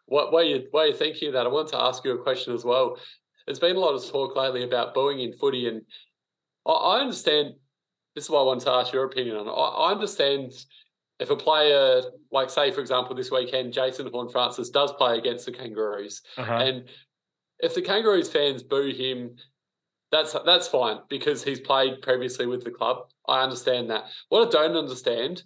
What 0.06 0.32
way 0.32 0.48
you 0.48 0.68
way 0.72 0.88
you 0.88 0.94
thinking 0.94 1.28
of 1.28 1.34
that? 1.34 1.46
I 1.46 1.48
want 1.48 1.68
to 1.68 1.80
ask 1.80 2.04
you 2.04 2.12
a 2.12 2.22
question 2.22 2.52
as 2.52 2.64
well. 2.64 2.98
There's 3.46 3.60
been 3.60 3.76
a 3.76 3.80
lot 3.80 3.94
of 3.94 4.04
talk 4.04 4.36
lately 4.36 4.64
about 4.64 4.94
booing 4.94 5.20
in 5.20 5.32
footy, 5.32 5.68
and 5.68 5.82
I, 6.66 6.72
I 6.72 7.00
understand. 7.00 7.54
This 8.16 8.24
is 8.24 8.30
why 8.30 8.40
I 8.40 8.42
want 8.42 8.60
to 8.62 8.70
ask 8.70 8.92
your 8.92 9.04
opinion 9.04 9.36
on 9.36 9.46
it. 9.46 9.50
I, 9.50 9.88
I 9.88 9.92
understand 9.92 10.52
if 11.20 11.30
a 11.30 11.36
player, 11.36 12.02
like 12.32 12.50
say 12.50 12.72
for 12.72 12.80
example, 12.80 13.14
this 13.14 13.30
weekend, 13.30 13.72
Jason 13.72 14.08
Horne-Francis 14.10 14.70
does 14.70 14.92
play 14.94 15.16
against 15.16 15.46
the 15.46 15.52
Kangaroos, 15.52 16.22
uh-huh. 16.36 16.54
and 16.54 16.88
if 17.62 17.74
the 17.74 17.82
Kangaroos 17.82 18.30
fans 18.30 18.62
boo 18.62 18.92
him, 18.92 19.36
that's 20.10 20.34
that's 20.44 20.68
fine 20.68 20.98
because 21.08 21.44
he's 21.44 21.60
played 21.60 22.02
previously 22.02 22.46
with 22.46 22.64
the 22.64 22.70
club. 22.70 23.08
I 23.28 23.42
understand 23.42 23.90
that. 23.90 24.04
What 24.28 24.48
I 24.48 24.50
don't 24.50 24.76
understand, 24.76 25.42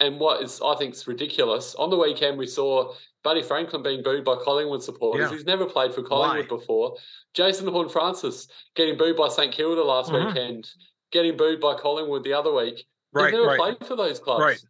and 0.00 0.18
what 0.18 0.42
is 0.42 0.60
I 0.64 0.74
think 0.76 0.94
is 0.94 1.06
ridiculous, 1.06 1.74
on 1.76 1.90
the 1.90 1.96
weekend 1.96 2.38
we 2.38 2.46
saw 2.46 2.94
Buddy 3.22 3.42
Franklin 3.42 3.82
being 3.82 4.02
booed 4.02 4.24
by 4.24 4.36
Collingwood 4.42 4.82
supporters. 4.82 5.30
Yeah. 5.30 5.36
He's 5.36 5.46
never 5.46 5.66
played 5.66 5.94
for 5.94 6.02
Collingwood 6.02 6.50
Why? 6.50 6.56
before. 6.56 6.96
Jason 7.34 7.68
Horne-Francis 7.68 8.48
getting 8.74 8.96
booed 8.96 9.16
by 9.16 9.28
St 9.28 9.52
Kilda 9.52 9.84
last 9.84 10.10
mm-hmm. 10.10 10.28
weekend, 10.28 10.68
getting 11.12 11.36
booed 11.36 11.60
by 11.60 11.74
Collingwood 11.74 12.24
the 12.24 12.32
other 12.32 12.52
week. 12.52 12.86
Right, 13.12 13.26
He's 13.26 13.34
never 13.34 13.46
right. 13.46 13.58
played 13.58 13.86
for 13.86 13.96
those 13.96 14.18
clubs. 14.18 14.42
Right. 14.42 14.60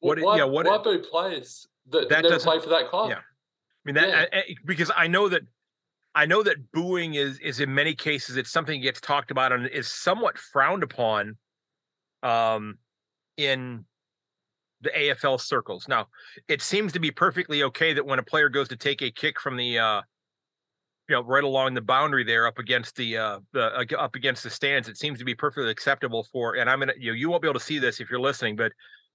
What? 0.00 0.20
Why, 0.20 0.36
yeah. 0.36 0.44
What? 0.44 0.66
Why 0.66 0.78
boo 0.78 0.98
players 0.98 1.66
that, 1.90 2.08
that 2.08 2.22
never 2.22 2.38
play 2.38 2.60
for 2.60 2.68
that 2.70 2.88
club? 2.90 3.10
Yeah. 3.10 3.18
I 3.18 3.20
mean 3.84 3.94
that 3.94 4.08
yeah. 4.08 4.26
I, 4.32 4.36
I, 4.38 4.54
because 4.64 4.90
I 4.96 5.06
know 5.06 5.28
that 5.28 5.42
I 6.14 6.26
know 6.26 6.42
that 6.42 6.72
booing 6.72 7.14
is 7.14 7.38
is 7.38 7.60
in 7.60 7.74
many 7.74 7.94
cases 7.94 8.36
it's 8.36 8.50
something 8.50 8.80
that 8.80 8.84
gets 8.84 9.00
talked 9.00 9.30
about 9.30 9.52
and 9.52 9.66
is 9.66 9.88
somewhat 9.88 10.38
frowned 10.38 10.82
upon 10.82 11.36
um 12.22 12.78
in 13.36 13.84
the 14.82 14.90
AFL 14.90 15.40
circles. 15.40 15.86
Now, 15.88 16.08
it 16.48 16.60
seems 16.60 16.92
to 16.92 16.98
be 16.98 17.12
perfectly 17.12 17.62
okay 17.62 17.92
that 17.92 18.04
when 18.04 18.18
a 18.18 18.22
player 18.22 18.48
goes 18.48 18.68
to 18.68 18.76
take 18.76 19.00
a 19.00 19.10
kick 19.10 19.40
from 19.40 19.56
the 19.56 19.78
uh 19.78 20.02
you 21.08 21.16
know, 21.16 21.24
right 21.24 21.44
along 21.44 21.74
the 21.74 21.80
boundary 21.80 22.24
there, 22.24 22.46
up 22.46 22.58
against 22.58 22.96
the 22.96 23.18
uh, 23.18 23.40
the 23.52 23.64
uh, 23.76 23.84
up 23.98 24.14
against 24.14 24.44
the 24.44 24.50
stands. 24.50 24.88
It 24.88 24.96
seems 24.96 25.18
to 25.18 25.24
be 25.24 25.34
perfectly 25.34 25.70
acceptable 25.70 26.24
for. 26.32 26.56
And 26.56 26.70
I'm 26.70 26.78
gonna, 26.78 26.94
you 26.98 27.10
know, 27.10 27.16
you 27.16 27.28
won't 27.28 27.42
be 27.42 27.48
able 27.48 27.58
to 27.58 27.64
see 27.64 27.78
this 27.78 28.00
if 28.00 28.08
you're 28.08 28.20
listening, 28.20 28.56
but 28.56 28.72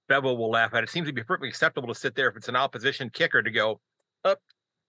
Bevo 0.08 0.34
will 0.34 0.50
laugh 0.50 0.74
at 0.74 0.84
it. 0.84 0.84
it. 0.84 0.90
Seems 0.90 1.08
to 1.08 1.12
be 1.12 1.22
perfectly 1.22 1.48
acceptable 1.48 1.88
to 1.88 1.98
sit 1.98 2.14
there 2.14 2.28
if 2.28 2.36
it's 2.36 2.48
an 2.48 2.56
opposition 2.56 3.10
kicker 3.10 3.42
to 3.42 3.50
go 3.50 3.80
up 4.24 4.40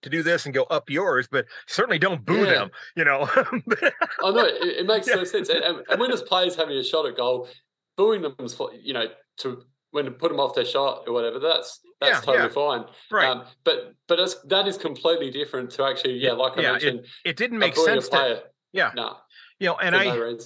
to 0.02 0.10
do 0.10 0.22
this 0.22 0.46
and 0.46 0.54
go 0.54 0.64
up 0.64 0.90
yours, 0.90 1.28
but 1.30 1.46
certainly 1.66 1.98
don't 1.98 2.24
boo 2.24 2.44
yeah. 2.44 2.44
them. 2.44 2.70
You 2.96 3.04
know. 3.04 3.28
I 3.34 4.30
know 4.30 4.44
it, 4.44 4.78
it 4.80 4.86
makes 4.86 5.08
yeah. 5.08 5.16
no 5.16 5.24
sense. 5.24 5.48
And, 5.48 5.62
and, 5.62 6.00
when 6.00 6.10
there's 6.10 6.22
players 6.22 6.56
having 6.56 6.76
a 6.76 6.84
shot 6.84 7.06
at 7.06 7.16
goal, 7.16 7.48
booing 7.96 8.22
them 8.22 8.34
is, 8.40 8.56
you 8.82 8.94
know, 8.94 9.06
to 9.38 9.62
when 9.90 10.04
to 10.04 10.10
put 10.10 10.30
them 10.30 10.40
off 10.40 10.54
their 10.54 10.64
shot 10.64 11.04
or 11.06 11.12
whatever. 11.12 11.38
That's 11.38 11.80
that's 12.00 12.26
yeah, 12.26 12.32
totally 12.32 12.50
fine. 12.50 12.84
Right. 13.10 13.28
Um, 13.28 13.44
but 13.64 13.94
but 14.06 14.18
that 14.48 14.66
is 14.66 14.76
completely 14.76 15.30
different 15.30 15.70
to 15.72 15.84
actually, 15.84 16.14
yeah, 16.14 16.32
like 16.32 16.58
I 16.58 16.62
mentioned, 16.62 17.00
it, 17.00 17.30
it 17.30 17.36
didn't 17.36 17.58
make 17.58 17.76
sense. 17.76 18.08
To, 18.08 18.42
yeah. 18.72 18.92
No. 18.94 19.16
You 19.58 19.68
know, 19.68 19.76
and 19.76 19.94
I. 19.94 20.04
No 20.04 20.38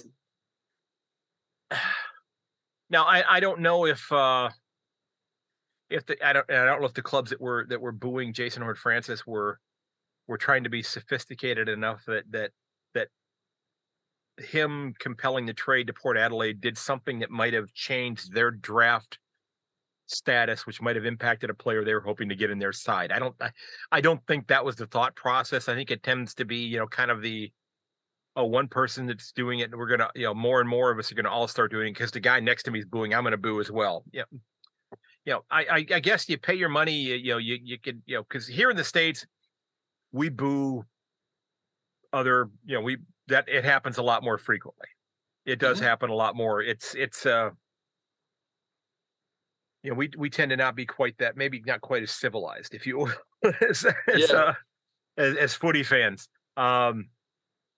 now 2.89 3.05
I 3.05 3.23
I 3.37 3.39
don't 3.39 3.61
know 3.61 3.85
if. 3.85 4.11
uh 4.11 4.49
if 5.89 6.05
the 6.05 6.25
I 6.25 6.33
don't 6.33 6.49
I 6.49 6.65
don't 6.65 6.81
know 6.81 6.87
if 6.87 6.93
the 6.93 7.01
clubs 7.01 7.29
that 7.29 7.41
were 7.41 7.65
that 7.69 7.81
were 7.81 7.91
booing 7.91 8.33
Jason 8.33 8.61
Horne-Francis 8.63 9.25
were 9.25 9.59
were 10.27 10.37
trying 10.37 10.63
to 10.63 10.69
be 10.69 10.81
sophisticated 10.81 11.69
enough 11.69 12.03
that 12.07 12.23
that 12.31 12.51
that 12.93 13.09
him 14.37 14.93
compelling 14.99 15.45
the 15.45 15.53
trade 15.53 15.87
to 15.87 15.93
Port 15.93 16.17
Adelaide 16.17 16.61
did 16.61 16.77
something 16.77 17.19
that 17.19 17.29
might 17.29 17.53
have 17.53 17.71
changed 17.73 18.33
their 18.33 18.51
draft 18.51 19.19
status, 20.07 20.67
which 20.67 20.81
might 20.81 20.95
have 20.95 21.05
impacted 21.05 21.49
a 21.49 21.53
player 21.53 21.83
they 21.83 21.93
were 21.93 22.01
hoping 22.01 22.29
to 22.29 22.35
get 22.35 22.49
in 22.49 22.59
their 22.59 22.73
side. 22.73 23.11
I 23.11 23.19
don't 23.19 23.35
I, 23.39 23.51
I 23.91 24.01
don't 24.01 24.25
think 24.27 24.47
that 24.47 24.65
was 24.65 24.75
the 24.75 24.87
thought 24.87 25.15
process. 25.15 25.69
I 25.69 25.75
think 25.75 25.91
it 25.91 26.03
tends 26.03 26.33
to 26.35 26.45
be, 26.45 26.57
you 26.57 26.77
know, 26.77 26.87
kind 26.87 27.11
of 27.11 27.21
the 27.21 27.51
oh, 28.35 28.45
one 28.45 28.67
person 28.67 29.05
that's 29.05 29.31
doing 29.31 29.59
it, 29.59 29.71
and 29.71 29.75
we're 29.75 29.87
gonna, 29.87 30.09
you 30.15 30.23
know, 30.23 30.33
more 30.33 30.59
and 30.59 30.69
more 30.69 30.91
of 30.91 30.99
us 30.99 31.11
are 31.11 31.15
gonna 31.15 31.29
all 31.29 31.47
start 31.47 31.71
doing 31.71 31.89
it 31.89 31.93
because 31.93 32.11
the 32.11 32.19
guy 32.19 32.39
next 32.39 32.63
to 32.63 32.71
me 32.71 32.79
is 32.79 32.85
booing, 32.85 33.13
I'm 33.13 33.23
gonna 33.23 33.37
boo 33.37 33.59
as 33.59 33.71
well. 33.71 34.03
Yeah, 34.11 34.23
you 35.25 35.33
know, 35.33 35.43
I, 35.49 35.65
I, 35.65 35.75
I 35.95 35.99
guess 35.99 36.29
you 36.29 36.37
pay 36.37 36.53
your 36.53 36.69
money. 36.69 36.93
You, 36.93 37.15
you 37.15 37.31
know, 37.33 37.37
you 37.37 37.57
you 37.61 37.79
could 37.79 38.01
you 38.05 38.17
know 38.17 38.23
because 38.23 38.47
here 38.47 38.69
in 38.69 38.77
the 38.77 38.83
states, 38.83 39.25
we 40.11 40.29
boo 40.29 40.85
other. 42.13 42.49
You 42.65 42.75
know, 42.75 42.81
we 42.81 42.97
that 43.27 43.49
it 43.49 43.63
happens 43.63 43.97
a 43.97 44.03
lot 44.03 44.23
more 44.23 44.37
frequently. 44.37 44.87
It 45.45 45.59
does 45.59 45.77
mm-hmm. 45.77 45.87
happen 45.87 46.09
a 46.09 46.15
lot 46.15 46.35
more. 46.35 46.61
It's 46.61 46.95
it's 46.95 47.25
uh 47.25 47.49
you 49.85 49.91
know 49.91 49.97
we 49.97 50.09
we 50.17 50.29
tend 50.29 50.49
to 50.49 50.57
not 50.57 50.75
be 50.75 50.85
quite 50.85 51.17
that 51.19 51.37
maybe 51.37 51.61
not 51.65 51.79
quite 51.79 52.03
as 52.03 52.11
civilized 52.11 52.73
if 52.73 52.87
you 52.87 53.07
as 53.69 53.85
as, 53.85 54.29
yeah. 54.29 54.35
uh, 54.35 54.53
as, 55.17 55.37
as 55.37 55.53
footy 55.53 55.83
fans 55.83 56.27
um 56.57 57.07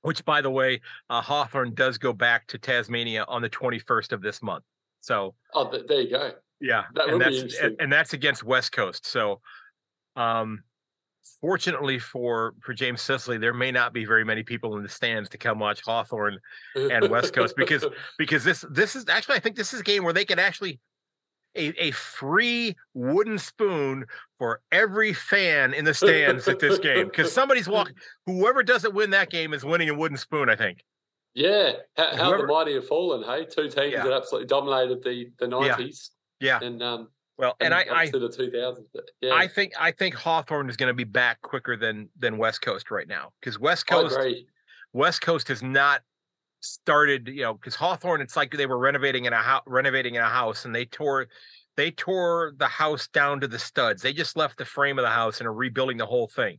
which 0.03 0.23
by 0.23 0.41
the 0.41 0.49
way 0.49 0.79
uh 1.09 1.21
hawthorn 1.21 1.73
does 1.73 1.97
go 1.97 2.13
back 2.13 2.47
to 2.47 2.57
tasmania 2.57 3.25
on 3.27 3.41
the 3.41 3.49
21st 3.49 4.13
of 4.13 4.21
this 4.21 4.41
month 4.41 4.63
so 5.01 5.35
oh 5.53 5.69
there 5.69 6.01
you 6.01 6.09
go 6.09 6.31
yeah, 6.59 6.85
that 6.95 7.09
and 7.09 7.21
that's 7.21 7.55
and, 7.79 7.91
that's 7.91 8.13
against 8.13 8.43
West 8.43 8.71
Coast. 8.71 9.05
So, 9.05 9.41
um, 10.15 10.63
fortunately 11.41 11.99
for 11.99 12.53
for 12.61 12.73
James 12.73 13.01
Sicily, 13.01 13.37
there 13.37 13.53
may 13.53 13.71
not 13.71 13.93
be 13.93 14.05
very 14.05 14.23
many 14.23 14.43
people 14.43 14.77
in 14.77 14.83
the 14.83 14.89
stands 14.89 15.29
to 15.29 15.37
come 15.37 15.59
watch 15.59 15.81
Hawthorn 15.81 16.39
and 16.75 17.09
West 17.09 17.33
Coast 17.33 17.55
because 17.55 17.85
because 18.17 18.43
this 18.43 18.65
this 18.71 18.95
is 18.95 19.05
actually 19.07 19.35
I 19.35 19.39
think 19.39 19.55
this 19.55 19.73
is 19.73 19.81
a 19.81 19.83
game 19.83 20.03
where 20.03 20.13
they 20.13 20.25
can 20.25 20.39
actually 20.39 20.79
a, 21.55 21.73
a 21.87 21.91
free 21.91 22.75
wooden 22.93 23.39
spoon 23.39 24.05
for 24.37 24.61
every 24.71 25.13
fan 25.13 25.73
in 25.73 25.85
the 25.85 25.93
stands 25.93 26.47
at 26.47 26.59
this 26.59 26.77
game 26.79 27.05
because 27.05 27.31
somebody's 27.31 27.67
walking. 27.67 27.95
Whoever 28.25 28.63
doesn't 28.63 28.93
win 28.93 29.09
that 29.11 29.29
game 29.29 29.53
is 29.53 29.65
winning 29.65 29.89
a 29.89 29.93
wooden 29.93 30.17
spoon. 30.17 30.49
I 30.49 30.55
think. 30.55 30.83
Yeah, 31.33 31.73
how, 31.95 32.15
how 32.15 32.25
Whoever, 32.29 32.47
the 32.47 32.53
mighty 32.53 32.73
have 32.73 32.87
fallen. 32.87 33.23
Hey, 33.23 33.45
two 33.45 33.69
teams 33.69 33.93
yeah. 33.93 34.03
that 34.03 34.13
absolutely 34.13 34.47
dominated 34.47 35.03
the 35.03 35.31
the 35.39 35.47
nineties. 35.47 36.11
Yeah. 36.39 36.59
And 36.61 36.81
um 36.81 37.09
well, 37.37 37.55
and, 37.59 37.71
and 37.73 37.91
I, 37.91 38.01
I 38.01 38.05
to 38.07 38.17
the 38.17 38.29
2000s. 38.29 38.85
yeah. 39.21 39.33
I 39.33 39.47
think 39.47 39.73
I 39.79 39.91
think 39.91 40.15
Hawthorn 40.15 40.69
is 40.69 40.77
going 40.77 40.87
to 40.87 40.95
be 40.95 41.03
back 41.03 41.41
quicker 41.41 41.77
than 41.77 42.09
than 42.17 42.37
West 42.37 42.61
Coast 42.61 42.89
right 42.89 43.07
now 43.07 43.29
because 43.39 43.59
West 43.59 43.85
Coast 43.85 44.17
West 44.93 45.21
Coast 45.21 45.47
has 45.49 45.61
not 45.61 46.01
started. 46.61 47.27
You 47.27 47.43
know, 47.43 47.53
because 47.53 47.75
Hawthorn, 47.75 48.21
it's 48.21 48.35
like 48.35 48.51
they 48.51 48.65
were 48.65 48.79
renovating 48.79 49.25
in 49.25 49.33
a 49.33 49.37
house, 49.37 49.61
renovating 49.67 50.15
in 50.15 50.21
a 50.21 50.29
house, 50.29 50.65
and 50.65 50.73
they 50.73 50.85
tore 50.85 51.27
they 51.75 51.91
tore 51.91 52.53
the 52.57 52.67
house 52.67 53.07
down 53.07 53.39
to 53.41 53.47
the 53.47 53.59
studs. 53.59 54.01
They 54.01 54.13
just 54.13 54.35
left 54.35 54.57
the 54.57 54.65
frame 54.65 54.97
of 54.97 55.03
the 55.03 55.11
house 55.11 55.39
and 55.39 55.47
are 55.47 55.53
rebuilding 55.53 55.97
the 55.97 56.07
whole 56.07 56.27
thing. 56.27 56.57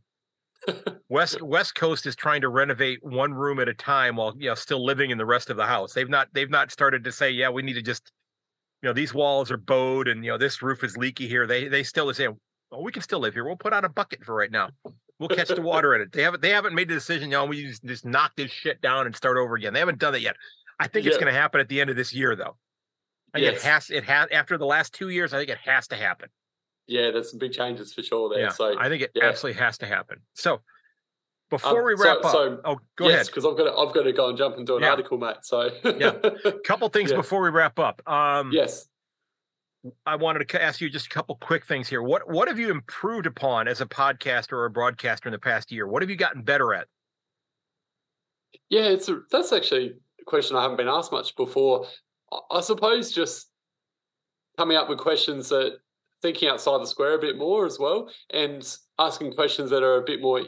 West 1.09 1.41
West 1.41 1.75
Coast 1.75 2.05
is 2.05 2.15
trying 2.15 2.39
to 2.41 2.49
renovate 2.49 2.99
one 3.03 3.33
room 3.33 3.59
at 3.59 3.67
a 3.67 3.73
time 3.73 4.15
while 4.15 4.33
you 4.37 4.47
know 4.47 4.55
still 4.55 4.83
living 4.83 5.09
in 5.09 5.17
the 5.17 5.25
rest 5.25 5.49
of 5.49 5.57
the 5.57 5.65
house. 5.65 5.91
They've 5.93 6.09
not 6.09 6.29
they've 6.33 6.49
not 6.49 6.71
started 6.71 7.03
to 7.03 7.11
say, 7.11 7.31
yeah, 7.31 7.49
we 7.49 7.63
need 7.63 7.73
to 7.73 7.81
just 7.81 8.13
you 8.81 8.87
know 8.89 8.93
these 8.93 9.13
walls 9.13 9.51
are 9.51 9.57
bowed 9.57 10.07
and 10.07 10.23
you 10.23 10.31
know 10.31 10.37
this 10.37 10.61
roof 10.61 10.83
is 10.83 10.97
leaky 10.97 11.27
here. 11.27 11.45
They 11.45 11.67
they 11.67 11.83
still 11.83 12.13
say 12.13 12.27
oh 12.71 12.81
we 12.81 12.91
can 12.91 13.01
still 13.01 13.19
live 13.19 13.33
here. 13.33 13.45
We'll 13.45 13.55
put 13.55 13.73
out 13.73 13.85
a 13.85 13.89
bucket 13.89 14.23
for 14.23 14.35
right 14.35 14.51
now. 14.51 14.69
We'll 15.19 15.29
catch 15.29 15.49
the 15.49 15.61
water 15.61 15.95
in 15.95 16.01
it. 16.01 16.11
They 16.13 16.21
haven't 16.21 16.41
they 16.41 16.51
haven't 16.51 16.73
made 16.73 16.89
the 16.89 16.93
decision 16.93 17.29
you 17.29 17.37
know 17.37 17.45
we 17.45 17.65
just, 17.65 17.83
just 17.83 18.05
knock 18.05 18.33
this 18.37 18.51
shit 18.51 18.81
down 18.81 19.05
and 19.05 19.15
start 19.15 19.37
over 19.37 19.55
again. 19.55 19.73
They 19.73 19.79
haven't 19.79 19.99
done 19.99 20.13
that 20.13 20.21
yet. 20.21 20.35
I 20.79 20.87
think 20.87 21.05
yeah. 21.05 21.09
it's 21.09 21.17
going 21.17 21.31
to 21.31 21.37
happen 21.37 21.59
at 21.59 21.67
the 21.67 21.81
end 21.81 21.89
of 21.89 21.97
this 21.97 22.13
year 22.13 22.35
though. 22.35 22.55
I 23.33 23.39
think 23.39 23.53
yes. 23.53 23.63
it 23.63 23.67
has 23.67 23.89
it 23.89 24.03
has 24.05 24.27
after 24.31 24.57
the 24.57 24.65
last 24.65 24.93
two 24.93 25.09
years 25.09 25.33
i 25.33 25.37
think 25.37 25.49
it 25.49 25.59
has 25.63 25.87
to 25.89 25.95
happen. 25.95 26.29
Yeah 26.87 27.11
there's 27.11 27.31
some 27.31 27.39
big 27.39 27.51
changes 27.51 27.93
for 27.93 28.01
sure 28.01 28.29
there. 28.29 28.43
Yeah, 28.43 28.49
so 28.49 28.79
i 28.79 28.87
think 28.87 29.03
it 29.03 29.11
yeah. 29.13 29.25
absolutely 29.25 29.61
has 29.61 29.77
to 29.79 29.85
happen. 29.85 30.19
So 30.33 30.61
before 31.49 31.79
um, 31.79 31.85
we 31.85 31.93
wrap 31.93 32.19
so, 32.21 32.27
up, 32.27 32.31
so, 32.31 32.61
oh, 32.65 32.79
go 32.95 33.05
yes, 33.05 33.13
ahead. 33.13 33.25
because 33.27 33.45
I've 33.45 33.57
got 33.57 33.63
to, 33.63 33.73
I've 33.73 33.93
got 33.93 34.03
to 34.03 34.13
go 34.13 34.29
and 34.29 34.37
jump 34.37 34.57
and 34.57 34.67
do 34.67 34.77
an 34.77 34.83
yeah. 34.83 34.89
article, 34.89 35.17
Matt. 35.17 35.45
So 35.45 35.69
yeah, 35.83 36.13
couple 36.65 36.87
things 36.89 37.11
yeah. 37.11 37.17
before 37.17 37.41
we 37.41 37.49
wrap 37.49 37.79
up. 37.79 38.01
Um, 38.07 38.51
yes, 38.53 38.87
I 40.05 40.15
wanted 40.15 40.47
to 40.47 40.63
ask 40.63 40.81
you 40.81 40.89
just 40.89 41.07
a 41.07 41.09
couple 41.09 41.35
quick 41.35 41.65
things 41.65 41.87
here. 41.87 42.01
What 42.01 42.29
what 42.29 42.47
have 42.47 42.59
you 42.59 42.69
improved 42.69 43.25
upon 43.25 43.67
as 43.67 43.81
a 43.81 43.85
podcaster 43.85 44.53
or 44.53 44.65
a 44.65 44.69
broadcaster 44.69 45.27
in 45.27 45.33
the 45.33 45.39
past 45.39 45.71
year? 45.71 45.87
What 45.87 46.01
have 46.01 46.09
you 46.09 46.15
gotten 46.15 46.41
better 46.41 46.73
at? 46.73 46.87
Yeah, 48.69 48.83
it's 48.83 49.09
a, 49.09 49.21
that's 49.31 49.51
actually 49.51 49.93
a 50.21 50.25
question 50.25 50.55
I 50.55 50.61
haven't 50.61 50.77
been 50.77 50.87
asked 50.87 51.11
much 51.11 51.35
before. 51.35 51.87
I 52.51 52.61
suppose 52.61 53.11
just 53.11 53.49
coming 54.57 54.77
up 54.77 54.89
with 54.89 54.99
questions 54.99 55.49
that 55.49 55.77
thinking 56.21 56.49
outside 56.49 56.79
the 56.81 56.85
square 56.85 57.15
a 57.15 57.19
bit 57.19 57.37
more 57.37 57.65
as 57.65 57.79
well, 57.79 58.09
and 58.31 58.77
asking 58.99 59.33
questions 59.33 59.69
that 59.71 59.83
are 59.83 59.97
a 59.97 60.03
bit 60.03 60.21
more 60.21 60.43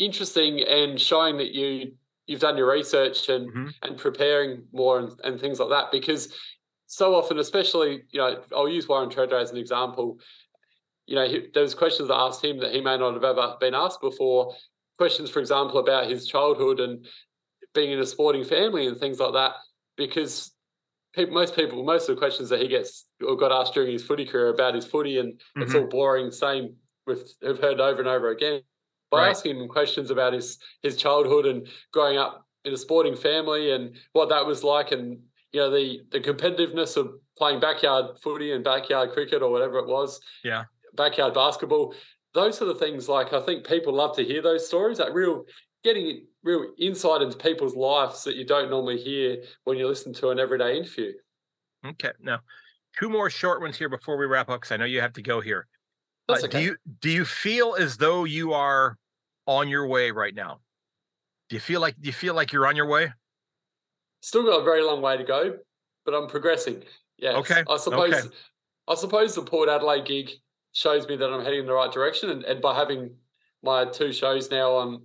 interesting 0.00 0.60
and 0.60 1.00
showing 1.00 1.36
that 1.36 1.52
you 1.52 1.92
you've 2.26 2.40
done 2.40 2.56
your 2.56 2.70
research 2.70 3.28
and 3.28 3.48
mm-hmm. 3.48 3.68
and 3.82 3.96
preparing 3.96 4.64
more 4.72 4.98
and, 4.98 5.12
and 5.22 5.40
things 5.40 5.60
like 5.60 5.68
that 5.68 5.92
because 5.92 6.34
so 6.90 7.14
often, 7.14 7.38
especially, 7.38 8.02
you 8.10 8.18
know, 8.18 8.42
I'll 8.54 8.68
use 8.68 8.88
Warren 8.88 9.10
Tredrea 9.10 9.40
as 9.40 9.52
an 9.52 9.56
example. 9.56 10.18
You 11.06 11.14
know, 11.14 11.28
he, 11.28 11.46
there 11.54 11.62
was 11.62 11.72
questions 11.72 12.08
that 12.08 12.16
asked 12.16 12.44
him 12.44 12.58
that 12.58 12.72
he 12.72 12.80
may 12.80 12.98
not 12.98 13.14
have 13.14 13.22
ever 13.22 13.54
been 13.60 13.76
asked 13.76 14.00
before. 14.00 14.54
Questions, 14.98 15.30
for 15.30 15.38
example, 15.38 15.78
about 15.78 16.10
his 16.10 16.26
childhood 16.26 16.80
and 16.80 17.06
being 17.74 17.92
in 17.92 18.00
a 18.00 18.06
sporting 18.06 18.42
family 18.42 18.88
and 18.88 18.98
things 18.98 19.20
like 19.20 19.34
that. 19.34 19.52
Because 19.96 20.50
people, 21.14 21.32
most 21.32 21.54
people, 21.54 21.84
most 21.84 22.08
of 22.08 22.16
the 22.16 22.20
questions 22.20 22.48
that 22.48 22.60
he 22.60 22.66
gets 22.66 23.06
or 23.24 23.36
got 23.36 23.52
asked 23.52 23.74
during 23.74 23.92
his 23.92 24.02
footy 24.02 24.24
career 24.24 24.48
about 24.48 24.74
his 24.74 24.84
footy, 24.84 25.18
and 25.18 25.34
mm-hmm. 25.34 25.62
it's 25.62 25.74
all 25.76 25.86
boring, 25.86 26.32
same 26.32 26.74
with 27.06 27.34
have 27.44 27.60
heard 27.60 27.78
over 27.78 28.00
and 28.00 28.08
over 28.08 28.30
again. 28.30 28.62
By 29.10 29.18
right. 29.18 29.30
asking 29.30 29.58
him 29.58 29.68
questions 29.68 30.10
about 30.10 30.32
his 30.32 30.58
his 30.82 30.96
childhood 30.96 31.46
and 31.46 31.66
growing 31.92 32.16
up 32.16 32.46
in 32.64 32.72
a 32.72 32.76
sporting 32.76 33.16
family 33.16 33.72
and 33.72 33.96
what 34.12 34.28
that 34.28 34.46
was 34.46 34.62
like 34.62 34.92
and 34.92 35.18
you 35.52 35.60
know 35.60 35.70
the 35.70 36.00
the 36.12 36.20
competitiveness 36.20 36.96
of 36.96 37.12
playing 37.36 37.60
backyard 37.60 38.18
footy 38.22 38.52
and 38.52 38.62
backyard 38.62 39.10
cricket 39.12 39.42
or 39.42 39.50
whatever 39.50 39.78
it 39.78 39.86
was. 39.86 40.20
Yeah, 40.44 40.64
backyard 40.94 41.34
basketball. 41.34 41.94
Those 42.34 42.62
are 42.62 42.66
the 42.66 42.74
things 42.74 43.08
like 43.08 43.32
I 43.32 43.40
think 43.40 43.66
people 43.66 43.92
love 43.92 44.14
to 44.16 44.24
hear 44.24 44.42
those 44.42 44.66
stories. 44.66 44.98
That 44.98 45.12
real 45.12 45.44
getting 45.82 46.26
real 46.42 46.72
insight 46.78 47.22
into 47.22 47.36
people's 47.36 47.74
lives 47.74 48.24
that 48.24 48.36
you 48.36 48.44
don't 48.46 48.70
normally 48.70 48.98
hear 48.98 49.38
when 49.64 49.76
you 49.76 49.86
listen 49.88 50.12
to 50.14 50.30
an 50.30 50.38
everyday 50.38 50.76
interview. 50.76 51.12
Okay, 51.84 52.12
now 52.20 52.40
two 52.98 53.08
more 53.08 53.30
short 53.30 53.60
ones 53.60 53.76
here 53.76 53.88
before 53.88 54.16
we 54.16 54.26
wrap 54.26 54.48
up 54.50 54.60
because 54.60 54.72
I 54.72 54.76
know 54.76 54.84
you 54.84 55.00
have 55.00 55.14
to 55.14 55.22
go 55.22 55.40
here. 55.40 55.66
That's 56.30 56.44
uh, 56.44 56.46
okay. 56.46 56.58
Do 56.58 56.64
you 56.64 56.76
do 57.00 57.10
you 57.10 57.24
feel 57.24 57.76
as 57.78 57.96
though 57.96 58.24
you 58.24 58.52
are 58.52 58.96
on 59.46 59.68
your 59.68 59.86
way 59.86 60.10
right 60.10 60.34
now? 60.34 60.60
Do 61.48 61.56
you 61.56 61.60
feel 61.60 61.80
like 61.80 62.00
do 62.00 62.06
you 62.06 62.12
feel 62.12 62.34
like 62.34 62.52
you're 62.52 62.66
on 62.66 62.76
your 62.76 62.86
way? 62.86 63.12
Still 64.20 64.44
got 64.44 64.60
a 64.60 64.64
very 64.64 64.82
long 64.82 65.00
way 65.00 65.16
to 65.16 65.24
go, 65.24 65.56
but 66.04 66.14
I'm 66.14 66.28
progressing. 66.28 66.84
Yeah. 67.18 67.36
Okay. 67.38 67.64
I 67.68 67.76
suppose. 67.76 68.14
Okay. 68.14 68.28
I 68.88 68.94
suppose 68.94 69.34
the 69.34 69.42
Port 69.42 69.68
Adelaide 69.68 70.04
gig 70.04 70.30
shows 70.72 71.06
me 71.06 71.16
that 71.16 71.30
I'm 71.30 71.44
heading 71.44 71.60
in 71.60 71.66
the 71.66 71.72
right 71.72 71.92
direction, 71.92 72.30
and, 72.30 72.44
and 72.44 72.60
by 72.60 72.74
having 72.74 73.10
my 73.62 73.84
two 73.84 74.12
shows 74.12 74.50
now 74.50 74.72
on, 74.72 75.02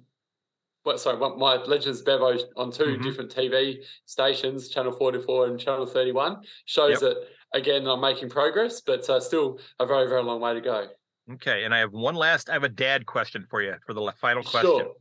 what 0.83 0.99
sorry, 0.99 1.17
my 1.17 1.55
Legends 1.55 2.01
Bevo 2.01 2.37
on 2.55 2.71
2 2.71 2.83
mm-hmm. 2.83 3.03
different 3.03 3.35
TV 3.35 3.77
stations, 4.05 4.69
Channel 4.69 4.91
44 4.91 5.47
and 5.47 5.59
Channel 5.59 5.85
31, 5.85 6.37
shows 6.65 6.91
yep. 6.91 6.99
that 7.01 7.17
again 7.53 7.87
I'm 7.87 8.01
making 8.01 8.29
progress, 8.29 8.81
but 8.81 9.09
uh, 9.09 9.19
still 9.19 9.59
a 9.79 9.85
very 9.85 10.07
very 10.07 10.23
long 10.23 10.39
way 10.39 10.53
to 10.53 10.61
go. 10.61 10.87
Okay, 11.33 11.63
and 11.63 11.73
I 11.73 11.79
have 11.79 11.91
one 11.91 12.15
last. 12.15 12.49
I 12.49 12.53
have 12.53 12.63
a 12.63 12.69
dad 12.69 13.05
question 13.05 13.45
for 13.49 13.61
you 13.61 13.73
for 13.85 13.93
the 13.93 14.13
final 14.21 14.43
question. 14.43 14.71
Sure. 14.71 14.93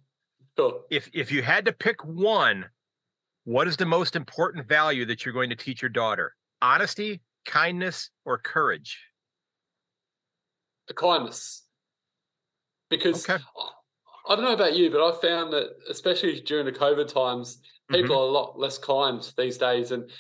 Cool. 0.57 0.83
If 0.91 1.11
if 1.13 1.31
you 1.31 1.43
had 1.43 1.65
to 1.67 1.73
pick 1.73 2.05
one, 2.05 2.67
what 3.45 3.69
is 3.69 3.77
the 3.77 3.87
most 3.87 4.17
important 4.17 4.67
value 4.67 5.05
that 5.07 5.25
you're 5.25 5.35
going 5.35 5.51
to 5.51 5.57
teach 5.57 5.83
your 5.83 5.91
daughter? 5.91 6.35
Honesty, 6.63 7.21
kindness, 7.45 8.11
or 8.25 8.39
courage? 8.39 8.99
The 10.89 10.95
kindness. 10.95 11.63
Because 12.89 13.29
Okay. 13.29 13.43
I 14.27 14.35
don't 14.35 14.45
know 14.45 14.55
about 14.55 14.77
you, 14.77 14.91
but 14.91 15.07
I 15.07 15.21
found 15.21 15.53
that 15.53 15.71
especially 15.91 16.41
during 16.41 16.65
the 16.65 16.73
COVID 16.73 17.13
times, 17.13 17.57
mm-hmm. 17.57 17.97
people 17.97 18.17
are 18.17 18.27
a 18.27 18.31
lot 18.31 18.59
less 18.59 18.79
kind 18.79 19.21
these 19.37 19.59
days. 19.59 19.91
And 19.93 20.11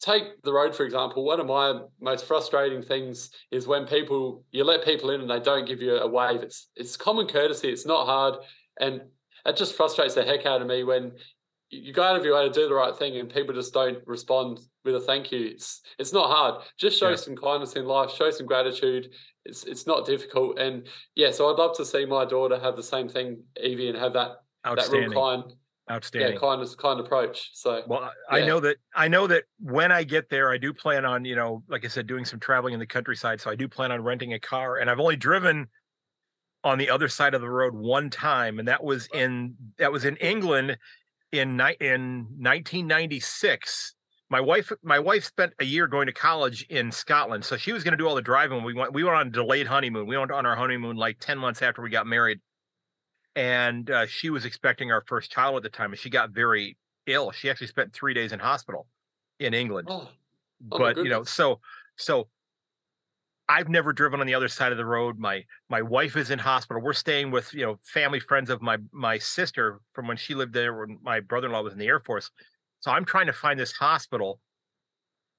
take 0.00 0.42
the 0.42 0.52
road, 0.52 0.74
for 0.74 0.84
example. 0.84 1.24
One 1.24 1.40
of 1.40 1.46
my 1.46 1.80
most 2.00 2.24
frustrating 2.26 2.82
things 2.82 3.30
is 3.50 3.66
when 3.66 3.86
people 3.86 4.44
you 4.50 4.64
let 4.64 4.84
people 4.84 5.10
in 5.10 5.20
and 5.20 5.30
they 5.30 5.40
don't 5.40 5.66
give 5.66 5.80
you 5.82 5.96
a 5.96 6.08
wave. 6.08 6.42
It's 6.42 6.68
it's 6.76 6.96
common 6.96 7.26
courtesy. 7.26 7.68
It's 7.68 7.86
not 7.86 8.06
hard, 8.06 8.36
and 8.80 9.02
it 9.46 9.56
just 9.56 9.74
frustrates 9.76 10.14
the 10.14 10.24
heck 10.24 10.46
out 10.46 10.60
of 10.60 10.66
me 10.68 10.84
when 10.84 11.12
you 11.70 11.92
go 11.92 12.02
out 12.02 12.16
of 12.16 12.24
your 12.24 12.34
way 12.34 12.48
to 12.48 12.52
do 12.52 12.68
the 12.68 12.74
right 12.74 12.96
thing 12.96 13.16
and 13.16 13.32
people 13.32 13.54
just 13.54 13.72
don't 13.72 13.98
respond 14.04 14.58
with 14.84 14.96
a 14.96 15.00
thank 15.00 15.30
you. 15.30 15.46
It's 15.46 15.82
it's 15.98 16.12
not 16.12 16.28
hard. 16.28 16.62
Just 16.78 16.98
show 16.98 17.10
Yeah. 17.10 17.16
some 17.16 17.36
kindness 17.36 17.74
in 17.76 17.84
life. 17.84 18.10
Show 18.10 18.30
some 18.30 18.46
gratitude. 18.46 19.12
It's 19.44 19.64
it's 19.64 19.86
not 19.86 20.04
difficult. 20.04 20.58
And 20.58 20.88
yeah, 21.14 21.30
so 21.30 21.48
I'd 21.50 21.58
love 21.58 21.76
to 21.76 21.84
see 21.84 22.04
my 22.06 22.24
daughter 22.24 22.58
have 22.58 22.76
the 22.76 22.82
same 22.82 23.08
thing, 23.08 23.42
Evie, 23.62 23.88
and 23.88 23.96
have 23.98 24.14
that 24.14 24.38
that 24.64 24.88
real 24.90 25.12
kind, 25.12 25.44
Outstanding. 25.90 26.34
yeah, 26.34 26.38
kindness, 26.38 26.74
kind 26.76 27.00
approach. 27.00 27.50
So 27.54 27.82
Well, 27.86 28.12
I- 28.28 28.38
I 28.38 28.46
know 28.46 28.60
that 28.60 28.76
I 28.94 29.08
know 29.08 29.26
that 29.26 29.44
when 29.58 29.90
I 29.90 30.04
get 30.04 30.28
there, 30.30 30.50
I 30.50 30.56
do 30.58 30.72
plan 30.72 31.04
on, 31.04 31.24
you 31.24 31.34
know, 31.34 31.64
like 31.68 31.84
I 31.84 31.88
said, 31.88 32.06
doing 32.06 32.24
some 32.24 32.38
traveling 32.38 32.74
in 32.74 32.80
the 32.80 32.86
countryside. 32.86 33.40
So 33.40 33.50
I 33.50 33.56
do 33.56 33.66
plan 33.68 33.90
on 33.90 34.02
renting 34.04 34.32
a 34.32 34.38
car, 34.40 34.76
and 34.76 34.88
I've 34.88 35.00
only 35.00 35.16
driven 35.16 35.68
on 36.62 36.78
the 36.78 36.90
other 36.90 37.08
side 37.08 37.34
of 37.34 37.40
the 37.40 37.48
road 37.50 37.74
one 37.74 38.08
time, 38.10 38.58
and 38.58 38.68
that 38.68 38.84
was 38.84 39.08
in 39.12 39.56
that 39.78 39.90
was 39.90 40.04
in 40.04 40.16
England 40.16 40.78
in 41.32 41.56
ni- 41.56 41.76
in 41.80 42.26
1996. 42.38 43.94
My 44.28 44.40
wife 44.40 44.70
my 44.82 44.98
wife 45.00 45.24
spent 45.24 45.54
a 45.58 45.64
year 45.64 45.86
going 45.88 46.06
to 46.06 46.12
college 46.12 46.64
in 46.68 46.92
Scotland, 46.92 47.44
so 47.44 47.56
she 47.56 47.72
was 47.72 47.82
going 47.82 47.92
to 47.92 47.96
do 47.98 48.06
all 48.06 48.14
the 48.14 48.22
driving. 48.22 48.62
We 48.62 48.74
went 48.74 48.92
we 48.92 49.02
went 49.02 49.16
on 49.16 49.26
a 49.26 49.30
delayed 49.30 49.66
honeymoon. 49.66 50.06
We 50.06 50.16
went 50.16 50.30
on 50.30 50.46
our 50.46 50.54
honeymoon 50.54 50.96
like 50.96 51.18
10 51.18 51.36
months 51.38 51.62
after 51.62 51.82
we 51.82 51.90
got 51.90 52.06
married. 52.06 52.40
And 53.36 53.90
uh, 53.90 54.06
she 54.06 54.30
was 54.30 54.44
expecting 54.44 54.90
our 54.90 55.04
first 55.06 55.30
child 55.30 55.56
at 55.56 55.62
the 55.62 55.68
time, 55.68 55.92
and 55.92 55.98
she 55.98 56.10
got 56.10 56.30
very 56.30 56.76
ill. 57.06 57.30
She 57.30 57.48
actually 57.48 57.68
spent 57.68 57.92
three 57.92 58.12
days 58.12 58.32
in 58.32 58.38
hospital 58.38 58.86
in 59.38 59.54
England. 59.54 59.88
oh, 59.90 60.08
Oh 60.70 60.78
but 60.78 60.96
you 60.98 61.08
know, 61.08 61.22
so 61.24 61.60
so 61.96 62.28
I've 63.48 63.68
never 63.68 63.92
driven 63.92 64.20
on 64.20 64.26
the 64.26 64.34
other 64.34 64.48
side 64.48 64.72
of 64.72 64.78
the 64.78 64.84
road. 64.84 65.18
My 65.18 65.44
my 65.68 65.82
wife 65.82 66.16
is 66.16 66.30
in 66.30 66.38
hospital. 66.38 66.82
We're 66.82 66.92
staying 66.92 67.30
with 67.30 67.52
you 67.54 67.64
know 67.64 67.78
family 67.82 68.20
friends 68.20 68.50
of 68.50 68.60
my 68.60 68.78
my 68.92 69.18
sister 69.18 69.80
from 69.94 70.06
when 70.06 70.16
she 70.16 70.34
lived 70.34 70.52
there 70.52 70.78
when 70.78 70.98
my 71.02 71.20
brother 71.20 71.46
in 71.46 71.52
law 71.52 71.62
was 71.62 71.72
in 71.72 71.78
the 71.78 71.86
Air 71.86 72.00
Force. 72.00 72.30
So 72.80 72.90
I'm 72.90 73.04
trying 73.04 73.26
to 73.26 73.32
find 73.32 73.58
this 73.58 73.72
hospital 73.72 74.40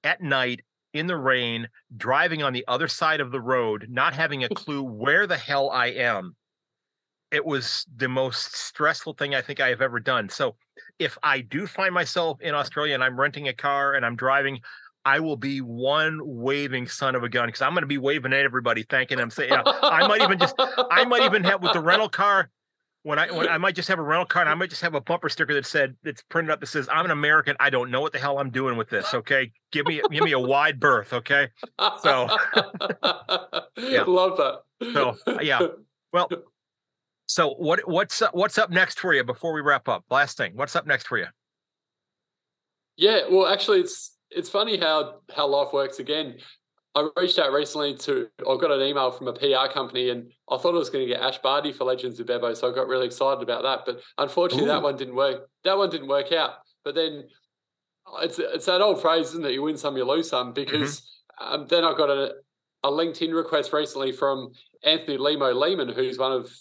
at 0.03 0.21
night 0.21 0.61
in 0.93 1.07
the 1.07 1.17
rain, 1.17 1.69
driving 1.95 2.43
on 2.43 2.53
the 2.53 2.65
other 2.67 2.87
side 2.87 3.21
of 3.21 3.31
the 3.31 3.39
road, 3.39 3.87
not 3.89 4.13
having 4.13 4.43
a 4.43 4.49
clue 4.55 4.83
where 4.83 5.27
the 5.27 5.37
hell 5.37 5.69
I 5.69 5.87
am. 5.87 6.35
It 7.31 7.45
was 7.45 7.85
the 7.95 8.09
most 8.09 8.55
stressful 8.55 9.13
thing 9.13 9.33
I 9.35 9.41
think 9.41 9.59
I 9.61 9.69
have 9.69 9.81
ever 9.81 9.99
done. 9.99 10.27
So 10.29 10.55
if 10.99 11.17
I 11.23 11.39
do 11.41 11.65
find 11.65 11.93
myself 11.93 12.41
in 12.41 12.53
Australia 12.53 12.93
and 12.93 13.03
I'm 13.03 13.19
renting 13.19 13.47
a 13.47 13.53
car 13.53 13.93
and 13.93 14.05
I'm 14.05 14.15
driving, 14.15 14.59
I 15.05 15.19
will 15.21 15.37
be 15.37 15.61
one 15.61 16.19
waving 16.21 16.87
son 16.87 17.15
of 17.15 17.23
a 17.23 17.29
gun 17.29 17.47
because 17.47 17.61
I'm 17.61 17.71
going 17.73 17.81
to 17.83 17.87
be 17.87 17.97
waving 17.97 18.33
at 18.33 18.45
everybody, 18.45 18.83
thanking 18.83 19.17
them. 19.17 19.29
Say, 19.31 19.47
yeah, 19.47 19.63
I 19.65 20.07
might 20.07 20.21
even 20.21 20.37
just, 20.39 20.55
I 20.59 21.05
might 21.05 21.23
even 21.23 21.43
have 21.45 21.63
with 21.63 21.73
the 21.73 21.79
rental 21.79 22.09
car. 22.09 22.49
When 23.03 23.17
I 23.17 23.31
when 23.31 23.49
I 23.49 23.57
might 23.57 23.73
just 23.73 23.87
have 23.87 23.97
a 23.97 24.03
rental 24.03 24.27
car 24.27 24.43
and 24.43 24.49
I 24.49 24.53
might 24.53 24.69
just 24.69 24.83
have 24.83 24.93
a 24.93 25.01
bumper 25.01 25.27
sticker 25.27 25.55
that 25.55 25.65
said 25.65 25.95
that's 26.03 26.21
printed 26.21 26.51
up 26.51 26.59
that 26.59 26.67
says 26.67 26.87
I'm 26.91 27.03
an 27.05 27.09
American. 27.09 27.55
I 27.59 27.71
don't 27.71 27.89
know 27.89 27.99
what 27.99 28.13
the 28.13 28.19
hell 28.19 28.37
I'm 28.37 28.51
doing 28.51 28.77
with 28.77 28.89
this. 28.89 29.11
Okay, 29.11 29.51
give 29.71 29.87
me 29.87 30.03
give 30.11 30.23
me 30.23 30.33
a 30.33 30.39
wide 30.39 30.79
berth. 30.79 31.11
Okay, 31.11 31.47
So- 32.03 32.27
Yeah. 33.77 34.03
love 34.05 34.37
that. 34.37 34.59
So, 34.93 35.17
yeah. 35.41 35.61
well, 36.13 36.29
so 37.31 37.51
what 37.51 37.87
what's 37.87 38.21
up, 38.21 38.35
what's 38.35 38.57
up 38.57 38.71
next 38.71 38.99
for 38.99 39.13
you 39.13 39.23
before 39.23 39.53
we 39.53 39.61
wrap 39.61 39.87
up? 39.87 40.03
Last 40.09 40.35
thing, 40.35 40.51
what's 40.53 40.75
up 40.75 40.85
next 40.85 41.07
for 41.07 41.17
you? 41.17 41.27
Yeah, 42.97 43.21
well, 43.31 43.47
actually, 43.47 43.79
it's 43.79 44.17
it's 44.29 44.49
funny 44.49 44.77
how 44.77 45.21
how 45.33 45.47
life 45.47 45.71
works. 45.71 45.99
Again, 45.99 46.39
I 46.93 47.07
reached 47.15 47.39
out 47.39 47.53
recently 47.53 47.95
to. 47.99 48.27
I 48.39 48.57
got 48.59 48.71
an 48.71 48.81
email 48.81 49.11
from 49.11 49.29
a 49.29 49.33
PR 49.33 49.71
company, 49.73 50.09
and 50.09 50.29
I 50.49 50.57
thought 50.57 50.75
I 50.75 50.77
was 50.77 50.89
going 50.89 51.07
to 51.07 51.13
get 51.13 51.21
Ash 51.21 51.37
Barty 51.37 51.71
for 51.71 51.85
Legends 51.85 52.19
of 52.19 52.27
Bevo, 52.27 52.53
so 52.53 52.69
I 52.69 52.75
got 52.75 52.87
really 52.87 53.05
excited 53.05 53.41
about 53.41 53.63
that. 53.63 53.83
But 53.85 54.01
unfortunately, 54.17 54.65
Ooh. 54.65 54.73
that 54.73 54.83
one 54.83 54.97
didn't 54.97 55.15
work. 55.15 55.47
That 55.63 55.77
one 55.77 55.89
didn't 55.89 56.09
work 56.09 56.33
out. 56.33 56.55
But 56.83 56.95
then 56.95 57.29
it's 58.23 58.39
it's 58.39 58.65
that 58.65 58.81
old 58.81 59.01
phrase, 59.01 59.27
isn't 59.27 59.45
it? 59.45 59.53
You 59.53 59.61
win 59.61 59.77
some, 59.77 59.95
you 59.95 60.03
lose 60.03 60.29
some. 60.29 60.51
Because 60.51 61.09
um, 61.39 61.65
then 61.69 61.85
I 61.85 61.93
got 61.95 62.09
a 62.09 62.33
a 62.83 62.89
LinkedIn 62.89 63.33
request 63.33 63.71
recently 63.71 64.11
from 64.11 64.51
Anthony 64.83 65.17
Lehmo 65.17 65.55
Lehmann, 65.55 65.87
who's 65.87 66.17
one 66.17 66.33
of 66.33 66.51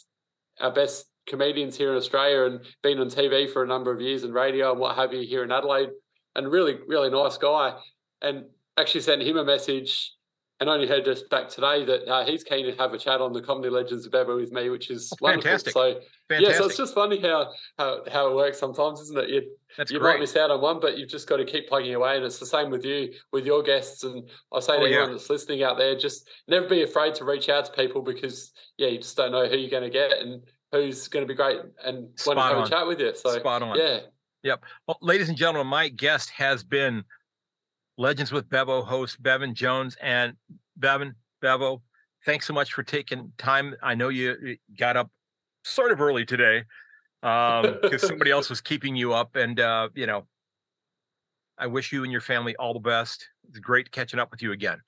our 0.61 0.73
best 0.73 1.07
comedians 1.27 1.77
here 1.77 1.91
in 1.91 1.97
Australia 1.97 2.45
and 2.45 2.61
been 2.83 2.99
on 2.99 3.09
TV 3.09 3.51
for 3.51 3.63
a 3.63 3.67
number 3.67 3.93
of 3.93 4.01
years 4.01 4.25
and 4.25 4.35
radio 4.35 4.73
and 4.73 4.81
what 4.81 4.97
have 4.97 5.13
you 5.13 5.21
here 5.21 5.45
in 5.45 5.53
Adelaide 5.53 5.91
and 6.35 6.51
really, 6.51 6.79
really 6.87 7.11
nice 7.11 7.37
guy. 7.37 7.75
And 8.23 8.45
actually 8.77 9.01
sent 9.03 9.23
him 9.23 9.37
a 9.37 9.45
message 9.45 10.13
and 10.61 10.69
only 10.69 10.87
heard 10.87 11.05
just 11.07 11.29
back 11.31 11.49
today 11.49 11.85
that 11.87 12.07
uh, 12.11 12.25
he's 12.25 12.45
keen 12.45 12.67
to 12.67 12.77
have 12.77 12.93
a 12.93 12.99
chat 12.99 13.21
on 13.21 13.33
the 13.33 13.41
Comedy 13.41 13.71
Legends 13.71 14.05
of 14.07 14.13
Bevo 14.13 14.37
with 14.37 14.53
me, 14.53 14.69
which 14.69 14.91
is 14.91 15.11
wonderful. 15.21 15.43
fantastic. 15.43 15.73
So 15.73 16.01
Fantastic. 16.29 16.53
yeah, 16.55 16.59
so 16.59 16.67
it's 16.67 16.77
just 16.77 16.95
funny 16.95 17.21
how, 17.21 17.51
how 17.79 18.03
how 18.13 18.29
it 18.31 18.35
works 18.37 18.59
sometimes, 18.61 19.01
isn't 19.01 19.19
it? 19.19 19.31
You, 19.31 19.43
That's 19.77 19.91
you 19.91 19.99
great. 19.99 20.13
might 20.15 20.21
miss 20.21 20.37
out 20.37 20.51
on 20.53 20.61
one, 20.61 20.79
but 20.79 20.97
you've 20.99 21.09
just 21.09 21.27
got 21.29 21.39
to 21.39 21.45
keep 21.45 21.69
plugging 21.69 21.95
away. 21.95 22.17
And 22.17 22.25
it's 22.25 22.39
the 22.39 22.47
same 22.47 22.71
with 22.71 22.85
you, 22.85 23.13
with 23.33 23.45
your 23.47 23.63
guests. 23.65 24.05
And 24.05 24.29
I 24.53 24.61
say 24.61 24.75
Oh, 24.77 24.81
to 24.81 24.89
yeah. 24.89 24.97
anyone 24.99 25.13
that's 25.13 25.29
listening 25.31 25.63
out 25.65 25.77
there, 25.79 25.97
just 25.99 26.29
never 26.47 26.69
be 26.69 26.83
afraid 26.83 27.15
to 27.17 27.25
reach 27.25 27.49
out 27.49 27.65
to 27.65 27.73
people 27.73 28.03
because 28.03 28.53
yeah, 28.77 28.89
you 28.89 28.99
just 28.99 29.17
don't 29.17 29.33
know 29.33 29.47
who 29.49 29.57
you're 29.57 29.71
going 29.71 29.83
to 29.83 29.91
get 29.91 30.13
and 30.19 30.43
who's 30.73 31.09
going 31.09 31.27
to 31.27 31.29
be 31.29 31.35
great 31.35 31.59
and 31.85 32.09
want 32.27 32.39
to 32.39 32.43
have 32.45 32.57
on. 32.59 32.67
a 32.67 32.69
chat 32.71 32.87
with 32.87 33.01
you. 33.01 33.13
So 33.17 33.37
Spot 33.39 33.63
on. 33.63 33.77
yeah, 34.45 34.55
Well, 34.87 34.99
ladies 35.03 35.29
and 35.31 35.37
gentlemen, 35.37 35.67
my 35.67 35.89
guest 35.89 36.31
has 36.31 36.63
been 36.63 37.03
Legends 38.01 38.33
with 38.33 38.49
Bevo 38.49 38.81
host 38.81 39.23
Bevan 39.23 39.55
Jones. 39.55 39.95
And 40.01 40.33
Bevan, 40.75 41.15
Bevo, 41.43 41.83
thanks 42.25 42.47
so 42.47 42.55
much 42.55 42.73
for 42.73 42.83
taking 42.83 43.31
time. 43.37 43.75
I 43.83 43.95
know 43.95 44.09
you 44.09 44.57
got 44.79 44.97
up 44.97 45.11
sort 45.65 45.93
of 45.93 46.01
early 46.01 46.25
today 46.25 46.65
because 47.21 48.01
somebody 48.09 48.31
else 48.31 48.49
was 48.49 48.63
keeping 48.63 48.97
you 48.97 49.13
up. 49.13 49.37
And, 49.37 49.61
uh, 49.61 49.91
you 49.95 50.07
know, 50.07 50.27
I 51.59 51.67
wish 51.67 51.93
you 51.93 52.03
and 52.03 52.11
your 52.11 52.23
family 52.23 52.57
all 52.57 52.73
the 52.73 52.81
best. 52.81 53.29
It's 53.51 53.59
great 53.59 53.93
catching 53.93 54.19
up 54.19 54.31
with 54.31 54.41
you 54.41 54.53
again. 54.53 54.79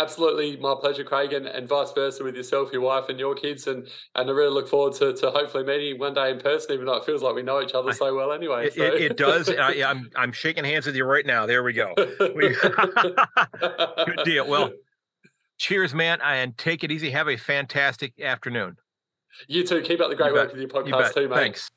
Absolutely 0.00 0.56
my 0.56 0.74
pleasure, 0.80 1.04
Craig, 1.04 1.32
and, 1.32 1.46
and 1.46 1.68
vice 1.68 1.92
versa 1.92 2.24
with 2.24 2.34
yourself, 2.36 2.72
your 2.72 2.82
wife, 2.82 3.08
and 3.08 3.18
your 3.18 3.34
kids. 3.34 3.66
And 3.66 3.86
and 4.14 4.28
I 4.28 4.32
really 4.32 4.52
look 4.52 4.68
forward 4.68 4.94
to, 4.94 5.12
to 5.14 5.30
hopefully 5.30 5.64
meeting 5.64 5.98
one 5.98 6.14
day 6.14 6.30
in 6.30 6.38
person, 6.40 6.72
even 6.72 6.86
though 6.86 6.96
it 6.96 7.04
feels 7.04 7.22
like 7.22 7.34
we 7.34 7.42
know 7.42 7.60
each 7.62 7.74
other 7.74 7.92
so 7.92 8.14
well 8.14 8.32
anyway. 8.32 8.66
It, 8.66 8.74
so. 8.74 8.82
it, 8.82 8.94
it 9.02 9.16
does. 9.16 9.48
I, 9.48 9.82
I'm, 9.88 10.10
I'm 10.16 10.32
shaking 10.32 10.64
hands 10.64 10.86
with 10.86 10.96
you 10.96 11.04
right 11.04 11.26
now. 11.26 11.46
There 11.46 11.62
we 11.62 11.72
go. 11.72 11.94
We- 12.34 12.56
Good 14.06 14.20
deal. 14.24 14.48
Well, 14.48 14.70
cheers, 15.58 15.94
man. 15.94 16.20
And 16.22 16.56
take 16.56 16.84
it 16.84 16.90
easy. 16.90 17.10
Have 17.10 17.28
a 17.28 17.36
fantastic 17.36 18.20
afternoon. 18.20 18.76
you 19.48 19.66
too. 19.66 19.82
Keep 19.82 20.00
up 20.00 20.10
the 20.10 20.16
great 20.16 20.28
You 20.28 20.34
work 20.34 20.48
bet. 20.52 20.58
with 20.58 20.72
your 20.72 20.82
podcast 20.82 21.02
bet. 21.02 21.14
too, 21.14 21.28
mate. 21.28 21.36
Thanks. 21.36 21.70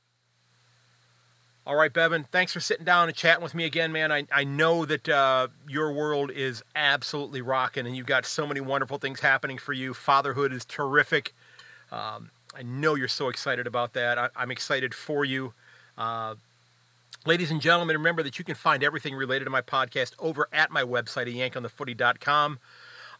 All 1.65 1.77
right, 1.77 1.93
Bevan. 1.93 2.25
Thanks 2.25 2.51
for 2.51 2.59
sitting 2.59 2.83
down 2.83 3.07
and 3.07 3.15
chatting 3.15 3.41
with 3.41 3.55
me 3.55 3.63
again, 3.63 3.93
man. 3.93 4.11
I, 4.11 4.25
I 4.33 4.43
know 4.43 4.83
that 4.83 5.07
uh, 5.07 5.47
your 5.65 5.93
world 5.93 6.29
is 6.29 6.61
absolutely 6.75 7.41
rocking, 7.41 7.87
and 7.87 7.95
you've 7.95 8.05
got 8.05 8.25
so 8.25 8.45
many 8.45 8.59
wonderful 8.59 8.97
things 8.97 9.21
happening 9.21 9.57
for 9.57 9.71
you. 9.71 9.93
Fatherhood 9.93 10.51
is 10.51 10.65
terrific. 10.65 11.33
Um, 11.89 12.31
I 12.53 12.63
know 12.63 12.95
you're 12.95 13.07
so 13.07 13.29
excited 13.29 13.65
about 13.65 13.93
that. 13.93 14.17
I, 14.17 14.27
I'm 14.35 14.51
excited 14.51 14.93
for 14.93 15.23
you. 15.23 15.53
Uh, 15.97 16.35
ladies 17.25 17.49
and 17.49 17.61
gentlemen, 17.61 17.95
remember 17.95 18.23
that 18.23 18.37
you 18.37 18.43
can 18.43 18.55
find 18.55 18.83
everything 18.83 19.15
related 19.15 19.45
to 19.45 19.49
my 19.49 19.61
podcast 19.61 20.15
over 20.19 20.49
at 20.51 20.69
my 20.69 20.83
website 20.83 21.27
at 21.27 21.53
yankonthefooty.com. 21.53 22.59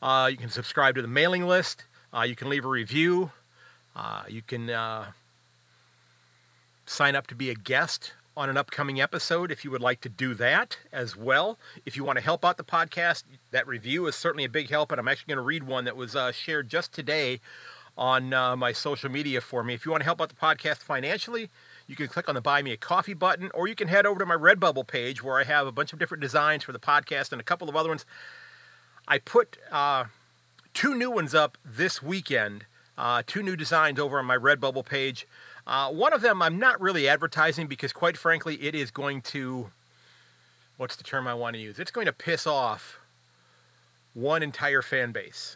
Uh, 0.02 0.28
you 0.30 0.36
can 0.36 0.50
subscribe 0.50 0.96
to 0.96 1.02
the 1.02 1.08
mailing 1.08 1.48
list. 1.48 1.86
Uh, 2.14 2.24
you 2.24 2.36
can 2.36 2.50
leave 2.50 2.66
a 2.66 2.70
review. 2.70 3.32
Uh, 3.96 4.24
you 4.28 4.42
can 4.42 4.70
uh, 4.70 5.06
sign 6.86 7.16
up 7.16 7.28
to 7.28 7.36
be 7.36 7.50
a 7.50 7.56
guest 7.56 8.12
on 8.36 8.50
an 8.50 8.58
upcoming 8.58 9.00
episode 9.00 9.52
if 9.52 9.64
you 9.64 9.72
would 9.72 9.82
like 9.82 10.02
to 10.02 10.10
do 10.10 10.34
that 10.34 10.78
as 10.92 11.16
well. 11.16 11.60
If 11.86 11.96
you 11.96 12.04
want 12.04 12.18
to 12.18 12.24
help 12.24 12.44
out 12.44 12.58
the 12.58 12.64
podcast, 12.64 13.24
that 13.52 13.68
review 13.68 14.08
is 14.08 14.16
certainly 14.16 14.44
a 14.44 14.50
big 14.50 14.70
help. 14.70 14.92
And 14.92 15.00
I'm 15.00 15.08
actually 15.08 15.34
going 15.34 15.38
to 15.38 15.44
read 15.44 15.64
one 15.64 15.86
that 15.86 15.96
was 15.96 16.16
uh, 16.16 16.32
shared 16.32 16.70
just 16.70 16.94
today 16.94 17.40
on 17.98 18.34
uh, 18.34 18.56
my 18.56 18.72
social 18.72 19.10
media 19.10 19.40
for 19.40 19.64
me. 19.64 19.74
If 19.74 19.86
you 19.86 19.92
want 19.92 20.02
to 20.02 20.06
help 20.06 20.22
out 20.22 20.30
the 20.30 20.36
podcast 20.36 20.78
financially, 20.78 21.50
you 21.88 21.96
can 21.96 22.08
click 22.08 22.28
on 22.28 22.36
the 22.36 22.42
Buy 22.42 22.62
Me 22.62 22.72
a 22.72 22.78
Coffee 22.78 23.14
button, 23.14 23.52
or 23.54 23.68
you 23.68 23.76
can 23.76 23.88
head 23.88 24.06
over 24.06 24.20
to 24.20 24.26
my 24.26 24.36
Redbubble 24.36 24.88
page 24.88 25.24
where 25.24 25.40
I 25.40 25.44
have 25.44 25.68
a 25.68 25.72
bunch 25.72 25.94
of 25.94 26.00
different 26.00 26.22
designs 26.22 26.64
for 26.64 26.72
the 26.72 26.80
podcast 26.80 27.32
and 27.32 27.40
a 27.40 27.44
couple 27.44 27.70
of 27.70 27.76
other 27.76 27.90
ones. 27.90 28.06
I 29.08 29.20
put 29.20 29.58
uh, 29.72 30.06
two 30.74 30.96
new 30.96 31.12
ones 31.12 31.36
up 31.36 31.58
this 31.64 32.02
weekend, 32.02 32.66
uh, 32.98 33.22
two 33.28 33.44
new 33.44 33.56
designs 33.56 34.00
over 34.00 34.18
on 34.18 34.26
my 34.26 34.38
Redbubble 34.38 34.86
page. 34.86 35.28
Uh, 35.66 35.90
one 35.92 36.14
of 36.14 36.22
them 36.22 36.42
I'm 36.42 36.60
not 36.60 36.80
really 36.82 37.08
advertising 37.08 37.68
because, 37.68 37.94
quite 37.94 38.18
frankly, 38.18 38.56
it 38.62 38.76
is 38.76 38.92
going 38.92 39.22
to. 39.22 39.72
What's 40.78 40.96
the 40.96 41.04
term 41.04 41.28
I 41.28 41.34
want 41.34 41.56
to 41.56 41.62
use? 41.62 41.80
It's 41.80 41.92
going 41.92 42.08
to 42.08 42.14
piss 42.14 42.48
off 42.48 43.00
one 44.14 44.44
entire 44.44 44.82
fan 44.82 45.12
base. 45.12 45.56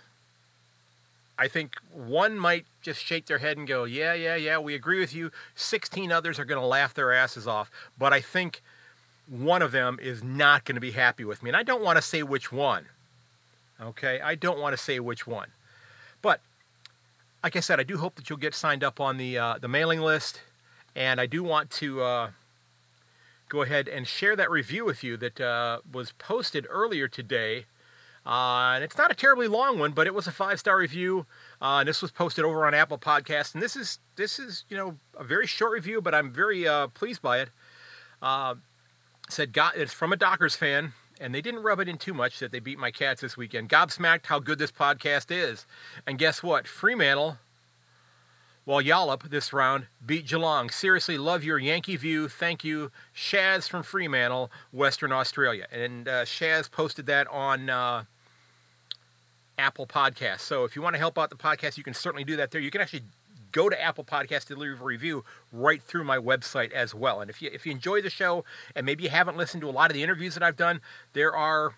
I 1.40 1.48
think 1.48 1.76
one 1.94 2.40
might 2.40 2.66
just 2.82 3.04
shake 3.04 3.28
their 3.28 3.38
head 3.38 3.58
and 3.58 3.68
go, 3.68 3.84
Yeah, 3.84 4.14
yeah, 4.14 4.36
yeah, 4.36 4.58
we 4.58 4.74
agree 4.74 5.00
with 5.00 5.14
you. 5.14 5.32
16 5.56 6.12
others 6.12 6.40
are 6.40 6.46
going 6.46 6.62
to 6.62 6.66
laugh 6.66 6.94
their 6.94 7.14
asses 7.14 7.48
off. 7.48 7.70
But 7.98 8.14
I 8.14 8.22
think 8.22 8.62
one 9.28 9.62
of 9.62 9.72
them 9.72 10.00
is 10.02 10.24
not 10.24 10.66
going 10.66 10.76
to 10.76 10.82
be 10.82 10.92
happy 10.92 11.26
with 11.26 11.44
me. 11.44 11.50
And 11.50 11.58
I 11.58 11.64
don't 11.64 11.84
want 11.84 11.98
to 11.98 12.02
say 12.02 12.24
which 12.24 12.52
one. 12.52 12.86
Okay? 13.80 14.20
I 14.22 14.36
don't 14.36 14.60
want 14.60 14.76
to 14.76 14.82
say 14.82 15.00
which 15.00 15.28
one. 15.28 15.50
But 16.22 16.42
like 17.48 17.56
I 17.56 17.62
said, 17.62 17.80
I 17.80 17.84
do 17.84 17.98
hope 17.98 18.16
that 18.16 18.30
you'll 18.30 18.40
get 18.40 18.54
signed 18.54 18.84
up 18.84 19.00
on 19.00 19.16
the 19.16 19.38
uh, 19.38 19.58
the 19.58 19.70
mailing 19.70 20.02
list, 20.02 20.42
and 20.98 21.18
I 21.22 21.28
do 21.28 21.42
want 21.42 21.70
to 21.80 22.02
uh, 22.02 22.32
go 23.48 23.62
ahead 23.62 23.88
and 23.88 24.06
share 24.06 24.36
that 24.36 24.52
review 24.52 24.84
with 24.84 25.02
you 25.02 25.16
that 25.16 25.40
uh, 25.40 25.80
was 25.90 26.12
posted 26.12 26.68
earlier 26.70 27.08
today. 27.08 27.64
Uh, 28.26 28.74
and 28.76 28.84
it's 28.84 28.98
not 28.98 29.12
a 29.12 29.16
terribly 29.16 29.48
long 29.48 29.80
one, 29.80 29.94
but 29.94 30.08
it 30.08 30.14
was 30.14 30.28
a 30.28 30.32
five 30.34 30.60
star 30.60 30.76
review, 30.76 31.26
uh, 31.62 31.78
and 31.80 31.88
this 31.88 32.02
was 32.02 32.12
posted 32.12 32.44
over 32.44 32.68
on 32.68 32.74
Apple 32.74 32.98
Podcast. 32.98 33.54
And 33.54 33.64
this 33.64 33.78
is 33.78 34.00
this 34.18 34.40
is 34.40 34.66
you 34.68 34.76
know 34.76 34.98
a 35.18 35.24
very 35.24 35.48
short 35.48 35.72
review, 35.72 36.02
but 36.02 36.14
I'm 36.14 36.34
very 36.34 36.68
uh, 36.68 36.88
pleased 36.88 37.22
by 37.22 37.40
it. 37.40 37.50
said 39.30 39.54
God, 39.54 39.72
it's 39.78 39.94
from 39.94 40.12
a 40.12 40.18
Dockers 40.18 40.58
fan 40.58 40.92
and 41.20 41.34
they 41.34 41.42
didn't 41.42 41.64
rub 41.64 41.80
it 41.80 41.88
in 41.88 41.98
too 41.98 42.14
much 42.14 42.40
that 42.40 42.52
they 42.52 42.60
beat 42.60 42.80
my 42.80 42.92
cats 42.92 43.22
this 43.22 43.38
weekend. 43.38 43.70
Gobsmacked 43.70 44.28
how 44.28 44.40
good 44.40 44.60
this 44.60 44.72
podcast 44.72 45.28
is. 45.30 45.66
And 46.06 46.18
guess 46.18 46.44
what? 46.44 46.68
Fremantle, 46.68 47.38
well, 48.66 48.82
Yallop 48.82 49.30
this 49.30 49.54
round 49.54 49.88
beat 50.06 50.28
Geelong. 50.28 50.70
Seriously, 50.70 51.18
love 51.18 51.44
your 51.44 51.58
Yankee 51.58 51.96
view. 51.96 52.28
Thank 52.28 52.66
you. 52.66 52.92
Shaz 53.16 53.70
from 53.70 53.82
Fremantle, 53.82 54.52
Western 54.74 55.14
Australia. 55.14 55.68
And 55.72 56.08
uh, 56.08 56.26
Shaz 56.26 56.70
posted 56.70 57.06
that 57.06 57.28
on 57.28 57.70
uh, 57.70 58.04
Apple 59.58 59.88
Podcasts. 59.88 60.42
So 60.42 60.66
if 60.66 60.76
you 60.76 60.82
want 60.82 60.96
to 60.96 61.00
help 61.00 61.18
out 61.18 61.30
the 61.30 61.38
podcast, 61.38 61.78
you 61.78 61.84
can 61.84 61.94
certainly 61.94 62.26
do 62.26 62.36
that 62.36 62.52
there. 62.52 62.60
You 62.60 62.70
can 62.70 62.82
actually 62.82 63.04
go 63.52 63.70
to 63.70 63.82
Apple 63.82 64.04
Podcast 64.04 64.46
to 64.46 64.56
leave 64.56 64.82
a 64.82 64.84
review 64.84 65.24
right 65.52 65.82
through 65.82 66.04
my 66.04 66.18
website 66.18 66.72
as 66.72 66.94
well. 66.94 67.22
And 67.22 67.30
if 67.30 67.42
you 67.42 67.50
if 67.54 67.66
you 67.66 67.72
enjoy 67.72 68.02
the 68.02 68.10
show 68.10 68.44
and 68.76 68.86
maybe 68.86 69.04
you 69.04 69.10
haven't 69.10 69.38
listened 69.38 69.62
to 69.62 69.70
a 69.70 69.72
lot 69.72 69.90
of 69.90 69.96
the 69.96 70.04
interviews 70.04 70.34
that 70.34 70.44
I've 70.44 70.58
done, 70.58 70.82
there 71.14 71.36
are 71.36 71.76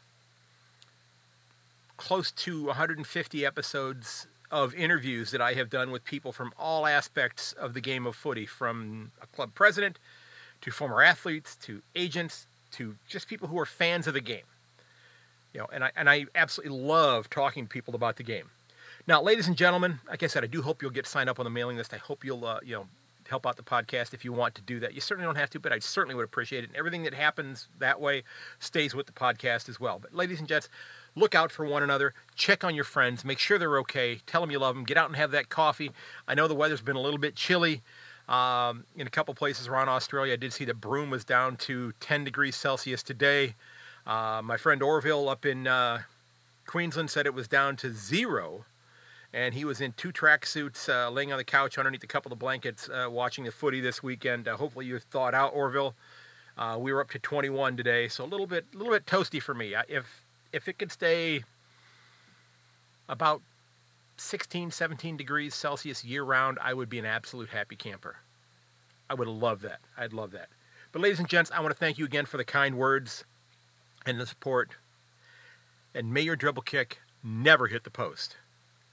close 1.98 2.32
to 2.32 2.66
150 2.66 3.46
episodes 3.46 4.28
of 4.52 4.74
interviews 4.74 5.32
that 5.32 5.42
I 5.42 5.54
have 5.54 5.70
done 5.70 5.92
with 5.92 6.04
people 6.04 6.32
from 6.32 6.54
all 6.58 6.88
aspects 6.88 7.54
of 7.54 7.74
the 7.74 7.82
game 7.82 8.08
of 8.08 8.16
footy, 8.16 8.46
from 8.46 9.12
a 9.22 9.28
club 9.28 9.52
president 9.54 10.00
to 10.62 10.72
former 10.72 11.02
athletes 11.02 11.56
to 11.64 11.82
agents 11.96 12.48
to 12.72 12.96
just 13.08 13.28
people 13.28 13.48
who 13.48 13.60
are 13.60 13.66
fans 13.66 14.08
of 14.08 14.14
the 14.14 14.22
game. 14.22 14.46
You 15.54 15.62
know, 15.62 15.68
and 15.72 15.84
I 15.84 15.92
and 15.96 16.10
I 16.10 16.26
absolutely 16.36 16.78
love 16.78 17.30
talking 17.30 17.66
to 17.66 17.70
people 17.70 17.96
about 17.96 18.18
the 18.18 18.24
game. 18.24 18.50
Now, 19.10 19.24
ladies 19.24 19.48
and 19.48 19.58
gentlemen, 19.58 20.02
like 20.08 20.22
I 20.22 20.28
said, 20.28 20.44
I 20.44 20.48
do 20.48 20.62
hope 20.62 20.84
you'll 20.84 20.92
get 20.92 21.08
signed 21.08 21.32
up 21.32 21.40
on 21.40 21.44
the 21.44 21.50
mailing 21.50 21.78
list. 21.78 21.96
I 21.96 21.98
hope 21.98 22.24
you'll, 22.24 22.46
uh, 22.46 22.60
you 22.64 22.76
know, 22.76 22.86
help 23.28 23.48
out 23.48 23.58
the 23.58 23.64
podcast 23.64 24.14
if 24.14 24.24
you 24.24 24.32
want 24.32 24.54
to 24.54 24.62
do 24.62 24.80
that. 24.82 24.94
You 24.94 25.02
certainly 25.02 25.26
don't 25.26 25.36
have 25.36 25.50
to, 25.50 25.60
but 25.60 25.74
I 25.74 25.80
certainly 25.80 26.14
would 26.14 26.26
appreciate 26.26 26.64
it. 26.64 26.68
And 26.68 26.76
everything 26.76 27.02
that 27.02 27.16
happens 27.16 27.70
that 27.80 28.00
way 28.00 28.22
stays 28.60 28.94
with 28.94 29.08
the 29.08 29.12
podcast 29.12 29.68
as 29.68 29.80
well. 29.80 29.98
But, 29.98 30.14
ladies 30.14 30.38
and 30.38 30.48
gents, 30.48 30.70
look 31.16 31.34
out 31.34 31.52
for 31.52 31.66
one 31.66 31.82
another. 31.82 32.14
Check 32.36 32.64
on 32.64 32.76
your 32.76 32.84
friends. 32.84 33.26
Make 33.26 33.40
sure 33.40 33.58
they're 33.58 33.80
okay. 33.80 34.20
Tell 34.28 34.42
them 34.42 34.52
you 34.52 34.60
love 34.60 34.76
them. 34.76 34.84
Get 34.84 34.96
out 34.96 35.08
and 35.08 35.16
have 35.16 35.32
that 35.32 35.50
coffee. 35.50 35.90
I 36.28 36.36
know 36.36 36.48
the 36.48 36.54
weather's 36.54 36.82
been 36.82 36.96
a 36.96 37.02
little 37.02 37.18
bit 37.18 37.36
chilly. 37.36 37.82
Um, 38.28 38.86
in 38.96 39.08
a 39.08 39.10
couple 39.10 39.34
places 39.34 39.68
around 39.68 39.90
Australia, 39.90 40.34
I 40.34 40.36
did 40.36 40.54
see 40.54 40.66
that 40.66 40.80
Broome 40.80 41.10
was 41.10 41.26
down 41.26 41.58
to 41.58 41.94
10 42.00 42.26
degrees 42.26 42.56
Celsius 42.56 43.02
today. 43.02 43.56
Uh, 44.06 44.42
my 44.44 44.56
friend 44.56 44.84
Orville 44.84 45.28
up 45.28 45.48
in 45.48 45.66
uh, 45.66 46.02
Queensland 46.68 47.10
said 47.10 47.26
it 47.26 47.34
was 47.34 47.48
down 47.48 47.76
to 47.78 47.92
zero 47.92 48.66
and 49.34 49.54
he 49.54 49.66
was 49.66 49.82
in 49.82 49.94
two 49.94 50.12
track 50.12 50.46
suits, 50.46 50.90
uh, 50.90 51.10
laying 51.10 51.32
on 51.32 51.38
the 51.38 51.44
couch 51.44 51.78
underneath 51.78 52.04
a 52.04 52.08
couple 52.08 52.34
of 52.34 52.40
blankets, 52.40 52.90
uh, 52.90 53.08
watching 53.10 53.44
the 53.44 53.52
footy 53.52 53.80
this 53.80 54.02
weekend. 54.02 54.48
Uh, 54.48 54.58
hopefully, 54.58 54.86
you've 54.86 55.04
thawed 55.04 55.34
out 55.34 55.52
Orville. 55.54 55.96
Uh, 56.58 56.78
we 56.80 56.92
were 56.92 57.00
up 57.00 57.10
to 57.12 57.20
21 57.20 57.78
today, 57.78 58.08
so 58.08 58.24
a 58.24 58.28
little 58.28 58.48
bit, 58.48 58.66
a 58.74 58.78
little 58.78 58.92
bit 58.92 59.06
toasty 59.06 59.42
for 59.42 59.54
me. 59.54 59.76
If 59.88 60.26
if 60.52 60.68
it 60.68 60.80
could 60.80 60.92
stay 60.92 61.44
about 63.08 63.42
16, 64.18 64.72
17 64.72 65.18
degrees 65.18 65.56
Celsius 65.56 66.04
year 66.04 66.24
round, 66.24 66.58
I 66.62 66.74
would 66.74 66.90
be 66.90 67.00
an 67.00 67.06
absolute 67.06 67.50
happy 67.50 67.76
camper. 67.76 68.18
I 69.10 69.14
would 69.14 69.28
love 69.28 69.62
that. 69.62 69.80
I'd 69.98 70.14
love 70.14 70.32
that. 70.32 70.50
But, 70.92 71.02
ladies 71.02 71.20
and 71.20 71.28
gents, 71.28 71.52
I 71.52 71.60
want 71.60 71.72
to 71.72 71.78
thank 71.80 71.98
you 71.98 72.06
again 72.06 72.26
for 72.26 72.38
the 72.38 72.44
kind 72.44 72.76
words 72.78 73.24
and 74.06 74.20
the 74.20 74.26
support. 74.26 74.72
And 75.94 76.14
may 76.14 76.22
your 76.22 76.36
dribble 76.36 76.64
kick 76.64 77.00
never 77.24 77.68
hit 77.68 77.84
the 77.84 77.90
post. 77.90 78.36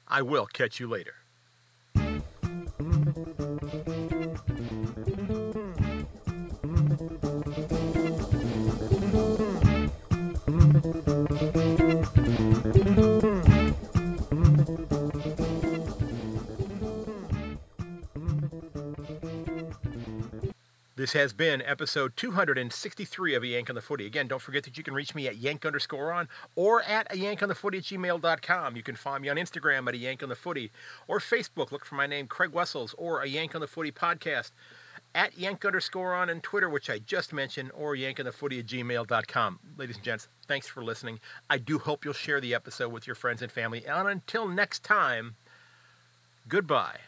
I 0.09 0.23
will 0.23 0.47
catch 0.47 0.79
you 0.79 0.87
later. 0.87 1.26
This 21.07 21.13
has 21.13 21.33
been 21.33 21.63
episode 21.63 22.17
263 22.17 23.35
of 23.37 23.45
A 23.45 23.47
Yank 23.47 23.71
on 23.71 23.77
the 23.77 23.81
Footy. 23.81 24.07
Again, 24.07 24.27
don't 24.27 24.43
forget 24.43 24.65
that 24.65 24.77
you 24.77 24.83
can 24.83 24.93
reach 24.93 25.15
me 25.15 25.29
at 25.29 25.37
yank 25.37 25.65
underscore 25.65 26.11
on 26.11 26.27
or 26.57 26.83
at 26.83 27.07
a 27.15 27.17
yank 27.17 27.45
on 27.45 27.49
the 27.49 27.55
footy 27.55 27.79
at 27.79 27.85
gmail.com. 27.85 28.75
You 28.75 28.83
can 28.83 28.97
find 28.97 29.23
me 29.23 29.29
on 29.29 29.37
Instagram 29.37 29.87
at 29.87 29.95
a 29.95 29.99
yank 29.99 30.25
on 30.25 30.31
the 30.31 30.35
footy 30.35 30.73
or 31.07 31.21
Facebook. 31.21 31.71
Look 31.71 31.85
for 31.85 31.95
my 31.95 32.09
name, 32.09 32.27
Craig 32.27 32.51
Wessels, 32.51 32.93
or 32.99 33.23
a 33.23 33.29
yank 33.29 33.55
on 33.55 33.61
the 33.61 33.69
footy 33.69 33.93
podcast 33.93 34.51
at 35.15 35.39
yank 35.39 35.65
underscore 35.65 36.13
on 36.13 36.29
and 36.29 36.43
Twitter, 36.43 36.69
which 36.69 36.91
I 36.91 36.99
just 36.99 37.33
mentioned, 37.33 37.71
or 37.73 37.95
yank 37.95 38.19
on 38.19 38.27
the 38.27 38.33
footy 38.33 38.59
at 38.59 38.67
gmail.com. 38.67 39.61
Ladies 39.77 39.95
and 39.95 40.05
gents, 40.05 40.27
thanks 40.49 40.67
for 40.67 40.83
listening. 40.83 41.21
I 41.49 41.59
do 41.59 41.79
hope 41.79 42.05
you'll 42.05 42.15
share 42.15 42.41
the 42.41 42.53
episode 42.53 42.93
with 42.93 43.07
your 43.07 43.15
friends 43.15 43.43
and 43.43 43.53
family. 43.53 43.87
And 43.87 44.09
until 44.09 44.49
next 44.49 44.83
time, 44.83 45.37
goodbye. 46.49 46.99